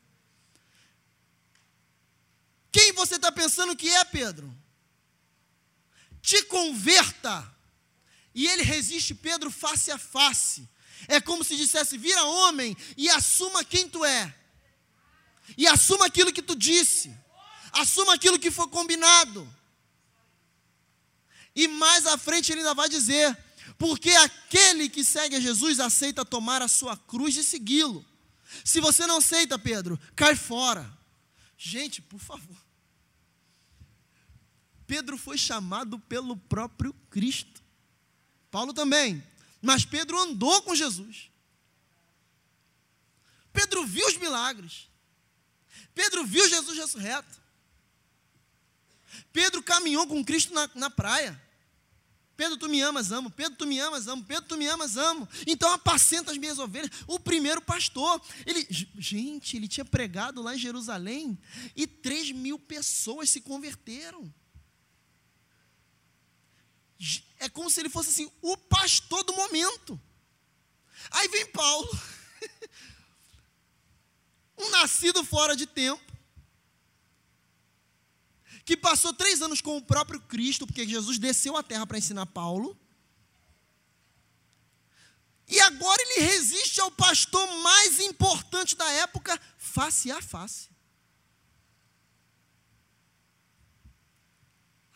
Quem 2.72 2.94
você 2.94 3.16
está 3.16 3.30
pensando 3.30 3.76
que 3.76 3.90
é, 3.90 4.02
Pedro? 4.06 4.50
Te 6.22 6.42
converta. 6.44 7.54
E 8.34 8.46
ele 8.46 8.62
resiste 8.62 9.14
Pedro 9.14 9.50
face 9.50 9.90
a 9.90 9.98
face. 9.98 10.66
É 11.06 11.20
como 11.20 11.44
se 11.44 11.54
dissesse: 11.56 11.98
vira 11.98 12.24
homem 12.24 12.74
e 12.96 13.06
assuma 13.10 13.62
quem 13.62 13.86
tu 13.86 14.02
é. 14.02 14.34
E 15.58 15.66
assuma 15.66 16.06
aquilo 16.06 16.32
que 16.32 16.40
tu 16.40 16.56
disse. 16.56 17.14
Assuma 17.70 18.14
aquilo 18.14 18.38
que 18.38 18.50
foi 18.50 18.66
combinado. 18.68 19.46
E 21.54 21.68
mais 21.68 22.06
à 22.06 22.18
frente 22.18 22.50
ele 22.50 22.60
ainda 22.60 22.74
vai 22.74 22.88
dizer: 22.88 23.36
porque 23.78 24.10
aquele 24.10 24.88
que 24.88 25.04
segue 25.04 25.36
a 25.36 25.40
Jesus 25.40 25.80
aceita 25.80 26.24
tomar 26.24 26.62
a 26.62 26.68
sua 26.68 26.96
cruz 26.96 27.36
e 27.36 27.44
segui-lo. 27.44 28.04
Se 28.64 28.80
você 28.80 29.06
não 29.06 29.18
aceita, 29.18 29.58
Pedro, 29.58 29.98
cai 30.14 30.36
fora. 30.36 30.90
Gente, 31.56 32.00
por 32.00 32.20
favor. 32.20 32.56
Pedro 34.86 35.16
foi 35.16 35.38
chamado 35.38 35.98
pelo 35.98 36.36
próprio 36.36 36.92
Cristo. 37.10 37.62
Paulo 38.50 38.72
também. 38.72 39.22
Mas 39.60 39.84
Pedro 39.84 40.20
andou 40.20 40.62
com 40.62 40.74
Jesus. 40.74 41.30
Pedro 43.52 43.86
viu 43.86 44.06
os 44.06 44.16
milagres. 44.16 44.88
Pedro 45.94 46.24
viu 46.24 46.48
Jesus 46.48 46.76
ressurreto. 46.76 47.42
Pedro 49.32 49.62
caminhou 49.62 50.06
com 50.06 50.24
Cristo 50.24 50.52
na, 50.52 50.68
na 50.74 50.90
praia. 50.90 51.40
Pedro, 52.36 52.56
tu 52.56 52.68
me 52.68 52.80
amas, 52.80 53.12
amo. 53.12 53.30
Pedro, 53.30 53.56
tu 53.56 53.66
me 53.66 53.78
amas, 53.78 54.08
amo. 54.08 54.24
Pedro, 54.24 54.44
tu 54.48 54.56
me 54.56 54.66
amas, 54.66 54.96
amo. 54.96 55.28
Então 55.46 55.70
apacenta 55.72 56.32
as 56.32 56.38
minhas 56.38 56.58
ovelhas. 56.58 56.90
O 57.06 57.18
primeiro 57.18 57.60
pastor, 57.60 58.20
ele, 58.44 58.66
gente, 58.98 59.56
ele 59.56 59.68
tinha 59.68 59.84
pregado 59.84 60.42
lá 60.42 60.54
em 60.54 60.58
Jerusalém 60.58 61.38
e 61.76 61.86
três 61.86 62.32
mil 62.32 62.58
pessoas 62.58 63.30
se 63.30 63.40
converteram. 63.40 64.32
É 67.38 67.48
como 67.48 67.70
se 67.70 67.80
ele 67.80 67.88
fosse 67.88 68.10
assim, 68.10 68.30
o 68.42 68.56
pastor 68.56 69.22
do 69.24 69.34
momento. 69.34 70.00
Aí 71.10 71.28
vem 71.28 71.46
Paulo, 71.46 71.88
um 74.58 74.70
nascido 74.70 75.22
fora 75.24 75.54
de 75.54 75.66
tempo, 75.66 76.02
que 78.64 78.76
passou 78.76 79.12
três 79.12 79.42
anos 79.42 79.60
com 79.60 79.76
o 79.76 79.82
próprio 79.82 80.20
Cristo, 80.20 80.66
porque 80.66 80.88
Jesus 80.88 81.18
desceu 81.18 81.56
à 81.56 81.62
terra 81.62 81.86
para 81.86 81.98
ensinar 81.98 82.26
Paulo. 82.26 82.78
E 85.46 85.60
agora 85.60 86.02
ele 86.02 86.26
resiste 86.26 86.80
ao 86.80 86.90
pastor 86.90 87.46
mais 87.62 88.00
importante 88.00 88.74
da 88.74 88.90
época, 88.92 89.38
face 89.58 90.10
a 90.10 90.22
face. 90.22 90.70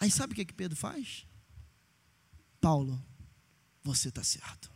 Aí 0.00 0.10
sabe 0.10 0.32
o 0.32 0.36
que, 0.36 0.44
que 0.44 0.54
Pedro 0.54 0.76
faz? 0.76 1.26
Paulo, 2.60 3.02
você 3.82 4.08
está 4.08 4.22
certo. 4.22 4.70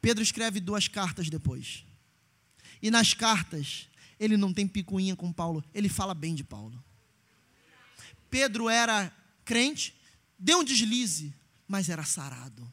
Pedro 0.00 0.22
escreve 0.22 0.60
duas 0.60 0.88
cartas 0.88 1.28
depois. 1.28 1.84
E 2.80 2.90
nas 2.90 3.12
cartas, 3.12 3.88
ele 4.18 4.36
não 4.36 4.54
tem 4.54 4.66
picuinha 4.66 5.14
com 5.14 5.32
Paulo, 5.32 5.62
ele 5.74 5.88
fala 5.88 6.14
bem 6.14 6.34
de 6.34 6.42
Paulo. 6.44 6.82
Pedro 8.30 8.68
era 8.68 9.12
crente, 9.44 9.94
deu 10.38 10.60
um 10.60 10.64
deslize, 10.64 11.34
mas 11.66 11.88
era 11.88 12.04
sarado. 12.04 12.70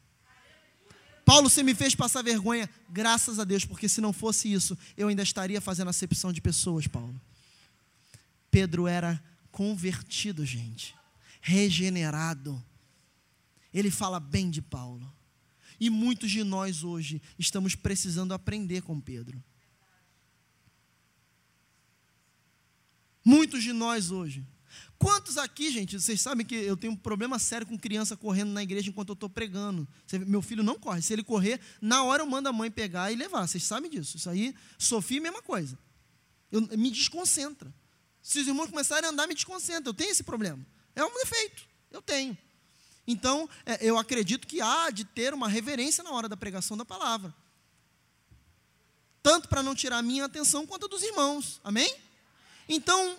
Paulo, 1.24 1.50
você 1.50 1.62
me 1.62 1.74
fez 1.74 1.94
passar 1.94 2.22
vergonha, 2.22 2.70
graças 2.88 3.38
a 3.38 3.44
Deus, 3.44 3.64
porque 3.64 3.88
se 3.88 4.00
não 4.00 4.14
fosse 4.14 4.50
isso, 4.50 4.78
eu 4.96 5.08
ainda 5.08 5.22
estaria 5.22 5.60
fazendo 5.60 5.88
acepção 5.88 6.32
de 6.32 6.40
pessoas, 6.40 6.86
Paulo. 6.86 7.20
Pedro 8.50 8.86
era 8.86 9.22
convertido, 9.50 10.46
gente, 10.46 10.94
regenerado. 11.40 12.64
Ele 13.74 13.90
fala 13.90 14.18
bem 14.18 14.48
de 14.48 14.62
Paulo. 14.62 15.12
E 15.78 15.90
muitos 15.90 16.30
de 16.30 16.42
nós 16.42 16.82
hoje 16.82 17.20
estamos 17.38 17.74
precisando 17.74 18.32
aprender 18.32 18.82
com 18.82 18.98
Pedro. 18.98 19.42
Muitos 23.24 23.62
de 23.62 23.72
nós 23.72 24.10
hoje. 24.10 24.46
Quantos 24.98 25.38
aqui, 25.38 25.70
gente, 25.70 26.00
vocês 26.00 26.20
sabem 26.20 26.44
que 26.44 26.54
eu 26.54 26.76
tenho 26.76 26.92
um 26.92 26.96
problema 26.96 27.38
sério 27.38 27.66
com 27.66 27.78
criança 27.78 28.16
correndo 28.16 28.50
na 28.50 28.62
igreja 28.62 28.88
enquanto 28.88 29.10
eu 29.10 29.14
estou 29.14 29.28
pregando. 29.28 29.86
Meu 30.26 30.42
filho 30.42 30.62
não 30.62 30.78
corre. 30.78 31.02
Se 31.02 31.12
ele 31.12 31.22
correr, 31.22 31.60
na 31.80 32.02
hora 32.02 32.22
eu 32.22 32.26
mando 32.26 32.48
a 32.48 32.52
mãe 32.52 32.70
pegar 32.70 33.12
e 33.12 33.16
levar. 33.16 33.46
Vocês 33.46 33.62
sabem 33.62 33.90
disso. 33.90 34.16
Isso 34.16 34.28
aí, 34.28 34.54
Sofia, 34.76 35.20
mesma 35.20 35.40
coisa. 35.40 35.78
Eu, 36.50 36.62
me 36.76 36.90
desconcentra. 36.90 37.72
Se 38.20 38.40
os 38.40 38.46
irmãos 38.46 38.68
começarem 38.68 39.08
a 39.08 39.12
andar, 39.12 39.26
me 39.26 39.34
desconcentra. 39.34 39.88
Eu 39.88 39.94
tenho 39.94 40.10
esse 40.10 40.24
problema. 40.24 40.66
É 40.96 41.04
um 41.04 41.14
defeito. 41.14 41.62
Eu 41.90 42.02
tenho. 42.02 42.36
Então, 43.06 43.48
é, 43.64 43.78
eu 43.80 43.96
acredito 43.96 44.46
que 44.46 44.60
há 44.60 44.90
de 44.90 45.04
ter 45.04 45.32
uma 45.32 45.48
reverência 45.48 46.04
na 46.04 46.10
hora 46.10 46.28
da 46.28 46.36
pregação 46.36 46.76
da 46.76 46.84
palavra. 46.84 47.34
Tanto 49.22 49.48
para 49.48 49.62
não 49.62 49.74
tirar 49.74 49.98
a 49.98 50.02
minha 50.02 50.24
atenção 50.24 50.66
quanto 50.66 50.86
a 50.86 50.88
dos 50.88 51.02
irmãos. 51.02 51.60
Amém? 51.64 51.94
Então, 52.68 53.16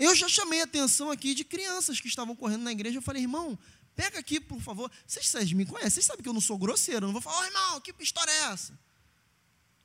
eu 0.00 0.14
já 0.14 0.26
chamei 0.26 0.62
a 0.62 0.64
atenção 0.64 1.10
aqui 1.10 1.34
de 1.34 1.44
crianças 1.44 2.00
que 2.00 2.08
estavam 2.08 2.34
correndo 2.34 2.62
na 2.62 2.72
igreja. 2.72 2.96
Eu 2.96 3.02
falei, 3.02 3.20
irmão, 3.22 3.58
pega 3.94 4.18
aqui, 4.18 4.40
por 4.40 4.58
favor. 4.62 4.90
Vocês, 5.06 5.28
vocês 5.28 5.52
me 5.52 5.66
conhecem, 5.66 5.90
vocês 5.90 6.06
sabem 6.06 6.22
que 6.22 6.28
eu 6.28 6.32
não 6.32 6.40
sou 6.40 6.56
grosseiro. 6.56 7.04
Eu 7.04 7.08
não 7.08 7.12
vou 7.12 7.20
falar, 7.20 7.40
oh, 7.40 7.44
irmão, 7.44 7.80
que 7.82 7.94
história 8.02 8.30
é 8.30 8.52
essa? 8.52 8.76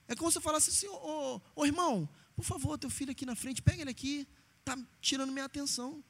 É 0.08 0.16
como 0.16 0.32
se 0.32 0.38
eu 0.38 0.42
falasse 0.42 0.70
assim, 0.70 0.88
ô 0.88 0.96
oh, 0.96 1.42
oh, 1.54 1.66
irmão, 1.66 2.08
por 2.34 2.46
favor, 2.46 2.78
teu 2.78 2.90
filho 2.90 3.12
aqui 3.12 3.26
na 3.26 3.36
frente, 3.36 3.62
pega 3.62 3.82
ele 3.82 3.92
aqui, 3.92 4.26
está 4.62 4.78
tirando 5.02 5.34
minha 5.34 5.46
atenção. 5.46 6.02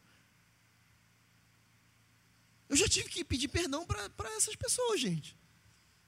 Eu 2.69 2.75
já 2.75 2.87
tive 2.87 3.09
que 3.09 3.23
pedir 3.23 3.47
perdão 3.47 3.87
para 3.87 4.29
essas 4.37 4.55
pessoas, 4.55 5.01
gente. 5.01 5.35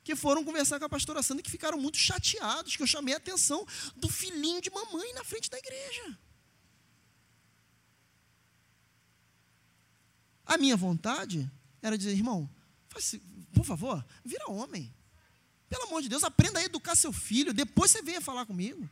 Que 0.04 0.16
foram 0.16 0.44
conversar 0.44 0.78
com 0.78 0.86
a 0.86 0.90
pastora 0.90 1.24
Sandra 1.24 1.42
que 1.42 1.50
ficaram 1.50 1.80
muito 1.80 1.98
chateados, 1.98 2.76
que 2.76 2.84
eu 2.84 2.88
chamei 2.88 3.16
a 3.16 3.18
atenção 3.18 3.66
do 3.96 4.08
filhinho 4.08 4.62
de 4.62 4.70
mamãe 4.70 5.14
na 5.14 5.24
frente 5.24 5.50
da 5.50 5.58
igreja. 5.58 6.20
A 10.48 10.58
minha 10.58 10.78
vontade 10.78 11.52
era 11.82 11.98
dizer, 11.98 12.12
irmão, 12.12 12.50
por 13.54 13.66
favor, 13.66 14.04
vira 14.24 14.50
homem. 14.50 14.94
Pelo 15.70 15.84
amor 15.84 16.02
de 16.02 16.08
Deus, 16.08 16.24
aprenda 16.24 16.60
a 16.60 16.64
educar 16.64 16.96
seu 16.96 17.12
filho, 17.12 17.54
depois 17.54 17.92
você 17.92 18.02
venha 18.02 18.22
falar 18.22 18.46
comigo. 18.46 18.90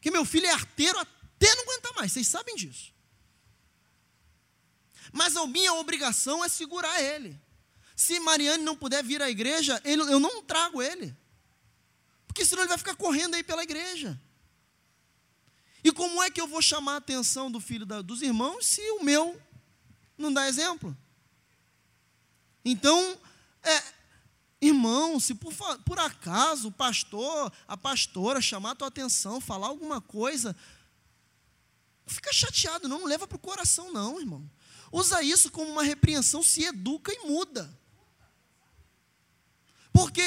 Que 0.00 0.10
meu 0.10 0.24
filho 0.24 0.46
é 0.46 0.52
arteiro 0.52 0.96
até 0.98 1.54
não 1.56 1.64
aguentar 1.64 1.92
mais, 1.94 2.12
vocês 2.12 2.28
sabem 2.28 2.54
disso. 2.54 2.94
Mas 5.12 5.36
a 5.36 5.44
minha 5.46 5.74
obrigação 5.74 6.44
é 6.44 6.48
segurar 6.48 7.02
ele. 7.02 7.38
Se 7.96 8.20
Mariane 8.20 8.62
não 8.62 8.76
puder 8.76 9.02
vir 9.02 9.20
à 9.20 9.28
igreja, 9.28 9.80
ele, 9.84 10.02
eu 10.02 10.20
não 10.20 10.42
trago 10.42 10.80
ele. 10.80 11.14
Porque 12.28 12.44
senão 12.44 12.62
ele 12.62 12.68
vai 12.68 12.78
ficar 12.78 12.94
correndo 12.94 13.34
aí 13.34 13.42
pela 13.42 13.64
igreja. 13.64 14.18
E 15.82 15.90
como 15.90 16.22
é 16.22 16.30
que 16.30 16.40
eu 16.40 16.46
vou 16.46 16.62
chamar 16.62 16.94
a 16.94 16.98
atenção 16.98 17.50
do 17.50 17.60
filho 17.60 17.84
da, 17.84 18.00
dos 18.00 18.22
irmãos 18.22 18.66
se 18.66 18.80
o 18.92 19.02
meu 19.02 19.40
não 20.20 20.32
dá 20.32 20.48
exemplo? 20.48 20.96
Então, 22.64 23.18
é, 23.62 23.82
irmão, 24.60 25.18
se 25.18 25.34
por, 25.34 25.52
por 25.84 25.98
acaso 25.98 26.68
o 26.68 26.72
pastor, 26.72 27.52
a 27.66 27.76
pastora 27.76 28.40
chamar 28.40 28.72
a 28.72 28.76
tua 28.76 28.88
atenção, 28.88 29.40
falar 29.40 29.68
alguma 29.68 30.00
coisa, 30.00 30.54
fica 32.06 32.32
chateado, 32.32 32.88
não, 32.88 33.00
não 33.00 33.06
leva 33.06 33.26
para 33.26 33.36
o 33.36 33.40
coração, 33.40 33.92
não, 33.92 34.20
irmão 34.20 34.48
usa 34.92 35.22
isso 35.22 35.50
como 35.50 35.70
uma 35.70 35.82
repreensão, 35.82 36.42
se 36.42 36.64
educa 36.64 37.12
e 37.12 37.26
muda. 37.26 37.72
Porque 39.92 40.22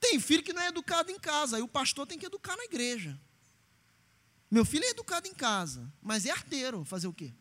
tem 0.00 0.20
filho 0.20 0.42
que 0.42 0.52
não 0.52 0.62
é 0.62 0.68
educado 0.68 1.10
em 1.10 1.18
casa, 1.18 1.56
aí 1.56 1.62
o 1.62 1.68
pastor 1.68 2.06
tem 2.06 2.18
que 2.18 2.26
educar 2.26 2.56
na 2.56 2.64
igreja. 2.64 3.18
Meu 4.50 4.64
filho 4.64 4.84
é 4.84 4.90
educado 4.90 5.28
em 5.28 5.34
casa, 5.34 5.92
mas 6.00 6.24
é 6.24 6.30
arteiro. 6.30 6.84
Fazer 6.84 7.06
o 7.06 7.12
quê? 7.12 7.34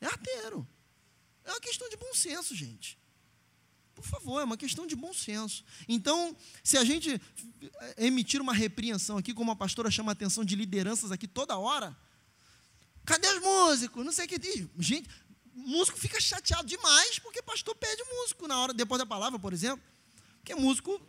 É 0.00 0.06
arteiro. 0.06 0.66
É 1.44 1.50
uma 1.50 1.60
questão 1.60 1.88
de 1.88 1.96
bom 1.96 2.12
senso, 2.14 2.54
gente. 2.54 2.98
Por 3.94 4.04
favor, 4.04 4.40
é 4.40 4.44
uma 4.44 4.56
questão 4.56 4.86
de 4.86 4.96
bom 4.96 5.12
senso. 5.12 5.64
Então, 5.88 6.36
se 6.64 6.78
a 6.78 6.84
gente 6.84 7.20
emitir 7.96 8.40
uma 8.40 8.54
repreensão 8.54 9.18
aqui, 9.18 9.34
como 9.34 9.50
a 9.50 9.56
pastora 9.56 9.90
chama 9.90 10.12
a 10.12 10.14
atenção 10.14 10.44
de 10.44 10.56
lideranças 10.56 11.12
aqui 11.12 11.28
toda 11.28 11.58
hora, 11.58 11.96
Cadê 13.04 13.26
os 13.28 13.42
músicos? 13.42 14.04
Não 14.04 14.12
sei 14.12 14.26
o 14.26 14.28
que 14.28 14.38
diz. 14.38 14.68
Gente, 14.78 15.10
músico 15.52 15.98
fica 15.98 16.20
chateado 16.20 16.68
demais 16.68 17.18
porque 17.18 17.42
pastor 17.42 17.74
pede 17.74 18.02
músico 18.04 18.46
na 18.46 18.58
hora, 18.58 18.72
depois 18.72 18.98
da 18.98 19.06
palavra, 19.06 19.38
por 19.38 19.52
exemplo. 19.52 19.84
Porque 20.36 20.54
músico 20.54 21.00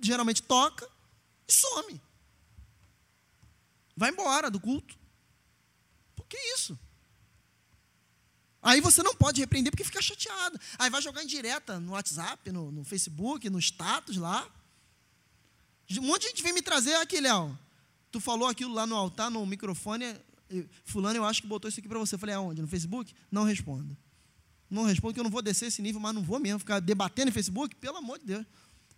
geralmente 0.00 0.42
toca 0.42 0.88
e 1.48 1.52
some. 1.52 2.00
Vai 3.96 4.10
embora 4.10 4.50
do 4.50 4.60
culto. 4.60 4.96
Por 6.16 6.26
que 6.26 6.36
isso? 6.54 6.78
Aí 8.64 8.80
você 8.80 9.02
não 9.02 9.14
pode 9.14 9.38
repreender 9.40 9.70
porque 9.70 9.84
fica 9.84 10.00
chateado. 10.00 10.58
Aí 10.78 10.88
vai 10.88 11.02
jogar 11.02 11.22
em 11.22 11.26
direta 11.26 11.78
no 11.78 11.92
WhatsApp, 11.92 12.50
no, 12.50 12.72
no 12.72 12.82
Facebook, 12.82 13.50
no 13.50 13.58
status 13.58 14.16
lá. 14.16 14.48
Um 15.98 16.06
monte 16.06 16.22
de 16.22 16.28
gente 16.28 16.42
vem 16.42 16.54
me 16.54 16.62
trazer 16.62 16.94
aqui, 16.94 17.20
Léo. 17.20 17.56
Tu 18.10 18.18
falou 18.20 18.48
aquilo 18.48 18.72
lá 18.72 18.86
no 18.86 18.96
altar, 18.96 19.30
no 19.30 19.44
microfone, 19.44 20.16
fulano, 20.82 21.18
eu 21.18 21.24
acho 21.26 21.42
que 21.42 21.46
botou 21.46 21.68
isso 21.68 21.78
aqui 21.78 21.88
para 21.88 21.98
você. 21.98 22.14
Eu 22.14 22.18
falei, 22.18 22.34
aonde? 22.34 22.62
No 22.62 22.68
Facebook? 22.68 23.14
Não 23.30 23.44
respondo. 23.44 23.94
Não 24.70 24.84
respondo 24.84 25.12
que 25.12 25.20
eu 25.20 25.24
não 25.24 25.30
vou 25.30 25.42
descer 25.42 25.66
esse 25.66 25.82
nível, 25.82 26.00
mas 26.00 26.14
não 26.14 26.22
vou 26.22 26.40
mesmo 26.40 26.58
ficar 26.58 26.80
debatendo 26.80 27.28
em 27.28 27.32
Facebook, 27.32 27.76
pelo 27.76 27.98
amor 27.98 28.18
de 28.18 28.24
Deus. 28.24 28.46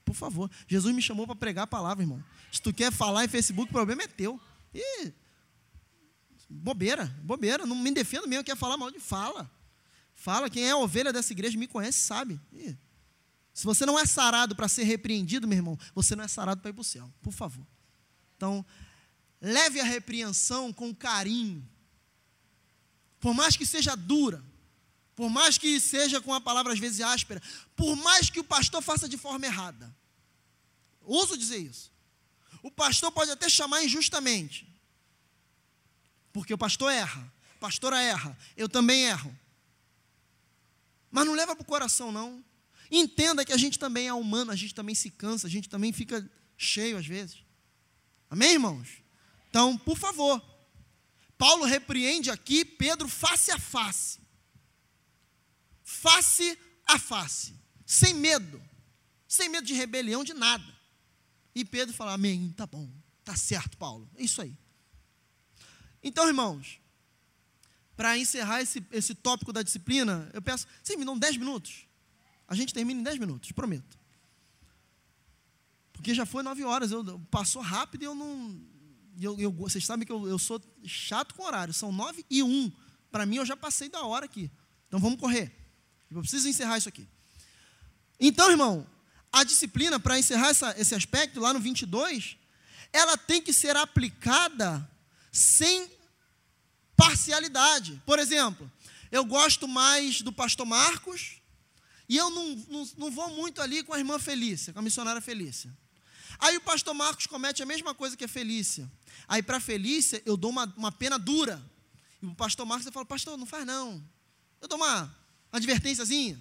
Por 0.04 0.14
favor. 0.14 0.48
Jesus 0.68 0.94
me 0.94 1.02
chamou 1.02 1.26
para 1.26 1.34
pregar 1.34 1.64
a 1.64 1.66
palavra, 1.66 2.04
irmão. 2.04 2.22
Se 2.52 2.62
tu 2.62 2.72
quer 2.72 2.92
falar 2.92 3.24
em 3.24 3.28
Facebook, 3.28 3.68
o 3.68 3.72
problema 3.72 4.04
é 4.04 4.06
teu. 4.06 4.40
E 4.72 5.12
bobeira, 6.48 7.06
bobeira. 7.24 7.66
Não 7.66 7.74
me 7.74 7.90
defendo 7.90 8.28
mesmo, 8.28 8.44
quer 8.44 8.56
falar 8.56 8.76
mal 8.76 8.92
de 8.92 9.00
fala. 9.00 9.50
Fala, 10.16 10.50
quem 10.50 10.66
é 10.66 10.74
ovelha 10.74 11.12
dessa 11.12 11.32
igreja 11.32 11.56
me 11.56 11.68
conhece, 11.68 12.00
sabe. 12.00 12.40
E, 12.52 12.74
se 13.52 13.64
você 13.64 13.86
não 13.86 13.98
é 13.98 14.04
sarado 14.04 14.56
para 14.56 14.66
ser 14.66 14.82
repreendido, 14.82 15.46
meu 15.46 15.58
irmão, 15.58 15.78
você 15.94 16.16
não 16.16 16.24
é 16.24 16.28
sarado 16.28 16.60
para 16.60 16.70
ir 16.70 16.72
para 16.72 16.80
o 16.80 16.84
céu. 16.84 17.12
Por 17.22 17.32
favor. 17.32 17.64
Então, 18.36 18.64
leve 19.40 19.78
a 19.78 19.84
repreensão 19.84 20.72
com 20.72 20.94
carinho. 20.94 21.66
Por 23.20 23.34
mais 23.34 23.56
que 23.56 23.64
seja 23.64 23.94
dura, 23.94 24.42
por 25.14 25.30
mais 25.30 25.58
que 25.58 25.78
seja 25.78 26.20
com 26.20 26.34
a 26.34 26.40
palavra 26.40 26.72
às 26.72 26.78
vezes 26.78 27.00
áspera, 27.00 27.40
por 27.74 27.94
mais 27.96 28.28
que 28.28 28.40
o 28.40 28.44
pastor 28.44 28.82
faça 28.82 29.08
de 29.08 29.16
forma 29.16 29.46
errada. 29.46 29.94
Uso 31.02 31.36
dizer 31.36 31.58
isso. 31.58 31.92
O 32.62 32.70
pastor 32.70 33.12
pode 33.12 33.30
até 33.30 33.48
chamar 33.48 33.84
injustamente. 33.84 34.66
Porque 36.32 36.52
o 36.52 36.58
pastor 36.58 36.90
erra, 36.90 37.32
a 37.54 37.58
pastora 37.58 38.02
erra, 38.02 38.36
eu 38.56 38.68
também 38.68 39.04
erro. 39.04 39.34
Mas 41.16 41.24
não 41.24 41.32
leva 41.32 41.56
para 41.56 41.62
o 41.62 41.66
coração, 41.66 42.12
não. 42.12 42.44
Entenda 42.90 43.42
que 43.42 43.50
a 43.54 43.56
gente 43.56 43.78
também 43.78 44.06
é 44.06 44.12
humano, 44.12 44.52
a 44.52 44.54
gente 44.54 44.74
também 44.74 44.94
se 44.94 45.10
cansa, 45.10 45.46
a 45.46 45.50
gente 45.50 45.66
também 45.66 45.90
fica 45.90 46.30
cheio 46.58 46.98
às 46.98 47.06
vezes. 47.06 47.38
Amém, 48.28 48.52
irmãos? 48.52 49.02
Então, 49.48 49.78
por 49.78 49.96
favor, 49.96 50.44
Paulo 51.38 51.64
repreende 51.64 52.30
aqui 52.30 52.66
Pedro 52.66 53.08
face 53.08 53.50
a 53.50 53.58
face. 53.58 54.20
Face 55.82 56.58
a 56.86 56.98
face, 56.98 57.54
sem 57.86 58.12
medo, 58.12 58.62
sem 59.26 59.48
medo 59.48 59.66
de 59.66 59.72
rebelião, 59.72 60.22
de 60.22 60.34
nada. 60.34 60.70
E 61.54 61.64
Pedro 61.64 61.94
fala: 61.94 62.12
Amém, 62.12 62.52
tá 62.54 62.66
bom, 62.66 62.92
tá 63.24 63.34
certo, 63.34 63.78
Paulo, 63.78 64.06
é 64.16 64.22
isso 64.22 64.42
aí. 64.42 64.54
Então, 66.02 66.28
irmãos, 66.28 66.78
para 67.96 68.18
encerrar 68.18 68.60
esse, 68.60 68.84
esse 68.92 69.14
tópico 69.14 69.52
da 69.52 69.62
disciplina, 69.62 70.30
eu 70.34 70.42
peço, 70.42 70.66
vocês 70.82 70.98
me 70.98 71.04
dão 71.04 71.18
10 71.18 71.38
minutos. 71.38 71.86
A 72.46 72.54
gente 72.54 72.74
termina 72.74 73.00
em 73.00 73.02
10 73.02 73.18
minutos, 73.18 73.50
prometo. 73.52 73.98
Porque 75.92 76.14
já 76.14 76.26
foi 76.26 76.42
9 76.42 76.62
horas, 76.64 76.92
eu, 76.92 77.18
passou 77.30 77.62
rápido 77.62 78.02
e 78.02 78.04
eu 78.04 78.14
não, 78.14 78.60
eu, 79.20 79.40
eu, 79.40 79.50
vocês 79.50 79.84
sabem 79.84 80.06
que 80.06 80.12
eu, 80.12 80.28
eu 80.28 80.38
sou 80.38 80.60
chato 80.84 81.34
com 81.34 81.42
horário, 81.42 81.72
são 81.72 81.90
nove 81.90 82.24
e 82.28 82.42
um. 82.42 82.70
Para 83.10 83.24
mim, 83.24 83.36
eu 83.36 83.46
já 83.46 83.56
passei 83.56 83.88
da 83.88 84.02
hora 84.02 84.26
aqui. 84.26 84.50
Então 84.86 85.00
vamos 85.00 85.18
correr. 85.18 85.50
Eu 86.10 86.20
preciso 86.20 86.48
encerrar 86.48 86.78
isso 86.78 86.88
aqui. 86.88 87.08
Então, 88.20 88.50
irmão, 88.50 88.86
a 89.32 89.42
disciplina, 89.42 89.98
para 89.98 90.18
encerrar 90.18 90.48
essa, 90.48 90.74
esse 90.78 90.94
aspecto, 90.94 91.40
lá 91.40 91.52
no 91.52 91.60
22, 91.60 92.36
ela 92.92 93.16
tem 93.16 93.42
que 93.42 93.52
ser 93.52 93.76
aplicada 93.76 94.88
sem 95.32 95.90
parcialidade. 96.96 98.00
Por 98.06 98.18
exemplo, 98.18 98.70
eu 99.10 99.24
gosto 99.24 99.68
mais 99.68 100.22
do 100.22 100.32
pastor 100.32 100.66
Marcos 100.66 101.40
e 102.08 102.16
eu 102.16 102.30
não, 102.30 102.54
não, 102.68 102.90
não 102.98 103.10
vou 103.10 103.28
muito 103.30 103.60
ali 103.60 103.82
com 103.82 103.92
a 103.92 103.98
irmã 103.98 104.18
Felícia, 104.18 104.72
com 104.72 104.78
a 104.78 104.82
missionária 104.82 105.20
Felícia. 105.20 105.72
Aí 106.38 106.56
o 106.56 106.60
pastor 106.60 106.94
Marcos 106.94 107.26
comete 107.26 107.62
a 107.62 107.66
mesma 107.66 107.94
coisa 107.94 108.16
que 108.16 108.24
a 108.24 108.28
Felícia. 108.28 108.90
Aí 109.26 109.42
para 109.42 109.56
a 109.56 109.60
Felícia 109.60 110.22
eu 110.24 110.36
dou 110.36 110.50
uma, 110.50 110.72
uma 110.76 110.92
pena 110.92 111.18
dura. 111.18 111.62
E 112.22 112.26
o 112.26 112.34
pastor 112.34 112.66
Marcos 112.66 112.88
fala, 112.92 113.06
pastor, 113.06 113.36
não 113.36 113.46
faz 113.46 113.66
não. 113.66 114.02
Eu 114.60 114.68
dou 114.68 114.78
uma, 114.78 115.14
advertênciazinha. 115.56 116.38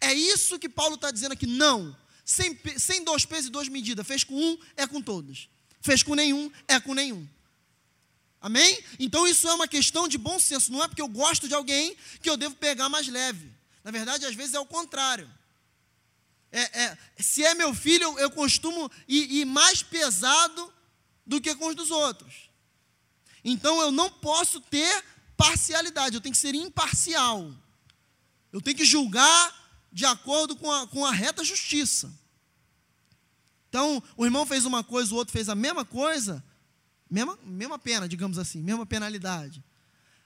É 0.00 0.12
isso 0.12 0.58
que 0.58 0.68
Paulo 0.68 0.94
está 0.94 1.10
dizendo 1.10 1.32
aqui. 1.32 1.46
Não. 1.46 1.96
Sem, 2.24 2.58
sem 2.76 3.02
dois 3.02 3.24
pesos 3.24 3.46
e 3.46 3.50
duas 3.50 3.68
medidas. 3.68 4.06
Fez 4.06 4.24
com 4.24 4.34
um, 4.34 4.58
é 4.76 4.86
com 4.86 5.00
todos. 5.00 5.48
Fez 5.80 6.02
com 6.02 6.14
nenhum, 6.14 6.50
é 6.68 6.78
com 6.78 6.94
nenhum. 6.94 7.26
Amém? 8.40 8.82
Então 8.98 9.26
isso 9.26 9.46
é 9.48 9.54
uma 9.54 9.68
questão 9.68 10.08
de 10.08 10.16
bom 10.16 10.38
senso. 10.38 10.72
Não 10.72 10.82
é 10.82 10.88
porque 10.88 11.02
eu 11.02 11.08
gosto 11.08 11.46
de 11.46 11.54
alguém 11.54 11.96
que 12.22 12.30
eu 12.30 12.36
devo 12.36 12.54
pegar 12.54 12.88
mais 12.88 13.06
leve. 13.06 13.52
Na 13.84 13.90
verdade, 13.90 14.24
às 14.24 14.34
vezes 14.34 14.54
é 14.54 14.60
o 14.60 14.66
contrário. 14.66 15.30
É, 16.52 16.82
é, 16.82 16.98
se 17.18 17.44
é 17.44 17.54
meu 17.54 17.74
filho, 17.74 18.18
eu, 18.18 18.30
costumo 18.30 18.90
ir, 19.06 19.30
ir 19.30 19.44
mais 19.44 19.82
pesado 19.82 20.72
do 21.24 21.40
que 21.40 21.54
com 21.54 21.68
os 21.68 21.76
dos 21.76 21.90
outros. 21.90 22.50
Então 23.44 23.80
eu 23.80 23.92
não 23.92 24.10
posso 24.10 24.60
ter 24.60 25.04
parcialidade, 25.36 26.14
eu 26.14 26.20
tenho 26.20 26.34
que 26.34 26.40
ser 26.40 26.54
imparcial. 26.54 27.54
Eu 28.52 28.60
tenho 28.60 28.76
que 28.76 28.84
julgar 28.84 29.60
de 29.92 30.04
acordo 30.04 30.56
com 30.56 30.70
a, 30.70 30.86
com 30.86 31.04
a 31.04 31.12
reta 31.12 31.44
justiça. 31.44 32.12
Então, 33.68 34.02
o 34.16 34.24
irmão 34.24 34.44
fez 34.44 34.64
uma 34.64 34.82
coisa, 34.82 35.14
o 35.14 35.16
outro 35.16 35.32
fez 35.32 35.48
a 35.48 35.54
mesma 35.54 35.84
coisa, 35.84 36.42
mesma, 37.10 37.38
mesma 37.44 37.78
pena, 37.78 38.08
digamos 38.08 38.38
assim, 38.38 38.62
mesma 38.62 38.86
penalidade. 38.86 39.62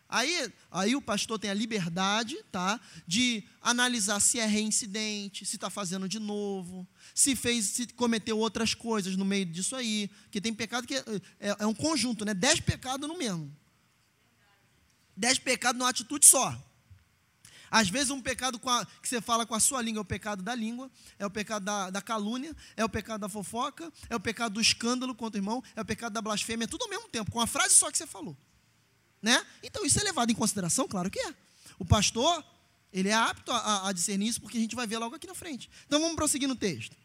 Aí, 0.08 0.52
aí 0.70 0.94
o 0.94 1.02
pastor 1.02 1.38
tem 1.38 1.50
a 1.50 1.54
liberdade 1.54 2.36
tá, 2.52 2.78
de 3.06 3.42
analisar 3.60 4.20
se 4.20 4.38
é 4.38 4.46
reincidente, 4.46 5.44
se 5.46 5.56
está 5.56 5.70
fazendo 5.70 6.08
de 6.08 6.18
novo, 6.18 6.86
se 7.14 7.34
fez, 7.34 7.64
se 7.64 7.86
cometeu 7.88 8.38
outras 8.38 8.74
coisas 8.74 9.16
no 9.16 9.24
meio 9.24 9.46
disso 9.46 9.74
aí. 9.74 10.10
Que 10.30 10.40
tem 10.40 10.52
pecado 10.52 10.86
que 10.86 10.94
é, 10.94 11.04
é, 11.40 11.66
um 11.66 11.74
conjunto, 11.74 12.24
né? 12.24 12.34
Dez 12.34 12.60
pecados 12.60 13.08
no 13.08 13.16
mesmo. 13.16 13.50
Dez 15.16 15.38
pecados 15.38 15.78
numa 15.78 15.90
atitude 15.90 16.26
só. 16.26 16.56
Às 17.70 17.88
vezes 17.88 18.10
um 18.10 18.20
pecado 18.20 18.60
a, 18.64 18.86
que 19.00 19.08
você 19.08 19.20
fala 19.20 19.44
com 19.46 19.54
a 19.54 19.60
sua 19.60 19.82
língua 19.82 20.00
é 20.00 20.02
o 20.02 20.04
pecado 20.04 20.42
da 20.42 20.54
língua, 20.54 20.90
é 21.18 21.26
o 21.26 21.30
pecado 21.30 21.64
da, 21.64 21.90
da, 21.90 22.02
calúnia, 22.02 22.54
é 22.76 22.84
o 22.84 22.88
pecado 22.88 23.20
da 23.20 23.28
fofoca, 23.28 23.92
é 24.08 24.16
o 24.16 24.20
pecado 24.20 24.54
do 24.54 24.60
escândalo 24.60 25.14
contra 25.14 25.38
o 25.38 25.42
irmão, 25.42 25.62
é 25.74 25.80
o 25.80 25.84
pecado 25.84 26.12
da 26.12 26.22
blasfêmia, 26.22 26.68
tudo 26.68 26.84
ao 26.84 26.90
mesmo 26.90 27.08
tempo, 27.08 27.30
com 27.30 27.40
a 27.40 27.46
frase 27.46 27.74
só 27.74 27.90
que 27.90 27.98
você 27.98 28.06
falou. 28.06 28.36
Né? 29.20 29.44
Então 29.62 29.84
isso 29.84 29.98
é 29.98 30.02
levado 30.02 30.30
em 30.30 30.34
consideração? 30.34 30.86
Claro 30.86 31.10
que 31.10 31.18
é. 31.18 31.34
O 31.78 31.84
pastor, 31.84 32.44
ele 32.92 33.08
é 33.08 33.14
apto 33.14 33.50
a, 33.50 33.88
a 33.88 33.92
discernir 33.92 34.28
isso, 34.28 34.40
porque 34.40 34.58
a 34.58 34.60
gente 34.60 34.76
vai 34.76 34.86
ver 34.86 34.98
logo 34.98 35.14
aqui 35.14 35.26
na 35.26 35.34
frente. 35.34 35.70
Então 35.86 36.00
vamos 36.00 36.14
prosseguir 36.14 36.48
no 36.48 36.54
texto. 36.54 36.96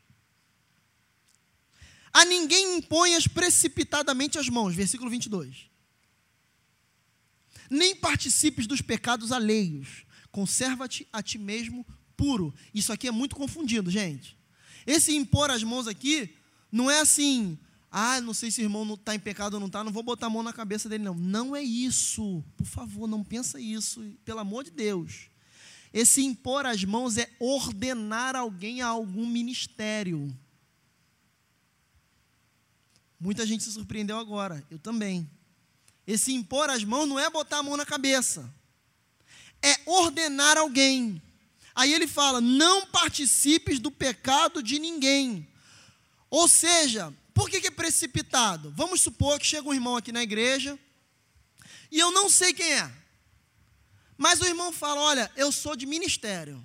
A 2.13 2.25
ninguém 2.25 2.77
imponhas 2.77 3.27
precipitadamente 3.27 4.37
as 4.37 4.49
mãos, 4.49 4.75
versículo 4.75 5.09
22. 5.09 5.69
Nem 7.69 7.95
participes 7.95 8.65
dos 8.65 8.81
pecados 8.81 9.31
alheios, 9.31 10.03
conserva-te 10.31 11.07
a 11.11 11.21
ti 11.21 11.37
mesmo 11.37 11.85
puro. 12.15 12.53
Isso 12.73 12.91
aqui 12.91 13.07
é 13.07 13.11
muito 13.11 13.35
confundido, 13.35 13.89
gente. 13.89 14.37
Esse 14.85 15.15
impor 15.15 15.49
as 15.49 15.63
mãos 15.63 15.87
aqui 15.87 16.35
não 16.71 16.89
é 16.89 16.99
assim, 16.99 17.57
ah, 17.91 18.21
não 18.21 18.33
sei 18.33 18.51
se 18.51 18.61
o 18.61 18.63
irmão 18.63 18.93
está 18.93 19.15
em 19.15 19.19
pecado 19.19 19.55
ou 19.55 19.59
não 19.59 19.67
está, 19.67 19.83
não 19.83 19.91
vou 19.91 20.03
botar 20.03 20.27
a 20.27 20.29
mão 20.29 20.43
na 20.43 20.53
cabeça 20.53 20.87
dele, 20.87 21.03
não. 21.03 21.15
Não 21.15 21.55
é 21.55 21.61
isso. 21.61 22.43
Por 22.55 22.65
favor, 22.65 23.07
não 23.07 23.23
pensa 23.23 23.59
isso, 23.59 24.01
pelo 24.23 24.39
amor 24.39 24.63
de 24.63 24.71
Deus. 24.71 25.29
Esse 25.91 26.21
impor 26.21 26.65
as 26.65 26.83
mãos 26.83 27.17
é 27.17 27.27
ordenar 27.39 28.35
alguém 28.35 28.81
a 28.81 28.87
algum 28.87 29.25
ministério. 29.25 30.35
Muita 33.19 33.45
gente 33.45 33.63
se 33.63 33.71
surpreendeu 33.71 34.17
agora, 34.17 34.63
eu 34.69 34.77
também. 34.77 35.29
Esse 36.05 36.31
impor 36.31 36.69
as 36.69 36.83
mãos 36.83 37.07
não 37.07 37.19
é 37.19 37.29
botar 37.29 37.57
a 37.57 37.63
mão 37.63 37.75
na 37.75 37.85
cabeça, 37.85 38.53
é 39.61 39.79
ordenar 39.85 40.57
alguém. 40.57 41.21
Aí 41.75 41.93
ele 41.93 42.07
fala: 42.07 42.41
não 42.41 42.85
participes 42.87 43.79
do 43.79 43.91
pecado 43.91 44.61
de 44.61 44.79
ninguém. 44.79 45.47
Ou 46.29 46.47
seja, 46.47 47.13
por 47.33 47.49
que, 47.49 47.61
que 47.61 47.67
é 47.67 47.71
precipitado? 47.71 48.71
Vamos 48.75 49.01
supor 49.01 49.39
que 49.39 49.45
chega 49.45 49.67
um 49.67 49.73
irmão 49.73 49.95
aqui 49.95 50.11
na 50.11 50.21
igreja 50.21 50.77
e 51.91 51.97
eu 51.99 52.11
não 52.11 52.29
sei 52.29 52.53
quem 52.53 52.73
é. 52.73 52.91
Mas 54.17 54.41
o 54.41 54.45
irmão 54.45 54.71
fala: 54.71 55.01
Olha, 55.01 55.31
eu 55.35 55.51
sou 55.51 55.75
de 55.75 55.85
ministério. 55.85 56.63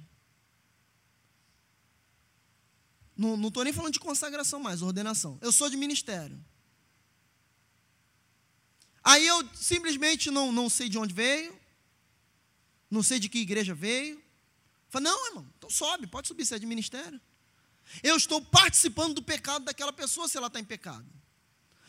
Não 3.16 3.46
estou 3.46 3.62
nem 3.62 3.72
falando 3.72 3.92
de 3.92 4.00
consagração 4.00 4.58
mais, 4.58 4.82
ordenação. 4.82 5.38
Eu 5.40 5.52
sou 5.52 5.70
de 5.70 5.76
ministério. 5.76 6.44
Aí 9.04 9.24
eu 9.24 9.48
simplesmente 9.54 10.30
não, 10.30 10.50
não 10.50 10.68
sei 10.68 10.88
de 10.88 10.98
onde 10.98 11.14
veio, 11.14 11.56
não 12.90 13.02
sei 13.02 13.18
de 13.18 13.28
que 13.28 13.38
igreja 13.38 13.74
veio. 13.74 14.22
Fala, 14.88 15.04
não, 15.04 15.26
irmão, 15.28 15.46
então 15.58 15.68
sobe, 15.68 16.06
pode 16.06 16.28
subir, 16.28 16.44
você 16.44 16.54
é 16.54 16.58
de 16.58 16.66
ministério. 16.66 17.20
Eu 18.02 18.16
estou 18.16 18.40
participando 18.40 19.14
do 19.14 19.22
pecado 19.22 19.64
daquela 19.64 19.92
pessoa 19.92 20.28
se 20.28 20.36
ela 20.36 20.46
está 20.46 20.60
em 20.60 20.64
pecado. 20.64 21.06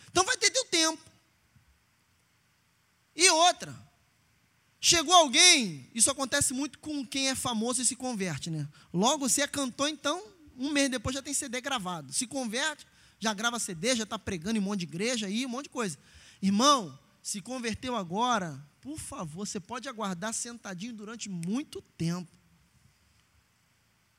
Então 0.09 0.23
vai 0.23 0.37
ter 0.37 0.49
teu 0.49 0.65
tempo. 0.65 1.03
E 3.15 3.29
outra, 3.29 3.75
chegou 4.79 5.13
alguém, 5.13 5.89
isso 5.93 6.11
acontece 6.11 6.53
muito 6.53 6.79
com 6.79 7.05
quem 7.05 7.29
é 7.29 7.35
famoso 7.35 7.81
e 7.81 7.85
se 7.85 7.95
converte, 7.95 8.49
né? 8.49 8.67
Logo 8.93 9.29
você 9.29 9.41
é 9.41 9.47
cantor, 9.47 9.87
então, 9.87 10.21
um 10.57 10.69
mês 10.69 10.89
depois 10.89 11.13
já 11.13 11.21
tem 11.21 11.33
CD 11.33 11.61
gravado. 11.61 12.11
Se 12.11 12.27
converte, 12.27 12.85
já 13.19 13.33
grava 13.33 13.57
CD, 13.59 13.95
já 13.95 14.03
está 14.03 14.19
pregando 14.19 14.57
em 14.57 14.61
um 14.61 14.63
monte 14.63 14.79
de 14.79 14.85
igreja 14.85 15.27
aí, 15.27 15.45
um 15.45 15.49
monte 15.49 15.65
de 15.65 15.69
coisa. 15.69 15.97
Irmão, 16.41 16.97
se 17.21 17.41
converteu 17.41 17.95
agora, 17.95 18.61
por 18.85 18.99
favor, 18.99 19.47
você 19.47 19.59
pode 19.59 19.89
aguardar 19.89 20.31
sentadinho 20.31 20.93
durante 20.93 21.27
muito 21.27 21.81
tempo. 21.97 22.31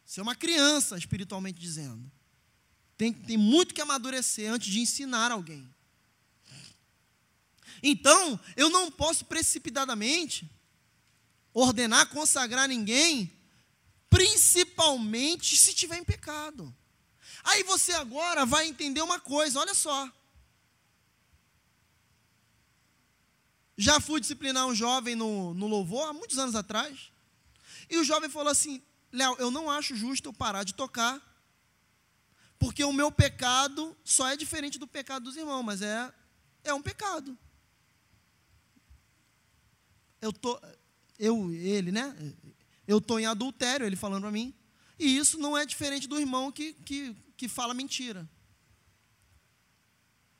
Você 0.04 0.18
é 0.18 0.22
uma 0.24 0.34
criança, 0.34 0.98
espiritualmente 0.98 1.60
dizendo. 1.60 2.10
Tem, 2.98 3.12
tem 3.12 3.36
muito 3.36 3.72
que 3.72 3.80
amadurecer 3.80 4.50
antes 4.50 4.66
de 4.66 4.80
ensinar 4.80 5.30
alguém. 5.30 5.72
Então, 7.80 8.40
eu 8.56 8.68
não 8.68 8.90
posso 8.90 9.26
precipitadamente 9.26 10.50
ordenar, 11.54 12.08
consagrar 12.08 12.66
ninguém, 12.66 13.32
principalmente 14.10 15.56
se 15.56 15.70
estiver 15.70 15.98
em 15.98 16.04
pecado. 16.04 16.76
Aí 17.44 17.62
você 17.62 17.92
agora 17.92 18.44
vai 18.44 18.66
entender 18.66 19.00
uma 19.00 19.20
coisa, 19.20 19.60
olha 19.60 19.74
só. 19.74 20.10
Já 23.76 24.00
fui 24.00 24.20
disciplinar 24.20 24.66
um 24.66 24.74
jovem 24.74 25.14
no, 25.14 25.52
no 25.52 25.66
louvor, 25.66 26.08
há 26.08 26.12
muitos 26.12 26.38
anos 26.38 26.54
atrás, 26.54 27.12
e 27.90 27.98
o 27.98 28.04
jovem 28.04 28.30
falou 28.30 28.50
assim: 28.50 28.82
Léo, 29.12 29.36
eu 29.38 29.50
não 29.50 29.70
acho 29.70 29.94
justo 29.94 30.28
eu 30.28 30.32
parar 30.32 30.64
de 30.64 30.74
tocar, 30.74 31.20
porque 32.58 32.82
o 32.84 32.92
meu 32.92 33.12
pecado 33.12 33.96
só 34.02 34.28
é 34.28 34.36
diferente 34.36 34.78
do 34.78 34.86
pecado 34.86 35.24
dos 35.24 35.36
irmãos, 35.36 35.62
mas 35.62 35.82
é, 35.82 36.12
é 36.64 36.72
um 36.72 36.82
pecado. 36.82 37.36
Eu 40.20 40.32
tô, 40.32 40.58
eu, 41.18 41.52
ele, 41.52 41.92
né? 41.92 42.16
Eu 42.86 42.98
estou 42.98 43.20
em 43.20 43.26
adultério, 43.26 43.86
ele 43.86 43.96
falando 43.96 44.22
para 44.22 44.32
mim, 44.32 44.54
e 44.98 45.16
isso 45.16 45.38
não 45.38 45.56
é 45.56 45.66
diferente 45.66 46.08
do 46.08 46.18
irmão 46.18 46.50
que, 46.50 46.72
que, 46.72 47.14
que 47.36 47.48
fala 47.48 47.74
mentira. 47.74 48.28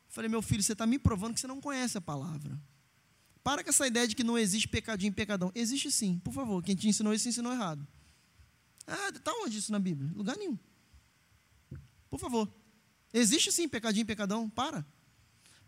Falei, 0.09 0.31
meu 0.31 0.41
filho, 0.41 0.63
você 0.63 0.73
está 0.73 0.87
me 0.87 0.99
provando 0.99 1.35
que 1.35 1.41
você 1.41 1.47
não 1.47 1.61
conhece 1.61 1.99
a 1.99 2.01
palavra. 2.01 2.59
Para 3.47 3.63
com 3.63 3.71
essa 3.71 3.87
ideia 3.87 4.09
de 4.09 4.17
que 4.17 4.25
não 4.25 4.37
existe 4.37 4.67
pecadinho 4.67 5.11
e 5.11 5.15
pecadão. 5.15 5.53
Existe 5.55 5.89
sim, 5.89 6.19
por 6.25 6.35
favor. 6.35 6.61
Quem 6.65 6.75
te 6.75 6.89
ensinou 6.89 7.15
isso 7.15 7.29
ensinou 7.29 7.53
errado. 7.53 7.87
Ah, 8.85 9.11
está 9.11 9.33
onde 9.35 9.57
isso 9.59 9.71
na 9.71 9.79
Bíblia? 9.79 10.11
Lugar 10.17 10.37
nenhum. 10.37 10.59
Por 12.11 12.19
favor. 12.19 12.53
Existe 13.15 13.53
sim 13.53 13.69
pecadinho 13.69 14.03
e 14.03 14.05
pecadão. 14.05 14.51
Para. 14.51 14.85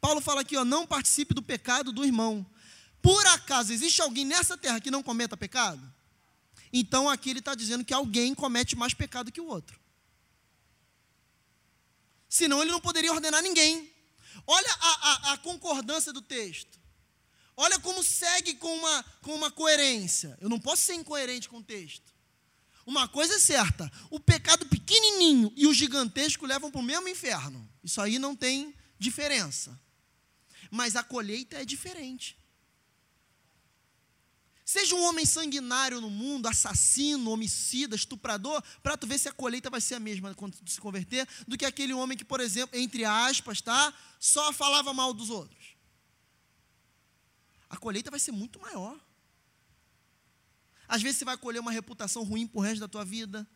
Paulo 0.00 0.20
fala 0.20 0.40
aqui, 0.40 0.56
ó, 0.56 0.64
não 0.64 0.88
participe 0.88 1.32
do 1.32 1.40
pecado 1.40 1.92
do 1.92 2.04
irmão. 2.04 2.44
Por 3.00 3.24
acaso 3.28 3.72
existe 3.72 4.02
alguém 4.02 4.24
nessa 4.24 4.58
terra 4.58 4.80
que 4.80 4.90
não 4.90 5.00
cometa 5.00 5.36
pecado? 5.36 5.80
Então 6.72 7.08
aqui 7.08 7.30
ele 7.30 7.38
está 7.38 7.54
dizendo 7.54 7.84
que 7.84 7.94
alguém 7.94 8.34
comete 8.34 8.74
mais 8.74 8.92
pecado 8.92 9.30
que 9.30 9.40
o 9.40 9.46
outro. 9.46 9.78
Senão 12.28 12.60
ele 12.60 12.72
não 12.72 12.80
poderia 12.80 13.12
ordenar 13.12 13.40
ninguém. 13.40 13.88
Olha 14.48 14.76
a, 14.80 14.88
a, 14.88 15.32
a 15.34 15.38
concordância 15.38 16.12
do 16.12 16.20
texto. 16.20 16.77
Olha 17.60 17.76
como 17.80 18.04
segue 18.04 18.54
com 18.54 18.72
uma, 18.72 19.04
com 19.20 19.34
uma 19.34 19.50
coerência. 19.50 20.38
Eu 20.40 20.48
não 20.48 20.60
posso 20.60 20.82
ser 20.82 20.94
incoerente 20.94 21.48
com 21.48 21.58
o 21.58 21.62
texto. 21.62 22.14
Uma 22.86 23.08
coisa 23.08 23.34
é 23.34 23.38
certa: 23.40 23.90
o 24.10 24.20
pecado 24.20 24.64
pequenininho 24.66 25.52
e 25.56 25.66
o 25.66 25.74
gigantesco 25.74 26.46
levam 26.46 26.70
para 26.70 26.80
o 26.80 26.84
mesmo 26.84 27.08
inferno. 27.08 27.68
Isso 27.82 28.00
aí 28.00 28.16
não 28.16 28.36
tem 28.36 28.72
diferença. 28.96 29.76
Mas 30.70 30.94
a 30.94 31.02
colheita 31.02 31.60
é 31.60 31.64
diferente. 31.64 32.38
Seja 34.64 34.94
um 34.94 35.02
homem 35.02 35.24
sanguinário 35.24 36.00
no 36.00 36.10
mundo, 36.10 36.46
assassino, 36.46 37.32
homicida, 37.32 37.96
estuprador, 37.96 38.62
para 38.84 38.96
tu 38.96 39.06
ver 39.06 39.18
se 39.18 39.28
a 39.28 39.32
colheita 39.32 39.68
vai 39.68 39.80
ser 39.80 39.96
a 39.96 40.00
mesma 40.00 40.32
quando 40.34 40.58
tu 40.58 40.70
se 40.70 40.80
converter, 40.80 41.26
do 41.48 41.58
que 41.58 41.64
aquele 41.64 41.92
homem 41.92 42.16
que, 42.16 42.24
por 42.24 42.38
exemplo, 42.38 42.78
entre 42.78 43.04
aspas, 43.04 43.60
tá, 43.60 43.92
só 44.20 44.52
falava 44.52 44.94
mal 44.94 45.12
dos 45.12 45.28
outros. 45.28 45.57
A 47.68 47.76
colheita 47.76 48.10
vai 48.10 48.20
ser 48.20 48.32
muito 48.32 48.58
maior. 48.60 48.98
Às 50.86 51.02
vezes 51.02 51.18
você 51.18 51.24
vai 51.24 51.36
colher 51.36 51.60
uma 51.60 51.70
reputação 51.70 52.22
ruim 52.22 52.46
por 52.46 52.60
resto 52.60 52.80
da 52.80 52.88
tua 52.88 53.04
vida. 53.04 53.46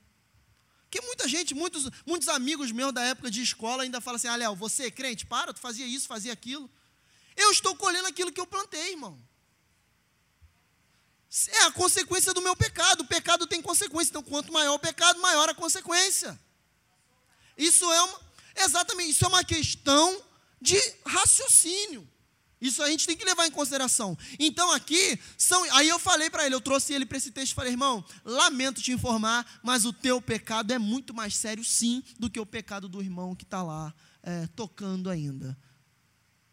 Porque 0.82 1.00
muita 1.06 1.26
gente, 1.26 1.54
muitos, 1.54 1.88
muitos 2.04 2.28
amigos 2.28 2.70
meus 2.70 2.92
da 2.92 3.02
época 3.02 3.30
de 3.30 3.42
escola 3.42 3.82
ainda 3.82 4.00
falam 4.00 4.16
assim: 4.16 4.28
ah, 4.28 4.36
Léo, 4.36 4.54
você 4.54 4.84
é 4.84 4.90
crente? 4.90 5.24
Para, 5.24 5.54
tu 5.54 5.60
fazia 5.60 5.86
isso, 5.86 6.06
fazia 6.06 6.32
aquilo. 6.32 6.70
Eu 7.34 7.50
estou 7.50 7.74
colhendo 7.74 8.06
aquilo 8.06 8.30
que 8.30 8.40
eu 8.40 8.46
plantei, 8.46 8.90
irmão. 8.90 9.18
É 11.48 11.62
a 11.62 11.72
consequência 11.72 12.34
do 12.34 12.42
meu 12.42 12.54
pecado. 12.54 13.00
O 13.00 13.06
pecado 13.06 13.46
tem 13.46 13.62
consequência. 13.62 14.10
Então, 14.10 14.22
quanto 14.22 14.52
maior 14.52 14.74
o 14.74 14.78
pecado, 14.78 15.18
maior 15.20 15.48
a 15.48 15.54
consequência. 15.54 16.38
Isso 17.56 17.90
é 17.90 18.02
uma, 18.02 18.20
exatamente, 18.56 19.10
isso 19.12 19.24
é 19.24 19.28
uma 19.28 19.44
questão 19.44 20.22
de 20.60 20.78
raciocínio. 21.06 22.06
Isso 22.62 22.80
a 22.80 22.88
gente 22.88 23.08
tem 23.08 23.16
que 23.16 23.24
levar 23.24 23.44
em 23.44 23.50
consideração. 23.50 24.16
Então 24.38 24.70
aqui 24.70 25.18
são, 25.36 25.64
aí 25.74 25.88
eu 25.88 25.98
falei 25.98 26.30
para 26.30 26.46
ele, 26.46 26.54
eu 26.54 26.60
trouxe 26.60 26.94
ele 26.94 27.04
para 27.04 27.18
esse 27.18 27.32
texto 27.32 27.50
e 27.50 27.54
falei, 27.56 27.72
irmão, 27.72 28.04
lamento 28.24 28.80
te 28.80 28.92
informar, 28.92 29.44
mas 29.64 29.84
o 29.84 29.92
teu 29.92 30.22
pecado 30.22 30.72
é 30.72 30.78
muito 30.78 31.12
mais 31.12 31.34
sério, 31.34 31.64
sim, 31.64 32.04
do 32.20 32.30
que 32.30 32.38
o 32.38 32.46
pecado 32.46 32.88
do 32.88 33.02
irmão 33.02 33.34
que 33.34 33.42
está 33.42 33.64
lá 33.64 33.92
é, 34.22 34.46
tocando 34.54 35.10
ainda. 35.10 35.58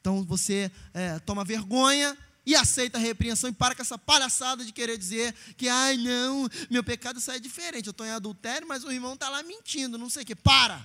Então 0.01 0.23
você 0.23 0.71
é, 0.95 1.19
toma 1.19 1.45
vergonha 1.45 2.17
e 2.43 2.55
aceita 2.55 2.97
a 2.97 3.01
repreensão 3.01 3.47
e 3.47 3.53
para 3.53 3.75
com 3.75 3.83
essa 3.83 3.95
palhaçada 3.95 4.65
de 4.65 4.71
querer 4.71 4.97
dizer 4.97 5.35
que, 5.55 5.69
ai 5.69 5.95
não, 5.95 6.49
meu 6.71 6.83
pecado 6.83 7.21
sai 7.21 7.39
diferente. 7.39 7.85
Eu 7.85 7.91
estou 7.91 8.07
em 8.07 8.09
adultério, 8.09 8.67
mas 8.67 8.83
o 8.83 8.91
irmão 8.91 9.13
está 9.13 9.29
lá 9.29 9.43
mentindo, 9.43 9.95
não 9.95 10.09
sei 10.09 10.23
o 10.23 10.25
quê. 10.25 10.33
Para! 10.33 10.83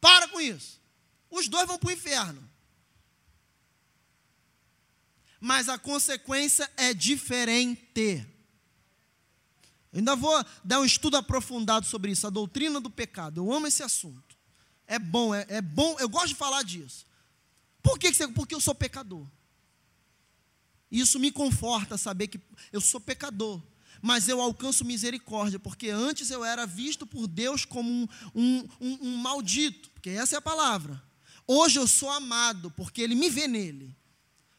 Para 0.00 0.26
com 0.26 0.40
isso. 0.40 0.80
Os 1.30 1.46
dois 1.46 1.68
vão 1.68 1.78
para 1.78 1.90
o 1.90 1.92
inferno 1.92 2.57
mas 5.40 5.68
a 5.68 5.78
consequência 5.78 6.70
é 6.76 6.92
diferente. 6.92 8.26
Eu 9.92 9.98
ainda 9.98 10.14
vou 10.14 10.44
dar 10.64 10.80
um 10.80 10.84
estudo 10.84 11.16
aprofundado 11.16 11.86
sobre 11.86 12.12
isso, 12.12 12.26
a 12.26 12.30
doutrina 12.30 12.80
do 12.80 12.90
pecado. 12.90 13.40
Eu 13.40 13.52
amo 13.52 13.66
esse 13.66 13.82
assunto. 13.82 14.36
É 14.86 14.98
bom, 14.98 15.34
é, 15.34 15.46
é 15.48 15.62
bom, 15.62 15.96
eu 15.98 16.08
gosto 16.08 16.28
de 16.28 16.34
falar 16.34 16.62
disso. 16.62 17.06
Por 17.82 17.98
que, 17.98 18.12
você, 18.12 18.28
porque 18.28 18.54
eu 18.54 18.60
sou 18.60 18.74
pecador. 18.74 19.26
Isso 20.90 21.18
me 21.18 21.30
conforta 21.30 21.98
saber 21.98 22.28
que 22.28 22.40
eu 22.72 22.80
sou 22.80 23.00
pecador, 23.00 23.62
mas 24.00 24.28
eu 24.28 24.40
alcanço 24.40 24.84
misericórdia, 24.84 25.58
porque 25.58 25.90
antes 25.90 26.30
eu 26.30 26.44
era 26.44 26.66
visto 26.66 27.06
por 27.06 27.26
Deus 27.26 27.64
como 27.64 27.90
um, 27.90 28.08
um, 28.34 28.68
um, 28.80 28.98
um 29.02 29.16
maldito, 29.16 29.90
porque 29.90 30.10
essa 30.10 30.36
é 30.36 30.38
a 30.38 30.42
palavra. 30.42 31.02
Hoje 31.46 31.78
eu 31.78 31.86
sou 31.86 32.10
amado, 32.10 32.70
porque 32.70 33.02
Ele 33.02 33.14
me 33.14 33.28
vê 33.28 33.46
nele. 33.46 33.94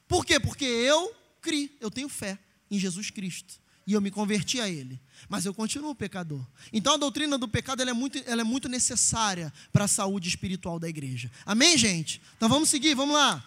Por 0.09 0.25
quê? 0.25 0.39
Porque 0.39 0.65
eu 0.65 1.15
criei, 1.39 1.77
eu 1.79 1.91
tenho 1.91 2.09
fé 2.09 2.39
em 2.69 2.79
Jesus 2.79 3.11
Cristo. 3.11 3.53
E 3.85 3.93
eu 3.93 4.01
me 4.01 4.11
converti 4.11 4.59
a 4.59 4.67
Ele. 4.67 4.99
Mas 5.29 5.45
eu 5.45 5.53
continuo 5.53 5.95
pecador. 5.95 6.45
Então 6.73 6.95
a 6.95 6.97
doutrina 6.97 7.37
do 7.37 7.47
pecado 7.47 7.81
é, 7.81 7.93
muito, 7.93 8.21
ela 8.25 8.41
é 8.41 8.43
muito 8.43 8.67
necessária 8.67 9.53
para 9.71 9.85
a 9.85 9.87
saúde 9.87 10.27
espiritual 10.27 10.79
da 10.79 10.89
igreja. 10.89 11.31
Amém, 11.45 11.77
gente? 11.77 12.21
Então 12.35 12.49
vamos 12.49 12.69
seguir, 12.69 12.95
vamos 12.95 13.15
lá. 13.15 13.43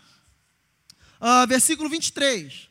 Uh, 1.20 1.46
versículo 1.48 1.88
23. 1.88 2.68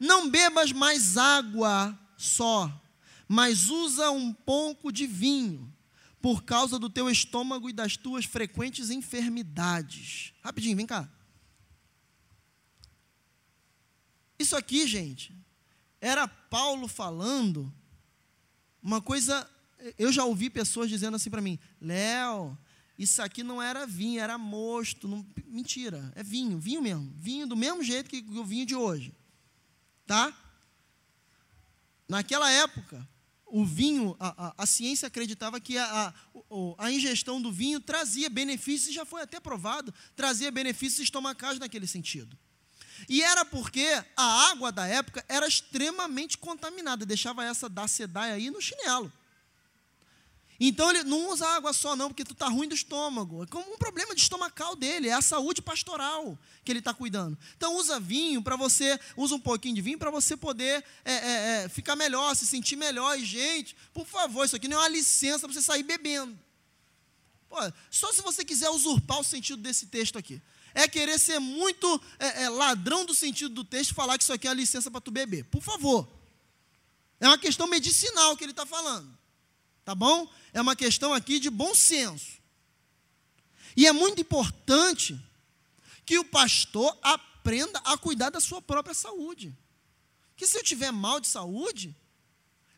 Não 0.00 0.28
bebas 0.28 0.72
mais 0.72 1.16
água 1.16 1.96
só, 2.16 2.70
mas 3.28 3.68
usa 3.68 4.10
um 4.10 4.32
pouco 4.32 4.90
de 4.92 5.06
vinho, 5.06 5.72
por 6.20 6.42
causa 6.42 6.76
do 6.78 6.90
teu 6.90 7.08
estômago 7.08 7.68
e 7.68 7.72
das 7.72 7.96
tuas 7.96 8.24
frequentes 8.24 8.90
enfermidades. 8.90 10.32
Rapidinho, 10.42 10.76
vem 10.76 10.86
cá. 10.86 11.08
Isso 14.42 14.56
aqui, 14.56 14.88
gente, 14.88 15.32
era 16.00 16.26
Paulo 16.26 16.88
falando 16.88 17.72
uma 18.82 19.00
coisa. 19.00 19.48
Eu 19.96 20.10
já 20.10 20.24
ouvi 20.24 20.50
pessoas 20.50 20.88
dizendo 20.88 21.14
assim 21.14 21.30
para 21.30 21.40
mim: 21.40 21.60
Léo, 21.80 22.58
isso 22.98 23.22
aqui 23.22 23.44
não 23.44 23.62
era 23.62 23.86
vinho, 23.86 24.20
era 24.20 24.36
mosto. 24.36 25.06
Não, 25.06 25.24
mentira, 25.46 26.12
é 26.16 26.24
vinho, 26.24 26.58
vinho 26.58 26.82
mesmo. 26.82 27.14
Vinho 27.16 27.46
do 27.46 27.56
mesmo 27.56 27.84
jeito 27.84 28.10
que 28.10 28.24
o 28.36 28.44
vinho 28.44 28.66
de 28.66 28.74
hoje. 28.74 29.14
Tá? 30.08 30.36
Naquela 32.08 32.50
época, 32.50 33.08
o 33.46 33.64
vinho, 33.64 34.16
a, 34.18 34.48
a, 34.48 34.54
a 34.58 34.66
ciência 34.66 35.06
acreditava 35.06 35.60
que 35.60 35.78
a, 35.78 36.08
a, 36.08 36.14
a, 36.78 36.90
ingestão 36.90 37.40
do 37.40 37.52
vinho 37.52 37.78
trazia 37.78 38.28
benefícios, 38.28 38.90
e 38.90 38.92
já 38.92 39.04
foi 39.04 39.22
até 39.22 39.38
provado, 39.38 39.94
trazia 40.16 40.50
benefícios 40.50 41.04
estomacais 41.04 41.60
naquele 41.60 41.86
sentido. 41.86 42.36
E 43.08 43.22
era 43.22 43.44
porque 43.44 43.86
a 44.16 44.50
água 44.50 44.70
da 44.70 44.86
época 44.86 45.24
era 45.28 45.46
extremamente 45.46 46.38
contaminada, 46.38 47.06
deixava 47.06 47.44
essa 47.44 47.68
da 47.68 47.88
sedaia 47.88 48.34
aí 48.34 48.50
no 48.50 48.60
chinelo. 48.60 49.12
Então 50.64 50.90
ele 50.90 51.02
não 51.02 51.28
usa 51.28 51.44
água 51.48 51.72
só 51.72 51.96
não, 51.96 52.08
porque 52.08 52.24
tu 52.24 52.34
está 52.34 52.46
ruim 52.46 52.68
do 52.68 52.74
estômago. 52.74 53.42
É 53.42 53.46
como 53.46 53.74
um 53.74 53.76
problema 53.76 54.14
de 54.14 54.20
estomacal 54.20 54.76
dele, 54.76 55.08
é 55.08 55.12
a 55.12 55.20
saúde 55.20 55.60
pastoral 55.60 56.38
que 56.64 56.70
ele 56.70 56.78
está 56.78 56.94
cuidando. 56.94 57.36
Então 57.56 57.76
usa 57.76 57.98
vinho 57.98 58.40
para 58.40 58.54
você, 58.54 58.98
usa 59.16 59.34
um 59.34 59.40
pouquinho 59.40 59.74
de 59.74 59.80
vinho 59.80 59.98
para 59.98 60.10
você 60.10 60.36
poder 60.36 60.84
é, 61.04 61.12
é, 61.12 61.64
é, 61.64 61.68
ficar 61.68 61.96
melhor, 61.96 62.36
se 62.36 62.46
sentir 62.46 62.76
melhor. 62.76 63.18
E 63.18 63.24
gente, 63.24 63.74
por 63.92 64.06
favor, 64.06 64.44
isso 64.44 64.54
aqui 64.54 64.68
não 64.68 64.76
é 64.76 64.80
uma 64.82 64.88
licença 64.88 65.40
para 65.40 65.52
você 65.52 65.62
sair 65.62 65.82
bebendo. 65.82 66.38
Pô, 67.48 67.56
só 67.90 68.12
se 68.12 68.22
você 68.22 68.44
quiser 68.44 68.70
usurpar 68.70 69.18
o 69.18 69.24
sentido 69.24 69.60
desse 69.60 69.86
texto 69.86 70.16
aqui 70.16 70.40
é 70.74 70.88
querer 70.88 71.18
ser 71.18 71.38
muito 71.38 72.00
é, 72.18 72.44
é, 72.44 72.48
ladrão 72.48 73.04
do 73.04 73.14
sentido 73.14 73.54
do 73.54 73.64
texto 73.64 73.94
falar 73.94 74.16
que 74.16 74.24
isso 74.24 74.32
aqui 74.32 74.46
é 74.46 74.50
a 74.50 74.54
licença 74.54 74.90
para 74.90 75.00
tu 75.00 75.10
beber. 75.10 75.44
Por 75.44 75.62
favor. 75.62 76.08
É 77.20 77.26
uma 77.26 77.38
questão 77.38 77.66
medicinal 77.66 78.36
que 78.36 78.44
ele 78.44 78.52
está 78.52 78.66
falando. 78.66 79.16
Tá 79.84 79.94
bom? 79.94 80.28
É 80.52 80.60
uma 80.60 80.76
questão 80.76 81.12
aqui 81.12 81.38
de 81.38 81.50
bom 81.50 81.74
senso. 81.74 82.40
E 83.76 83.86
é 83.86 83.92
muito 83.92 84.20
importante 84.20 85.18
que 86.04 86.18
o 86.18 86.24
pastor 86.24 86.96
aprenda 87.02 87.78
a 87.84 87.96
cuidar 87.96 88.30
da 88.30 88.40
sua 88.40 88.60
própria 88.60 88.94
saúde. 88.94 89.56
Que 90.36 90.46
se 90.46 90.58
eu 90.58 90.62
tiver 90.62 90.90
mal 90.90 91.20
de 91.20 91.28
saúde, 91.28 91.94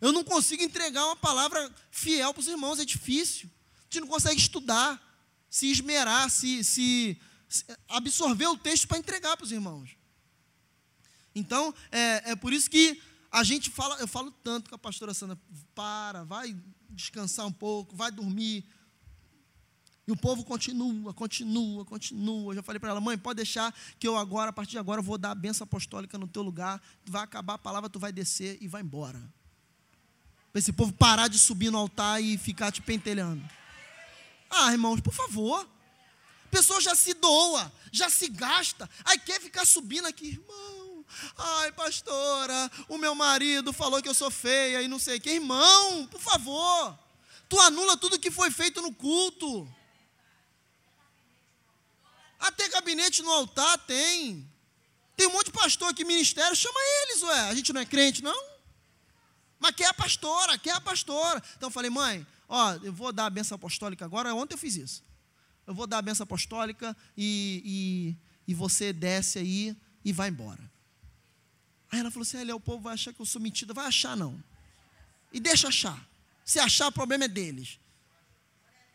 eu 0.01 0.13
não 0.13 0.23
consigo 0.23 0.63
entregar 0.63 1.07
uma 1.07 1.17
palavra 1.17 1.75
fiel 1.91 2.33
para 2.33 2.41
os 2.41 2.47
irmãos, 2.47 2.79
é 2.79 2.85
difícil. 2.85 3.51
A 3.79 3.85
gente 3.85 4.01
não 4.01 4.09
consegue 4.09 4.41
estudar, 4.41 5.01
se 5.49 5.71
esmerar, 5.71 6.29
se, 6.31 6.63
se 6.63 7.19
absorver 7.89 8.47
o 8.47 8.57
texto 8.57 8.89
para 8.89 8.99
entregar 8.99 9.37
para 9.37 9.45
os 9.45 9.53
irmãos. 9.53 9.97
Então, 11.35 11.75
é, 11.91 12.33
é 12.33 12.37
por 12.37 12.53
isso 12.53 12.71
que 12.71 13.01
a 13.31 13.43
gente 13.43 13.71
fala, 13.71 13.97
eu 13.97 14.07
falo 14.07 14.31
tanto 14.31 14.71
com 14.71 14.77
a 14.77 14.79
pastora 14.79 15.13
Sandra, 15.13 15.37
para, 15.75 16.23
vai 16.23 16.57
descansar 16.91 17.47
um 17.47 17.53
pouco, 17.53 17.97
vai 17.97 18.11
dormir. 18.11 18.65
E 20.07 20.13
o 20.13 20.17
povo 20.17 20.45
continua, 20.45 21.13
continua, 21.13 21.85
continua. 21.85 22.53
Eu 22.53 22.57
já 22.57 22.63
falei 22.63 22.79
para 22.79 22.91
ela, 22.91 23.01
mãe, 23.01 23.19
pode 23.19 23.39
deixar 23.39 23.75
que 23.99 24.07
eu 24.07 24.17
agora, 24.17 24.51
a 24.51 24.53
partir 24.53 24.73
de 24.73 24.79
agora, 24.79 25.03
vou 25.03 25.19
dar 25.19 25.33
a 25.33 25.35
benção 25.35 25.65
apostólica 25.65 26.17
no 26.19 26.29
teu 26.29 26.43
lugar. 26.43 26.81
Vai 27.07 27.25
acabar 27.25 27.55
a 27.55 27.59
palavra, 27.59 27.91
tu 27.91 27.99
vai 27.99 28.13
descer 28.13 28.59
e 28.61 28.69
vai 28.69 28.83
embora. 28.83 29.19
Para 30.53 30.59
esse 30.61 30.73
povo 30.73 30.93
parar 30.93 31.27
de 31.27 31.39
subir 31.39 31.71
no 31.71 31.79
altar 31.79 32.23
e 32.23 32.39
ficar 32.39 32.71
te 32.71 32.83
pentelhando. 32.83 33.43
Ah, 34.49 34.71
irmãos, 34.71 35.01
por 35.01 35.13
favor 35.13 35.69
pessoa 36.55 36.81
já 36.81 36.95
se 36.95 37.15
doa, 37.15 37.73
já 37.91 38.09
se 38.09 38.29
gasta, 38.29 38.89
aí 39.05 39.19
quer 39.19 39.41
ficar 39.41 39.67
subindo 39.67 40.07
aqui, 40.07 40.29
irmão. 40.29 41.05
Ai, 41.37 41.73
pastora, 41.73 42.71
o 42.89 42.97
meu 42.97 43.13
marido 43.13 43.73
falou 43.73 44.01
que 44.01 44.09
eu 44.09 44.15
sou 44.15 44.31
feia 44.31 44.81
e 44.81 44.87
não 44.87 45.01
sei 45.01 45.17
o 45.17 45.21
que. 45.21 45.31
Irmão, 45.31 46.07
por 46.07 46.21
favor, 46.21 46.97
tu 47.49 47.59
anula 47.61 47.97
tudo 47.97 48.21
que 48.21 48.31
foi 48.31 48.53
feito 48.53 48.81
no 48.81 48.95
culto. 48.95 49.69
Até 52.39 52.69
gabinete 52.69 53.21
no 53.21 53.33
altar 53.33 53.77
tem. 53.79 54.49
Tem 55.17 55.27
um 55.27 55.33
monte 55.33 55.47
de 55.47 55.53
pastor 55.53 55.91
aqui, 55.91 56.05
ministério, 56.05 56.55
chama 56.55 56.79
eles, 57.03 57.23
ué. 57.23 57.41
A 57.49 57.55
gente 57.55 57.73
não 57.73 57.81
é 57.81 57.87
crente, 57.87 58.23
não? 58.23 58.45
Mas 59.59 59.75
quer 59.75 59.87
a 59.87 59.95
pastora, 59.95 60.57
quer 60.59 60.75
a 60.75 60.81
pastora. 60.81 61.43
Então 61.57 61.69
eu 61.69 61.73
falei, 61.73 61.91
mãe, 61.91 62.25
ó, 62.49 62.75
eu 62.75 62.93
vou 62.93 63.13
dar 63.13 63.27
a 63.27 63.31
benção 63.31 63.57
apostólica 63.57 64.05
agora. 64.05 64.35
Ontem 64.35 64.55
eu 64.55 64.59
fiz 64.59 64.77
isso 64.77 65.14
eu 65.67 65.75
vou 65.75 65.87
dar 65.87 65.99
a 65.99 66.03
benção 66.03 66.25
apostólica 66.25 66.97
e, 67.17 68.17
e 68.47 68.55
você 68.55 68.93
desce 68.93 69.39
aí 69.39 69.77
e 70.05 70.13
vai 70.13 70.29
embora. 70.29 70.71
Aí 71.91 72.01
ela 72.01 72.11
falou 72.11 72.23
assim: 72.23 72.51
ah, 72.51 72.57
o 72.57 72.61
povo 72.61 72.83
vai 72.83 72.95
achar 72.95 73.13
que 73.13 73.21
eu 73.21 73.27
sou 73.27 73.41
mentira. 73.41 73.73
Vai 73.73 73.87
achar, 73.87 74.17
não. 74.17 74.43
E 75.33 75.41
deixa 75.41 75.69
achar. 75.69 76.07
Se 76.45 76.59
achar, 76.59 76.89
o 76.89 76.93
problema 76.93 77.25
é 77.25 77.29
deles. 77.29 77.79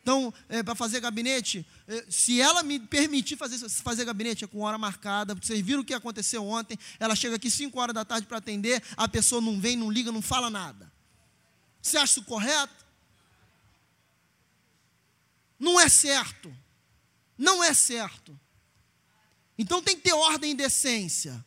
Então, 0.01 0.33
é, 0.47 0.63
para 0.63 0.75
fazer 0.75 0.99
gabinete, 0.99 1.65
é, 1.87 2.05
se 2.09 2.41
ela 2.41 2.63
me 2.63 2.79
permitir 2.79 3.35
fazer, 3.35 3.69
fazer 3.69 4.05
gabinete, 4.05 4.43
é 4.43 4.47
com 4.47 4.61
hora 4.61 4.77
marcada. 4.77 5.35
Vocês 5.35 5.59
viram 5.61 5.81
o 5.81 5.85
que 5.85 5.93
aconteceu 5.93 6.45
ontem? 6.45 6.77
Ela 6.99 7.15
chega 7.15 7.35
aqui 7.35 7.49
5 7.49 7.79
horas 7.79 7.93
da 7.93 8.05
tarde 8.05 8.27
para 8.27 8.37
atender, 8.37 8.81
a 8.95 9.07
pessoa 9.07 9.41
não 9.41 9.59
vem, 9.59 9.75
não 9.75 9.91
liga, 9.91 10.11
não 10.11 10.21
fala 10.21 10.49
nada. 10.49 10.91
Você 11.81 11.97
acha 11.97 12.13
isso 12.13 12.23
correto? 12.23 12.88
Não 15.59 15.79
é 15.79 15.89
certo. 15.89 16.55
Não 17.37 17.63
é 17.63 17.73
certo. 17.73 18.37
Então 19.57 19.81
tem 19.81 19.95
que 19.95 20.03
ter 20.03 20.13
ordem 20.13 20.51
e 20.51 20.55
decência. 20.55 21.45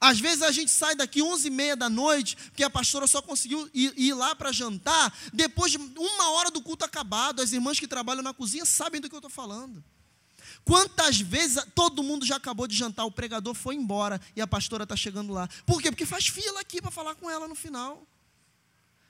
Às 0.00 0.20
vezes 0.20 0.42
a 0.42 0.52
gente 0.52 0.70
sai 0.70 0.94
daqui 0.94 1.20
onze 1.20 1.48
e 1.48 1.50
meia 1.50 1.74
da 1.74 1.90
noite, 1.90 2.36
porque 2.36 2.62
a 2.62 2.70
pastora 2.70 3.06
só 3.06 3.20
conseguiu 3.20 3.68
ir, 3.74 3.92
ir 3.96 4.14
lá 4.14 4.34
para 4.34 4.52
jantar, 4.52 5.12
depois 5.32 5.72
de 5.72 5.78
uma 5.78 6.30
hora 6.30 6.50
do 6.50 6.62
culto 6.62 6.84
acabado. 6.84 7.42
As 7.42 7.52
irmãs 7.52 7.80
que 7.80 7.88
trabalham 7.88 8.22
na 8.22 8.32
cozinha 8.32 8.64
sabem 8.64 9.00
do 9.00 9.08
que 9.08 9.14
eu 9.14 9.18
estou 9.18 9.30
falando. 9.30 9.82
Quantas 10.64 11.20
vezes 11.20 11.62
todo 11.74 12.02
mundo 12.02 12.24
já 12.24 12.36
acabou 12.36 12.66
de 12.66 12.76
jantar, 12.76 13.04
o 13.04 13.10
pregador 13.10 13.54
foi 13.54 13.74
embora 13.74 14.20
e 14.36 14.40
a 14.40 14.46
pastora 14.46 14.84
está 14.84 14.94
chegando 14.94 15.32
lá. 15.32 15.48
Por 15.66 15.82
quê? 15.82 15.90
Porque 15.90 16.06
faz 16.06 16.28
fila 16.28 16.60
aqui 16.60 16.80
para 16.80 16.90
falar 16.90 17.14
com 17.14 17.28
ela 17.28 17.48
no 17.48 17.54
final. 17.54 18.06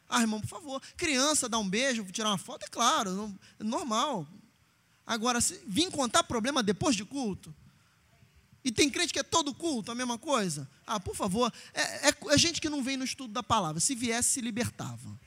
Ah, 0.09 0.21
irmão, 0.21 0.41
por 0.41 0.49
favor, 0.49 0.83
criança 0.97 1.49
dá 1.49 1.59
um 1.59 1.69
beijo, 1.69 2.05
tirar 2.05 2.31
uma 2.31 2.39
foto, 2.39 2.65
é 2.65 2.69
claro, 2.69 3.33
é 3.59 3.65
normal. 3.65 4.27
Agora, 5.07 5.41
se 5.41 5.61
vir 5.67 5.91
contar 5.91 6.23
problema 6.23 6.63
depois 6.63 6.97
de 6.97 7.05
culto, 7.05 7.55
e 8.65 8.73
tem 8.73 8.91
crente 8.91 9.13
que 9.13 9.19
é 9.19 9.23
todo 9.23 9.55
culto, 9.55 9.91
a 9.91 9.95
mesma 9.95 10.19
coisa. 10.19 10.69
Ah, 10.87 10.99
por 10.99 11.15
favor, 11.15 11.53
é, 11.73 12.09
é, 12.09 12.15
é 12.31 12.39
gente 12.39 12.61
que 12.61 12.69
não 12.69 12.83
vem 12.83 12.97
no 12.97 13.05
estudo 13.05 13.33
da 13.33 13.43
palavra. 13.43 13.81
Se 13.81 13.95
viesse, 13.95 14.31
se 14.31 14.41
libertava. 14.41 15.19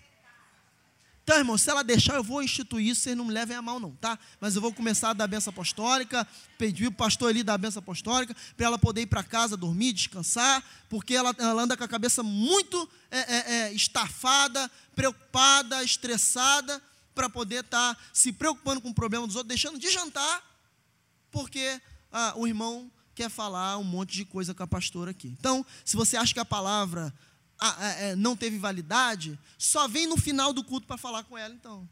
Então, 1.31 1.39
irmão, 1.39 1.57
se 1.57 1.69
ela 1.69 1.81
deixar, 1.81 2.15
eu 2.15 2.23
vou 2.25 2.43
instituir 2.43 2.87
isso, 2.87 3.03
vocês 3.03 3.15
não 3.15 3.23
me 3.23 3.31
levem 3.31 3.55
a 3.55 3.61
mal, 3.61 3.79
não, 3.79 3.91
tá? 3.91 4.19
Mas 4.41 4.53
eu 4.53 4.61
vou 4.61 4.73
começar 4.73 5.11
a 5.11 5.13
dar 5.13 5.23
a 5.23 5.27
benção 5.27 5.49
apostólica, 5.49 6.27
pedir 6.57 6.87
o 6.87 6.91
pastor 6.91 7.29
ali 7.29 7.41
dar 7.41 7.53
a 7.53 7.57
benção 7.57 7.79
apostólica, 7.79 8.35
para 8.57 8.65
ela 8.65 8.77
poder 8.77 9.03
ir 9.03 9.05
para 9.05 9.23
casa, 9.23 9.55
dormir, 9.55 9.93
descansar, 9.93 10.61
porque 10.89 11.15
ela, 11.15 11.33
ela, 11.37 11.63
anda 11.63 11.77
com 11.77 11.85
a 11.85 11.87
cabeça 11.87 12.21
muito 12.21 12.89
é, 13.09 13.19
é, 13.19 13.53
é, 13.53 13.73
estafada, 13.73 14.69
preocupada, 14.93 15.81
estressada, 15.85 16.81
para 17.15 17.29
poder 17.29 17.63
estar 17.63 17.95
tá 17.95 18.01
se 18.11 18.33
preocupando 18.33 18.81
com 18.81 18.89
o 18.89 18.93
problema 18.93 19.25
dos 19.25 19.37
outros, 19.37 19.47
deixando 19.47 19.79
de 19.79 19.89
jantar, 19.89 20.43
porque 21.31 21.79
ah, 22.11 22.33
o 22.35 22.45
irmão 22.45 22.91
quer 23.15 23.29
falar 23.29 23.77
um 23.77 23.85
monte 23.85 24.15
de 24.15 24.25
coisa 24.25 24.53
com 24.53 24.63
a 24.63 24.67
pastora 24.67 25.11
aqui. 25.11 25.29
Então, 25.29 25.65
se 25.85 25.95
você 25.95 26.17
acha 26.17 26.33
que 26.33 26.41
a 26.41 26.45
palavra 26.45 27.13
não 28.17 28.35
teve 28.35 28.57
validade, 28.57 29.37
só 29.57 29.87
vem 29.87 30.07
no 30.07 30.17
final 30.17 30.51
do 30.51 30.63
culto 30.63 30.87
para 30.87 30.97
falar 30.97 31.23
com 31.23 31.37
ela, 31.37 31.53
então. 31.53 31.87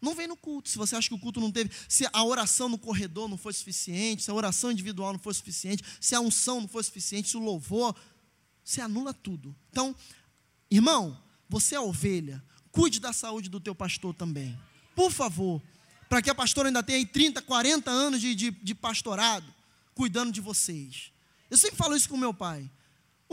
Não 0.00 0.14
vem 0.14 0.26
no 0.26 0.36
culto. 0.36 0.68
Se 0.68 0.76
você 0.76 0.94
acha 0.94 1.08
que 1.08 1.14
o 1.14 1.18
culto 1.18 1.40
não 1.40 1.50
teve, 1.50 1.70
se 1.88 2.06
a 2.12 2.22
oração 2.22 2.68
no 2.68 2.78
corredor 2.78 3.26
não 3.26 3.38
foi 3.38 3.54
suficiente, 3.54 4.22
se 4.22 4.30
a 4.30 4.34
oração 4.34 4.70
individual 4.70 5.12
não 5.12 5.18
foi 5.18 5.32
suficiente, 5.32 5.82
se 5.98 6.14
a 6.14 6.20
unção 6.20 6.60
não 6.60 6.68
foi 6.68 6.82
suficiente, 6.84 7.30
se 7.30 7.36
o 7.38 7.40
louvor, 7.40 7.96
você 8.62 8.82
anula 8.82 9.14
tudo. 9.14 9.56
Então, 9.70 9.96
irmão, 10.70 11.18
você 11.48 11.74
é 11.74 11.80
ovelha, 11.80 12.44
cuide 12.70 13.00
da 13.00 13.14
saúde 13.14 13.48
do 13.48 13.58
teu 13.58 13.74
pastor 13.74 14.12
também. 14.14 14.58
Por 14.94 15.10
favor, 15.10 15.62
para 16.08 16.20
que 16.20 16.28
a 16.28 16.34
pastora 16.34 16.68
ainda 16.68 16.82
tenha 16.82 16.98
aí 16.98 17.06
30, 17.06 17.40
40 17.40 17.90
anos 17.90 18.20
de, 18.20 18.34
de, 18.34 18.50
de 18.50 18.74
pastorado, 18.74 19.46
cuidando 19.94 20.30
de 20.30 20.40
vocês. 20.40 21.12
Eu 21.50 21.56
sempre 21.56 21.76
falo 21.76 21.96
isso 21.96 22.08
com 22.08 22.16
meu 22.16 22.34
pai. 22.34 22.70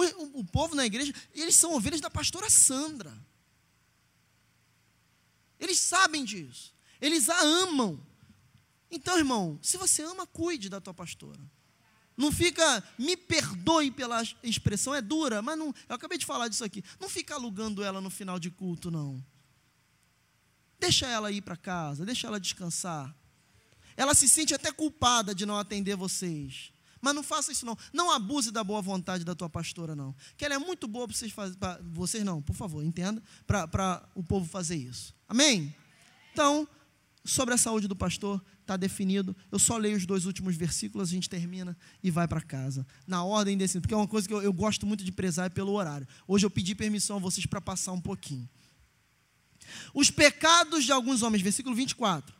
O, 0.02 0.24
o, 0.24 0.40
o 0.40 0.46
povo 0.46 0.76
na 0.76 0.86
igreja, 0.86 1.14
eles 1.34 1.56
são 1.56 1.74
ovelhas 1.74 2.02
da 2.02 2.10
pastora 2.10 2.50
Sandra. 2.50 3.16
Eles 5.60 5.80
sabem 5.80 6.26
disso. 6.26 6.74
Eles 7.00 7.30
a 7.30 7.40
amam. 7.40 8.00
Então, 8.90 9.18
irmão, 9.18 9.60
se 9.62 9.78
você 9.78 10.02
ama, 10.04 10.26
cuide 10.26 10.70
da 10.70 10.82
tua 10.82 10.94
pastora. 10.94 11.40
Não 12.18 12.32
fica, 12.32 12.84
me 13.00 13.16
perdoe 13.16 13.90
pela 13.90 14.22
expressão, 14.44 14.94
é 14.94 15.02
dura, 15.02 15.42
mas 15.42 15.58
não, 15.58 15.74
eu 15.88 15.96
acabei 15.96 16.18
de 16.18 16.26
falar 16.26 16.48
disso 16.48 16.64
aqui. 16.64 16.84
Não 17.00 17.08
fica 17.10 17.36
alugando 17.36 17.84
ela 17.84 18.02
no 18.02 18.10
final 18.10 18.38
de 18.38 18.50
culto, 18.50 18.92
não. 18.92 19.24
Deixa 20.80 21.08
ela 21.08 21.32
ir 21.32 21.42
para 21.42 21.56
casa, 21.56 22.06
deixa 22.06 22.28
ela 22.28 22.40
descansar. 22.40 23.16
Ela 23.96 24.14
se 24.14 24.28
sente 24.28 24.54
até 24.54 24.72
culpada 24.72 25.34
de 25.34 25.46
não 25.46 25.58
atender 25.58 25.96
vocês. 25.96 26.72
Mas 27.02 27.16
não 27.16 27.24
faça 27.24 27.52
isso 27.52 27.66
não. 27.66 27.78
Não 27.92 28.12
abuse 28.12 28.52
da 28.52 28.64
boa 28.64 28.82
vontade 28.82 29.26
da 29.26 29.34
tua 29.34 29.50
pastora, 29.50 29.96
não. 29.96 30.16
Que 30.38 30.46
ela 30.46 30.54
é 30.54 30.60
muito 30.60 30.88
boa 30.88 31.08
para 31.08 31.18
vocês 31.18 31.32
fazerem. 31.32 31.60
Vocês 31.92 32.24
não, 32.24 32.42
por 32.42 32.56
favor, 32.56 32.84
entenda. 32.84 33.22
Para 33.48 34.08
o 34.14 34.24
povo 34.24 34.48
fazer 34.48 34.76
isso. 34.76 35.16
Amém? 35.28 35.76
Então, 36.32 36.68
sobre 37.26 37.56
a 37.56 37.58
saúde 37.58 37.88
do 37.88 37.96
pastor, 37.96 38.42
está 38.62 38.78
definido. 38.78 39.36
Eu 39.52 39.58
só 39.58 39.78
leio 39.78 39.98
os 39.98 40.06
dois 40.06 40.26
últimos 40.26 40.56
versículos, 40.56 41.10
a 41.10 41.12
gente 41.12 41.28
termina 41.28 41.76
e 42.04 42.12
vai 42.12 42.28
para 42.28 42.40
casa. 42.40 42.86
Na 43.08 43.24
ordem 43.24 43.58
desse. 43.58 43.82
Porque 43.82 43.96
é 43.96 43.98
uma 43.98 44.08
coisa 44.08 44.28
que 44.28 44.34
eu, 44.34 44.42
eu 44.42 44.54
gosto 44.54 44.86
muito 44.86 45.04
de 45.04 45.12
prezar 45.12 45.48
é 45.48 45.50
pelo 45.50 45.74
horário. 45.74 46.08
Hoje 46.28 46.46
eu 46.46 46.52
pedi 46.52 46.76
permissão 46.76 47.18
a 47.18 47.20
vocês 47.20 47.48
para 47.48 47.60
passar 47.60 47.94
um 47.94 48.02
pouquinho. 48.02 48.48
Os 49.94 50.12
pecados 50.12 50.84
de 50.84 50.92
alguns 50.92 51.24
homens, 51.24 51.42
versículo 51.42 51.76
24, 51.76 52.36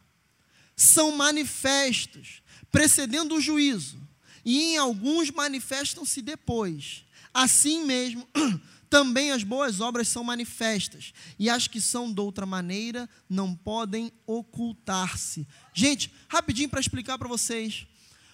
são 0.76 1.16
manifestos, 1.16 2.42
precedendo 2.72 3.36
o 3.36 3.42
juízo 3.42 4.11
e 4.44 4.74
em 4.74 4.78
alguns 4.78 5.32
manifestam-se 5.32 6.22
depois. 6.22 7.04
Assim 7.34 7.86
mesmo, 7.86 8.28
também 8.90 9.32
as 9.32 9.44
boas 9.44 9.80
obras 9.80 10.08
são 10.08 10.24
manifestas, 10.24 11.14
e 11.40 11.50
as 11.50 11.68
que 11.68 11.80
são 11.80 12.12
de 12.12 12.20
outra 12.20 12.46
maneira 12.46 13.10
não 13.30 13.56
podem 13.56 14.12
ocultar-se. 14.26 15.48
Gente, 15.74 16.12
rapidinho 16.28 16.70
para 16.70 16.80
explicar 16.80 17.18
para 17.18 17.28
vocês. 17.28 17.88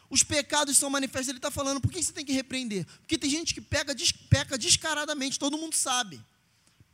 Os 0.09 0.23
pecados 0.23 0.77
são 0.77 0.89
manifestos, 0.89 1.27
ele 1.27 1.37
está 1.37 1.51
falando, 1.51 1.81
por 1.81 1.91
que 1.91 2.01
você 2.01 2.13
tem 2.13 2.23
que 2.23 2.31
repreender? 2.31 2.85
Porque 2.99 3.17
tem 3.17 3.29
gente 3.29 3.53
que 3.53 3.59
pega, 3.59 3.93
peca 4.29 4.57
descaradamente, 4.57 5.37
todo 5.37 5.57
mundo 5.57 5.75
sabe 5.75 6.19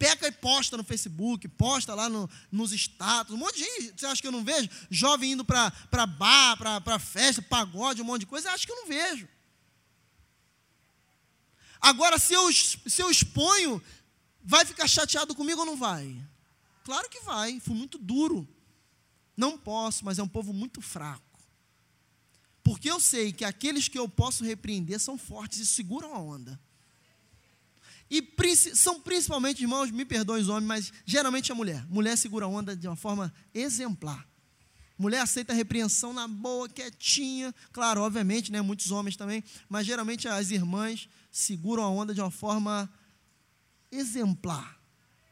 peca 0.04 0.28
e 0.28 0.32
posta 0.34 0.76
no 0.76 0.84
Facebook, 0.84 1.48
posta 1.48 1.96
lá 1.96 2.10
no, 2.10 2.30
nos 2.52 2.74
status, 2.74 3.34
um 3.34 3.38
monte 3.38 3.56
de 3.56 3.64
gente, 3.64 3.94
você 3.98 4.06
acha 4.06 4.22
que 4.22 4.28
eu 4.28 4.34
não 4.34 4.44
vejo? 4.44 4.70
Jovem 4.90 5.32
indo 5.32 5.46
para 5.46 6.06
bar, 6.06 6.58
para 6.58 7.00
festa, 7.00 7.42
pagode, 7.42 8.02
um 8.02 8.06
monte 8.06 8.22
de 8.22 8.26
coisa, 8.26 8.52
acho 8.52 8.66
que 8.66 8.74
eu 8.74 8.76
não 8.76 8.88
vejo. 8.88 9.30
Agora, 11.80 12.20
se 12.20 12.34
eu, 12.34 12.52
se 12.52 13.02
eu 13.02 13.10
exponho, 13.10 13.82
vai 14.44 14.66
ficar 14.66 14.90
chateado 14.90 15.34
comigo 15.34 15.62
ou 15.62 15.66
não 15.66 15.78
vai? 15.78 16.22
Claro 16.84 17.10
que 17.10 17.22
vai, 17.22 17.62
fui 17.62 17.74
muito 17.74 17.98
duro. 17.98 18.46
Não 19.38 19.58
posso, 19.58 20.04
mas 20.04 20.20
é 20.20 20.24
um 20.24 20.28
povo 20.28 20.52
muito 20.52 20.82
fraco. 20.82 21.40
Porque 22.62 22.92
eu 22.92 23.00
sei 23.00 23.32
que 23.32 23.46
aqueles 23.46 23.88
que 23.88 23.98
eu 23.98 24.10
posso 24.10 24.44
repreender 24.44 25.00
são 25.00 25.18
fortes 25.18 25.60
e 25.60 25.66
seguram 25.66 26.14
a 26.14 26.20
onda. 26.20 26.60
E 28.16 28.56
são 28.76 29.02
principalmente, 29.02 29.64
irmãos, 29.64 29.90
me 29.90 30.06
perdoem 30.06 30.44
os 30.44 30.48
homens, 30.48 30.68
mas 30.68 30.94
geralmente 31.04 31.52
a 31.52 31.56
mulher. 31.56 31.84
Mulher 31.90 32.16
segura 32.16 32.46
a 32.46 32.48
onda 32.48 32.76
de 32.76 32.88
uma 32.88 32.96
forma 32.96 33.34
exemplar. 33.52 34.30
Mulher 35.00 35.22
aceita 35.22 35.52
a 35.52 35.56
repreensão 35.56 36.14
na 36.14 36.28
boa, 36.28 36.70
quietinha. 36.70 37.52
Claro, 37.72 38.02
obviamente, 38.02 38.52
né, 38.52 38.62
muitos 38.62 38.92
homens 38.92 39.16
também, 39.18 39.44
mas 39.68 39.88
geralmente 39.88 40.28
as 40.28 40.52
irmãs 40.52 41.10
seguram 41.32 41.82
a 41.82 41.90
onda 41.90 42.14
de 42.14 42.22
uma 42.22 42.30
forma 42.30 42.88
exemplar. 43.92 44.80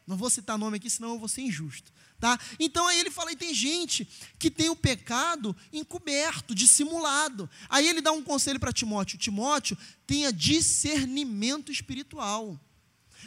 Não 0.04 0.16
vou 0.16 0.28
citar 0.28 0.58
nome 0.58 0.78
aqui, 0.78 0.90
senão 0.90 1.10
eu 1.10 1.20
vou 1.20 1.28
ser 1.28 1.42
injusto. 1.42 1.92
Tá? 2.18 2.36
Então 2.58 2.84
aí 2.88 2.98
ele 2.98 3.12
fala, 3.12 3.34
tem 3.36 3.54
gente 3.54 4.08
que 4.40 4.50
tem 4.50 4.68
o 4.68 4.76
pecado 4.76 5.54
encoberto, 5.72 6.52
dissimulado. 6.52 7.48
Aí 7.68 7.86
ele 7.86 8.00
dá 8.00 8.10
um 8.10 8.24
conselho 8.24 8.58
para 8.58 8.72
Timóteo: 8.72 9.18
Timóteo, 9.18 9.78
tenha 10.04 10.32
discernimento 10.32 11.70
espiritual. 11.70 12.60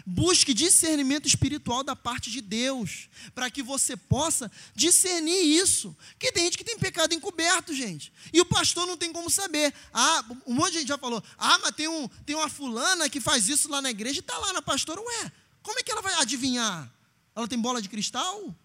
Busque 0.05 0.53
discernimento 0.53 1.27
espiritual 1.27 1.83
da 1.83 1.95
parte 1.95 2.31
de 2.31 2.41
Deus, 2.41 3.07
para 3.33 3.49
que 3.49 3.61
você 3.61 3.95
possa 3.95 4.51
discernir 4.73 5.41
isso. 5.41 5.95
Porque 6.11 6.31
tem 6.31 6.45
gente 6.45 6.57
que 6.57 6.63
tem 6.63 6.77
pecado 6.77 7.13
encoberto, 7.13 7.73
gente. 7.73 8.11
E 8.33 8.41
o 8.41 8.45
pastor 8.45 8.87
não 8.87 8.97
tem 8.97 9.13
como 9.13 9.29
saber. 9.29 9.73
Ah, 9.93 10.25
um 10.45 10.53
monte 10.53 10.73
de 10.73 10.79
gente 10.79 10.87
já 10.87 10.97
falou: 10.97 11.23
ah, 11.37 11.59
mas 11.59 11.75
tem, 11.75 11.87
um, 11.87 12.07
tem 12.25 12.35
uma 12.35 12.49
fulana 12.49 13.09
que 13.09 13.21
faz 13.21 13.47
isso 13.47 13.69
lá 13.69 13.81
na 13.81 13.91
igreja 13.91 14.17
e 14.17 14.21
está 14.21 14.37
lá 14.37 14.51
na 14.53 14.61
pastora. 14.61 14.99
Ué, 15.01 15.31
como 15.61 15.79
é 15.79 15.83
que 15.83 15.91
ela 15.91 16.01
vai 16.01 16.13
adivinhar? 16.15 16.91
Ela 17.35 17.47
tem 17.47 17.59
bola 17.59 17.81
de 17.81 17.89
cristal? 17.89 18.55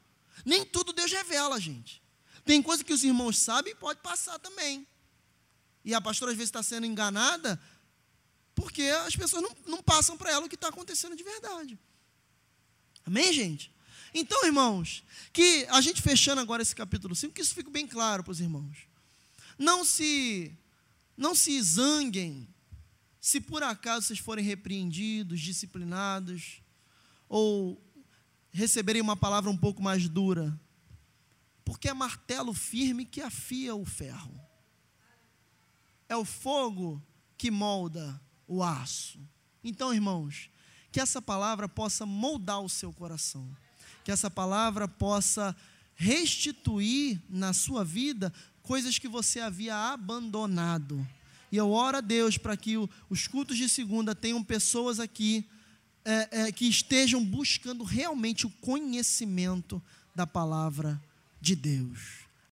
Nem 0.44 0.64
tudo 0.64 0.92
Deus 0.92 1.12
revela, 1.12 1.60
gente. 1.60 2.02
Tem 2.44 2.62
coisa 2.62 2.82
que 2.82 2.92
os 2.92 3.04
irmãos 3.04 3.38
sabem 3.38 3.72
e 3.72 3.76
pode 3.76 4.00
passar 4.00 4.38
também. 4.38 4.86
E 5.84 5.94
a 5.94 6.00
pastora 6.00 6.32
às 6.32 6.36
vezes 6.36 6.48
está 6.48 6.62
sendo 6.62 6.86
enganada 6.86 7.60
porque 8.54 8.82
as 9.06 9.16
pessoas 9.16 9.42
não, 9.42 9.56
não 9.66 9.82
passam 9.82 10.16
para 10.16 10.30
ela 10.30 10.46
o 10.46 10.48
que 10.48 10.54
está 10.54 10.68
acontecendo 10.68 11.16
de 11.16 11.22
verdade. 11.22 11.78
Amém, 13.04 13.32
gente? 13.32 13.72
Então, 14.12 14.44
irmãos, 14.44 15.04
que 15.32 15.66
a 15.70 15.80
gente 15.80 16.02
fechando 16.02 16.40
agora 16.40 16.62
esse 16.62 16.74
capítulo 16.74 17.14
5, 17.14 17.34
que 17.34 17.40
isso 17.40 17.54
fique 17.54 17.70
bem 17.70 17.86
claro 17.86 18.24
para 18.24 18.32
os 18.32 18.40
irmãos. 18.40 18.78
Não 19.58 19.84
se 19.84 20.56
Não 21.16 21.34
se 21.34 21.60
zanguem 21.62 22.48
se 23.20 23.40
por 23.40 23.62
acaso 23.62 24.06
vocês 24.06 24.18
forem 24.18 24.44
repreendidos, 24.44 25.40
disciplinados, 25.40 26.62
ou 27.28 27.80
receberem 28.50 29.02
uma 29.02 29.16
palavra 29.16 29.50
um 29.50 29.56
pouco 29.56 29.82
mais 29.82 30.08
dura, 30.08 30.58
porque 31.64 31.88
é 31.88 31.94
martelo 31.94 32.54
firme 32.54 33.04
que 33.04 33.20
afia 33.20 33.74
o 33.74 33.84
ferro. 33.84 34.40
É 36.08 36.16
o 36.16 36.24
fogo 36.24 37.00
que 37.36 37.50
molda 37.50 38.20
o 38.50 38.64
aço. 38.64 39.20
Então, 39.62 39.94
irmãos, 39.94 40.50
que 40.90 41.00
essa 41.00 41.22
palavra 41.22 41.68
possa 41.68 42.04
moldar 42.04 42.60
o 42.60 42.68
seu 42.68 42.92
coração, 42.92 43.48
que 44.04 44.10
essa 44.10 44.28
palavra 44.28 44.88
possa 44.88 45.56
restituir 45.94 47.22
na 47.28 47.52
sua 47.52 47.84
vida 47.84 48.32
coisas 48.60 48.98
que 48.98 49.06
você 49.06 49.38
havia 49.38 49.76
abandonado. 49.76 51.06
E 51.52 51.56
eu 51.56 51.70
oro 51.70 51.98
a 51.98 52.00
Deus 52.00 52.36
para 52.36 52.56
que 52.56 52.76
o, 52.76 52.90
os 53.08 53.28
cultos 53.28 53.56
de 53.56 53.68
segunda 53.68 54.16
tenham 54.16 54.42
pessoas 54.42 54.98
aqui 54.98 55.48
é, 56.04 56.28
é, 56.42 56.52
que 56.52 56.68
estejam 56.68 57.24
buscando 57.24 57.84
realmente 57.84 58.46
o 58.46 58.50
conhecimento 58.50 59.80
da 60.12 60.26
palavra 60.26 61.00
de 61.40 61.54
Deus. 61.54 62.19